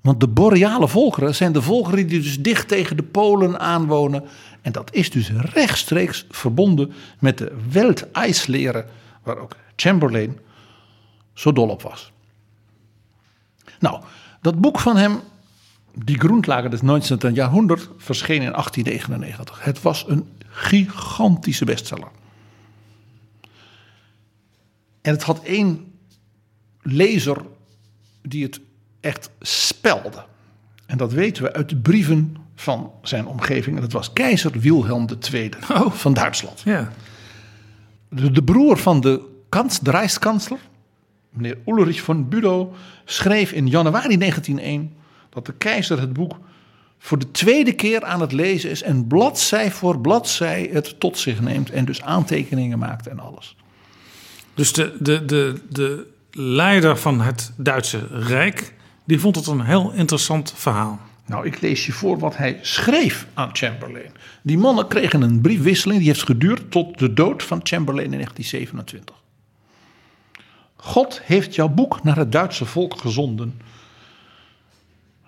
Want 0.00 0.20
de 0.20 0.28
boreale 0.28 0.88
volkeren 0.88 1.34
zijn 1.34 1.52
de 1.52 1.62
volkeren 1.62 2.06
die 2.06 2.20
dus 2.20 2.42
dicht 2.42 2.68
tegen 2.68 2.96
de 2.96 3.02
polen 3.02 3.60
aanwonen. 3.60 4.24
En 4.60 4.72
dat 4.72 4.94
is 4.94 5.10
dus 5.10 5.30
rechtstreeks 5.30 6.26
verbonden 6.30 6.92
met 7.18 7.38
de 7.38 7.56
Welteisleren, 7.70 8.86
waar 9.22 9.38
ook 9.38 9.56
Chamberlain 9.76 10.38
zo 11.32 11.52
dol 11.52 11.68
op 11.68 11.82
was. 11.82 12.12
Nou, 13.82 14.02
dat 14.40 14.60
boek 14.60 14.78
van 14.78 14.96
hem, 14.96 15.20
Die 15.94 16.18
Grundlagen 16.18 16.70
des 16.70 16.82
19. 16.82 17.34
Jahrhundert, 17.34 17.88
verscheen 17.96 18.42
in 18.42 18.52
1899. 18.52 19.64
Het 19.64 19.82
was 19.82 20.04
een 20.08 20.28
gigantische 20.48 21.64
bestseller. 21.64 22.08
En 25.00 25.12
het 25.12 25.22
had 25.22 25.42
één 25.42 25.92
lezer 26.82 27.42
die 28.22 28.42
het 28.42 28.60
echt 29.00 29.30
spelde. 29.40 30.24
En 30.86 30.96
dat 30.96 31.12
weten 31.12 31.42
we 31.42 31.52
uit 31.52 31.68
de 31.68 31.76
brieven 31.76 32.36
van 32.54 32.90
zijn 33.02 33.26
omgeving. 33.26 33.76
En 33.76 33.82
dat 33.82 33.92
was 33.92 34.12
keizer 34.12 34.60
Wilhelm 34.60 35.06
II 35.32 35.50
van 35.90 36.14
Duitsland. 36.14 36.60
Ja. 36.60 36.92
De, 38.08 38.30
de 38.30 38.42
broer 38.42 38.78
van 38.78 39.00
de, 39.00 39.44
kans, 39.48 39.80
de 39.80 39.90
Rijkskansler, 39.90 40.58
meneer 41.32 41.58
Ulrich 41.66 42.02
von 42.02 42.28
Bülow, 42.28 42.74
schreef 43.04 43.52
in 43.52 43.66
januari 43.66 44.18
1901 44.18 44.92
dat 45.30 45.46
de 45.46 45.52
keizer 45.52 46.00
het 46.00 46.12
boek 46.12 46.38
voor 46.98 47.18
de 47.18 47.30
tweede 47.30 47.72
keer 47.72 48.04
aan 48.04 48.20
het 48.20 48.32
lezen 48.32 48.70
is 48.70 48.82
en 48.82 49.06
bladzij 49.06 49.70
voor 49.70 50.00
bladzij 50.00 50.68
het 50.72 51.00
tot 51.00 51.18
zich 51.18 51.40
neemt 51.40 51.70
en 51.70 51.84
dus 51.84 52.02
aantekeningen 52.02 52.78
maakt 52.78 53.06
en 53.06 53.20
alles. 53.20 53.56
Dus 54.54 54.72
de, 54.72 54.96
de, 55.00 55.24
de, 55.24 55.60
de 55.68 56.06
leider 56.30 56.96
van 56.96 57.20
het 57.20 57.52
Duitse 57.56 58.06
Rijk, 58.10 58.74
die 59.04 59.20
vond 59.20 59.36
het 59.36 59.46
een 59.46 59.60
heel 59.60 59.92
interessant 59.92 60.52
verhaal. 60.56 61.00
Nou, 61.26 61.46
ik 61.46 61.60
lees 61.60 61.86
je 61.86 61.92
voor 61.92 62.18
wat 62.18 62.36
hij 62.36 62.58
schreef 62.62 63.26
aan 63.34 63.50
Chamberlain. 63.52 64.10
Die 64.42 64.58
mannen 64.58 64.88
kregen 64.88 65.22
een 65.22 65.40
briefwisseling 65.40 65.98
die 65.98 66.08
heeft 66.08 66.22
geduurd 66.22 66.70
tot 66.70 66.98
de 66.98 67.12
dood 67.12 67.42
van 67.42 67.60
Chamberlain 67.62 68.12
in 68.12 68.18
1927. 68.18 69.21
God 70.84 71.20
heeft 71.22 71.54
jouw 71.54 71.68
boek 71.68 72.02
naar 72.02 72.16
het 72.16 72.32
Duitse 72.32 72.64
volk 72.64 73.00
gezonden. 73.00 73.60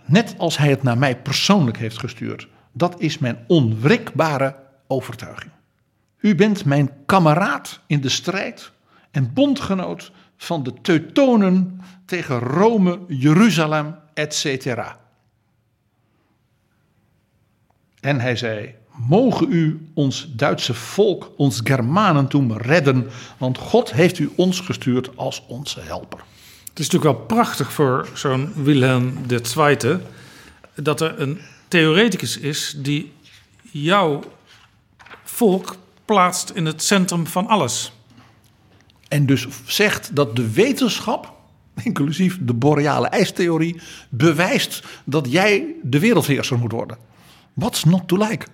Net 0.05 0.35
als 0.39 0.59
hij 0.59 0.71
het 0.71 0.83
naar 0.83 0.99
mij 0.99 1.17
persoonlijk 1.17 1.79
heeft 1.79 1.99
gestuurd. 1.99 2.49
Dat 2.73 3.01
is 3.01 3.19
mijn 3.19 3.45
onwrikbare 3.47 4.57
overtuiging. 4.87 5.53
U 6.19 6.35
bent 6.35 6.65
mijn 6.65 6.91
kameraad 7.07 7.81
in 7.87 8.01
de 8.01 8.09
strijd 8.09 8.73
en 9.11 9.33
bondgenoot 9.33 10.13
van 10.37 10.63
de 10.63 10.75
Teutonen 10.83 11.81
tegen 12.07 12.39
Rome, 12.39 13.01
Jeruzalem, 13.09 13.97
etc. 14.15 14.67
En 18.01 18.21
hij 18.21 18.37
zei: 18.37 18.75
Mogen 18.97 19.53
u 19.53 19.89
ons 19.95 20.29
Duitse 20.37 20.75
volk, 20.75 21.31
ons 21.37 21.61
Germanentum 21.65 22.53
redden, 22.53 23.07
want 23.39 23.59
God 23.59 23.93
heeft 23.93 24.19
u 24.19 24.31
ons 24.37 24.61
gestuurd 24.61 25.17
als 25.17 25.43
onze 25.49 25.81
helper. 25.81 26.19
Het 26.69 26.79
is 26.79 26.91
natuurlijk 26.91 27.19
wel 27.19 27.27
prachtig 27.27 27.73
voor 27.73 28.09
zo'n 28.15 28.53
Wilhelm 28.65 29.13
II 29.29 29.99
dat 30.75 31.01
er 31.01 31.21
een 31.21 31.41
theoreticus 31.69 32.39
is 32.39 32.75
die 32.77 33.13
jouw 33.63 34.21
volk 35.25 35.77
plaatst 36.05 36.51
in 36.51 36.67
het 36.67 36.83
centrum 36.83 37.27
van 37.27 37.47
alles. 37.47 37.93
En 39.09 39.27
dus 39.27 39.47
zegt 39.67 40.17
dat 40.17 40.37
de 40.37 40.51
wetenschap, 40.51 41.33
inclusief 41.83 42.39
de 42.41 42.55
boreale 42.55 43.07
ijstheorie, 43.07 43.81
bewijst 44.09 44.83
dat 45.05 45.33
jij 45.33 45.75
de 45.83 45.99
wereldheerser 45.99 46.59
moet 46.59 46.73
worden. 46.73 46.99
What's 47.53 47.85
not 47.85 48.09
to 48.09 48.17
like? 48.17 48.47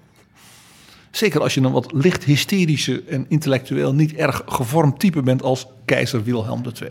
Zeker 1.10 1.40
als 1.40 1.54
je 1.54 1.60
een 1.60 1.72
wat 1.72 1.92
licht 1.92 2.24
hysterische 2.24 3.02
en 3.08 3.26
intellectueel 3.28 3.94
niet 3.94 4.14
erg 4.14 4.42
gevormd 4.46 5.00
type 5.00 5.22
bent 5.22 5.42
als 5.42 5.66
keizer 5.84 6.24
Wilhelm 6.24 6.62
II. 6.82 6.90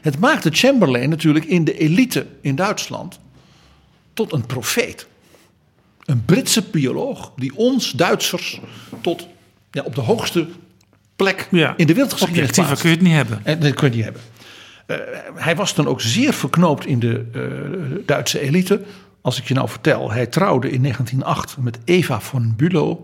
Het 0.00 0.18
maakte 0.18 0.50
Chamberlain 0.52 1.08
natuurlijk 1.08 1.44
in 1.44 1.64
de 1.64 1.78
elite 1.78 2.26
in 2.40 2.54
Duitsland 2.54 3.20
tot 4.12 4.32
een 4.32 4.46
profeet. 4.46 5.06
Een 6.04 6.24
Britse 6.24 6.62
bioloog 6.70 7.32
die 7.36 7.56
ons 7.56 7.90
Duitsers 7.90 8.60
tot 9.00 9.26
ja, 9.70 9.82
op 9.82 9.94
de 9.94 10.00
hoogste 10.00 10.48
plek 11.16 11.48
Ja, 11.50 11.74
in 11.76 11.86
de 11.86 11.94
wereldgeschiedenis 11.94 12.48
Objectiever 12.48 12.80
kun 12.80 12.90
je 12.90 12.96
het 12.96 13.04
niet 13.04 13.14
hebben. 13.14 13.40
En 13.44 13.60
dat 13.60 13.74
kun 13.74 13.90
je 13.90 13.94
niet 13.96 14.04
hebben. 14.04 14.22
Eh, 14.86 14.96
hij 15.34 15.56
was 15.56 15.74
dan 15.74 15.86
ook 15.86 16.00
zeer 16.00 16.32
verknoopt 16.32 16.86
in 16.86 16.98
de 16.98 17.24
eh, 17.32 18.06
Duitse 18.06 18.40
elite. 18.40 18.82
Als 19.22 19.38
ik 19.38 19.48
je 19.48 19.54
nou 19.54 19.68
vertel, 19.68 20.10
hij 20.10 20.26
trouwde 20.26 20.70
in 20.70 20.82
1908 20.82 21.56
met 21.56 21.78
Eva 21.84 22.20
von 22.20 22.54
Bülow. 22.56 22.98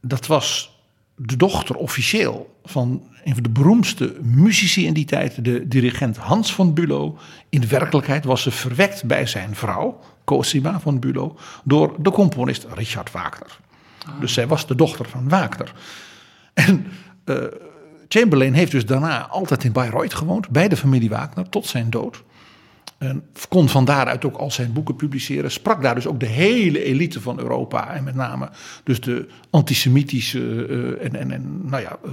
Dat 0.00 0.26
was 0.26 0.76
de 1.16 1.36
dochter 1.36 1.76
officieel 1.76 2.56
van 2.64 3.02
een 3.24 3.34
van 3.34 3.42
de 3.42 3.48
beroemdste 3.48 4.16
muzici 4.22 4.86
in 4.86 4.92
die 4.92 5.04
tijd, 5.04 5.44
de 5.44 5.68
dirigent 5.68 6.16
Hans 6.16 6.54
van 6.54 6.74
Bülow. 6.74 7.18
In 7.48 7.60
de 7.60 7.66
werkelijkheid 7.66 8.24
was 8.24 8.42
ze 8.42 8.50
verwekt 8.50 9.04
bij 9.04 9.26
zijn 9.26 9.54
vrouw, 9.54 10.00
Cosima 10.24 10.80
van 10.80 10.98
Bülow, 10.98 11.36
door 11.64 11.94
de 11.98 12.10
componist 12.10 12.66
Richard 12.74 13.10
Wagner. 13.10 13.58
Dus 14.20 14.32
zij 14.32 14.46
was 14.46 14.66
de 14.66 14.74
dochter 14.74 15.08
van 15.08 15.28
Wagner. 15.28 15.72
En 16.54 16.86
eh, 17.24 17.36
Chamberlain 18.08 18.52
heeft 18.52 18.72
dus 18.72 18.86
daarna 18.86 19.26
altijd 19.26 19.64
in 19.64 19.72
Bayreuth 19.72 20.14
gewoond, 20.14 20.48
bij 20.48 20.68
de 20.68 20.76
familie 20.76 21.08
Wagner, 21.08 21.48
tot 21.48 21.66
zijn 21.66 21.90
dood. 21.90 22.22
En 22.98 23.24
kon 23.48 23.68
van 23.68 23.84
daaruit 23.84 24.24
ook 24.24 24.36
al 24.36 24.50
zijn 24.50 24.72
boeken 24.72 24.96
publiceren. 24.96 25.50
Sprak 25.50 25.82
daar 25.82 25.94
dus 25.94 26.06
ook 26.06 26.20
de 26.20 26.26
hele 26.26 26.84
elite 26.84 27.20
van 27.20 27.38
Europa. 27.38 27.94
En 27.94 28.04
met 28.04 28.14
name 28.14 28.50
dus 28.84 29.00
de 29.00 29.28
antisemitische 29.50 30.66
eh, 30.66 31.06
en, 31.06 31.16
en, 31.16 31.30
en 31.30 31.60
nou 31.66 31.82
ja, 31.82 31.98
eh, 32.04 32.10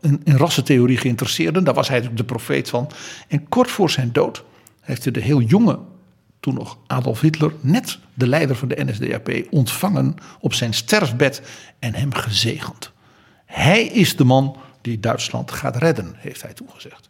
in, 0.00 0.20
in 0.24 0.36
rassentheorie 0.36 0.96
geïnteresseerden. 0.96 1.64
Daar 1.64 1.74
was 1.74 1.88
hij 1.88 2.14
de 2.14 2.24
profeet 2.24 2.68
van. 2.68 2.90
En 3.28 3.48
kort 3.48 3.70
voor 3.70 3.90
zijn 3.90 4.12
dood 4.12 4.44
heeft 4.80 5.04
hij 5.04 5.12
de 5.12 5.20
heel 5.20 5.40
jonge, 5.40 5.78
toen 6.40 6.54
nog 6.54 6.78
Adolf 6.86 7.20
Hitler, 7.20 7.52
net 7.60 7.98
de 8.14 8.26
leider 8.26 8.56
van 8.56 8.68
de 8.68 8.84
NSDAP, 8.84 9.46
ontvangen 9.50 10.14
op 10.40 10.54
zijn 10.54 10.74
sterfbed 10.74 11.42
en 11.78 11.94
hem 11.94 12.14
gezegend. 12.14 12.92
Hij 13.44 13.84
is 13.84 14.16
de 14.16 14.24
man 14.24 14.56
die 14.80 15.00
Duitsland 15.00 15.50
gaat 15.50 15.76
redden, 15.76 16.14
heeft 16.16 16.42
hij 16.42 16.52
toegezegd. 16.52 17.08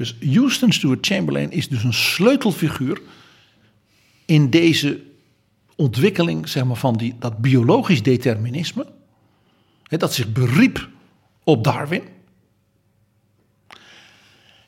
Dus 0.00 0.16
Houston 0.32 0.72
Stewart 0.72 1.06
Chamberlain 1.06 1.50
is 1.50 1.68
dus 1.68 1.84
een 1.84 1.94
sleutelfiguur 1.94 3.00
in 4.24 4.50
deze 4.50 5.00
ontwikkeling 5.76 6.48
zeg 6.48 6.64
maar, 6.64 6.76
van 6.76 6.96
die, 6.96 7.16
dat 7.18 7.38
biologisch 7.38 8.02
determinisme. 8.02 8.86
Hè, 9.82 9.96
dat 9.96 10.14
zich 10.14 10.32
beriep 10.32 10.88
op 11.44 11.64
Darwin. 11.64 12.02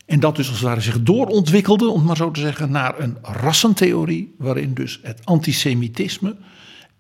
En 0.07 0.21
dat 0.21 0.37
dus 0.37 0.49
als 0.49 0.57
het 0.57 0.67
ware 0.67 0.81
zich 0.81 1.03
doorontwikkelde, 1.03 1.89
om 1.89 1.99
het 1.99 2.07
maar 2.07 2.17
zo 2.17 2.31
te 2.31 2.41
zeggen, 2.41 2.71
naar 2.71 3.01
een 3.01 3.17
rassentheorie. 3.23 4.35
Waarin 4.39 4.75
dus 4.75 5.01
het 5.03 5.21
antisemitisme 5.25 6.37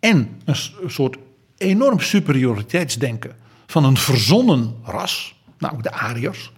en 0.01 0.41
een 0.45 0.91
soort 0.91 1.17
enorm 1.57 2.01
superioriteitsdenken 2.01 3.37
van 3.67 3.85
een 3.85 3.97
verzonnen 3.97 4.75
ras, 4.83 5.35
namelijk 5.59 5.89
de 5.89 5.95
Ariërs, 5.95 6.53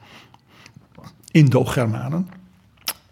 Indo-Germanen. 1.34 2.28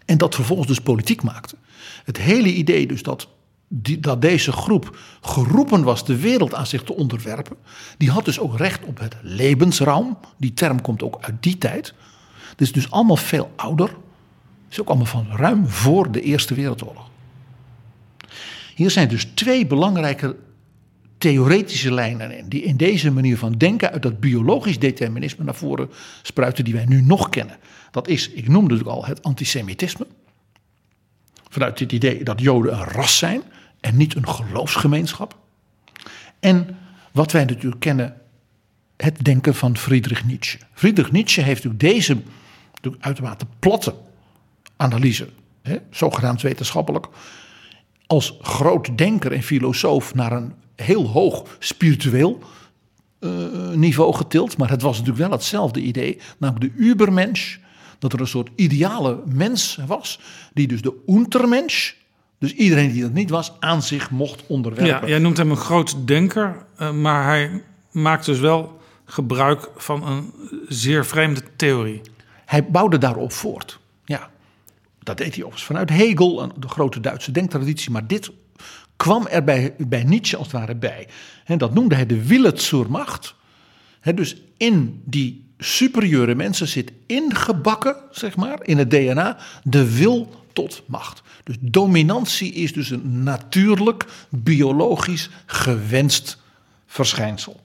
En 0.05 0.17
dat 0.17 0.35
vervolgens 0.35 0.67
dus 0.67 0.79
politiek 0.79 1.23
maakte. 1.23 1.55
Het 2.03 2.17
hele 2.17 2.53
idee 2.53 2.87
dus 2.87 3.03
dat, 3.03 3.27
die, 3.67 3.99
dat 3.99 4.21
deze 4.21 4.51
groep 4.51 4.97
geroepen 5.21 5.83
was 5.83 6.05
de 6.05 6.17
wereld 6.19 6.53
aan 6.53 6.67
zich 6.67 6.83
te 6.83 6.95
onderwerpen. 6.95 7.57
Die 7.97 8.11
had 8.11 8.25
dus 8.25 8.39
ook 8.39 8.57
recht 8.57 8.85
op 8.85 8.99
het 8.99 9.15
levensraum. 9.21 10.17
Die 10.37 10.53
term 10.53 10.81
komt 10.81 11.03
ook 11.03 11.17
uit 11.21 11.43
die 11.43 11.57
tijd. 11.57 11.93
Het 12.49 12.61
is 12.61 12.71
dus 12.71 12.91
allemaal 12.91 13.17
veel 13.17 13.51
ouder. 13.55 13.95
is 14.69 14.81
ook 14.81 14.87
allemaal 14.87 15.05
van 15.05 15.27
ruim 15.31 15.67
voor 15.67 16.11
de 16.11 16.21
Eerste 16.21 16.53
Wereldoorlog. 16.53 17.09
Hier 18.75 18.91
zijn 18.91 19.07
dus 19.07 19.27
twee 19.33 19.65
belangrijke 19.67 20.35
theoretische 21.23 21.93
lijnen 21.93 22.49
die 22.49 22.63
in 22.63 22.77
deze 22.77 23.11
manier 23.11 23.37
van 23.37 23.51
denken 23.51 23.91
uit 23.91 24.01
dat 24.01 24.19
biologisch 24.19 24.79
determinisme 24.79 25.43
naar 25.43 25.55
voren 25.55 25.89
spruiten 26.21 26.63
die 26.63 26.73
wij 26.73 26.85
nu 26.85 27.01
nog 27.01 27.29
kennen. 27.29 27.57
Dat 27.91 28.07
is, 28.07 28.29
ik 28.29 28.47
noemde 28.47 28.77
het 28.77 28.87
al, 28.87 29.05
het 29.05 29.23
antisemitisme. 29.23 30.07
Vanuit 31.49 31.79
het 31.79 31.91
idee 31.91 32.23
dat 32.23 32.41
Joden 32.41 32.73
een 32.73 32.83
ras 32.83 33.17
zijn 33.17 33.41
en 33.79 33.97
niet 33.97 34.15
een 34.15 34.27
geloofsgemeenschap. 34.27 35.37
En 36.39 36.77
wat 37.11 37.31
wij 37.31 37.45
natuurlijk 37.45 37.81
kennen, 37.81 38.21
het 38.97 39.23
denken 39.23 39.55
van 39.55 39.77
Friedrich 39.77 40.25
Nietzsche. 40.25 40.59
Friedrich 40.73 41.11
Nietzsche 41.11 41.41
heeft 41.41 41.63
natuurlijk 41.63 41.93
deze 41.93 42.17
uitermate 42.99 43.45
platte 43.59 43.95
analyse, 44.75 45.27
hè, 45.61 45.77
zogenaamd 45.91 46.41
wetenschappelijk, 46.41 47.07
als 48.07 48.37
groot 48.41 48.97
denker 48.97 49.31
en 49.31 49.43
filosoof 49.43 50.13
naar 50.13 50.31
een 50.31 50.53
heel 50.75 51.07
hoog 51.07 51.55
spiritueel 51.59 52.39
eh, 53.19 53.69
niveau 53.69 54.13
getild. 54.15 54.57
Maar 54.57 54.69
het 54.69 54.81
was 54.81 54.97
natuurlijk 54.97 55.27
wel 55.27 55.37
hetzelfde 55.37 55.81
idee, 55.81 56.19
namelijk 56.37 56.75
de 56.75 56.83
ubermensch. 56.83 57.57
Dat 57.99 58.13
er 58.13 58.19
een 58.19 58.27
soort 58.27 58.49
ideale 58.55 59.21
mens 59.25 59.79
was, 59.87 60.19
die 60.53 60.67
dus 60.67 60.81
de 60.81 61.03
untermensch, 61.07 61.91
dus 62.39 62.53
iedereen 62.53 62.91
die 62.91 63.01
dat 63.01 63.13
niet 63.13 63.29
was, 63.29 63.51
aan 63.59 63.81
zich 63.81 64.11
mocht 64.11 64.43
onderwerpen. 64.47 65.07
Ja, 65.07 65.07
jij 65.07 65.19
noemt 65.19 65.37
hem 65.37 65.51
een 65.51 65.57
groot 65.57 66.07
denker, 66.07 66.65
eh, 66.77 66.91
maar 66.91 67.25
hij 67.25 67.63
maakt 67.91 68.25
dus 68.25 68.39
wel 68.39 68.81
gebruik 69.05 69.69
van 69.75 70.07
een 70.07 70.33
zeer 70.67 71.05
vreemde 71.05 71.41
theorie. 71.55 72.01
Hij 72.45 72.65
bouwde 72.65 72.97
daarop 72.97 73.31
voort. 73.31 73.79
Ja, 74.05 74.29
dat 74.99 75.17
deed 75.17 75.35
hij 75.35 75.43
overigens 75.43 75.63
vanuit 75.63 75.89
Hegel, 75.89 76.51
de 76.57 76.67
grote 76.67 76.99
Duitse 76.99 77.31
denktraditie. 77.31 77.91
Maar 77.91 78.07
dit 78.07 78.31
kwam 78.95 79.27
er 79.27 79.43
bij, 79.43 79.73
bij 79.77 80.03
Nietzsche 80.03 80.37
als 80.37 80.47
het 80.47 80.55
ware 80.55 80.75
bij. 80.75 81.07
Dat 81.57 81.73
noemde 81.73 81.95
hij 81.95 82.05
de 82.05 82.25
wille 82.25 82.51
zur 82.55 82.91
macht. 82.91 83.35
Dus 84.15 84.35
in 84.57 85.01
die 85.05 85.53
superieure 85.57 86.35
mensen 86.35 86.67
zit 86.67 86.91
ingebakken, 87.05 87.95
zeg 88.11 88.35
maar, 88.35 88.59
in 88.63 88.77
het 88.77 88.89
DNA, 88.89 89.37
de 89.63 89.95
wil 89.95 90.43
tot 90.53 90.83
macht. 90.85 91.21
Dus 91.43 91.55
dominantie 91.59 92.53
is 92.53 92.73
dus 92.73 92.89
een 92.89 93.23
natuurlijk, 93.23 94.05
biologisch 94.29 95.29
gewenst 95.45 96.41
verschijnsel. 96.85 97.61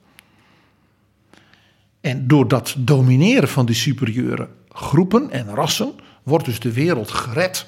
En 2.01 2.27
door 2.27 2.47
dat 2.47 2.75
domineren 2.77 3.49
van 3.49 3.65
die 3.65 3.75
superieure 3.75 4.49
groepen 4.69 5.31
en 5.31 5.53
rassen 5.53 5.93
wordt 6.23 6.45
dus 6.45 6.59
de 6.59 6.73
wereld 6.73 7.11
gered 7.11 7.65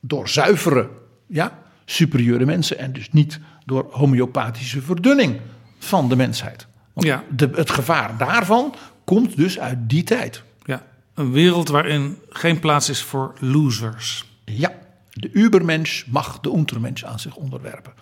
door 0.00 0.28
zuivere, 0.28 0.88
ja, 1.26 1.62
superieure 1.84 2.44
mensen 2.44 2.78
en 2.78 2.92
dus 2.92 3.12
niet 3.12 3.40
door 3.66 3.86
homeopathische 3.90 4.82
verdunning 4.82 5.40
van 5.78 6.08
de 6.08 6.16
mensheid. 6.16 6.66
Want 6.92 7.06
Ja. 7.06 7.24
de, 7.36 7.50
het 7.54 7.70
gevaar 7.70 8.16
daarvan 8.18 8.74
komt 9.04 9.36
dus 9.36 9.58
uit 9.58 9.78
die 9.88 10.02
tijd. 10.02 10.42
Ja, 10.64 10.82
een 11.14 11.32
wereld 11.32 11.68
waarin 11.68 12.18
geen 12.28 12.58
plaats 12.58 12.88
is 12.88 13.02
voor 13.02 13.34
losers. 13.40 14.24
Ja, 14.44 14.72
de 15.10 15.30
ubermensch 15.32 16.06
mag 16.06 16.40
de 16.40 16.50
untermensch 16.56 17.04
aan 17.04 17.18
zich 17.18 17.36
onderwerpen. 17.36 17.92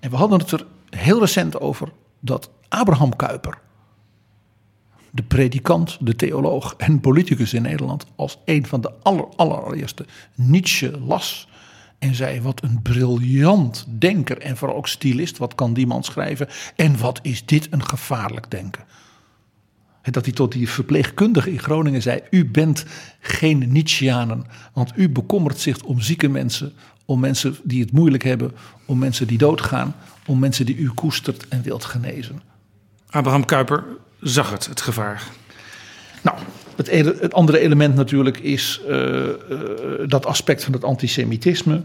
En 0.00 0.10
we 0.10 0.16
hadden 0.16 0.38
het 0.38 0.50
er 0.50 0.66
heel 0.90 1.20
recent 1.20 1.60
over 1.60 1.88
dat 2.20 2.50
Abraham 2.68 3.16
Kuyper, 3.16 3.58
de 5.10 5.22
predikant, 5.22 5.96
de 6.00 6.16
theoloog 6.16 6.74
en 6.76 7.00
politicus 7.00 7.54
in 7.54 7.62
Nederland, 7.62 8.06
als 8.16 8.38
een 8.44 8.66
van 8.66 8.80
de 8.80 8.92
aller, 9.02 9.26
allereerste 9.36 10.06
Nietzsche 10.34 10.98
las. 11.00 11.48
En 11.98 12.14
zei: 12.14 12.40
Wat 12.40 12.62
een 12.62 12.82
briljant 12.82 13.86
denker 13.88 14.38
en 14.38 14.56
vooral 14.56 14.76
ook 14.76 14.88
stylist. 14.88 15.38
Wat 15.38 15.54
kan 15.54 15.74
die 15.74 15.86
man 15.86 16.04
schrijven? 16.04 16.48
En 16.76 16.98
wat 16.98 17.18
is 17.22 17.46
dit 17.46 17.66
een 17.70 17.84
gevaarlijk 17.84 18.50
denken? 18.50 18.84
En 20.02 20.12
dat 20.12 20.24
hij 20.24 20.34
tot 20.34 20.52
die 20.52 20.68
verpleegkundige 20.68 21.52
in 21.52 21.58
Groningen 21.58 22.02
zei: 22.02 22.20
U 22.30 22.46
bent 22.50 22.84
geen 23.20 23.72
Nietzscheanen, 23.72 24.44
want 24.72 24.92
u 24.96 25.08
bekommert 25.08 25.58
zich 25.58 25.82
om 25.82 26.00
zieke 26.00 26.28
mensen, 26.28 26.72
om 27.04 27.20
mensen 27.20 27.56
die 27.62 27.80
het 27.80 27.92
moeilijk 27.92 28.22
hebben, 28.22 28.52
om 28.84 28.98
mensen 28.98 29.26
die 29.26 29.38
doodgaan, 29.38 29.94
om 30.26 30.38
mensen 30.38 30.66
die 30.66 30.76
u 30.76 30.90
koestert 30.90 31.48
en 31.48 31.62
wilt 31.62 31.84
genezen. 31.84 32.42
Abraham 33.10 33.44
Kuyper 33.44 33.84
zag 34.20 34.50
het, 34.50 34.66
het 34.66 34.80
gevaar. 34.80 35.22
Nou, 36.22 36.38
het, 36.76 37.34
andere 37.34 37.58
element 37.58 37.94
natuurlijk 37.94 38.38
is 38.38 38.80
eh, 38.88 39.28
eh, 39.28 39.34
dat 40.06 40.26
aspect 40.26 40.64
van 40.64 40.72
het 40.72 40.84
antisemitisme. 40.84 41.82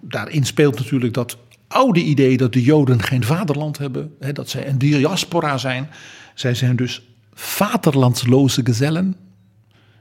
Daarin 0.00 0.44
speelt 0.44 0.78
natuurlijk 0.78 1.14
dat 1.14 1.36
oude 1.68 2.00
idee 2.00 2.36
dat 2.36 2.52
de 2.52 2.62
Joden 2.62 3.02
geen 3.02 3.24
vaderland 3.24 3.78
hebben, 3.78 4.14
hè, 4.20 4.32
dat 4.32 4.48
zij 4.48 4.68
een 4.68 4.78
diaspora 4.78 5.58
zijn. 5.58 5.90
Zij 6.34 6.54
zijn 6.54 6.76
dus 6.76 7.02
vaderlandsloze 7.32 8.60
gezellen 8.64 9.16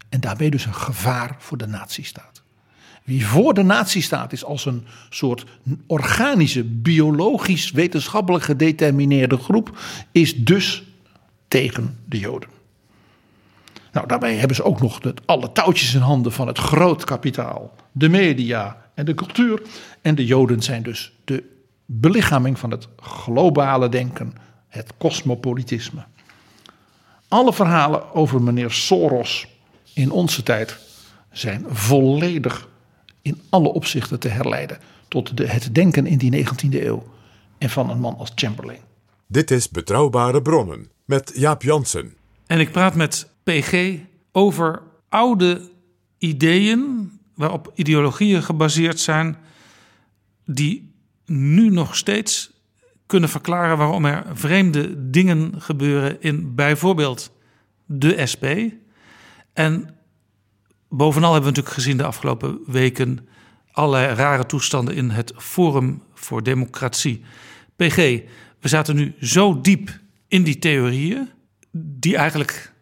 en 0.10 0.20
daarmee 0.20 0.50
dus 0.50 0.66
een 0.66 0.74
gevaar 0.74 1.36
voor 1.40 1.58
de 1.58 1.68
nazistaat. 1.68 2.42
Wie 3.04 3.26
voor 3.26 3.54
de 3.54 3.64
nazistaat 3.64 4.32
is 4.34 4.44
als 4.44 4.66
een 4.66 4.86
soort 5.10 5.46
organische, 5.88 6.64
biologisch, 6.64 7.72
wetenschappelijk 7.72 8.44
gedetermineerde 8.44 9.38
groep, 9.38 9.78
is 10.12 10.36
dus 10.36 10.84
tegen 11.48 11.98
de 12.06 12.20
Joden. 12.20 12.59
Nou, 13.92 14.08
daarbij 14.08 14.36
hebben 14.36 14.56
ze 14.56 14.64
ook 14.64 14.82
nog 14.82 15.00
de, 15.00 15.14
alle 15.26 15.52
touwtjes 15.52 15.94
in 15.94 16.02
handen 16.02 16.32
van 16.32 16.48
het 16.48 16.58
groot 16.58 17.04
kapitaal, 17.04 17.76
de 17.92 18.10
media 18.10 18.78
en 18.94 19.06
de 19.06 19.14
cultuur. 19.14 19.62
En 20.02 20.16
de 20.16 20.26
Joden 20.26 20.62
zijn 20.62 20.84
dus 20.84 21.14
de 21.24 21.44
belichaming 21.86 22.60
van 22.60 22.72
het 22.72 22.88
globale 22.98 23.90
denken, 23.90 24.34
het 24.68 24.94
cosmopolitisme. 24.98 26.06
Alle 27.28 27.54
verhalen 27.54 28.14
over 28.14 28.42
meneer 28.42 28.72
Soros 28.72 29.48
in 29.94 30.12
onze 30.12 30.44
tijd 30.44 30.78
zijn 31.32 31.66
volledig 31.70 32.68
in 33.22 33.42
alle 33.50 33.74
opzichten 33.74 34.20
te 34.20 34.28
herleiden 34.28 34.78
tot 35.08 35.38
de, 35.38 35.48
het 35.48 35.76
denken 35.76 36.06
in 36.06 36.18
die 36.18 36.46
19e 36.46 36.84
eeuw 36.84 37.04
en 37.58 37.70
van 37.70 37.90
een 37.90 38.00
man 38.00 38.18
als 38.18 38.32
Chamberlain. 38.36 38.80
Dit 39.28 39.52
is 39.52 39.70
Betrouwbare 39.70 40.42
Bronnen 40.42 40.88
met 41.06 41.32
Jaap 41.36 41.62
Jansen. 41.62 42.14
En 42.48 42.60
ik 42.60 42.72
praat 42.72 42.96
met 42.96 43.30
PG 43.50 44.00
over 44.32 44.82
oude 45.10 45.72
ideeën 46.18 47.12
waarop 47.36 47.72
ideologieën 47.76 48.44
gebaseerd 48.44 49.00
zijn, 49.00 49.38
die 50.46 50.94
nu 51.26 51.70
nog 51.70 51.96
steeds 51.96 52.52
kunnen 53.06 53.30
verklaren 53.30 53.78
waarom 53.78 54.06
er 54.06 54.26
vreemde 54.34 55.10
dingen 55.10 55.62
gebeuren 55.62 56.22
in 56.22 56.56
bijvoorbeeld 56.56 57.32
de 57.86 58.26
SP. 58.32 58.46
En 59.54 59.96
bovenal 60.90 61.34
hebben 61.34 61.50
we 61.50 61.56
natuurlijk 61.58 61.76
gezien 61.76 61.98
de 61.98 62.04
afgelopen 62.04 62.60
weken 62.66 63.28
allerlei 63.72 64.16
rare 64.16 64.46
toestanden 64.46 64.96
in 64.96 65.10
het 65.10 65.34
Forum 65.38 66.02
voor 66.14 66.44
Democratie. 66.44 67.24
PG, 67.76 67.96
we 68.60 68.68
zaten 68.68 68.96
nu 68.96 69.14
zo 69.22 69.62
diep 69.62 70.00
in 70.28 70.44
die 70.44 70.60
theorieën, 70.60 71.30
die 71.72 72.18
eigenlijk, 72.18 72.74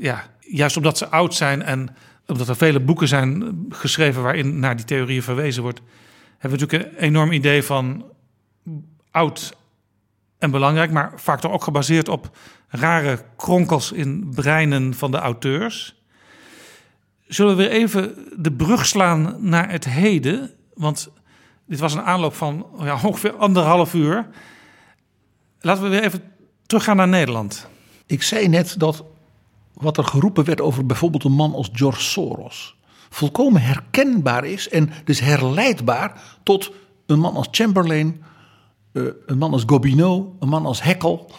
ja, 0.00 0.24
juist 0.40 0.76
omdat 0.76 0.98
ze 0.98 1.08
oud 1.08 1.34
zijn 1.34 1.62
en 1.62 1.96
omdat 2.26 2.48
er 2.48 2.56
vele 2.56 2.80
boeken 2.80 3.08
zijn 3.08 3.64
geschreven 3.68 4.22
waarin 4.22 4.58
naar 4.58 4.76
die 4.76 4.84
theorieën 4.84 5.22
verwezen 5.22 5.62
wordt, 5.62 5.80
hebben 6.38 6.58
we 6.58 6.64
natuurlijk 6.64 6.92
een 6.92 7.04
enorm 7.04 7.32
idee 7.32 7.62
van 7.62 8.04
oud 9.10 9.56
en 10.38 10.50
belangrijk, 10.50 10.90
maar 10.90 11.12
vaak 11.16 11.40
toch 11.40 11.52
ook 11.52 11.64
gebaseerd 11.64 12.08
op 12.08 12.36
rare 12.68 13.24
kronkels 13.36 13.92
in 13.92 14.32
breinen 14.34 14.94
van 14.94 15.10
de 15.10 15.18
auteurs. 15.18 15.94
Zullen 17.26 17.56
we 17.56 17.62
weer 17.62 17.72
even 17.72 18.14
de 18.36 18.52
brug 18.52 18.86
slaan 18.86 19.36
naar 19.38 19.70
het 19.70 19.84
heden? 19.84 20.50
Want 20.74 21.10
dit 21.66 21.78
was 21.78 21.94
een 21.94 22.02
aanloop 22.02 22.34
van 22.34 22.66
ja, 22.78 23.00
ongeveer 23.06 23.36
anderhalf 23.36 23.94
uur. 23.94 24.28
Laten 25.60 25.82
we 25.82 25.88
weer 25.88 26.02
even 26.02 26.22
teruggaan 26.66 26.96
naar 26.96 27.08
Nederland. 27.08 27.68
Ik 28.06 28.22
zei 28.22 28.48
net 28.48 28.74
dat 28.78 29.04
wat 29.80 29.96
er 29.96 30.04
geroepen 30.04 30.44
werd 30.44 30.60
over 30.60 30.86
bijvoorbeeld 30.86 31.24
een 31.24 31.32
man 31.32 31.54
als 31.54 31.70
George 31.72 32.00
Soros 32.00 32.78
volkomen 33.10 33.62
herkenbaar 33.62 34.44
is 34.44 34.68
en 34.68 34.90
dus 35.04 35.20
herleidbaar 35.20 36.22
tot 36.42 36.72
een 37.06 37.18
man 37.18 37.34
als 37.34 37.48
Chamberlain, 37.50 38.22
eh, 38.92 39.02
een 39.26 39.38
man 39.38 39.52
als 39.52 39.62
Gobineau, 39.66 40.26
een 40.38 40.48
man 40.48 40.66
als 40.66 40.82
Heckel. 40.82 41.30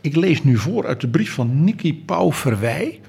Ik 0.00 0.16
lees 0.16 0.42
nu 0.42 0.56
voor 0.56 0.86
uit 0.86 1.00
de 1.00 1.08
brief 1.08 1.34
van 1.34 1.64
Nicky 1.64 2.04
Pauw 2.04 2.32
Verwij, 2.32 3.00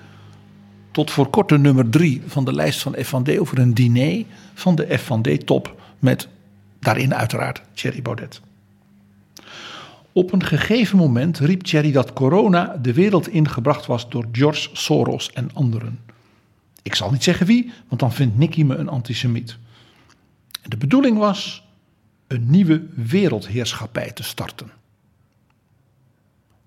tot 0.91 1.11
voor 1.11 1.29
kort 1.29 1.49
de 1.49 1.57
nummer 1.57 1.89
drie 1.89 2.21
van 2.25 2.45
de 2.45 2.53
lijst 2.53 2.81
van 2.81 2.95
F&D 3.03 3.39
over 3.39 3.59
een 3.59 3.73
diner 3.73 4.25
van 4.53 4.75
de 4.75 4.97
F&D-top 4.97 5.81
met 5.99 6.27
daarin 6.79 7.15
uiteraard 7.15 7.61
Thierry 7.73 8.01
Baudet. 8.01 8.41
Op 10.13 10.31
een 10.33 10.43
gegeven 10.43 10.97
moment 10.97 11.39
riep 11.39 11.61
Thierry 11.61 11.91
dat 11.91 12.13
corona 12.13 12.77
de 12.77 12.93
wereld 12.93 13.27
ingebracht 13.27 13.85
was 13.85 14.09
door 14.09 14.25
George 14.31 14.69
Soros 14.73 15.31
en 15.31 15.49
anderen. 15.53 15.99
Ik 16.81 16.95
zal 16.95 17.11
niet 17.11 17.23
zeggen 17.23 17.45
wie, 17.45 17.71
want 17.87 18.01
dan 18.01 18.13
vindt 18.13 18.37
Nicky 18.37 18.63
me 18.63 18.75
een 18.75 18.89
antisemiet. 18.89 19.57
De 20.67 20.77
bedoeling 20.77 21.17
was 21.17 21.63
een 22.27 22.49
nieuwe 22.49 22.85
wereldheerschappij 22.95 24.11
te 24.11 24.23
starten. 24.23 24.71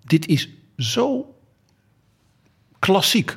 Dit 0.05 0.27
is 0.27 0.49
zo 0.77 1.35
klassiek. 2.79 3.37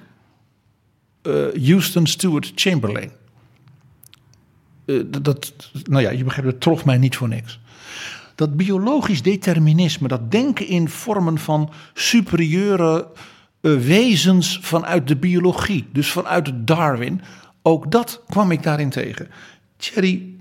Eh, 1.21 1.33
Houston 1.65 2.07
Stewart 2.07 2.51
Chamberlain. 2.55 3.11
Eh, 4.85 4.99
dat- 5.07 5.23
dat, 5.25 5.71
nou 5.83 6.01
ja, 6.03 6.09
je 6.09 6.23
begrijpt, 6.23 6.51
het 6.51 6.61
trof 6.61 6.85
mij 6.85 6.97
niet 6.97 7.15
voor 7.15 7.27
niks. 7.27 7.59
Dat 8.37 8.57
biologisch 8.57 9.21
determinisme, 9.21 10.07
dat 10.07 10.31
denken 10.31 10.67
in 10.67 10.89
vormen 10.89 11.37
van 11.37 11.69
superieure 11.93 13.07
eh, 13.61 13.75
wezens 13.75 14.59
vanuit 14.61 15.07
de 15.07 15.15
biologie, 15.15 15.87
dus 15.91 16.11
vanuit 16.11 16.51
Darwin, 16.55 17.21
ook 17.61 17.91
dat 17.91 18.21
kwam 18.29 18.51
ik 18.51 18.63
daarin 18.63 18.89
tegen. 18.89 19.27
Thierry 19.77 20.33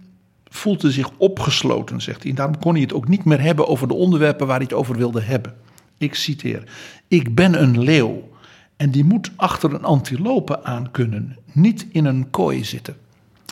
voelde 0.49 0.91
zich 0.91 1.11
opgesloten, 1.17 2.01
zegt 2.01 2.23
hij. 2.23 2.31
En 2.31 2.37
daarom 2.37 2.59
kon 2.59 2.73
hij 2.73 2.83
het 2.83 2.93
ook 2.93 3.09
niet 3.09 3.25
meer 3.25 3.41
hebben 3.41 3.69
over 3.69 3.89
de 3.89 3.95
onderwerpen 3.95 4.47
waar 4.47 4.57
hij 4.57 4.67
het 4.69 4.79
over 4.79 4.97
wilde 4.97 5.21
hebben. 5.21 5.55
Ik 5.99 6.15
citeer: 6.15 6.63
Ik 7.09 7.35
ben 7.35 7.63
een 7.63 7.81
leeuw 7.81 8.29
en 8.77 8.91
die 8.91 9.05
moet 9.05 9.31
achter 9.37 9.75
een 9.75 9.85
antilope 9.85 10.65
aan 10.65 10.91
kunnen, 10.91 11.37
niet 11.53 11.87
in 11.91 12.05
een 12.05 12.31
kooi 12.31 12.65
zitten. 12.65 12.97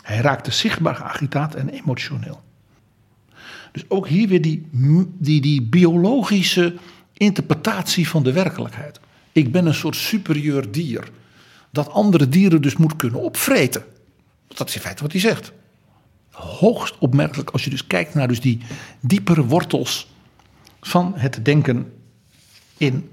Hij 0.03 0.21
raakte 0.21 0.51
zichtbaar 0.51 0.97
geagitaat 0.97 1.55
en 1.55 1.69
emotioneel. 1.69 2.41
Dus 3.75 3.85
ook 3.89 4.09
hier 4.09 4.29
weer 4.29 4.43
die, 4.43 4.69
die, 5.19 5.41
die 5.41 5.63
biologische 5.63 6.75
interpretatie 7.13 8.09
van 8.09 8.23
de 8.23 8.33
werkelijkheid. 8.33 9.01
Ik 9.33 9.53
ben 9.53 9.67
een 9.67 9.75
soort 9.75 9.97
superieur 9.97 10.71
dier. 10.71 11.11
Dat 11.71 11.91
andere 11.91 12.29
dieren 12.29 12.63
dus 12.63 12.77
moet 12.77 12.97
kunnen 12.97 13.21
opvreten. 13.21 13.85
Dat 14.49 14.69
is 14.69 14.75
in 14.75 14.81
feite 14.81 15.03
wat 15.03 15.13
hij 15.13 15.21
zegt. 15.21 15.53
Hoogst 16.31 16.99
opmerkelijk 16.99 17.51
als 17.51 17.65
je 17.65 17.71
dus 17.71 17.87
kijkt 17.87 18.15
naar 18.15 18.29
dus 18.29 18.41
die 18.41 18.61
diepere 19.01 19.45
wortels 19.45 20.11
van 20.81 21.13
het 21.17 21.45
denken 21.45 21.93
in 22.77 23.11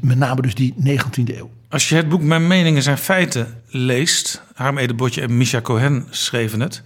met 0.00 0.18
name 0.18 0.42
dus 0.42 0.54
die 0.54 0.74
19e 0.78 1.36
eeuw. 1.36 1.50
Als 1.68 1.88
je 1.88 1.94
het 1.94 2.08
boek 2.08 2.22
Mijn 2.22 2.46
meningen 2.46 2.82
zijn 2.82 2.98
feiten 2.98 3.62
leest, 3.66 4.42
Harm 4.54 4.78
Edebotje 4.78 5.20
en 5.20 5.36
Misha 5.36 5.60
Cohen 5.60 6.06
schreven 6.10 6.60
het, 6.60 6.82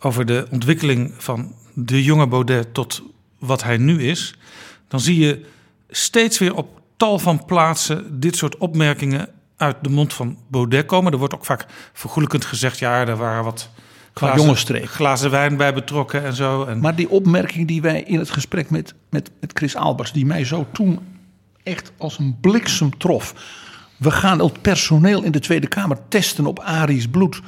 over 0.00 0.26
de 0.26 0.46
ontwikkeling 0.50 1.12
van 1.16 1.54
de 1.74 2.02
jonge 2.02 2.26
Baudet 2.26 2.74
tot 2.74 3.02
wat 3.38 3.62
hij 3.62 3.76
nu 3.76 4.02
is, 4.02 4.34
dan 4.88 5.00
zie 5.00 5.18
je 5.18 5.46
steeds 5.90 6.38
weer 6.38 6.54
op 6.54 6.80
tal 6.96 7.18
van 7.18 7.44
plaatsen 7.44 8.20
dit 8.20 8.36
soort 8.36 8.56
opmerkingen 8.56 9.28
uit 9.56 9.76
de 9.82 9.88
mond 9.88 10.14
van 10.14 10.38
Baudet 10.48 10.86
komen. 10.86 11.12
Er 11.12 11.18
wordt 11.18 11.34
ook 11.34 11.44
vaak 11.44 11.66
vergoelijkend 11.92 12.44
gezegd, 12.44 12.78
ja, 12.78 13.06
er 13.06 13.16
waren 13.16 13.44
wat 13.44 13.70
Qua 14.12 14.36
glazen, 14.36 14.86
glazen 14.88 15.30
wijn 15.30 15.56
bij 15.56 15.74
betrokken 15.74 16.24
en 16.24 16.34
zo. 16.34 16.64
En 16.64 16.80
Maar 16.80 16.94
die 16.94 17.08
opmerking 17.08 17.68
die 17.68 17.82
wij 17.82 18.02
in 18.02 18.18
het 18.18 18.30
gesprek 18.30 18.70
met, 18.70 18.94
met, 19.10 19.30
met 19.40 19.50
Chris 19.54 19.76
Albers, 19.76 20.12
die 20.12 20.26
mij 20.26 20.44
zo 20.44 20.66
toen 20.72 20.98
echt 21.62 21.92
als 21.96 22.18
een 22.18 22.36
bliksem 22.40 22.98
trof. 22.98 23.34
We 23.96 24.10
gaan 24.10 24.40
het 24.40 24.62
personeel 24.62 25.22
in 25.22 25.32
de 25.32 25.38
Tweede 25.38 25.66
Kamer 25.66 25.98
testen 26.08 26.46
op 26.46 26.60
Arisch 26.60 27.08
bloed. 27.08 27.40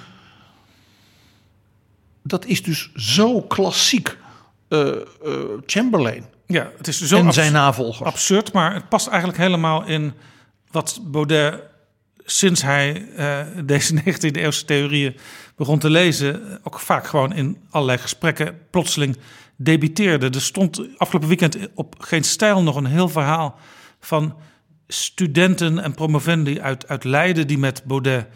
Dat 2.30 2.44
is 2.46 2.62
dus 2.62 2.90
zo 2.94 3.42
klassiek 3.42 4.16
eh, 4.68 4.88
eh, 4.90 4.96
Chamberlain 5.66 6.24
ja, 6.50 6.70
het 6.76 6.88
is 6.88 7.00
zo 7.00 7.18
en 7.18 7.32
zijn 7.32 7.52
navolgers. 7.52 8.08
absurd, 8.08 8.52
maar 8.52 8.74
het 8.74 8.88
past 8.88 9.06
eigenlijk 9.06 9.38
helemaal 9.38 9.84
in 9.84 10.12
wat 10.70 11.00
Baudet 11.02 11.60
sinds 12.24 12.62
hij 12.62 13.08
eh, 13.16 13.40
deze 13.64 13.94
19e 14.04 14.30
eeuwse 14.30 14.64
theorieën 14.64 15.16
begon 15.56 15.78
te 15.78 15.90
lezen, 15.90 16.60
ook 16.62 16.80
vaak 16.80 17.06
gewoon 17.06 17.32
in 17.32 17.58
allerlei 17.70 17.98
gesprekken 17.98 18.58
plotseling 18.70 19.16
debiteerde. 19.56 20.30
Er 20.30 20.40
stond 20.40 20.80
afgelopen 20.96 21.28
weekend 21.28 21.56
op 21.74 21.94
Geen 21.98 22.24
Stijl 22.24 22.62
nog 22.62 22.76
een 22.76 22.86
heel 22.86 23.08
verhaal 23.08 23.58
van 24.00 24.34
studenten 24.88 25.78
en 25.78 25.94
promovendi 25.94 26.60
uit, 26.60 26.88
uit 26.88 27.04
Leiden 27.04 27.46
die 27.46 27.58
met 27.58 27.84
Baudet 27.84 28.26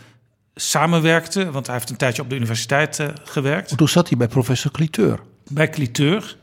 samenwerkten. 0.54 1.52
Want 1.52 1.66
hij 1.66 1.74
heeft 1.74 1.90
een 1.90 1.96
tijdje 1.96 2.22
op 2.22 2.28
de 2.30 2.36
universiteit 2.36 2.98
eh, 2.98 3.08
gewerkt 3.24 3.76
Toen 3.76 3.88
zat 3.88 4.08
hij 4.08 4.18
bij 4.18 4.28
professor 4.28 4.70
Cliteur. 4.70 5.20
bij 5.50 5.70
Cliteur. 5.70 6.36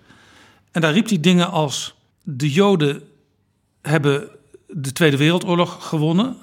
En 0.72 0.82
daar 0.82 0.94
riep 0.94 1.10
hij 1.10 1.20
dingen 1.20 1.52
als: 1.52 1.96
de 2.24 2.52
Joden 2.52 3.04
hebben 3.82 4.30
de 4.68 4.92
Tweede 4.92 5.18
Wereldoorlog 5.18 5.88
gewonnen 5.88 6.38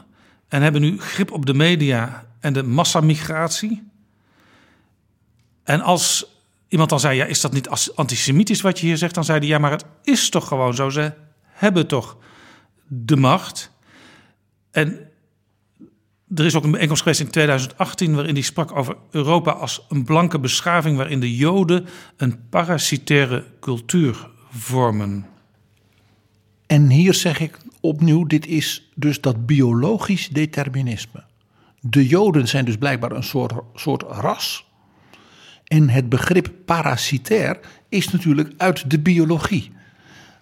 en 0.48 0.62
hebben 0.62 0.80
nu 0.80 1.00
grip 1.00 1.32
op 1.32 1.46
de 1.46 1.54
media 1.54 2.26
en 2.40 2.52
de 2.52 2.62
massamigratie. 2.62 3.90
En 5.64 5.80
als 5.80 6.26
iemand 6.68 6.90
dan 6.90 7.00
zei: 7.00 7.16
ja, 7.16 7.24
is 7.24 7.40
dat 7.40 7.52
niet 7.52 7.68
antisemitisch 7.94 8.60
wat 8.60 8.78
je 8.78 8.86
hier 8.86 8.96
zegt? 8.96 9.14
Dan 9.14 9.24
zei 9.24 9.38
hij: 9.38 9.48
ja, 9.48 9.58
maar 9.58 9.70
het 9.70 9.84
is 10.02 10.28
toch 10.28 10.48
gewoon 10.48 10.74
zo. 10.74 10.90
Ze 10.90 11.12
hebben 11.42 11.86
toch 11.86 12.16
de 12.86 13.16
macht. 13.16 13.70
En 14.70 15.07
er 16.34 16.44
is 16.44 16.54
ook 16.54 16.64
een 16.64 16.70
bijeenkomst 16.70 17.02
geweest 17.02 17.20
in 17.20 17.30
2018 17.30 18.14
waarin 18.14 18.34
hij 18.34 18.42
sprak 18.42 18.76
over 18.76 18.96
Europa 19.10 19.50
als 19.50 19.86
een 19.88 20.04
blanke 20.04 20.38
beschaving 20.38 20.96
waarin 20.96 21.20
de 21.20 21.36
Joden 21.36 21.86
een 22.16 22.48
parasitaire 22.48 23.44
cultuur 23.60 24.28
vormen. 24.50 25.26
En 26.66 26.90
hier 26.90 27.14
zeg 27.14 27.40
ik 27.40 27.58
opnieuw, 27.80 28.24
dit 28.24 28.46
is 28.46 28.90
dus 28.94 29.20
dat 29.20 29.46
biologisch 29.46 30.28
determinisme. 30.28 31.24
De 31.80 32.06
Joden 32.06 32.48
zijn 32.48 32.64
dus 32.64 32.76
blijkbaar 32.76 33.12
een 33.12 33.22
soort, 33.22 33.52
soort 33.74 34.02
ras. 34.02 34.66
En 35.64 35.88
het 35.88 36.08
begrip 36.08 36.52
parasitair 36.64 37.60
is 37.88 38.10
natuurlijk 38.10 38.52
uit 38.56 38.90
de 38.90 38.98
biologie. 38.98 39.72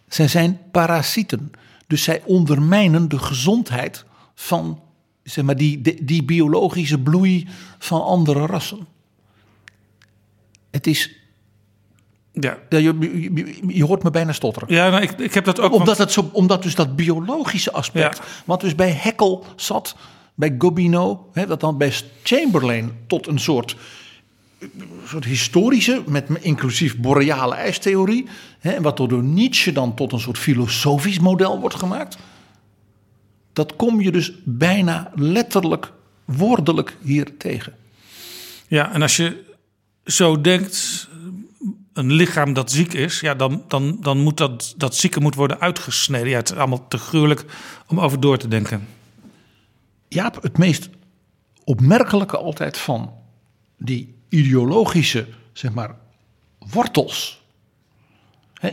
Zij 0.08 0.28
zijn 0.28 0.60
parasieten. 0.70 1.50
Dus 1.86 2.02
zij 2.02 2.22
ondermijnen 2.24 3.08
de 3.08 3.18
gezondheid 3.18 4.04
van 4.34 4.80
zeg 5.30 5.44
maar, 5.44 5.56
die, 5.56 5.80
die, 5.80 6.04
die 6.04 6.22
biologische 6.24 6.98
bloei 6.98 7.46
van 7.78 8.04
andere 8.04 8.46
rassen. 8.46 8.86
Het 10.70 10.86
is. 10.86 11.14
Ja, 12.32 12.58
Ja, 12.68 12.78
je, 12.78 12.98
je- 13.68 13.84
hoort 13.84 14.02
me 14.02 14.10
bijna 14.10 14.32
stotteren 14.32 14.74
ja 14.74 14.90
nou, 14.90 15.02
ik, 15.02 15.10
ik 15.18 15.34
heb 15.34 15.44
dat 15.44 15.60
ook. 15.60 15.72
omdat, 15.72 15.86
want- 15.86 15.98
het 15.98 16.12
zo, 16.12 16.28
omdat 16.32 16.62
dus 16.62 16.74
dat 16.74 16.96
biologische 16.96 17.72
aspect, 17.72 18.16
Ja. 18.16 18.24
wat 18.44 18.60
dus 18.60 18.74
bij 18.74 18.90
Heckel 18.90 19.44
zat, 19.56 19.96
bij 20.34 20.54
Gobineau, 20.58 21.16
hè, 21.32 21.46
dat 21.46 21.60
dan 21.60 21.78
bij 21.78 21.92
Chamberlain 22.22 22.92
tot 23.06 23.26
een 23.26 23.38
soort, 23.38 23.76
soort 25.06 25.24
historische, 25.24 26.02
met 26.06 26.28
inclusief 26.40 26.96
boreale 26.96 27.54
ijstheorie, 27.54 28.26
hè, 28.58 28.70
en 28.72 28.82
wat 28.82 28.96
door 28.96 29.22
Nietzsche 29.22 29.72
dan 29.72 29.94
tot 29.94 30.12
een 30.12 30.20
soort 30.20 30.38
filosofisch 30.38 31.18
model 31.18 31.60
wordt 31.60 31.74
gemaakt, 31.76 32.18
dat 33.56 33.76
kom 33.76 34.00
je 34.00 34.12
dus 34.12 34.32
bijna 34.44 35.10
letterlijk, 35.14 35.92
woordelijk 36.24 36.96
hier 37.02 37.36
tegen. 37.36 37.74
Ja, 38.68 38.92
en 38.92 39.02
als 39.02 39.16
je 39.16 39.44
zo 40.04 40.40
denkt, 40.40 41.08
een 41.92 42.12
lichaam 42.12 42.52
dat 42.52 42.70
ziek 42.70 42.92
is, 42.92 43.20
ja, 43.20 43.34
dan, 43.34 43.64
dan, 43.68 43.98
dan 44.00 44.18
moet 44.18 44.36
dat, 44.36 44.74
dat 44.76 44.96
zieke 44.96 45.20
moet 45.20 45.34
worden 45.34 45.60
uitgesneden. 45.60 46.28
Ja, 46.28 46.36
het 46.36 46.50
is 46.50 46.56
allemaal 46.56 46.88
te 46.88 46.98
gruwelijk 46.98 47.44
om 47.86 48.00
over 48.00 48.20
door 48.20 48.38
te 48.38 48.48
denken. 48.48 48.88
Jaap, 50.08 50.42
het 50.42 50.58
meest 50.58 50.88
opmerkelijke 51.64 52.36
altijd 52.36 52.78
van 52.78 53.12
die 53.78 54.14
ideologische, 54.28 55.26
zeg 55.52 55.72
maar, 55.72 55.96
wortels 56.58 57.42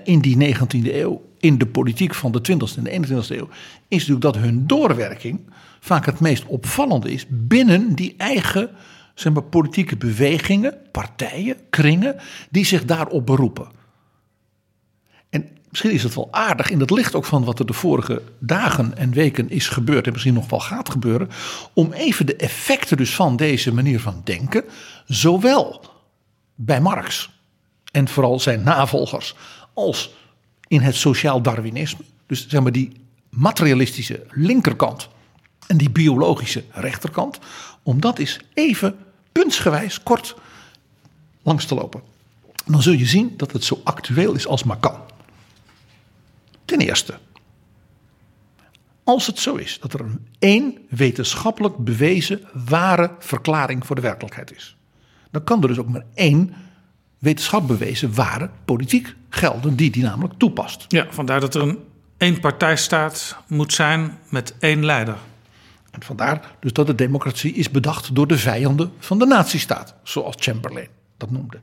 in 0.03 0.19
die 0.19 0.55
19e 0.55 0.93
eeuw, 0.93 1.22
in 1.44 1.57
de 1.57 1.65
politiek 1.65 2.15
van 2.15 2.32
de 2.32 2.40
20e 2.40 2.78
en 2.78 2.84
de 2.84 3.07
21e 3.07 3.28
eeuw, 3.28 3.49
is 3.88 4.07
natuurlijk 4.07 4.22
dat 4.22 4.38
hun 4.38 4.68
doorwerking 4.68 5.40
vaak 5.80 6.06
het 6.06 6.20
meest 6.20 6.45
opvallende 6.45 7.11
is 7.11 7.26
binnen 7.30 7.95
die 7.95 8.14
eigen 8.18 8.70
zeg 9.14 9.34
maar, 9.34 9.44
politieke 9.44 9.98
bewegingen, 9.98 10.78
partijen, 10.91 11.57
kringen, 11.70 12.15
die 12.49 12.65
zich 12.65 12.86
daarop 12.86 13.26
beroepen. 13.26 13.68
En 15.30 15.49
misschien 15.70 15.91
is 15.91 16.03
het 16.03 16.15
wel 16.15 16.28
aardig 16.32 16.70
in 16.70 16.80
het 16.80 16.91
licht 16.91 17.15
ook 17.15 17.26
van 17.26 17.44
wat 17.44 17.60
er 17.60 17.65
de 17.65 17.74
vorige 17.74 18.22
dagen 18.40 18.98
en 18.98 19.11
weken 19.11 19.49
is 19.49 19.68
gebeurd 19.68 20.06
en 20.06 20.11
misschien 20.11 20.34
nog 20.34 20.49
wel 20.49 20.60
gaat 20.60 20.90
gebeuren, 20.90 21.30
om 21.74 21.91
even 21.91 22.26
de 22.26 22.36
effecten 22.36 22.98
dus 22.98 23.15
van 23.15 23.36
deze 23.36 23.74
manier 23.74 23.99
van 23.99 24.22
denken, 24.24 24.64
zowel 25.06 25.86
bij 26.56 26.82
Marx 26.82 27.30
en 27.91 28.07
vooral 28.07 28.40
zijn 28.40 28.64
navolgers, 28.64 29.36
als 29.74 30.22
in 30.74 30.82
het 30.82 30.95
sociaal 30.95 31.41
Darwinisme, 31.41 32.04
dus 32.26 32.48
zeg 32.48 32.62
maar 32.62 32.72
die 32.72 32.91
materialistische 33.30 34.26
linkerkant 34.30 35.10
en 35.68 35.78
die 35.78 35.90
biologische 35.90 36.64
rechterkant, 36.72 37.40
om 37.84 38.02
dat 38.02 38.18
eens 38.18 38.40
even 38.54 38.95
puntsgewijs 39.32 40.04
kort 40.04 40.36
langs 41.41 41.66
te 41.66 41.76
lopen. 41.76 42.02
Dan 42.66 42.82
zul 42.82 42.94
je 42.94 43.06
zien 43.06 43.34
dat 43.38 43.52
het 43.52 43.64
zo 43.64 43.82
actueel 43.84 44.34
is 44.34 44.48
als 44.48 44.64
maar 44.64 44.78
kan. 44.78 44.98
Ten 46.66 46.80
eerste, 46.80 47.18
als 49.04 49.28
het 49.28 49.40
zo 49.40 49.56
is 49.56 49.80
dat 49.80 49.94
er 49.94 50.00
een 50.00 50.28
één 50.40 50.78
wetenschappelijk 50.90 51.78
bewezen 51.78 52.41
ware 52.66 53.16
verklaring 53.20 53.86
voor 53.86 53.95
de 53.95 54.02
werkelijkheid 54.02 54.56
is, 54.56 54.76
dan 55.32 55.44
kan 55.44 55.62
er 55.62 55.68
dus 55.68 55.78
ook 55.80 55.90
maar 55.90 56.06
één 56.14 56.54
wetenschap 57.24 57.68
bewezen 57.68 58.16
ware 58.16 58.50
politiek 58.66 59.16
gelden 59.30 59.76
die 59.76 59.91
die 59.91 60.04
namelijk 60.04 60.34
toepast. 60.38 60.86
Ja, 60.88 61.08
vandaar 61.10 61.40
dat 61.40 61.56
er 61.56 61.62
een 61.62 61.80
eenpartijstaat 62.18 63.38
moet 63.48 63.74
zijn 63.74 64.18
met 64.30 64.56
één 64.60 64.86
leider. 64.86 65.16
En 65.91 66.04
vandaar 66.04 66.56
dus 66.60 66.74
dat 66.74 66.88
de 66.88 66.95
democratie 66.95 67.54
is 67.54 67.70
bedacht 67.70 68.16
door 68.16 68.28
de 68.28 68.38
vijanden 68.38 68.91
van 69.00 69.20
de 69.20 69.26
nazistaat, 69.26 69.95
zoals 70.04 70.36
Chamberlain 70.40 70.88
dat 71.18 71.32
noemde. 71.32 71.60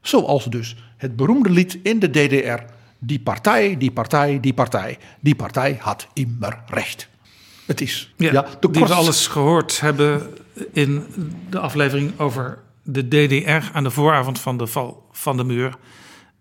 Zoals 0.00 0.44
dus 0.44 0.76
het 0.96 1.16
beroemde 1.16 1.50
lied 1.50 1.78
in 1.82 1.98
de 1.98 2.10
DDR, 2.10 2.62
die 2.98 3.20
partij, 3.20 3.76
die 3.78 3.90
partij, 3.90 4.40
die 4.40 4.54
partij, 4.54 4.98
die 5.20 5.34
partij 5.34 5.78
had 5.80 6.06
immer 6.12 6.62
recht. 6.66 7.08
Het 7.66 7.80
is 7.80 8.12
Ja, 8.16 8.32
ja, 8.32 8.46
de 8.60 8.70
die 8.70 8.84
we 8.84 8.94
alles 8.94 9.26
gehoord 9.26 9.80
hebben 9.80 10.34
in 10.72 11.06
de 11.50 11.58
aflevering 11.58 12.18
over 12.18 12.58
de 12.82 13.08
DDR 13.08 13.72
aan 13.72 13.82
de 13.82 13.90
vooravond 13.90 14.40
van 14.40 14.56
de 14.56 14.66
val 14.66 15.08
van 15.12 15.36
de 15.36 15.44
muur. 15.44 15.74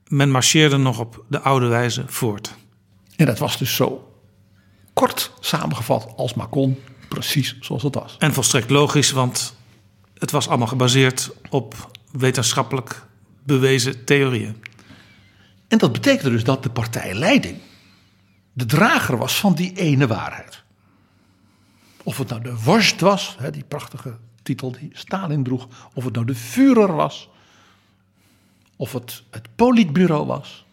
Men 0.08 0.32
marcheerde 0.32 0.78
nog 0.78 1.00
op 1.00 1.24
de 1.28 1.40
oude 1.40 1.68
wijze 1.68 2.04
voort. 2.08 2.56
En 3.16 3.26
dat 3.26 3.40
was 3.40 3.58
dus 3.58 3.76
zo 3.76 4.14
kort 4.94 5.32
samengevat 5.40 6.14
als 6.16 6.34
maar 6.34 6.48
kon, 6.48 6.80
precies 7.10 7.58
zoals 7.60 7.84
het 7.84 7.96
was. 7.96 8.16
En 8.20 8.34
volstrekt 8.34 8.70
logisch, 8.70 9.12
want 9.12 9.56
het 10.18 10.32
was 10.32 10.48
allemaal 10.48 10.68
gebaseerd 10.68 11.32
op 11.50 11.92
wetenschappelijk 12.12 13.06
bewezen 13.44 14.06
theorieën. 14.06 14.64
En 15.68 15.78
dat 15.78 15.92
betekende 15.92 16.30
dus 16.30 16.44
dat 16.44 16.64
de 16.64 16.70
partijleiding 16.70 17.58
de 18.54 18.66
drager 18.66 19.18
was 19.18 19.36
van 19.36 19.54
die 19.54 19.74
ene 19.74 20.08
waarheid. 20.08 20.64
Of 22.04 22.18
het 22.18 22.30
nou 22.30 22.42
de 22.42 22.60
worst 22.64 23.02
was, 23.02 23.38
die 23.52 23.64
prachtige 23.64 24.18
titel 24.44 24.72
die 24.72 24.90
Stalin 24.94 25.44
droeg, 25.44 25.68
of 25.94 26.04
het 26.04 26.14
nou 26.14 26.26
de 26.26 26.36
Führer 26.36 26.94
was, 26.96 27.30
of 28.76 28.94
het 28.94 29.24
het 29.30 29.48
politbureau 29.56 30.26
was, 30.26 30.66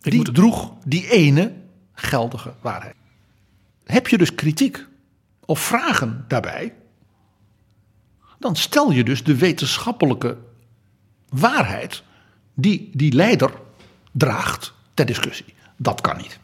die 0.00 0.14
moet- 0.14 0.34
droeg 0.34 0.72
die 0.84 1.10
ene 1.10 1.54
geldige 1.92 2.54
waarheid. 2.60 2.94
Heb 3.84 4.08
je 4.08 4.18
dus 4.18 4.34
kritiek 4.34 4.86
of 5.44 5.60
vragen 5.60 6.24
daarbij, 6.28 6.74
dan 8.38 8.56
stel 8.56 8.90
je 8.90 9.04
dus 9.04 9.24
de 9.24 9.36
wetenschappelijke 9.36 10.36
waarheid 11.28 12.02
die 12.54 12.90
die 12.92 13.12
leider 13.12 13.52
draagt 14.12 14.72
ter 14.94 15.06
discussie. 15.06 15.54
Dat 15.76 16.00
kan 16.00 16.16
niet. 16.16 16.38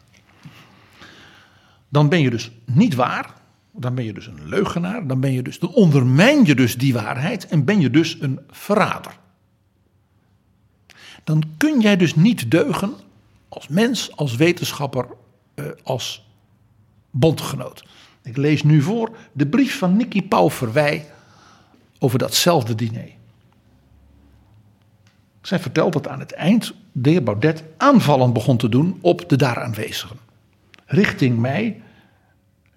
Dan 1.89 2.09
ben 2.09 2.21
je 2.21 2.29
dus 2.29 2.51
niet 2.65 2.95
waar 2.95 3.33
dan 3.79 3.95
ben 3.95 4.05
je 4.05 4.13
dus 4.13 4.27
een 4.27 4.47
leugenaar, 4.49 5.07
dan, 5.07 5.19
ben 5.19 5.31
je 5.31 5.41
dus, 5.41 5.59
dan 5.59 5.73
ondermijn 5.73 6.45
je 6.45 6.55
dus 6.55 6.77
die 6.77 6.93
waarheid 6.93 7.47
en 7.47 7.65
ben 7.65 7.79
je 7.79 7.89
dus 7.89 8.17
een 8.19 8.39
verrader. 8.49 9.17
Dan 11.23 11.43
kun 11.57 11.79
jij 11.79 11.97
dus 11.97 12.15
niet 12.15 12.51
deugen 12.51 12.93
als 13.49 13.67
mens, 13.67 14.15
als 14.15 14.35
wetenschapper, 14.35 15.07
eh, 15.53 15.65
als 15.83 16.27
bondgenoot. 17.11 17.83
Ik 18.23 18.37
lees 18.37 18.63
nu 18.63 18.81
voor 18.81 19.17
de 19.31 19.47
brief 19.47 19.77
van 19.77 19.97
Nicky 19.97 20.21
Pauw 20.21 20.49
Verwij 20.49 21.11
over 21.99 22.19
datzelfde 22.19 22.75
diner. 22.75 23.09
Zij 25.41 25.59
vertelt 25.59 25.93
dat 25.93 26.07
aan 26.07 26.19
het 26.19 26.31
eind 26.31 26.73
de 26.91 27.09
heer 27.09 27.23
Baudet 27.23 27.63
aanvallen 27.77 28.33
begon 28.33 28.57
te 28.57 28.69
doen 28.69 28.97
op 29.01 29.29
de 29.29 29.35
daar 29.35 29.63
aanwezigen. 29.63 30.17
Richting 30.85 31.39
mij 31.39 31.81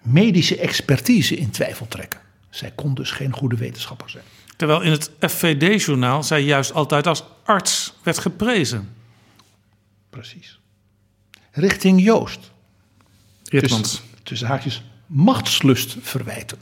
medische 0.01 0.57
expertise 0.57 1.35
in 1.35 1.49
twijfel 1.49 1.87
trekken. 1.87 2.19
Zij 2.49 2.71
kon 2.71 2.93
dus 2.93 3.11
geen 3.11 3.33
goede 3.33 3.55
wetenschapper 3.55 4.09
zijn. 4.09 4.23
Terwijl 4.55 4.81
in 4.81 4.91
het 4.91 5.11
FVD-journaal 5.19 6.23
zij 6.23 6.41
juist 6.41 6.73
altijd 6.73 7.07
als 7.07 7.23
arts 7.43 7.93
werd 8.03 8.17
geprezen. 8.17 8.93
Precies. 10.09 10.59
Richting 11.51 12.01
Joost. 12.03 12.51
Tussen, 13.43 13.83
tussen 14.23 14.47
haakjes 14.47 14.83
machtslust 15.05 15.95
verwijten. 16.01 16.57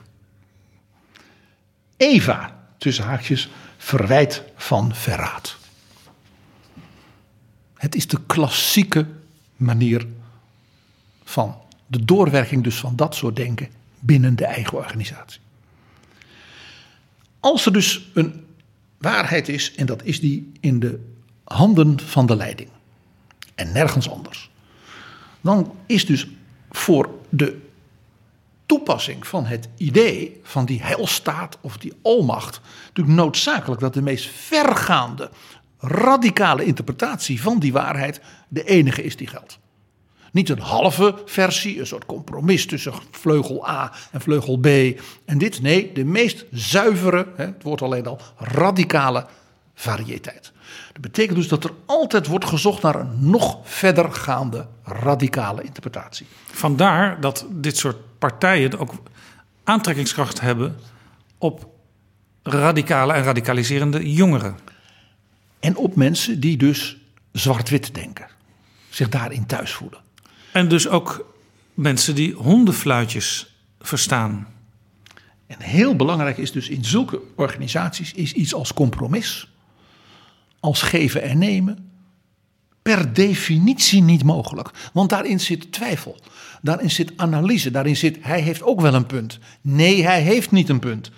Eva, 1.97 2.67
tussen 2.77 3.03
haakjes, 3.03 3.49
verwijt 3.77 4.43
van 4.55 4.95
verraad. 4.95 5.57
Het 7.75 7.95
is 7.95 8.07
de 8.07 8.19
klassieke 8.25 9.07
manier 9.55 10.07
van 11.23 11.61
de 11.89 12.05
doorwerking 12.05 12.63
dus 12.63 12.75
van 12.75 12.95
dat 12.95 13.15
soort 13.15 13.35
denken 13.35 13.67
binnen 13.99 14.35
de 14.35 14.45
eigen 14.45 14.77
organisatie. 14.77 15.41
Als 17.39 17.65
er 17.65 17.73
dus 17.73 18.09
een 18.13 18.45
waarheid 18.97 19.49
is, 19.49 19.75
en 19.75 19.85
dat 19.85 20.03
is 20.03 20.19
die 20.19 20.51
in 20.59 20.79
de 20.79 20.99
handen 21.43 21.99
van 21.99 22.25
de 22.25 22.35
leiding 22.35 22.69
en 23.55 23.71
nergens 23.71 24.09
anders, 24.09 24.49
dan 25.41 25.73
is 25.85 26.05
dus 26.05 26.27
voor 26.69 27.09
de 27.29 27.67
toepassing 28.65 29.27
van 29.27 29.45
het 29.45 29.69
idee 29.77 30.39
van 30.43 30.65
die 30.65 30.81
heilstaat 30.81 31.57
of 31.61 31.77
die 31.77 31.93
almacht 32.01 32.61
natuurlijk 32.87 33.17
noodzakelijk 33.17 33.81
dat 33.81 33.93
de 33.93 34.01
meest 34.01 34.29
vergaande, 34.29 35.29
radicale 35.79 36.65
interpretatie 36.65 37.41
van 37.41 37.59
die 37.59 37.71
waarheid 37.71 38.21
de 38.47 38.63
enige 38.63 39.03
is 39.03 39.15
die 39.15 39.27
geldt. 39.27 39.59
Niet 40.31 40.49
een 40.49 40.59
halve 40.59 41.21
versie, 41.25 41.79
een 41.79 41.87
soort 41.87 42.05
compromis 42.05 42.65
tussen 42.65 42.93
vleugel 43.11 43.69
A 43.69 43.91
en 44.11 44.21
vleugel 44.21 44.57
B 44.57 44.67
en 45.25 45.37
dit. 45.37 45.61
Nee, 45.61 45.91
de 45.91 46.03
meest 46.03 46.45
zuivere, 46.51 47.27
het 47.35 47.63
wordt 47.63 47.81
alleen 47.81 48.07
al, 48.07 48.19
radicale 48.37 49.25
variëteit. 49.73 50.51
Dat 50.93 51.01
betekent 51.01 51.37
dus 51.37 51.47
dat 51.47 51.63
er 51.63 51.71
altijd 51.85 52.27
wordt 52.27 52.45
gezocht 52.45 52.81
naar 52.81 52.95
een 52.95 53.29
nog 53.29 53.57
verder 53.63 54.11
gaande 54.11 54.67
radicale 54.83 55.63
interpretatie. 55.63 56.25
Vandaar 56.45 57.21
dat 57.21 57.45
dit 57.49 57.77
soort 57.77 57.97
partijen 58.17 58.79
ook 58.79 58.93
aantrekkingskracht 59.63 60.41
hebben 60.41 60.75
op 61.37 61.67
radicale 62.43 63.13
en 63.13 63.23
radicaliserende 63.23 64.11
jongeren. 64.11 64.57
En 65.59 65.75
op 65.75 65.95
mensen 65.95 66.39
die 66.39 66.57
dus 66.57 66.97
zwart-wit 67.31 67.93
denken, 67.95 68.27
zich 68.89 69.09
daarin 69.09 69.45
thuis 69.45 69.71
voelen. 69.73 69.99
En 70.59 70.67
dus 70.67 70.87
ook 70.87 71.33
mensen 71.73 72.15
die 72.15 72.33
hondenfluitjes 72.33 73.55
verstaan. 73.79 74.47
En 75.47 75.61
heel 75.61 75.95
belangrijk 75.95 76.37
is 76.37 76.51
dus 76.51 76.69
in 76.69 76.85
zulke 76.85 77.21
organisaties 77.35 78.13
is 78.13 78.33
iets 78.33 78.53
als 78.53 78.73
compromis, 78.73 79.49
als 80.59 80.81
geven 80.81 81.21
en 81.21 81.37
nemen, 81.37 81.91
per 82.81 83.13
definitie 83.13 84.01
niet 84.01 84.23
mogelijk. 84.23 84.71
Want 84.93 85.09
daarin 85.09 85.39
zit 85.39 85.71
twijfel, 85.71 86.19
daarin 86.61 86.91
zit 86.91 87.13
analyse, 87.15 87.71
daarin 87.71 87.97
zit 87.97 88.17
hij 88.21 88.41
heeft 88.41 88.63
ook 88.63 88.81
wel 88.81 88.93
een 88.93 89.05
punt. 89.05 89.39
Nee, 89.61 90.03
hij 90.03 90.21
heeft 90.21 90.51
niet 90.51 90.69
een 90.69 90.79
punt. 90.79 91.11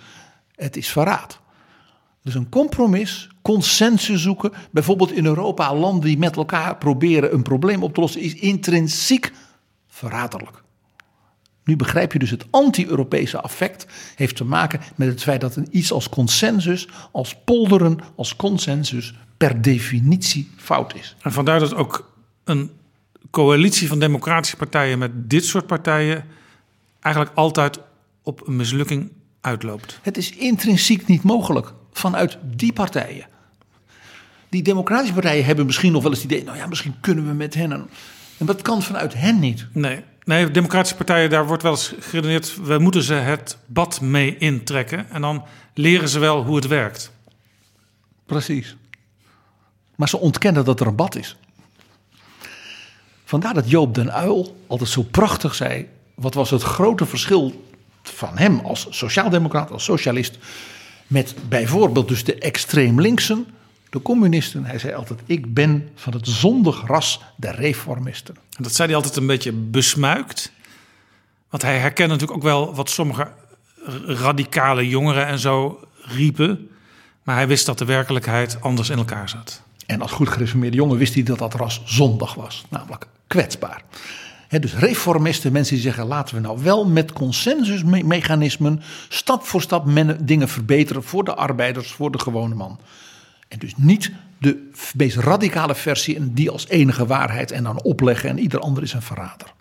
Het 0.54 0.76
is 0.76 0.88
verraad. 0.88 1.40
Dus 2.22 2.34
een 2.34 2.48
compromis, 2.48 3.28
consensus 3.42 4.22
zoeken, 4.22 4.52
bijvoorbeeld 4.70 5.12
in 5.12 5.26
Europa, 5.26 5.74
landen 5.74 6.04
die 6.04 6.18
met 6.18 6.36
elkaar 6.36 6.76
proberen 6.76 7.34
een 7.34 7.42
probleem 7.42 7.82
op 7.82 7.94
te 7.94 8.00
lossen, 8.00 8.20
is 8.20 8.34
intrinsiek 8.34 9.32
verraderlijk. 9.88 10.62
Nu 11.64 11.76
begrijp 11.76 12.12
je 12.12 12.18
dus 12.18 12.30
het 12.30 12.46
anti-Europese 12.50 13.40
affect 13.40 13.86
heeft 14.14 14.36
te 14.36 14.44
maken 14.44 14.80
met 14.94 15.08
het 15.08 15.22
feit 15.22 15.40
dat 15.40 15.56
een 15.56 15.68
iets 15.70 15.92
als 15.92 16.08
consensus, 16.08 16.88
als 17.12 17.36
polderen, 17.44 17.98
als 18.16 18.36
consensus 18.36 19.14
per 19.36 19.62
definitie 19.62 20.50
fout 20.56 20.94
is. 20.94 21.16
En 21.22 21.32
vandaar 21.32 21.58
dat 21.58 21.74
ook 21.74 22.12
een 22.44 22.70
coalitie 23.30 23.88
van 23.88 23.98
democratische 23.98 24.56
partijen 24.56 24.98
met 24.98 25.30
dit 25.30 25.44
soort 25.44 25.66
partijen 25.66 26.24
eigenlijk 27.00 27.36
altijd 27.36 27.80
op 28.22 28.46
een 28.46 28.56
mislukking 28.56 29.10
uitloopt. 29.42 29.98
Het 30.02 30.16
is 30.16 30.30
intrinsiek 30.30 31.06
niet 31.06 31.22
mogelijk 31.22 31.72
vanuit 31.92 32.38
die 32.42 32.72
partijen. 32.72 33.26
Die 34.48 34.62
democratische 34.62 35.14
partijen 35.14 35.44
hebben 35.44 35.66
misschien 35.66 35.92
nog 35.92 36.02
wel 36.02 36.10
eens 36.10 36.22
het 36.22 36.32
idee, 36.32 36.44
nou 36.44 36.56
ja, 36.56 36.66
misschien 36.66 36.94
kunnen 37.00 37.26
we 37.26 37.32
met 37.32 37.54
hen. 37.54 37.70
Een, 37.70 37.88
en 38.38 38.46
dat 38.46 38.62
kan 38.62 38.82
vanuit 38.82 39.14
hen 39.14 39.38
niet. 39.38 39.66
Nee, 39.72 40.00
nee, 40.24 40.50
democratische 40.50 40.96
partijen, 40.96 41.30
daar 41.30 41.46
wordt 41.46 41.62
wel 41.62 41.72
eens 41.72 41.94
geredeneerd, 42.00 42.56
we 42.62 42.78
moeten 42.78 43.02
ze 43.02 43.14
het 43.14 43.56
bad 43.66 44.00
mee 44.00 44.36
intrekken 44.38 45.10
en 45.10 45.20
dan 45.20 45.44
leren 45.74 46.08
ze 46.08 46.18
wel 46.18 46.44
hoe 46.44 46.56
het 46.56 46.66
werkt. 46.66 47.10
Precies. 48.26 48.76
Maar 49.96 50.08
ze 50.08 50.18
ontkennen 50.18 50.64
dat 50.64 50.80
er 50.80 50.86
een 50.86 50.96
bad 50.96 51.14
is. 51.16 51.36
Vandaar 53.24 53.54
dat 53.54 53.70
Joop 53.70 53.94
den 53.94 54.12
Uil 54.12 54.56
altijd 54.66 54.90
zo 54.90 55.02
prachtig 55.02 55.54
zei, 55.54 55.88
wat 56.14 56.34
was 56.34 56.50
het 56.50 56.62
grote 56.62 57.06
verschil 57.06 57.71
van 58.02 58.38
hem 58.38 58.58
als 58.58 58.86
sociaaldemocraat, 58.90 59.70
als 59.70 59.84
socialist, 59.84 60.38
met 61.06 61.34
bijvoorbeeld 61.48 62.08
dus 62.08 62.24
de 62.24 62.38
extreem 62.38 63.00
linksen, 63.00 63.46
de 63.90 64.02
communisten. 64.02 64.64
Hij 64.64 64.78
zei 64.78 64.94
altijd: 64.94 65.20
Ik 65.26 65.54
ben 65.54 65.88
van 65.94 66.12
het 66.12 66.28
zondig 66.28 66.86
ras 66.86 67.20
der 67.36 67.54
reformisten. 67.54 68.34
En 68.56 68.62
dat 68.62 68.74
zei 68.74 68.88
hij 68.88 68.96
altijd 68.96 69.16
een 69.16 69.26
beetje 69.26 69.52
besmuikt. 69.52 70.52
Want 71.50 71.62
hij 71.62 71.78
herkende 71.78 72.12
natuurlijk 72.12 72.38
ook 72.38 72.44
wel 72.44 72.74
wat 72.74 72.90
sommige 72.90 73.30
radicale 74.06 74.88
jongeren 74.88 75.26
en 75.26 75.38
zo 75.38 75.80
riepen. 76.02 76.68
Maar 77.22 77.36
hij 77.36 77.48
wist 77.48 77.66
dat 77.66 77.78
de 77.78 77.84
werkelijkheid 77.84 78.60
anders 78.60 78.90
in 78.90 78.98
elkaar 78.98 79.28
zat. 79.28 79.62
En 79.86 80.00
als 80.00 80.12
goed 80.12 80.28
gereformeerde 80.28 80.76
jongen 80.76 80.98
wist 80.98 81.14
hij 81.14 81.22
dat 81.22 81.38
dat 81.38 81.54
ras 81.54 81.82
zondig 81.84 82.34
was, 82.34 82.64
namelijk 82.68 83.06
kwetsbaar. 83.26 83.82
Dus 84.60 84.74
reformisten, 84.74 85.52
mensen 85.52 85.74
die 85.74 85.84
zeggen: 85.84 86.06
laten 86.06 86.34
we 86.34 86.40
nou 86.40 86.62
wel 86.62 86.86
met 86.86 87.12
consensusmechanismen 87.12 88.82
stap 89.08 89.44
voor 89.44 89.62
stap 89.62 89.88
dingen 90.20 90.48
verbeteren 90.48 91.02
voor 91.02 91.24
de 91.24 91.34
arbeiders, 91.34 91.92
voor 91.92 92.10
de 92.10 92.18
gewone 92.18 92.54
man. 92.54 92.80
En 93.48 93.58
dus 93.58 93.76
niet 93.76 94.12
de 94.38 94.70
meest 94.96 95.16
radicale 95.16 95.74
versie 95.74 96.16
en 96.16 96.34
die 96.34 96.50
als 96.50 96.68
enige 96.68 97.06
waarheid 97.06 97.50
en 97.50 97.62
dan 97.64 97.82
opleggen 97.82 98.30
en 98.30 98.38
ieder 98.38 98.60
ander 98.60 98.82
is 98.82 98.92
een 98.92 99.02
verrader. 99.02 99.52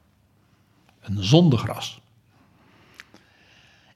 Een 1.01 1.23
zondig 1.23 1.65
ras. 1.65 2.01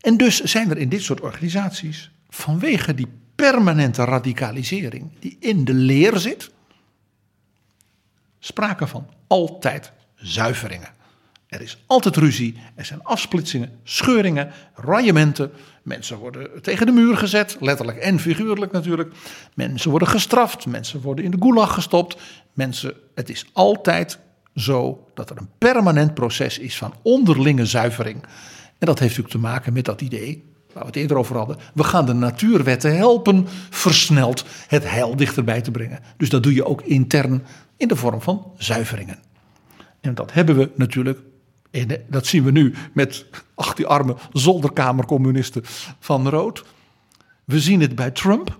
En 0.01 0.17
dus 0.17 0.41
zijn 0.41 0.69
er 0.69 0.77
in 0.77 0.89
dit 0.89 1.01
soort 1.01 1.21
organisaties 1.21 2.11
vanwege 2.29 2.93
die 2.93 3.07
permanente 3.35 4.03
radicalisering 4.03 5.11
die 5.19 5.37
in 5.39 5.65
de 5.65 5.73
leer 5.73 6.17
zit, 6.17 6.51
sprake 8.39 8.87
van 8.87 9.09
altijd 9.27 9.91
zuiveringen. 10.25 10.89
Er 11.47 11.61
is 11.61 11.83
altijd 11.85 12.15
ruzie, 12.15 12.57
er 12.75 12.85
zijn 12.85 13.03
afsplitsingen, 13.03 13.79
scheuringen, 13.83 14.51
rayementen. 14.75 15.51
Mensen 15.83 16.17
worden 16.17 16.61
tegen 16.61 16.85
de 16.85 16.91
muur 16.91 17.17
gezet, 17.17 17.57
letterlijk 17.59 17.97
en 17.97 18.19
figuurlijk 18.19 18.71
natuurlijk. 18.71 19.13
Mensen 19.53 19.89
worden 19.89 20.07
gestraft, 20.07 20.65
mensen 20.65 21.01
worden 21.01 21.25
in 21.25 21.31
de 21.31 21.37
gulag 21.39 21.73
gestopt. 21.73 22.17
Mensen, 22.53 22.93
het 23.15 23.29
is 23.29 23.45
altijd 23.53 24.19
zo 24.55 25.07
dat 25.13 25.29
er 25.29 25.37
een 25.37 25.49
permanent 25.57 26.13
proces 26.13 26.59
is 26.59 26.77
van 26.77 26.93
onderlinge 27.01 27.65
zuivering. 27.65 28.23
En 28.77 28.87
dat 28.87 28.99
heeft 28.99 29.17
natuurlijk 29.17 29.29
te 29.29 29.51
maken 29.51 29.73
met 29.73 29.85
dat 29.85 30.01
idee, 30.01 30.43
waar 30.73 30.81
we 30.83 30.87
het 30.87 30.95
eerder 30.95 31.17
over 31.17 31.37
hadden. 31.37 31.57
We 31.73 31.83
gaan 31.83 32.05
de 32.05 32.13
natuurwetten 32.13 32.97
helpen 32.97 33.47
versneld 33.69 34.45
het 34.67 34.89
heil 34.89 35.15
dichterbij 35.15 35.61
te 35.61 35.71
brengen. 35.71 35.99
Dus 36.17 36.29
dat 36.29 36.43
doe 36.43 36.53
je 36.53 36.65
ook 36.65 36.81
intern 36.81 37.45
in 37.77 37.87
de 37.87 37.95
vorm 37.95 38.21
van 38.21 38.51
zuiveringen. 38.57 39.24
En 40.05 40.15
dat 40.15 40.33
hebben 40.33 40.57
we 40.57 40.69
natuurlijk, 40.75 41.19
en 41.71 41.87
dat 42.07 42.25
zien 42.25 42.43
we 42.43 42.51
nu 42.51 42.73
met 42.93 43.25
ach, 43.55 43.73
die 43.73 43.87
arme 43.87 44.15
zolderkamercommunisten 44.33 45.61
van 45.99 46.29
Rood. 46.29 46.63
We 47.43 47.59
zien 47.59 47.81
het 47.81 47.95
bij 47.95 48.11
Trump. 48.11 48.59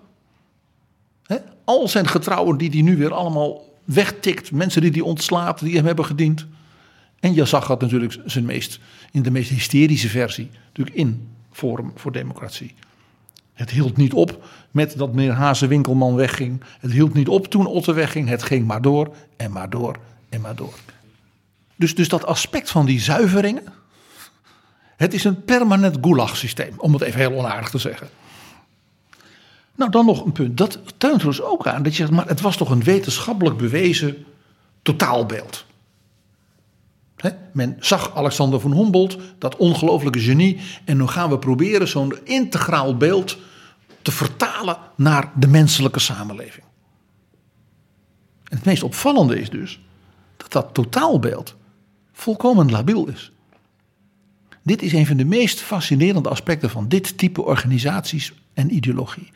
Al 1.64 1.88
zijn 1.88 2.08
getrouwen 2.08 2.58
die 2.58 2.70
hij 2.70 2.82
nu 2.82 2.98
weer 2.98 3.14
allemaal 3.14 3.74
wegtikt, 3.84 4.52
mensen 4.52 4.82
die 4.82 4.92
hij 4.92 5.02
ontslaat, 5.02 5.60
die 5.60 5.76
hem 5.76 5.86
hebben 5.86 6.06
gediend. 6.06 6.46
En 7.20 7.34
je 7.34 7.46
zag 7.46 7.68
dat 7.68 7.82
natuurlijk 7.82 8.18
zijn 8.26 8.46
meest, 8.46 8.80
in 9.12 9.22
de 9.22 9.32
meest 9.32 9.50
hysterische 9.50 10.10
versie 10.10 10.50
natuurlijk 10.66 10.96
in 10.96 11.28
Forum 11.52 11.92
voor 11.96 12.12
Democratie. 12.12 12.74
Het 13.54 13.70
hield 13.70 13.98
niet 13.98 14.14
op 14.14 14.44
met 14.72 14.98
dat 14.98 15.14
meneer 15.14 15.34
Hazen-Winkelman 15.34 16.16
wegging. 16.16 16.62
Het 16.80 16.92
hield 16.92 17.14
niet 17.14 17.28
op 17.28 17.48
toen 17.48 17.66
Otte 17.66 17.94
wegging. 17.94 18.28
Het 18.28 18.44
ging 18.44 18.68
maar 18.68 18.82
door 18.82 19.16
en 19.36 19.52
maar 19.52 19.70
door 19.70 19.96
en 20.30 20.42
maar 20.42 20.56
door. 20.56 20.74
Dus, 21.76 21.96
dus 21.96 22.10
dat 22.10 22.26
aspect 22.26 22.72
van 22.72 22.86
die 22.86 23.00
zuiveringen. 23.00 23.74
Het 24.96 25.14
is 25.14 25.24
een 25.24 25.44
permanent 25.44 25.98
gulag-systeem, 26.02 26.74
om 26.78 26.94
het 26.94 27.02
even 27.02 27.20
heel 27.20 27.38
onaardig 27.38 27.70
te 27.70 27.78
zeggen. 27.78 28.10
Nou, 29.76 29.92
dan 29.92 30.06
nog 30.06 30.26
een 30.26 30.32
punt. 30.32 30.58
Dat 30.58 30.80
tuint 30.98 31.22
er 31.22 31.28
dus 31.28 31.42
ook 31.42 31.68
aan 31.68 31.84
dat 31.84 31.92
je 31.92 31.98
zegt, 31.98 32.12
maar 32.12 32.28
het 32.28 32.42
was 32.42 32.58
toch 32.58 32.70
een 32.70 32.84
wetenschappelijk 32.84 33.58
bewezen 33.58 34.26
totaalbeeld. 34.82 35.66
Men 37.52 37.76
zag 37.80 38.16
Alexander 38.16 38.60
van 38.60 38.74
Humboldt, 38.74 39.18
dat 39.38 39.56
ongelooflijke 39.56 40.20
genie, 40.20 40.60
en 40.86 40.98
nu 40.98 41.08
gaan 41.08 41.30
we 41.30 41.40
proberen 41.40 41.88
zo'n 41.88 42.18
integraal 42.24 42.98
beeld 42.98 43.38
te 44.02 44.12
vertalen 44.12 44.78
naar 44.96 45.32
de 45.36 45.48
menselijke 45.48 46.00
samenleving. 46.00 46.66
En 48.44 48.58
het 48.58 48.66
meest 48.66 48.84
opvallende 48.84 49.40
is 49.40 49.50
dus 49.50 49.80
dat 50.38 50.52
dat 50.52 50.74
totaalbeeld 50.74 51.56
volkomen 52.16 52.72
labiel 52.72 53.08
is. 53.08 53.32
Dit 54.64 54.82
is 54.82 54.94
een 54.94 55.06
van 55.06 55.18
de 55.18 55.26
meest 55.26 55.60
fascinerende 55.60 56.30
aspecten 56.30 56.70
van 56.70 56.88
dit 56.88 57.18
type 57.18 57.42
organisaties 57.42 58.34
en 58.54 58.76
ideologie. 58.76 59.32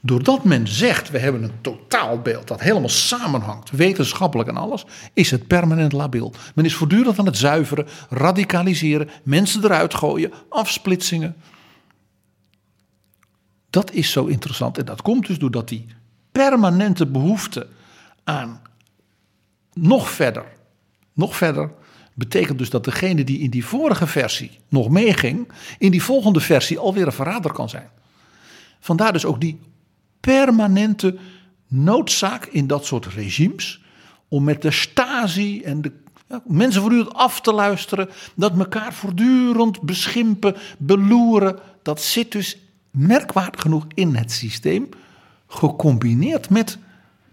Doordat 0.00 0.44
men 0.44 0.68
zegt, 0.68 1.10
we 1.10 1.18
hebben 1.18 1.42
een 1.42 1.60
totaalbeeld 1.60 2.48
dat 2.48 2.60
helemaal 2.60 2.88
samenhangt, 2.88 3.70
wetenschappelijk 3.70 4.48
en 4.48 4.56
alles, 4.56 4.84
is 5.12 5.30
het 5.30 5.46
permanent 5.46 5.92
labiel. 5.92 6.32
Men 6.54 6.64
is 6.64 6.74
voortdurend 6.74 7.18
aan 7.18 7.26
het 7.26 7.36
zuiveren, 7.36 7.86
radicaliseren, 8.10 9.08
mensen 9.22 9.64
eruit 9.64 9.94
gooien, 9.94 10.32
afsplitsingen. 10.48 11.36
Dat 13.70 13.92
is 13.92 14.10
zo 14.10 14.24
interessant 14.24 14.78
en 14.78 14.84
dat 14.84 15.02
komt 15.02 15.26
dus 15.26 15.38
doordat 15.38 15.68
die 15.68 15.86
permanente 16.32 17.06
behoefte 17.06 17.66
aan 18.24 18.60
nog 19.72 20.10
verder, 20.10 20.44
nog 21.12 21.36
verder, 21.36 21.70
betekent 22.18 22.58
dus 22.58 22.70
dat 22.70 22.84
degene 22.84 23.24
die 23.24 23.38
in 23.38 23.50
die 23.50 23.64
vorige 23.64 24.06
versie 24.06 24.50
nog 24.68 24.88
meeging, 24.88 25.48
in 25.78 25.90
die 25.90 26.02
volgende 26.02 26.40
versie 26.40 26.78
alweer 26.78 27.06
een 27.06 27.12
verrader 27.12 27.52
kan 27.52 27.68
zijn. 27.68 27.90
Vandaar 28.80 29.12
dus 29.12 29.24
ook 29.24 29.40
die 29.40 29.58
permanente 30.20 31.16
noodzaak 31.68 32.46
in 32.46 32.66
dat 32.66 32.86
soort 32.86 33.06
regimes 33.06 33.82
om 34.28 34.44
met 34.44 34.62
de 34.62 34.70
Stasi 34.70 35.62
en 35.62 35.82
de 35.82 35.92
ja, 36.28 36.42
mensen 36.46 36.80
voortdurend 36.80 37.14
af 37.14 37.40
te 37.40 37.52
luisteren, 37.52 38.08
dat 38.34 38.58
elkaar 38.58 38.94
voortdurend 38.94 39.80
beschimpen, 39.80 40.56
beloeren, 40.78 41.58
dat 41.82 42.02
zit 42.02 42.32
dus 42.32 42.58
merkwaardig 42.90 43.60
genoeg 43.60 43.86
in 43.94 44.14
het 44.14 44.32
systeem, 44.32 44.88
gecombineerd 45.46 46.50
met 46.50 46.78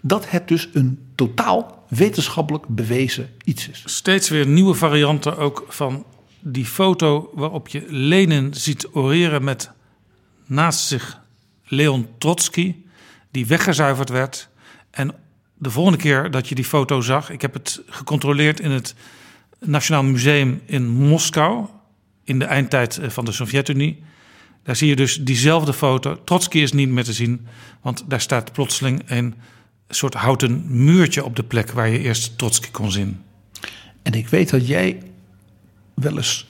dat 0.02 0.30
het 0.30 0.48
dus 0.48 0.70
een 0.74 1.05
totaal 1.16 1.86
wetenschappelijk 1.88 2.68
bewezen 2.68 3.30
iets 3.44 3.70
is. 3.70 3.84
Steeds 3.86 4.30
weer 4.30 4.48
nieuwe 4.48 4.74
varianten 4.74 5.38
ook 5.38 5.66
van 5.68 6.06
die 6.40 6.66
foto 6.66 7.30
waarop 7.34 7.68
je 7.68 7.86
Lenin 7.88 8.54
ziet 8.54 8.88
oreren 8.92 9.44
met 9.44 9.72
naast 10.46 10.88
zich 10.88 11.20
Leon 11.64 12.08
Trotsky, 12.18 12.76
die 13.32 13.46
weggezuiverd 13.46 14.10
werd. 14.10 14.50
En 14.92 15.16
de 15.58 15.70
volgende 15.70 15.98
keer 15.98 16.32
dat 16.32 16.48
je 16.48 16.56
die 16.56 16.66
foto 16.66 17.02
zag, 17.02 17.30
ik 17.30 17.42
heb 17.42 17.54
het 17.54 17.82
gecontroleerd 17.88 18.60
in 18.60 18.72
het 18.72 18.96
Nationaal 19.60 20.04
Museum 20.04 20.62
in 20.66 20.88
Moskou, 20.88 21.66
in 22.24 22.40
de 22.40 22.46
eindtijd 22.46 22.98
eh, 22.98 23.10
van 23.10 23.26
de 23.26 23.32
Sovjet-Unie. 23.32 24.04
Daar 24.64 24.76
zie 24.76 24.88
je 24.88 24.96
dus 24.96 25.16
diezelfde 25.16 25.74
foto. 25.74 26.24
Trotsky 26.24 26.58
is 26.58 26.72
niet 26.72 26.90
meer 26.90 27.04
te 27.04 27.14
zien, 27.14 27.48
want 27.82 28.04
daar 28.08 28.22
staat 28.22 28.52
plotseling 28.52 29.02
een 29.06 29.36
soort 29.90 30.14
houten 30.14 30.64
muurtje 30.68 31.24
op 31.24 31.36
de 31.36 31.44
plek 31.44 31.72
waar 31.72 31.90
je 31.90 32.00
eerst 32.00 32.38
Trotsky 32.38 32.72
kon 32.72 32.92
zien. 32.92 33.24
En 34.02 34.14
ik 34.14 34.28
weet 34.28 34.50
dat 34.50 34.68
jij 34.68 35.02
wel 35.94 36.18
eens 36.18 36.48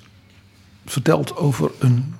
vertelt 0.86 1.36
over 1.36 1.72
een 1.80 2.16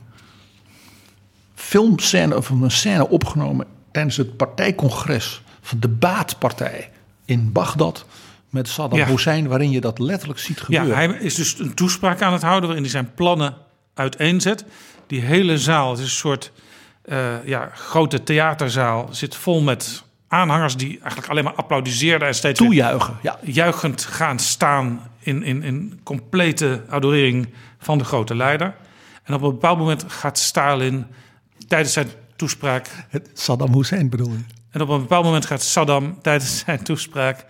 filmscène 1.56 2.38
of 2.38 2.50
een 2.50 2.72
scène 2.72 3.10
opgenomen 3.10 3.68
tijdens 3.92 4.18
het 4.18 4.38
partijcongres 4.38 5.42
van 5.62 5.80
de 5.80 5.88
Baatpartij 5.88 6.92
in 7.26 7.52
Bagdad 7.52 8.06
met 8.50 8.68
Saddam 8.68 9.00
Ja. 9.00 9.06
Hussein, 9.06 9.48
waarin 9.48 9.72
je 9.72 9.82
dat 9.82 10.00
letterlijk 10.00 10.40
ziet 10.40 10.62
gebeuren. 10.62 10.90
Ja, 10.90 10.96
hij 10.96 11.08
is 11.08 11.36
dus 11.36 11.60
een 11.60 11.74
toespraak 11.74 12.22
aan 12.22 12.34
het 12.34 12.42
houden 12.42 12.64
waarin 12.64 12.84
hij 12.84 12.92
zijn 12.92 13.14
plannen 13.14 13.56
uiteenzet. 13.94 14.66
Die 15.08 15.22
hele 15.22 15.58
zaal, 15.58 15.90
het 15.90 16.00
is 16.00 16.06
een 16.06 16.12
soort 16.12 16.52
eh, 17.02 17.46
ja, 17.46 17.72
grote 17.74 18.24
theaterzaal, 18.24 19.08
zit 19.12 19.36
vol 19.36 19.62
met 19.62 20.04
aanhangers 20.36 20.78
die 20.78 21.00
eigenlijk 21.00 21.28
alleen 21.28 21.44
maar 21.44 21.54
applaudisseerden 21.54 22.28
en 22.28 22.36
steeds 22.36 22.60
Toejuichen, 22.60 23.18
ja. 23.22 23.40
juichend 23.44 24.04
gaan 24.04 24.40
staan 24.40 25.02
in, 25.20 25.44
in, 25.44 25.64
in 25.64 26.00
complete 26.04 26.84
adorering 26.90 27.50
van 27.78 27.98
de 27.98 28.04
grote 28.04 28.36
leider. 28.36 28.76
En 29.24 29.34
op 29.34 29.42
een 29.42 29.52
bepaald 29.52 29.78
moment 29.78 30.06
gaat 30.08 30.38
Stalin 30.38 31.06
tijdens 31.68 31.94
zijn 31.94 32.08
toespraak 32.36 32.88
Het 33.10 33.30
Saddam 33.34 33.74
Hussein 33.74 34.10
bedoel 34.10 34.32
je? 34.32 34.56
en 34.76 34.82
op 34.82 34.90
een 34.90 35.00
bepaald 35.00 35.26
moment 35.26 35.46
gaat 35.46 35.62
Saddam 35.62 36.22
tijdens 36.22 36.58
zijn 36.58 36.84
toespraak 36.84 37.46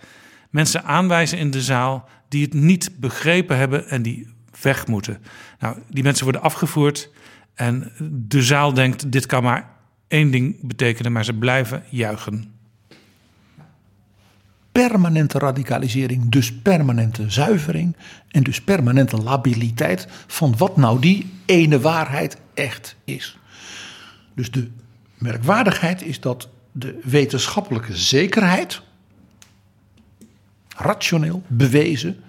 mensen 0.50 0.84
aanwijzen 0.84 1.38
in 1.38 1.50
de 1.50 1.62
zaal 1.62 2.08
die 2.28 2.42
het 2.42 2.54
niet 2.54 2.90
begrepen 3.00 3.56
hebben 3.56 3.88
en 3.88 4.02
die 4.02 4.28
weg 4.62 4.86
moeten. 4.86 5.22
Nou, 5.58 5.76
die 5.88 6.02
mensen 6.02 6.24
worden 6.24 6.42
afgevoerd 6.42 7.10
en 7.54 7.92
de 8.10 8.42
zaal 8.42 8.74
denkt: 8.74 9.12
dit 9.12 9.26
kan 9.26 9.42
maar 9.42 9.68
één 10.08 10.30
ding 10.30 10.66
betekenen, 10.66 11.12
maar 11.12 11.24
ze 11.24 11.32
blijven 11.32 11.82
juichen. 11.90 12.54
Permanente 14.76 15.38
radicalisering, 15.38 16.30
dus 16.30 16.52
permanente 16.52 17.30
zuivering 17.30 17.96
en 18.30 18.42
dus 18.42 18.60
permanente 18.60 19.16
labiliteit 19.16 20.06
van 20.26 20.56
wat 20.56 20.76
nou 20.76 21.00
die 21.00 21.32
ene 21.46 21.80
waarheid 21.80 22.36
echt 22.54 22.96
is. 23.04 23.38
Dus 24.34 24.50
de 24.50 24.68
merkwaardigheid 25.18 26.02
is 26.02 26.20
dat 26.20 26.48
de 26.72 27.00
wetenschappelijke 27.04 27.96
zekerheid, 27.96 28.82
rationeel, 30.76 31.42
bewezen, 31.46 32.20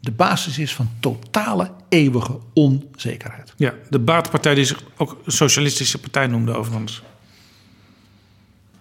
de 0.00 0.12
basis 0.12 0.58
is 0.58 0.74
van 0.74 0.90
totale 1.00 1.70
eeuwige 1.88 2.38
onzekerheid. 2.54 3.52
Ja, 3.56 3.74
de 3.90 3.98
baatpartij 3.98 4.54
die 4.54 4.64
zich 4.64 4.82
ook 4.96 5.18
socialistische 5.26 5.98
partij 5.98 6.26
noemde 6.26 6.54
overigens. 6.54 7.02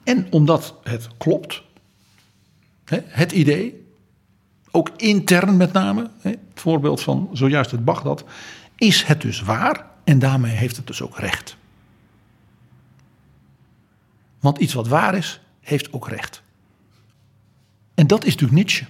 En 0.03 0.27
omdat 0.29 0.75
het 0.83 1.07
klopt, 1.17 1.65
het 2.95 3.31
idee, 3.31 3.85
ook 4.71 4.89
intern 4.97 5.57
met 5.57 5.73
name, 5.73 6.09
het 6.21 6.39
voorbeeld 6.53 7.01
van 7.01 7.29
zojuist 7.33 7.71
het 7.71 7.85
Bagdad, 7.85 8.23
is 8.75 9.03
het 9.03 9.21
dus 9.21 9.41
waar 9.41 9.85
en 10.03 10.19
daarmee 10.19 10.55
heeft 10.55 10.75
het 10.75 10.87
dus 10.87 11.01
ook 11.01 11.17
recht. 11.17 11.57
Want 14.39 14.57
iets 14.57 14.73
wat 14.73 14.87
waar 14.87 15.15
is, 15.15 15.39
heeft 15.59 15.93
ook 15.93 16.07
recht. 16.07 16.41
En 17.95 18.07
dat 18.07 18.25
is 18.25 18.31
natuurlijk 18.31 18.59
Nietzsche. 18.59 18.85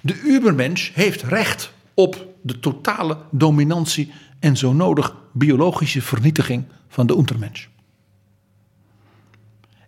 De 0.00 0.20
Ubermensch 0.24 0.94
heeft 0.94 1.22
recht 1.22 1.72
op 1.94 2.26
de 2.42 2.60
totale 2.60 3.18
dominantie 3.30 4.12
en 4.38 4.56
zo 4.56 4.72
nodig 4.72 5.14
biologische 5.32 6.02
vernietiging 6.02 6.64
van 6.88 7.06
de 7.06 7.16
Untermensch. 7.16 7.66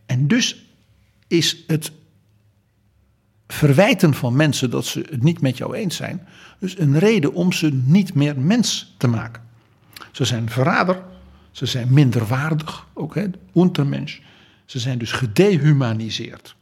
En 0.06 0.28
dus 0.28 0.64
is 1.26 1.64
het 1.66 1.92
verwijten 3.52 4.14
van 4.14 4.36
mensen 4.36 4.70
dat 4.70 4.84
ze 4.84 5.06
het 5.10 5.22
niet 5.22 5.40
met 5.40 5.56
jou 5.56 5.74
eens 5.74 5.96
zijn, 5.96 6.26
dus 6.58 6.78
een 6.78 6.98
reden 6.98 7.34
om 7.34 7.52
ze 7.52 7.70
niet 7.84 8.14
meer 8.14 8.38
mens 8.38 8.94
te 8.98 9.08
maken. 9.08 9.42
Ze 10.12 10.24
zijn 10.24 10.50
verrader, 10.50 11.02
ze 11.50 11.66
zijn 11.66 11.92
minderwaardig, 11.92 12.86
ook 12.94 13.14
hè, 13.14 13.26
Untermensch. 13.54 14.18
Ze 14.64 14.78
zijn 14.78 14.98
dus 14.98 15.12
gedehumaniseerd. 15.12 16.56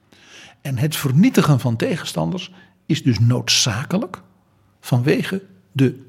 En 0.60 0.78
het 0.78 0.96
vernietigen 0.96 1.60
van 1.60 1.76
tegenstanders 1.76 2.52
is 2.86 3.02
dus 3.02 3.18
noodzakelijk 3.18 4.22
vanwege 4.80 5.42
de 5.72 6.04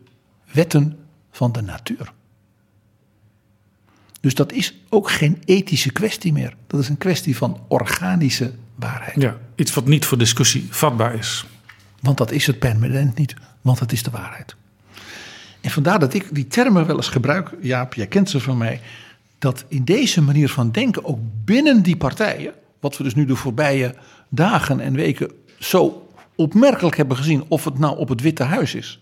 wetten 0.51 0.97
van 1.31 1.51
de 1.51 1.61
natuur. 1.61 2.13
Dus 4.21 4.35
dat 4.35 4.51
is 4.51 4.79
ook 4.89 5.11
geen 5.11 5.41
ethische 5.45 5.91
kwestie 5.91 6.33
meer. 6.33 6.55
Dat 6.67 6.79
is 6.79 6.89
een 6.89 6.97
kwestie 6.97 7.37
van 7.37 7.59
organische 7.67 8.53
waarheid. 8.79 9.21
Ja, 9.21 9.37
iets 9.55 9.73
wat 9.73 9.85
niet 9.85 10.05
voor 10.05 10.17
discussie 10.17 10.67
vatbaar 10.69 11.15
is. 11.15 11.45
Want 11.99 12.17
dat 12.17 12.31
is 12.31 12.47
het 12.47 12.59
permanent 12.59 13.17
niet, 13.17 13.33
want 13.61 13.79
het 13.79 13.91
is 13.91 14.03
de 14.03 14.11
waarheid. 14.11 14.55
En 15.61 15.71
vandaar 15.71 15.99
dat 15.99 16.13
ik 16.13 16.27
die 16.31 16.47
termen 16.47 16.87
wel 16.87 16.95
eens 16.95 17.07
gebruik, 17.07 17.49
Jaap, 17.61 17.93
jij 17.93 18.07
kent 18.07 18.29
ze 18.29 18.39
van 18.39 18.57
mij, 18.57 18.81
dat 19.39 19.65
in 19.67 19.83
deze 19.83 20.21
manier 20.21 20.49
van 20.49 20.71
denken, 20.71 21.05
ook 21.05 21.19
binnen 21.45 21.83
die 21.83 21.97
partijen, 21.97 22.53
wat 22.79 22.97
we 22.97 23.03
dus 23.03 23.15
nu 23.15 23.25
de 23.25 23.35
voorbije 23.35 23.95
dagen 24.29 24.79
en 24.79 24.93
weken 24.93 25.31
zo 25.59 26.09
opmerkelijk 26.35 26.97
hebben 26.97 27.17
gezien 27.17 27.43
of 27.47 27.63
het 27.63 27.79
nou 27.79 27.97
op 27.97 28.09
het 28.09 28.21
Witte 28.21 28.43
Huis 28.43 28.75
is. 28.75 28.99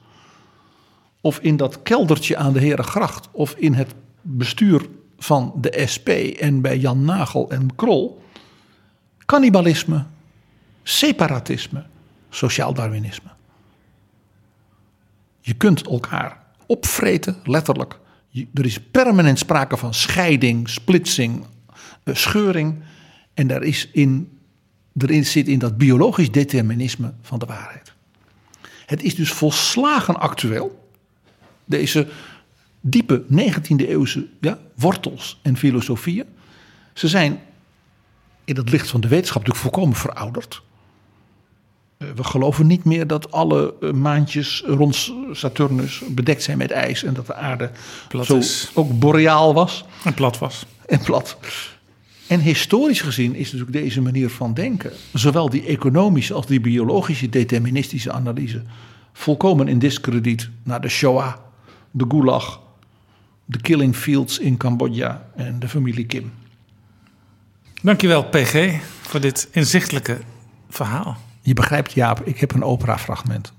Of 1.22 1.40
in 1.40 1.58
dat 1.58 1.84
keldertje 1.84 2.38
aan 2.38 2.54
de 2.54 2.60
Herengracht. 2.60 3.28
Of 3.32 3.56
in 3.58 3.74
het 3.74 3.94
bestuur 4.22 4.86
van 5.18 5.54
de 5.62 5.84
SP 5.94 6.10
en 6.40 6.62
bij 6.62 6.78
Jan 6.78 7.06
Nagel 7.06 7.50
en 7.50 7.76
Krol. 7.76 8.22
Cannibalisme, 9.28 10.06
separatisme, 10.84 11.86
sociaal 12.30 12.74
darwinisme. 12.74 13.30
Je 15.42 15.54
kunt 15.54 15.88
elkaar 15.88 16.44
opvreten, 16.66 17.36
letterlijk. 17.44 18.00
Er 18.54 18.66
is 18.66 18.80
permanent 18.82 19.40
sprake 19.40 19.78
van 19.78 19.94
scheiding, 19.94 20.70
splitsing, 20.70 21.46
eh, 22.04 22.16
scheuring. 22.16 22.76
En 23.34 23.48
daar 23.48 23.64
is 23.64 23.90
in, 23.92 24.40
erin 24.98 25.26
zit 25.26 25.48
in 25.48 25.60
dat 25.60 25.78
biologisch 25.78 26.32
determinisme 26.32 27.14
van 27.22 27.40
de 27.40 27.46
waarheid. 27.46 27.94
Het 28.86 29.04
is 29.04 29.16
dus 29.16 29.32
volslagen 29.32 30.20
actueel. 30.20 30.90
Deze 31.66 32.08
diepe 32.82 33.24
19e 33.30 33.88
eeuwse 33.88 34.28
ja, 34.42 34.60
wortels 34.76 35.40
en 35.42 35.58
filosofieën. 35.58 36.26
Ze 36.94 37.08
zijn 37.08 37.40
in 38.48 38.56
het 38.56 38.70
licht 38.72 38.90
van 38.90 39.02
de 39.02 39.08
wetenschap 39.08 39.46
natuurlijk 39.46 39.74
volkomen 39.74 39.98
verouderd. 39.98 40.62
Eh, 41.98 42.08
We 42.16 42.24
geloven 42.24 42.68
niet 42.68 42.84
meer 42.84 43.08
dat 43.08 43.32
alle 43.32 43.74
eh, 43.82 43.92
maantjes 43.92 44.64
rond 44.66 45.12
Saturnus 45.32 46.02
bedekt 46.10 46.44
zijn 46.44 46.58
met 46.58 46.72
ijs 46.72 47.04
en 47.04 47.14
dat 47.14 47.26
de 47.28 47.34
aarde 47.34 47.72
Plat 48.08 48.26
zo 48.26 48.38
is. 48.38 48.72
ook 48.74 49.00
boreaal 49.00 49.54
was 49.54 49.86
En 50.04 50.14
plat 50.14 50.38
was. 50.38 50.66
en 50.86 51.00
plat. 51.00 51.38
En 52.28 52.40
historisch 52.40 53.02
gezien 53.02 53.36
is 53.36 53.52
natuurlijk 53.52 53.78
deze 53.78 54.02
manier 54.02 54.30
van 54.30 54.54
denken, 54.54 54.92
zowel 55.14 55.50
die 55.50 55.66
economische 55.66 56.34
als 56.34 56.46
die 56.46 56.62
biologische 56.62 57.30
deterministische 57.30 58.12
analyse, 58.12 58.62
volkomen 59.14 59.68
in 59.68 59.80
discrediet 59.80 60.50
naar 60.64 60.82
de 60.82 60.90
Shoah, 60.90 61.34
de 61.92 62.06
Gulag, 62.08 62.62
de 63.46 63.62
killing 63.62 63.96
fields 63.96 64.40
in 64.40 64.58
Cambodja 64.58 65.28
en 65.36 65.60
de 65.60 65.68
familie 65.68 66.06
Kim. 66.06 66.32
Dankjewel, 67.82 68.24
PG, 68.24 68.82
voor 69.02 69.20
dit 69.20 69.48
inzichtelijke 69.52 70.20
verhaal. 70.70 71.18
Je 71.42 71.54
begrijpt, 71.54 71.92
Jaap, 71.92 72.22
ik 72.26 72.40
heb 72.40 72.54
een 72.54 72.64
operafragment. 72.64 73.54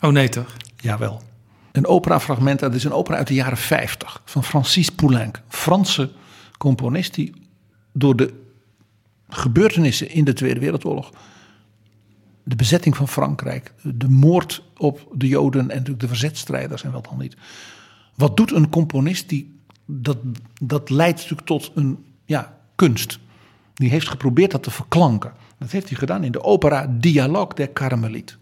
Oh 0.00 0.10
nee, 0.10 0.28
toch? 0.28 0.56
Jawel. 0.76 1.22
Een 1.72 1.86
operafragment, 1.86 2.60
dat 2.60 2.74
is 2.74 2.84
een 2.84 2.92
opera 2.92 3.16
uit 3.16 3.26
de 3.26 3.34
jaren 3.34 3.56
50 3.56 4.22
van 4.24 4.44
Francis 4.44 4.90
Poulenc, 4.90 5.40
Franse 5.48 6.12
componist 6.58 7.14
die 7.14 7.32
door 7.92 8.16
de 8.16 8.34
gebeurtenissen 9.28 10.10
in 10.10 10.24
de 10.24 10.32
Tweede 10.32 10.60
Wereldoorlog, 10.60 11.10
de 12.42 12.56
bezetting 12.56 12.96
van 12.96 13.08
Frankrijk, 13.08 13.72
de 13.82 14.08
moord 14.08 14.62
op 14.76 15.08
de 15.12 15.28
Joden 15.28 15.60
en 15.60 15.66
natuurlijk 15.66 16.00
de 16.00 16.08
verzetstrijders 16.08 16.82
en 16.84 16.92
wat 16.92 17.04
dan 17.04 17.18
niet. 17.18 17.36
Wat 18.14 18.36
doet 18.36 18.52
een 18.52 18.68
componist 18.68 19.28
die 19.28 19.58
dat, 19.86 20.18
dat 20.62 20.90
leidt 20.90 21.16
natuurlijk 21.16 21.46
tot 21.46 21.70
een 21.74 22.04
ja, 22.24 22.58
kunst. 22.74 23.18
Die 23.74 23.90
heeft 23.90 24.08
geprobeerd 24.08 24.50
dat 24.50 24.62
te 24.62 24.70
verklanken. 24.70 25.32
Dat 25.58 25.70
heeft 25.70 25.88
hij 25.88 25.98
gedaan 25.98 26.24
in 26.24 26.32
de 26.32 26.42
opera 26.42 26.86
Dialogue 26.90 27.54
der 27.54 27.72
Carmeliet. 27.72 28.36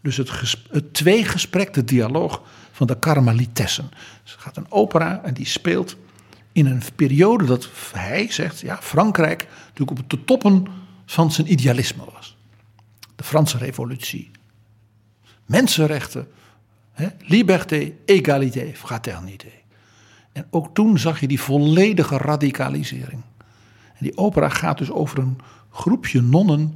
Dus 0.00 0.16
het, 0.16 0.30
het 0.70 0.94
tweegesprek, 0.94 1.74
de 1.74 1.84
dialoog 1.84 2.42
van 2.72 2.86
de 2.86 2.98
Karmelitessen. 2.98 3.90
Dus 4.22 4.32
er 4.32 4.40
gaat 4.40 4.56
een 4.56 4.70
opera 4.70 5.22
en 5.24 5.34
die 5.34 5.46
speelt 5.46 5.96
in 6.52 6.66
een 6.66 6.82
periode 6.96 7.44
dat 7.44 7.68
hij 7.92 8.30
zegt, 8.30 8.60
ja, 8.60 8.78
Frankrijk 8.82 9.48
natuurlijk 9.64 10.00
op 10.00 10.10
de 10.10 10.24
toppen 10.24 10.66
van 11.06 11.32
zijn 11.32 11.52
idealisme 11.52 12.04
was. 12.12 12.36
De 13.16 13.24
Franse 13.24 13.58
revolutie. 13.58 14.30
Mensenrechten, 15.46 16.28
hè, 16.92 17.08
liberté, 17.18 17.92
égalité, 18.04 18.70
fraternité. 18.74 19.52
En 20.32 20.46
ook 20.50 20.74
toen 20.74 20.98
zag 20.98 21.20
je 21.20 21.28
die 21.28 21.40
volledige 21.40 22.16
radicalisering. 22.16 23.22
Die 24.02 24.16
opera 24.16 24.48
gaat 24.48 24.78
dus 24.78 24.90
over 24.90 25.18
een 25.18 25.38
groepje 25.70 26.20
nonnen 26.20 26.74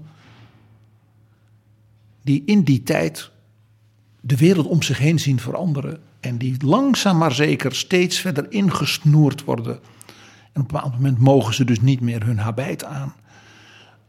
die 2.22 2.42
in 2.46 2.62
die 2.62 2.82
tijd 2.82 3.30
de 4.20 4.36
wereld 4.36 4.66
om 4.66 4.82
zich 4.82 4.98
heen 4.98 5.18
zien 5.18 5.40
veranderen. 5.40 6.00
En 6.20 6.38
die 6.38 6.64
langzaam 6.64 7.18
maar 7.18 7.32
zeker 7.32 7.74
steeds 7.74 8.18
verder 8.18 8.52
ingesnoerd 8.52 9.44
worden. 9.44 9.74
En 10.52 10.62
op 10.62 10.66
een 10.66 10.66
bepaald 10.66 10.92
moment 10.92 11.18
mogen 11.18 11.54
ze 11.54 11.64
dus 11.64 11.80
niet 11.80 12.00
meer 12.00 12.24
hun 12.24 12.38
habit 12.38 12.84
aan. 12.84 13.14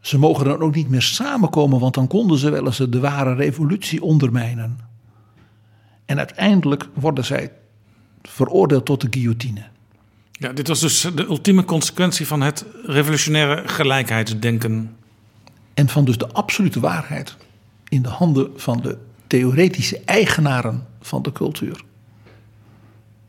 Ze 0.00 0.18
mogen 0.18 0.44
dan 0.44 0.60
ook 0.60 0.74
niet 0.74 0.88
meer 0.88 1.02
samenkomen, 1.02 1.80
want 1.80 1.94
dan 1.94 2.06
konden 2.06 2.38
ze 2.38 2.50
wel 2.50 2.66
eens 2.66 2.76
de 2.76 3.00
ware 3.00 3.34
revolutie 3.34 4.02
ondermijnen. 4.02 4.78
En 6.04 6.18
uiteindelijk 6.18 6.88
worden 6.94 7.24
zij 7.24 7.52
veroordeeld 8.22 8.84
tot 8.86 9.00
de 9.00 9.06
guillotine. 9.10 9.64
Ja, 10.38 10.52
dit 10.52 10.68
was 10.68 10.80
dus 10.80 11.00
de 11.00 11.24
ultieme 11.24 11.64
consequentie 11.64 12.26
van 12.26 12.40
het 12.40 12.64
revolutionaire 12.84 13.68
gelijkheidsdenken. 13.68 14.96
En 15.74 15.88
van 15.88 16.04
dus 16.04 16.18
de 16.18 16.28
absolute 16.28 16.80
waarheid 16.80 17.36
in 17.88 18.02
de 18.02 18.08
handen 18.08 18.52
van 18.56 18.80
de 18.80 18.98
theoretische 19.26 20.00
eigenaren 20.04 20.86
van 21.00 21.22
de 21.22 21.32
cultuur. 21.32 21.84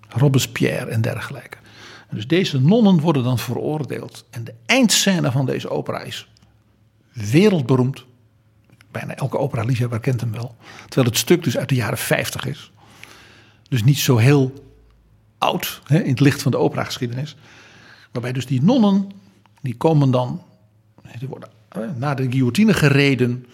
Robespierre 0.10 0.92
en 0.92 1.02
dergelijke. 1.02 1.58
Dus 2.12 2.28
deze 2.28 2.60
nonnen 2.60 3.00
worden 3.00 3.24
dan 3.24 3.40
veroordeeld. 3.40 4.26
En 4.30 4.44
de 4.44 4.54
eindscène 4.66 5.32
van 5.32 5.46
deze 5.46 5.70
opera 5.70 6.02
is 6.02 6.28
wereldberoemd. 7.14 8.06
Bijna 8.92 9.16
elke 9.16 9.38
opera-liefhebber 9.38 10.00
kent 10.00 10.22
hem 10.22 10.32
wel. 10.32 10.56
Terwijl 10.88 11.08
het 11.08 11.18
stuk 11.18 11.44
dus 11.44 11.58
uit 11.58 11.70
de 11.70 11.76
jaren 11.76 11.98
50 11.98 12.46
is. 12.46 12.72
Dus 13.70 13.84
niet 13.84 14.00
zo 14.00 14.18
heel 14.18 14.69
oud 15.40 15.82
hè, 15.84 16.00
in 16.00 16.10
het 16.10 16.20
licht 16.20 16.42
van 16.42 16.52
de 16.52 16.58
operageschiedenis. 16.58 17.36
Waarbij 18.12 18.32
dus 18.32 18.46
die 18.46 18.64
nonnen, 18.64 19.12
die 19.62 19.78
komen 19.78 20.12
dan, 20.12 20.44
die 21.20 21.28
worden 21.28 21.50
naar 21.96 22.16
de 22.16 22.32
guillotine 22.32 22.74
gereden. 22.74 23.46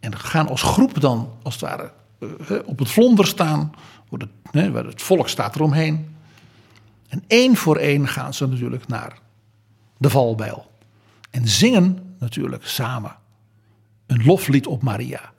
En 0.00 0.18
gaan 0.18 0.48
als 0.48 0.62
groep 0.62 1.00
dan, 1.00 1.30
als 1.42 1.54
het 1.54 1.62
ware, 1.62 1.92
eh, 2.18 2.58
op 2.64 2.78
het 2.78 2.90
vlonder 2.90 3.26
staan. 3.26 3.72
Worden, 4.08 4.30
hè, 4.50 4.72
het 4.72 5.02
volk 5.02 5.28
staat 5.28 5.54
eromheen. 5.54 6.16
En 7.08 7.24
één 7.26 7.56
voor 7.56 7.76
één 7.76 8.08
gaan 8.08 8.34
ze 8.34 8.46
natuurlijk 8.46 8.88
naar 8.88 9.18
de 9.96 10.10
valbijl. 10.10 10.70
En 11.30 11.48
zingen 11.48 12.16
natuurlijk 12.18 12.66
samen 12.66 13.16
een 14.06 14.24
loflied 14.24 14.66
op 14.66 14.82
Maria. 14.82 15.32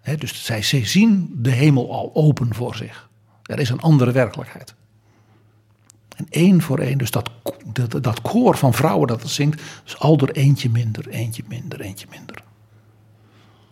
Hè, 0.00 0.16
dus 0.16 0.44
zij, 0.44 0.62
zij 0.62 0.86
zien 0.86 1.30
de 1.36 1.50
hemel 1.50 1.92
al 1.92 2.10
open 2.14 2.54
voor 2.54 2.74
zich. 2.74 3.09
Er 3.50 3.58
is 3.58 3.70
een 3.70 3.80
andere 3.80 4.12
werkelijkheid. 4.12 4.74
En 6.16 6.26
één 6.28 6.62
voor 6.62 6.78
één, 6.78 6.98
dus 6.98 7.10
dat, 7.10 7.30
dat, 7.72 8.02
dat 8.02 8.20
koor 8.20 8.56
van 8.56 8.74
vrouwen 8.74 9.08
dat 9.08 9.22
het 9.22 9.30
zingt, 9.30 9.62
is 9.84 9.98
al 9.98 10.16
door 10.16 10.28
eentje 10.28 10.70
minder, 10.70 11.08
eentje 11.08 11.42
minder, 11.48 11.80
eentje 11.80 12.06
minder. 12.10 12.42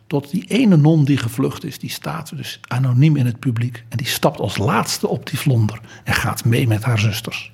Tot 0.07 0.31
die 0.31 0.45
ene 0.45 0.77
non 0.77 1.05
die 1.05 1.17
gevlucht 1.17 1.65
is, 1.65 1.79
die 1.79 1.91
staat 1.91 2.37
dus 2.37 2.61
anoniem 2.69 3.17
in 3.17 3.27
het 3.27 3.39
publiek. 3.39 3.85
En 3.89 3.97
die 3.97 4.07
stapt 4.07 4.41
als 4.41 4.57
laatste 4.57 5.09
op 5.09 5.27
die 5.31 5.39
vlonder 5.39 5.81
en 6.05 6.15
gaat 6.15 6.45
mee 6.45 6.67
met 6.67 6.83
haar 6.83 6.99
zusters. 6.99 7.53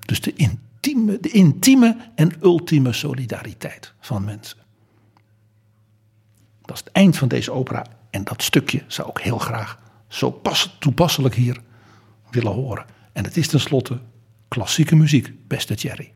Dus 0.00 0.20
de 0.20 0.32
intieme, 0.34 1.18
de 1.20 1.30
intieme 1.30 2.10
en 2.14 2.32
ultieme 2.42 2.92
solidariteit 2.92 3.92
van 4.00 4.24
mensen. 4.24 4.58
Dat 6.62 6.76
is 6.76 6.82
het 6.84 6.92
eind 6.92 7.16
van 7.16 7.28
deze 7.28 7.52
opera. 7.52 7.86
En 8.10 8.24
dat 8.24 8.42
stukje 8.42 8.82
zou 8.86 9.10
ik 9.10 9.18
heel 9.18 9.38
graag 9.38 9.81
zo 10.12 10.30
pas, 10.30 10.76
toepasselijk 10.78 11.34
hier 11.34 11.60
willen 12.30 12.52
horen. 12.52 12.84
En 13.12 13.24
het 13.24 13.36
is 13.36 13.48
tenslotte 13.48 14.00
klassieke 14.48 14.96
muziek, 14.96 15.32
beste 15.48 15.74
Thierry. 15.74 16.12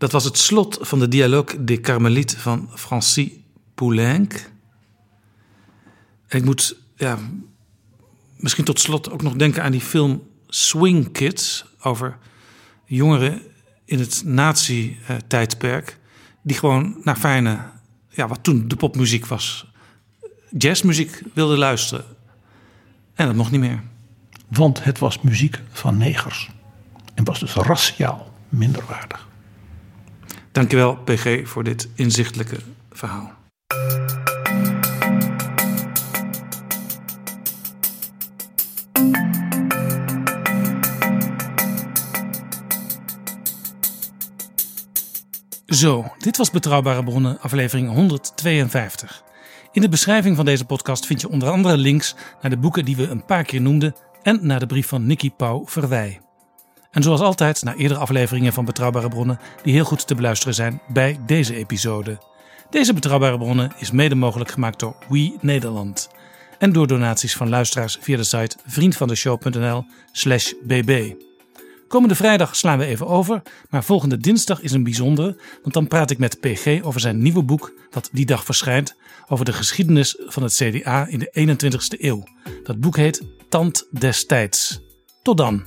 Dat 0.00 0.12
was 0.12 0.24
het 0.24 0.38
slot 0.38 0.78
van 0.80 0.98
de 0.98 1.08
Dialogue 1.08 1.64
des 1.64 1.80
Carmelites 1.80 2.40
van 2.40 2.70
Francis 2.74 3.28
Poulenc. 3.74 4.50
Ik 6.28 6.44
moet 6.44 6.76
ja, 6.96 7.18
misschien 8.36 8.64
tot 8.64 8.80
slot 8.80 9.10
ook 9.10 9.22
nog 9.22 9.34
denken 9.34 9.62
aan 9.62 9.72
die 9.72 9.80
film 9.80 10.22
Swing 10.48 11.12
Kids 11.12 11.64
over 11.80 12.18
jongeren 12.84 13.42
in 13.84 13.98
het 13.98 14.22
nazi-tijdperk. 14.24 15.98
Die 16.42 16.56
gewoon 16.56 16.96
naar 17.02 17.16
fijne, 17.16 17.58
ja, 18.08 18.28
wat 18.28 18.42
toen 18.42 18.68
de 18.68 18.76
popmuziek 18.76 19.26
was, 19.26 19.66
jazzmuziek 20.58 21.22
wilden 21.34 21.58
luisteren. 21.58 22.04
En 23.14 23.26
dat 23.26 23.34
mocht 23.36 23.50
niet 23.50 23.60
meer. 23.60 23.82
Want 24.48 24.84
het 24.84 24.98
was 24.98 25.20
muziek 25.20 25.60
van 25.70 25.96
negers. 25.96 26.50
En 27.14 27.24
was 27.24 27.40
dus 27.40 27.54
raciaal 27.54 28.34
minderwaardig. 28.48 29.28
Dankjewel, 30.52 30.96
PG, 30.96 31.48
voor 31.48 31.64
dit 31.64 31.88
inzichtelijke 31.94 32.56
verhaal. 32.90 33.38
Zo, 45.66 46.12
dit 46.18 46.36
was 46.36 46.50
Betrouwbare 46.50 47.04
Bronnen, 47.04 47.40
aflevering 47.40 47.94
152. 47.94 49.22
In 49.72 49.80
de 49.80 49.88
beschrijving 49.88 50.36
van 50.36 50.44
deze 50.44 50.64
podcast 50.64 51.06
vind 51.06 51.20
je 51.20 51.28
onder 51.28 51.48
andere 51.48 51.76
links 51.76 52.14
naar 52.40 52.50
de 52.50 52.58
boeken 52.58 52.84
die 52.84 52.96
we 52.96 53.08
een 53.08 53.24
paar 53.24 53.44
keer 53.44 53.60
noemden 53.60 53.94
en 54.22 54.46
naar 54.46 54.58
de 54.58 54.66
brief 54.66 54.88
van 54.88 55.06
Nicky 55.06 55.30
Pauw 55.30 55.66
Verwij. 55.66 56.20
En 56.90 57.02
zoals 57.02 57.20
altijd 57.20 57.62
naar 57.62 57.76
eerdere 57.76 58.00
afleveringen 58.00 58.52
van 58.52 58.64
Betrouwbare 58.64 59.08
Bronnen 59.08 59.38
die 59.62 59.72
heel 59.72 59.84
goed 59.84 60.06
te 60.06 60.14
beluisteren 60.14 60.54
zijn 60.54 60.80
bij 60.88 61.18
deze 61.26 61.54
episode. 61.54 62.18
Deze 62.70 62.92
Betrouwbare 62.94 63.38
Bronnen 63.38 63.72
is 63.78 63.90
mede 63.90 64.14
mogelijk 64.14 64.50
gemaakt 64.50 64.80
door 64.80 64.96
We 65.08 65.36
Nederland 65.40 66.10
en 66.58 66.72
door 66.72 66.86
donaties 66.86 67.36
van 67.36 67.48
luisteraars 67.48 67.98
via 68.00 68.16
de 68.16 68.24
site 68.24 68.56
vriendvandeshow.nl/slash 68.66 70.52
bb. 70.62 71.14
Komende 71.88 72.14
vrijdag 72.14 72.56
slaan 72.56 72.78
we 72.78 72.84
even 72.84 73.06
over, 73.06 73.42
maar 73.68 73.84
volgende 73.84 74.16
dinsdag 74.16 74.60
is 74.60 74.72
een 74.72 74.84
bijzondere, 74.84 75.36
want 75.62 75.74
dan 75.74 75.88
praat 75.88 76.10
ik 76.10 76.18
met 76.18 76.40
PG 76.40 76.82
over 76.82 77.00
zijn 77.00 77.22
nieuwe 77.22 77.42
boek 77.42 77.72
dat 77.90 78.08
die 78.12 78.26
dag 78.26 78.44
verschijnt 78.44 78.96
over 79.28 79.44
de 79.44 79.52
geschiedenis 79.52 80.16
van 80.26 80.42
het 80.42 80.52
CDA 80.54 81.06
in 81.06 81.18
de 81.18 81.58
21ste 81.58 82.00
eeuw. 82.00 82.24
Dat 82.62 82.80
boek 82.80 82.96
heet 82.96 83.22
Tand 83.48 83.86
destijds. 83.90 84.80
Tot 85.22 85.36
dan. 85.36 85.66